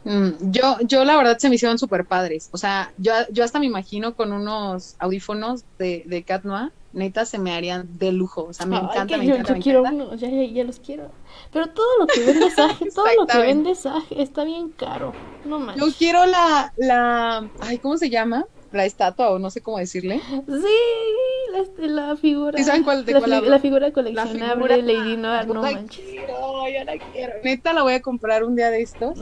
Mm, 0.05 0.51
yo, 0.51 0.77
yo 0.81 1.05
la 1.05 1.15
verdad 1.15 1.37
se 1.37 1.49
me 1.49 1.55
hicieron 1.55 1.79
súper 1.79 2.05
padres. 2.05 2.49
O 2.51 2.57
sea, 2.57 2.91
yo, 2.97 3.13
yo 3.31 3.43
hasta 3.43 3.59
me 3.59 3.65
imagino 3.65 4.15
con 4.15 4.33
unos 4.33 4.95
audífonos 4.99 5.63
de, 5.77 6.03
de 6.05 6.23
Cat 6.23 6.43
Noir, 6.43 6.71
neta 6.91 7.25
se 7.25 7.39
me 7.39 7.53
harían 7.53 7.97
de 7.97 8.11
lujo. 8.11 8.45
O 8.45 8.53
sea, 8.53 8.65
me 8.65 8.77
encanta, 8.77 9.17
me 9.17 9.25
encanta. 9.25 9.55
Yo 9.55 9.61
quiero 9.61 9.83
uno, 9.83 10.15
ya, 10.15 10.29
ya, 10.29 10.63
los 10.63 10.79
quiero. 10.79 11.09
Pero 11.51 11.67
todo 11.67 11.99
lo 11.99 12.07
que 12.07 12.21
vende 12.21 12.51
Sage, 12.51 12.89
todo 12.93 13.07
lo 13.17 13.27
que 13.27 13.37
vende 13.39 13.75
Sage 13.75 14.21
está 14.21 14.43
bien 14.43 14.69
caro. 14.69 15.13
No 15.45 15.59
manches. 15.59 15.83
Yo 15.83 15.91
quiero 15.97 16.25
la, 16.25 16.73
la, 16.77 17.49
ay, 17.61 17.77
¿cómo 17.77 17.97
se 17.97 18.09
llama? 18.09 18.45
La 18.73 18.85
estatua 18.85 19.29
o 19.29 19.39
no 19.39 19.49
sé 19.49 19.61
cómo 19.61 19.77
decirle. 19.77 20.19
Sí, 20.47 21.77
la, 21.79 22.15
figura. 22.17 22.59
¿Y 22.59 22.63
saben 22.63 22.83
cuál, 22.83 23.05
de 23.05 23.13
la, 23.13 23.19
cuál 23.19 23.49
la 23.49 23.59
figura 23.59 23.91
coleccionable 23.91 24.81
Lady 24.81 25.17
Noir, 25.17 25.47
no 25.47 25.61
manches. 25.61 26.03
Quiero, 26.03 26.67
yo 26.67 26.83
la 26.83 26.97
quiero. 26.97 27.33
Neta 27.43 27.73
la 27.73 27.83
voy 27.83 27.93
a 27.93 28.01
comprar 28.01 28.43
un 28.43 28.55
día 28.55 28.71
de 28.71 28.81
estos. 28.81 29.19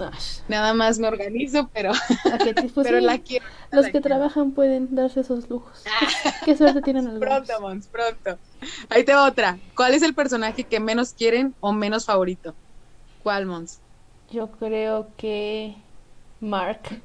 Nada 0.47 0.73
más 0.73 0.99
me 0.99 1.07
organizo, 1.07 1.69
pero, 1.73 1.91
pero 2.83 2.99
la 3.01 3.17
quiero. 3.19 3.45
Los 3.71 3.87
que 3.87 4.01
trabajan 4.01 4.51
pueden 4.51 4.95
darse 4.95 5.21
esos 5.21 5.49
lujos. 5.49 5.83
Qué 6.45 6.55
suerte 6.55 6.81
tienen 6.81 7.07
algunos. 7.07 7.29
Pronto, 7.29 7.61
Mons, 7.61 7.87
pronto. 7.87 8.39
Ahí 8.89 9.03
te 9.03 9.13
va 9.13 9.27
otra. 9.27 9.57
¿Cuál 9.75 9.93
es 9.93 10.01
el 10.01 10.13
personaje 10.13 10.63
que 10.63 10.79
menos 10.79 11.13
quieren 11.13 11.53
o 11.59 11.73
menos 11.73 12.05
favorito? 12.05 12.55
¿Cuál, 13.23 13.45
Mons? 13.45 13.79
Yo 14.31 14.49
creo 14.51 15.07
que 15.17 15.75
Mark. 16.39 17.01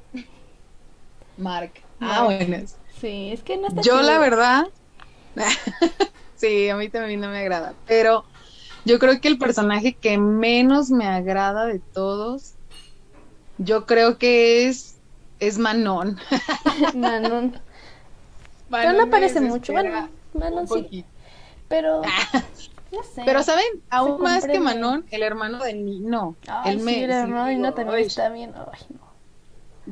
Mark. 1.37 1.86
Ah, 1.99 2.23
bueno. 2.25 2.57
Sí, 2.99 3.31
es 3.31 3.43
que 3.43 3.57
no 3.57 3.67
está 3.67 3.81
Yo 3.81 4.01
la 4.01 4.17
verdad, 4.19 4.67
sí, 6.35 6.69
a 6.69 6.75
mí 6.75 6.89
también 6.89 7.21
no 7.21 7.29
me 7.29 7.39
agrada, 7.39 7.73
pero 7.85 8.25
yo 8.85 8.99
creo 8.99 9.19
que 9.19 9.27
el 9.27 9.37
personaje 9.37 9.95
que 9.95 10.17
menos 10.17 10.89
me 10.89 11.07
agrada 11.07 11.65
de 11.65 11.79
todos, 11.79 12.53
yo 13.57 13.85
creo 13.85 14.17
que 14.17 14.67
es, 14.67 14.95
es 15.39 15.57
Manon. 15.57 16.17
Manon. 16.95 17.59
Pero 18.69 18.93
no 18.93 19.03
aparece 19.03 19.41
mucho, 19.41 19.73
bueno, 19.73 20.09
Manon 20.33 20.67
sí. 20.67 21.05
Pero, 21.67 22.01
no 22.91 23.03
sé. 23.03 23.23
Pero, 23.25 23.43
¿saben? 23.43 23.65
Aún 23.89 24.21
más 24.21 24.45
que 24.45 24.59
Manon, 24.59 25.05
el 25.11 25.23
hermano 25.23 25.63
de 25.63 25.73
Nino. 25.73 26.37
el, 26.65 26.81
sí, 26.81 27.03
el 27.03 27.11
hermano 27.11 27.45
de 27.45 27.55
Nino 27.55 27.73
también 27.73 27.99
está 27.99 28.29
bien. 28.29 28.53
Ay, 28.55 28.85
no. 28.89 29.06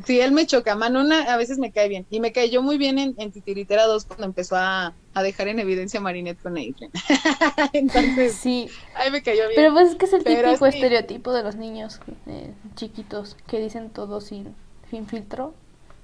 Sí, 0.04 0.20
él 0.20 0.32
me 0.32 0.46
choca. 0.46 0.76
Manona 0.76 1.34
a 1.34 1.38
veces 1.38 1.58
me 1.58 1.72
cae 1.72 1.88
bien. 1.88 2.06
Y 2.10 2.20
me 2.20 2.32
cayó 2.32 2.62
muy 2.62 2.78
bien 2.78 3.00
en, 3.00 3.16
en 3.18 3.32
Titiritera 3.32 3.86
2 3.86 4.06
cuando 4.06 4.26
empezó 4.26 4.56
a, 4.58 4.94
dejar 5.22 5.48
en 5.48 5.60
evidencia 5.60 6.00
a 6.00 6.04
Marinette 6.04 6.42
con 6.42 6.58
Adrian. 6.58 6.92
Entonces, 7.74 8.34
sí. 8.34 8.70
Ahí 8.96 9.12
me 9.12 9.24
cayó 9.24 9.44
bien. 9.44 9.54
Pero 9.56 9.74
pues 9.74 9.92
es 9.92 9.96
que 9.96 10.06
es 10.06 10.14
el 10.14 10.24
típico 10.24 10.66
estereotipo 10.66 11.32
de 11.32 11.44
los 11.44 11.56
niños 11.56 12.02
eh, 12.28 12.52
chiquitos 12.76 13.38
que 13.48 13.60
dicen 13.60 13.90
todo 13.90 14.20
sin, 14.20 14.54
sin 14.90 15.08
filtro. 15.08 15.54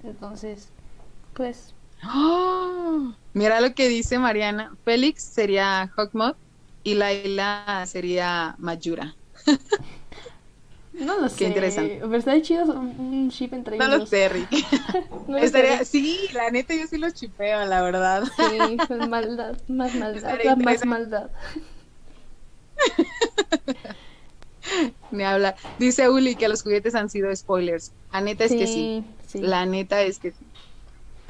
Entonces, 0.04 0.70
pues. 1.34 1.74
¡Oh! 2.04 3.14
Mira 3.34 3.60
lo 3.60 3.74
que 3.74 3.90
dice 3.90 4.18
Mariana. 4.20 4.76
Félix 4.86 5.24
sería 5.24 5.92
Hawkmoth 5.96 6.38
y 6.84 6.96
Laila 6.96 7.84
sería 7.86 8.56
Mayura. 8.58 9.16
No 10.94 11.20
lo 11.20 11.30
sé. 11.30 11.38
Qué 11.38 11.46
interesante. 11.46 12.00
Pero 12.02 12.16
estaría 12.16 12.42
chido 12.42 12.66
un 12.66 13.30
chip 13.30 13.54
entre 13.54 13.76
ellos. 13.76 13.88
No 13.88 13.98
lo 13.98 14.06
sé, 14.06 14.30
Rick. 14.30 14.50
Estaría... 15.40 15.84
Sí, 15.86 16.20
la 16.34 16.52
neta 16.52 16.76
yo 16.76 16.86
sí 16.88 16.98
los 16.98 17.14
chipeo, 17.14 17.66
la 17.66 17.82
verdad. 17.82 18.24
Sí, 18.24 18.78
pues 18.88 18.90
maldad, 19.10 19.58
más 19.68 19.96
maldad, 19.96 20.58
más 20.58 20.86
maldad. 20.86 21.32
Me 25.12 25.26
habla. 25.26 25.56
Dice 25.80 26.10
Uli 26.10 26.36
que 26.36 26.48
los 26.48 26.64
juguetes 26.64 26.96
han 26.96 27.10
sido 27.10 27.36
spoilers. 27.36 27.92
La 28.12 28.22
neta 28.22 28.46
es 28.46 28.52
que 28.52 28.68
sí. 28.68 29.04
sí. 29.28 29.40
La 29.40 29.66
neta 29.66 30.02
es 30.02 30.20
que 30.20 30.32
sí. 30.32 30.46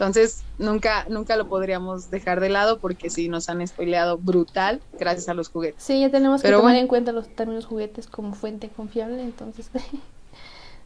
Entonces, 0.01 0.41
nunca, 0.57 1.05
nunca 1.09 1.35
lo 1.35 1.47
podríamos 1.47 2.09
dejar 2.09 2.39
de 2.39 2.49
lado 2.49 2.79
porque 2.79 3.11
sí 3.11 3.29
nos 3.29 3.49
han 3.49 3.65
spoileado 3.67 4.17
brutal 4.17 4.81
gracias 4.97 5.29
a 5.29 5.35
los 5.35 5.49
juguetes. 5.49 5.83
Sí, 5.83 5.99
ya 5.99 6.09
tenemos 6.09 6.41
que 6.41 6.49
tomar 6.49 6.75
en 6.75 6.87
cuenta 6.87 7.11
los, 7.11 7.27
también 7.35 7.57
los 7.57 7.67
juguetes 7.67 8.07
como 8.07 8.33
fuente 8.33 8.69
confiable, 8.69 9.21
entonces 9.21 9.69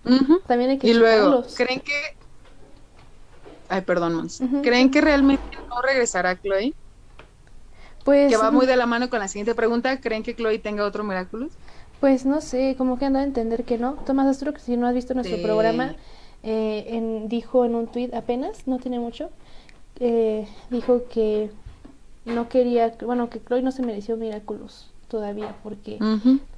también 0.48 0.72
hay 0.72 0.80
que 0.80 0.88
Y 0.88 0.94
luego, 0.96 1.46
¿creen 1.56 1.80
que 1.80 1.94
Ay, 3.70 3.84
perdón, 3.84 4.16
Mons. 4.16 4.42
¿Creen 4.62 4.92
que 4.92 5.00
realmente 5.00 5.58
no 5.70 5.82
regresará 5.82 6.36
Chloe? 6.36 6.74
Pues 8.04 8.30
que 8.30 8.36
va 8.36 8.52
muy 8.52 8.66
de 8.66 8.76
la 8.76 8.86
mano 8.86 9.10
con 9.10 9.20
la 9.20 9.30
siguiente 9.30 9.56
pregunta, 9.56 10.02
¿creen 10.02 10.24
que 10.24 10.36
Chloe 10.36 10.60
tenga 10.60 10.84
otro 10.84 11.06
Miraculous? 11.06 11.54
Pues 12.02 12.26
no 12.26 12.42
sé, 12.42 12.76
como 12.78 13.00
que 13.00 13.06
anda 13.06 13.22
a 13.22 13.24
entender 13.24 13.64
que 13.64 13.78
no. 13.78 13.94
Tomás 13.94 14.28
Astro, 14.28 14.54
que 14.54 14.60
si 14.60 14.76
no 14.76 14.86
has 14.88 14.94
visto 14.94 15.14
nuestro 15.14 15.42
programa, 15.42 15.96
eh, 16.46 16.86
en, 16.90 17.28
dijo 17.28 17.66
en 17.66 17.74
un 17.74 17.88
tweet 17.88 18.12
apenas, 18.14 18.68
no 18.68 18.78
tiene 18.78 19.00
mucho, 19.00 19.32
eh, 20.00 20.48
dijo 20.70 21.06
que 21.10 21.50
no 22.24 22.50
quería, 22.50 22.96
bueno, 23.04 23.32
que 23.32 23.44
Chloe 23.44 23.64
no 23.64 23.72
se 23.72 23.82
mereció 23.82 24.16
Miraculous 24.16 24.92
todavía 25.08 25.56
porque 25.64 25.98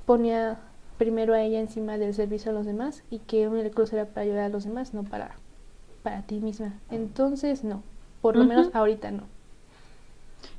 ponía 0.05 0.59
primero 0.97 1.33
a 1.33 1.41
ella 1.41 1.61
encima 1.61 1.97
del 1.97 2.13
servicio 2.13 2.51
a 2.51 2.53
los 2.53 2.65
demás 2.65 3.03
y 3.09 3.19
que 3.19 3.47
un 3.47 3.55
Miraculous 3.55 3.93
era 3.93 4.05
para 4.05 4.23
ayudar 4.23 4.43
a 4.43 4.49
los 4.49 4.65
demás, 4.65 4.93
no 4.93 5.03
para, 5.03 5.37
para 6.03 6.21
ti 6.23 6.35
misma. 6.41 6.73
Entonces, 6.91 7.63
no, 7.63 7.81
por 8.21 8.35
lo 8.35 8.43
menos 8.43 8.69
ahorita 8.73 9.11
no. 9.11 9.23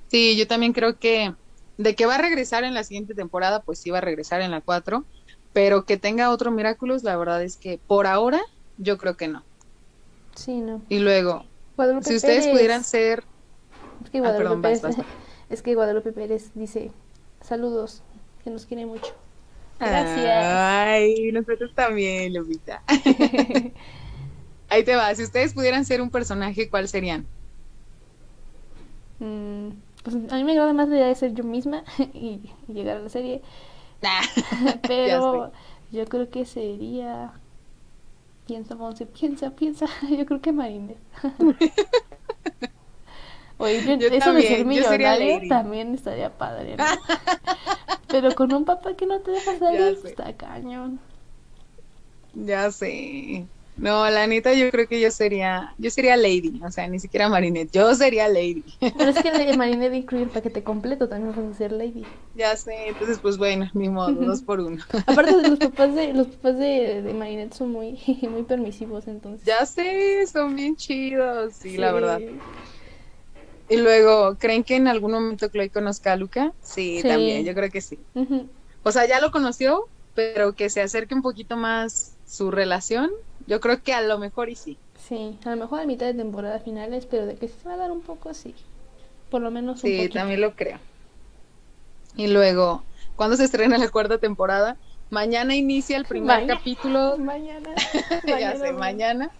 Sí, 0.06 0.38
yo 0.38 0.46
también 0.46 0.72
creo 0.72 0.98
que 0.98 1.34
de 1.76 1.94
que 1.94 2.06
va 2.06 2.14
a 2.14 2.18
regresar 2.18 2.64
en 2.64 2.72
la 2.72 2.82
siguiente 2.82 3.14
temporada, 3.14 3.60
pues 3.60 3.78
sí 3.78 3.90
va 3.90 3.98
a 3.98 4.00
regresar 4.00 4.40
en 4.40 4.52
la 4.52 4.62
4, 4.62 5.04
pero 5.52 5.84
que 5.84 5.98
tenga 5.98 6.30
otro 6.30 6.50
Miraculous, 6.50 7.02
la 7.02 7.16
verdad 7.16 7.42
es 7.42 7.56
que 7.56 7.78
por 7.86 8.06
ahora 8.06 8.40
yo 8.78 8.98
creo 8.98 9.16
que 9.16 9.28
no. 9.28 9.42
Sí, 10.34 10.60
no. 10.60 10.82
Y 10.88 11.00
luego, 11.00 11.44
si 12.02 12.16
ustedes 12.16 12.46
pudieran 12.48 12.84
ser... 12.84 13.24
Es 14.04 14.10
que, 14.10 14.20
Guadalupe 14.20 14.68
ah, 14.68 14.80
Pérez, 14.80 14.96
es 15.50 15.62
que 15.62 15.74
Guadalupe 15.74 16.12
Pérez 16.12 16.50
dice, 16.54 16.92
saludos, 17.40 18.02
que 18.44 18.50
nos 18.50 18.66
quiere 18.66 18.86
mucho. 18.86 19.14
Gracias. 19.78 20.44
Ay, 20.44 21.30
nosotros 21.32 21.72
también, 21.74 22.34
Lupita. 22.34 22.82
Ahí 24.70 24.84
te 24.84 24.96
va, 24.96 25.14
si 25.14 25.22
ustedes 25.22 25.54
pudieran 25.54 25.84
ser 25.84 26.02
un 26.02 26.10
personaje, 26.10 26.68
¿cuál 26.68 26.88
serían? 26.88 27.26
Mm, 29.20 29.70
pues 30.02 30.16
a 30.30 30.36
mí 30.36 30.44
me 30.44 30.52
agrada 30.52 30.72
más 30.72 30.88
la 30.88 30.96
idea 30.96 31.06
de 31.06 31.14
ser 31.14 31.34
yo 31.34 31.44
misma 31.44 31.84
y, 32.12 32.40
llegar 32.68 32.98
a 32.98 33.00
la 33.00 33.08
serie. 33.08 33.42
Pero 34.86 35.52
yo 35.90 36.04
creo 36.06 36.30
que 36.30 36.44
sería 36.44 37.32
Piensa, 38.48 38.74
Monse, 38.74 39.04
piensa, 39.04 39.50
piensa. 39.50 39.84
Yo 40.10 40.24
creo 40.24 40.40
que 40.40 40.52
Marines. 40.52 40.96
Oye, 43.58 43.98
eso 44.16 44.32
de 44.32 44.42
ser 44.42 44.64
millonario 44.64 45.40
también 45.48 45.94
estaría 45.94 46.30
padre, 46.30 46.76
Pero 48.08 48.34
con 48.34 48.54
un 48.54 48.64
papá 48.64 48.94
que 48.94 49.04
no 49.04 49.20
te 49.20 49.32
deja 49.32 49.58
salir, 49.58 49.98
está 50.02 50.32
cañón. 50.32 50.98
Ya 52.32 52.70
sé. 52.70 53.46
No, 53.78 54.08
la 54.10 54.26
neta 54.26 54.52
yo 54.54 54.70
creo 54.70 54.86
que 54.88 55.00
yo 55.00 55.10
sería, 55.10 55.74
yo 55.78 55.90
sería 55.90 56.16
Lady, 56.16 56.60
o 56.64 56.70
sea, 56.70 56.88
ni 56.88 56.98
siquiera 56.98 57.28
Marinette, 57.28 57.70
yo 57.72 57.94
sería 57.94 58.28
Lady. 58.28 58.64
Pero 58.80 59.10
es 59.10 59.18
que 59.22 59.56
Marinette 59.56 59.94
incluye 59.94 60.24
el 60.24 60.30
paquete 60.30 60.64
completo, 60.64 61.08
también 61.08 61.32
puede 61.32 61.54
ser 61.54 61.72
Lady. 61.72 62.04
Ya 62.34 62.56
sé, 62.56 62.88
entonces 62.88 63.18
pues 63.20 63.38
bueno, 63.38 63.68
ni 63.74 63.88
modo, 63.88 64.12
dos 64.12 64.42
por 64.42 64.60
uno. 64.60 64.82
Aparte 65.06 65.32
los 65.48 65.58
papás 65.58 65.94
de, 65.94 66.12
los 66.12 66.26
papás 66.28 66.58
de, 66.58 67.02
de 67.02 67.14
Marinette 67.14 67.54
son 67.54 67.70
muy, 67.70 67.98
muy 68.30 68.42
permisivos, 68.42 69.06
entonces. 69.08 69.46
Ya 69.46 69.64
sé, 69.64 70.26
son 70.26 70.54
bien 70.56 70.76
chidos, 70.76 71.54
sí, 71.56 71.76
la 71.76 71.92
verdad. 71.92 72.20
Y 73.68 73.76
luego, 73.76 74.36
¿creen 74.38 74.64
que 74.64 74.76
en 74.76 74.88
algún 74.88 75.12
momento 75.12 75.48
Chloe 75.48 75.70
conozca 75.70 76.12
a 76.12 76.16
Luca? 76.16 76.52
Sí, 76.62 77.02
también, 77.06 77.44
yo 77.44 77.54
creo 77.54 77.70
que 77.70 77.80
sí. 77.80 77.98
O 78.82 78.92
sea, 78.92 79.06
ya 79.06 79.20
lo 79.20 79.30
conoció, 79.30 79.88
pero 80.14 80.54
que 80.54 80.70
se 80.70 80.80
acerque 80.80 81.14
un 81.14 81.22
poquito 81.22 81.56
más 81.56 82.16
su 82.24 82.50
relación, 82.50 83.10
yo 83.48 83.60
creo 83.60 83.82
que 83.82 83.94
a 83.94 84.02
lo 84.02 84.18
mejor 84.18 84.50
y 84.50 84.56
sí. 84.56 84.78
Sí, 85.08 85.38
a 85.44 85.50
lo 85.50 85.56
mejor 85.56 85.80
a 85.80 85.86
mitad 85.86 86.06
de 86.06 86.14
temporada 86.14 86.58
finales, 86.58 87.06
pero 87.06 87.24
de 87.24 87.34
que 87.36 87.48
se 87.48 87.66
va 87.66 87.74
a 87.74 87.78
dar 87.78 87.90
un 87.90 88.02
poco, 88.02 88.34
sí. 88.34 88.54
Por 89.30 89.40
lo 89.40 89.50
menos 89.50 89.82
un 89.82 89.90
Sí, 89.90 90.08
también 90.10 90.42
lo 90.42 90.54
creo. 90.54 90.78
Y 92.14 92.28
luego, 92.28 92.84
¿cuándo 93.16 93.36
se 93.36 93.44
estrena 93.44 93.78
la 93.78 93.88
cuarta 93.88 94.18
temporada? 94.18 94.76
Mañana 95.10 95.56
inicia 95.56 95.96
el 95.96 96.04
primer 96.04 96.46
capítulo. 96.46 97.16
Mañana. 97.18 97.74
ya 98.26 98.56
sé, 98.56 98.72
mañana 98.72 99.30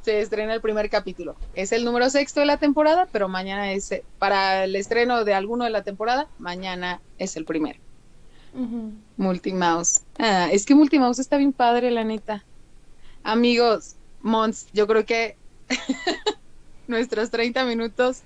se 0.00 0.20
estrena 0.20 0.54
el 0.54 0.60
primer 0.60 0.90
capítulo. 0.90 1.36
Es 1.54 1.70
el 1.72 1.84
número 1.84 2.08
sexto 2.10 2.40
de 2.40 2.46
la 2.46 2.56
temporada, 2.56 3.08
pero 3.12 3.28
mañana 3.28 3.72
es 3.72 3.90
para 4.18 4.64
el 4.64 4.74
estreno 4.74 5.24
de 5.24 5.34
alguno 5.34 5.64
de 5.64 5.70
la 5.70 5.82
temporada, 5.82 6.28
mañana 6.38 7.02
es 7.18 7.36
el 7.36 7.44
primero. 7.44 7.78
Multimouse. 9.16 10.00
Ah, 10.18 10.48
es 10.50 10.64
que 10.64 10.74
Multimouse 10.74 11.20
está 11.20 11.36
bien 11.36 11.52
padre, 11.52 11.90
la 11.90 12.04
neta. 12.04 12.47
Amigos, 13.22 13.96
Mons, 14.22 14.68
yo 14.72 14.86
creo 14.86 15.04
que 15.04 15.36
nuestros 16.86 17.30
30 17.30 17.64
minutos 17.64 18.22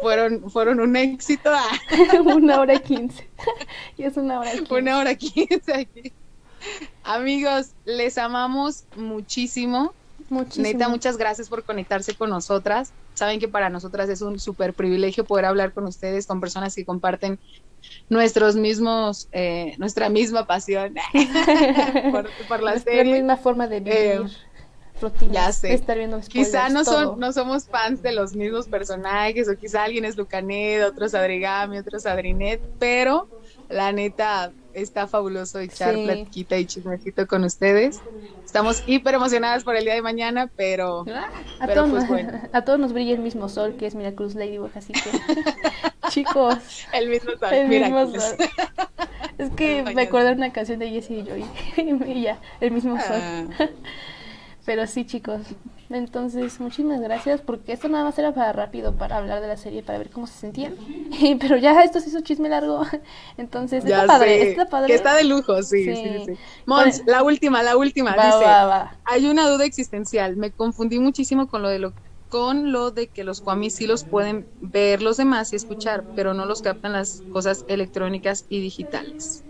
fueron, 0.00 0.50
fueron 0.50 0.80
un 0.80 0.96
éxito. 0.96 1.50
una 2.24 2.60
hora 2.60 2.74
y 2.74 2.80
quince. 2.80 3.28
y 3.96 4.04
es 4.04 4.16
una 4.16 4.40
hora 4.40 4.52
quince. 4.52 4.74
Una 4.74 4.98
hora 4.98 5.14
quince 5.14 5.72
aquí. 5.72 6.12
Amigos, 7.04 7.70
les 7.84 8.18
amamos 8.18 8.84
muchísimo. 8.96 9.94
Muchísimo. 10.28 10.66
Neta, 10.66 10.88
muchas 10.88 11.16
gracias 11.16 11.48
por 11.48 11.64
conectarse 11.64 12.14
con 12.14 12.30
nosotras. 12.30 12.92
Saben 13.14 13.40
que 13.40 13.48
para 13.48 13.68
nosotras 13.68 14.08
es 14.08 14.22
un 14.22 14.38
súper 14.38 14.72
privilegio 14.72 15.24
poder 15.24 15.44
hablar 15.44 15.72
con 15.72 15.84
ustedes, 15.84 16.26
con 16.26 16.40
personas 16.40 16.74
que 16.74 16.84
comparten 16.84 17.38
nuestros 18.08 18.56
mismos, 18.56 19.28
eh, 19.32 19.74
nuestra 19.78 20.08
misma 20.08 20.46
pasión 20.46 20.94
por, 22.48 22.62
la 22.62 22.78
serie. 22.78 23.14
misma 23.14 23.36
forma 23.36 23.66
de 23.66 23.80
vivir. 23.80 23.96
Eh, 23.96 24.24
ya 25.30 25.52
sé. 25.52 25.74
estar 25.74 25.98
viendo 25.98 26.20
Quizá 26.20 26.68
no, 26.68 26.84
son, 26.84 27.18
no 27.18 27.32
somos 27.32 27.66
fans 27.66 28.02
de 28.02 28.12
los 28.12 28.36
mismos 28.36 28.68
personajes, 28.68 29.48
o 29.48 29.56
quizá 29.56 29.84
alguien 29.84 30.04
es 30.04 30.16
Lucanet, 30.16 30.84
otro 30.84 31.06
es 31.06 31.14
Adrigami, 31.14 31.78
otro 31.78 31.98
es 31.98 32.06
Adrinet, 32.06 32.60
pero 32.78 33.28
la 33.68 33.90
neta 33.92 34.52
está 34.74 35.06
fabuloso 35.06 35.58
echar 35.58 35.94
sí. 35.94 36.04
platiquita 36.04 36.58
y 36.58 36.66
chismecito 36.66 37.26
con 37.26 37.44
ustedes. 37.44 38.00
Estamos 38.44 38.82
hiper 38.86 39.14
emocionadas 39.14 39.64
por 39.64 39.76
el 39.76 39.84
día 39.84 39.94
de 39.94 40.02
mañana, 40.02 40.50
pero, 40.56 41.04
a, 41.60 41.68
todos, 41.68 41.90
pues 41.90 42.08
bueno. 42.08 42.40
a 42.52 42.64
todos 42.64 42.78
nos 42.78 42.92
brilla 42.92 43.14
el 43.14 43.20
mismo 43.20 43.48
sol, 43.48 43.76
que 43.76 43.86
es 43.86 43.94
Miracruz 43.94 44.34
Ladybug, 44.34 44.70
así 44.74 44.92
que 44.92 45.10
chicos. 46.10 46.86
El 46.92 47.08
mismo 47.08 47.32
sol. 47.38 47.52
El 47.52 47.68
mismo 47.68 48.06
sol. 48.06 48.36
Es 49.38 49.50
que 49.50 49.82
me 49.94 50.02
acuerdo 50.02 50.28
de 50.28 50.34
una 50.34 50.52
canción 50.52 50.78
de 50.78 50.90
Jessie 50.90 51.20
y 51.20 51.24
yo 51.24 51.36
y, 51.36 52.22
ya, 52.22 52.38
el 52.60 52.70
mismo 52.70 52.98
sol. 53.00 53.20
Ah. 53.20 53.68
Pero 54.64 54.86
sí, 54.86 55.04
chicos. 55.04 55.40
Entonces, 55.90 56.60
muchísimas 56.60 57.00
gracias 57.00 57.40
porque 57.40 57.72
esto 57.72 57.88
nada 57.88 58.04
más 58.04 58.18
era 58.18 58.32
para 58.32 58.52
rápido, 58.52 58.94
para 58.94 59.16
hablar 59.16 59.40
de 59.40 59.48
la 59.48 59.56
serie, 59.56 59.82
para 59.82 59.98
ver 59.98 60.10
cómo 60.10 60.26
se 60.26 60.34
sentían. 60.34 60.74
Pero 61.40 61.56
ya 61.56 61.82
esto 61.82 62.00
se 62.00 62.08
hizo 62.08 62.20
chisme 62.20 62.48
largo. 62.48 62.82
Entonces, 63.36 63.84
está 63.84 64.06
padre, 64.06 64.50
está 64.50 64.66
padre. 64.66 64.86
Que 64.86 64.94
está 64.94 65.14
de 65.16 65.24
lujo, 65.24 65.62
sí, 65.62 65.84
sí, 65.84 66.24
sí. 66.26 66.32
Mons, 66.66 67.02
la 67.06 67.22
última, 67.22 67.62
la 67.62 67.76
última. 67.76 68.12
dice, 68.12 68.96
hay 69.04 69.26
una 69.26 69.48
duda 69.48 69.64
existencial. 69.64 70.36
Me 70.36 70.52
confundí 70.52 70.98
muchísimo 70.98 71.48
con 71.48 71.62
lo 71.62 71.68
de 71.68 71.78
lo 71.78 71.92
con 72.28 72.72
lo 72.72 72.90
de 72.90 73.08
que 73.08 73.24
los 73.24 73.42
Kwamis 73.42 73.74
sí 73.74 73.86
los 73.86 74.04
pueden 74.04 74.46
ver 74.62 75.02
los 75.02 75.18
demás 75.18 75.52
y 75.52 75.56
escuchar, 75.56 76.02
pero 76.16 76.32
no 76.32 76.46
los 76.46 76.62
captan 76.62 76.94
las 76.94 77.22
cosas 77.30 77.66
electrónicas 77.68 78.46
y 78.48 78.58
digitales. 78.62 79.44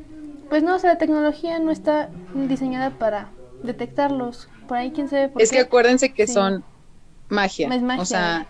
Pues 0.48 0.64
no, 0.64 0.74
o 0.74 0.78
sea, 0.80 0.94
la 0.94 0.98
tecnología 0.98 1.60
no 1.60 1.70
está 1.70 2.10
diseñada 2.34 2.90
para 2.98 3.30
detectarlos. 3.62 4.48
Por 4.73 4.78
ahí 4.78 4.90
quién 4.90 5.07
sabe 5.07 5.28
por 5.28 5.43
Es 5.43 5.51
que 5.51 5.61
acuérdense 5.61 6.15
que 6.15 6.27
son 6.27 6.65
magia. 7.28 7.69
O 7.99 8.07
sea, 8.07 8.47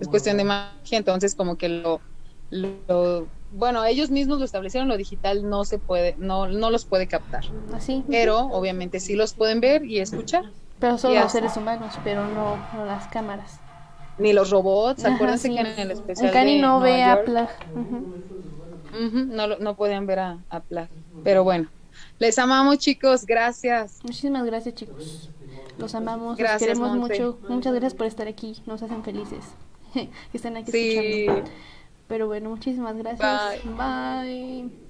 es 0.00 0.08
cuestión 0.08 0.38
de 0.38 0.44
magia, 0.44 0.96
entonces 0.96 1.34
como 1.34 1.56
que 1.56 1.68
lo, 1.68 2.00
lo 2.48 3.26
bueno, 3.52 3.84
ellos 3.84 4.08
mismos 4.08 4.38
lo 4.38 4.46
establecieron, 4.46 4.88
lo 4.88 4.96
digital 4.96 5.46
no 5.46 5.66
se 5.66 5.78
puede, 5.78 6.14
no, 6.16 6.48
no 6.48 6.70
los 6.70 6.86
puede 6.86 7.06
captar. 7.08 7.44
Así. 7.74 8.02
Pero 8.08 8.38
obviamente 8.38 9.00
sí 9.00 9.16
los 9.16 9.34
pueden 9.34 9.60
ver 9.60 9.84
y 9.84 9.98
escuchar. 9.98 10.44
Pero 10.80 10.96
solo 10.96 11.20
los 11.20 11.30
seres 11.30 11.54
humanos, 11.58 11.92
pero 12.02 12.26
no, 12.26 12.56
las 12.86 13.08
cámaras. 13.08 13.60
Ni 14.16 14.32
los 14.32 14.48
robots, 14.48 15.04
acuérdense 15.04 15.50
que 15.50 15.60
en 15.60 15.66
el 15.78 15.90
especial. 15.90 16.32
Cani 16.32 16.58
no 16.58 16.80
ve 16.80 17.04
a 17.04 17.22
Plag. 17.22 17.50
no, 18.94 19.46
no 19.58 19.76
pueden 19.76 20.06
ver 20.06 20.20
a, 20.20 20.38
a 20.48 20.60
Plag. 20.60 20.88
Pero 21.22 21.44
bueno, 21.44 21.68
les 22.18 22.38
amamos, 22.38 22.78
chicos. 22.78 23.26
Gracias. 23.26 23.98
Muchísimas 24.02 24.46
gracias, 24.46 24.74
chicos. 24.74 25.28
Los 25.78 25.94
amamos, 25.94 26.38
los 26.38 26.50
queremos 26.58 26.96
mucho. 26.96 27.38
Muchas 27.48 27.72
gracias 27.72 27.94
por 27.94 28.06
estar 28.06 28.28
aquí. 28.28 28.62
Nos 28.66 28.82
hacen 28.82 29.02
felices 29.02 29.44
que 29.92 30.10
estén 30.32 30.56
aquí 30.56 30.70
escuchando. 30.74 31.50
Pero 32.08 32.26
bueno, 32.26 32.50
muchísimas 32.50 32.96
gracias. 32.96 33.64
Bye. 33.64 34.85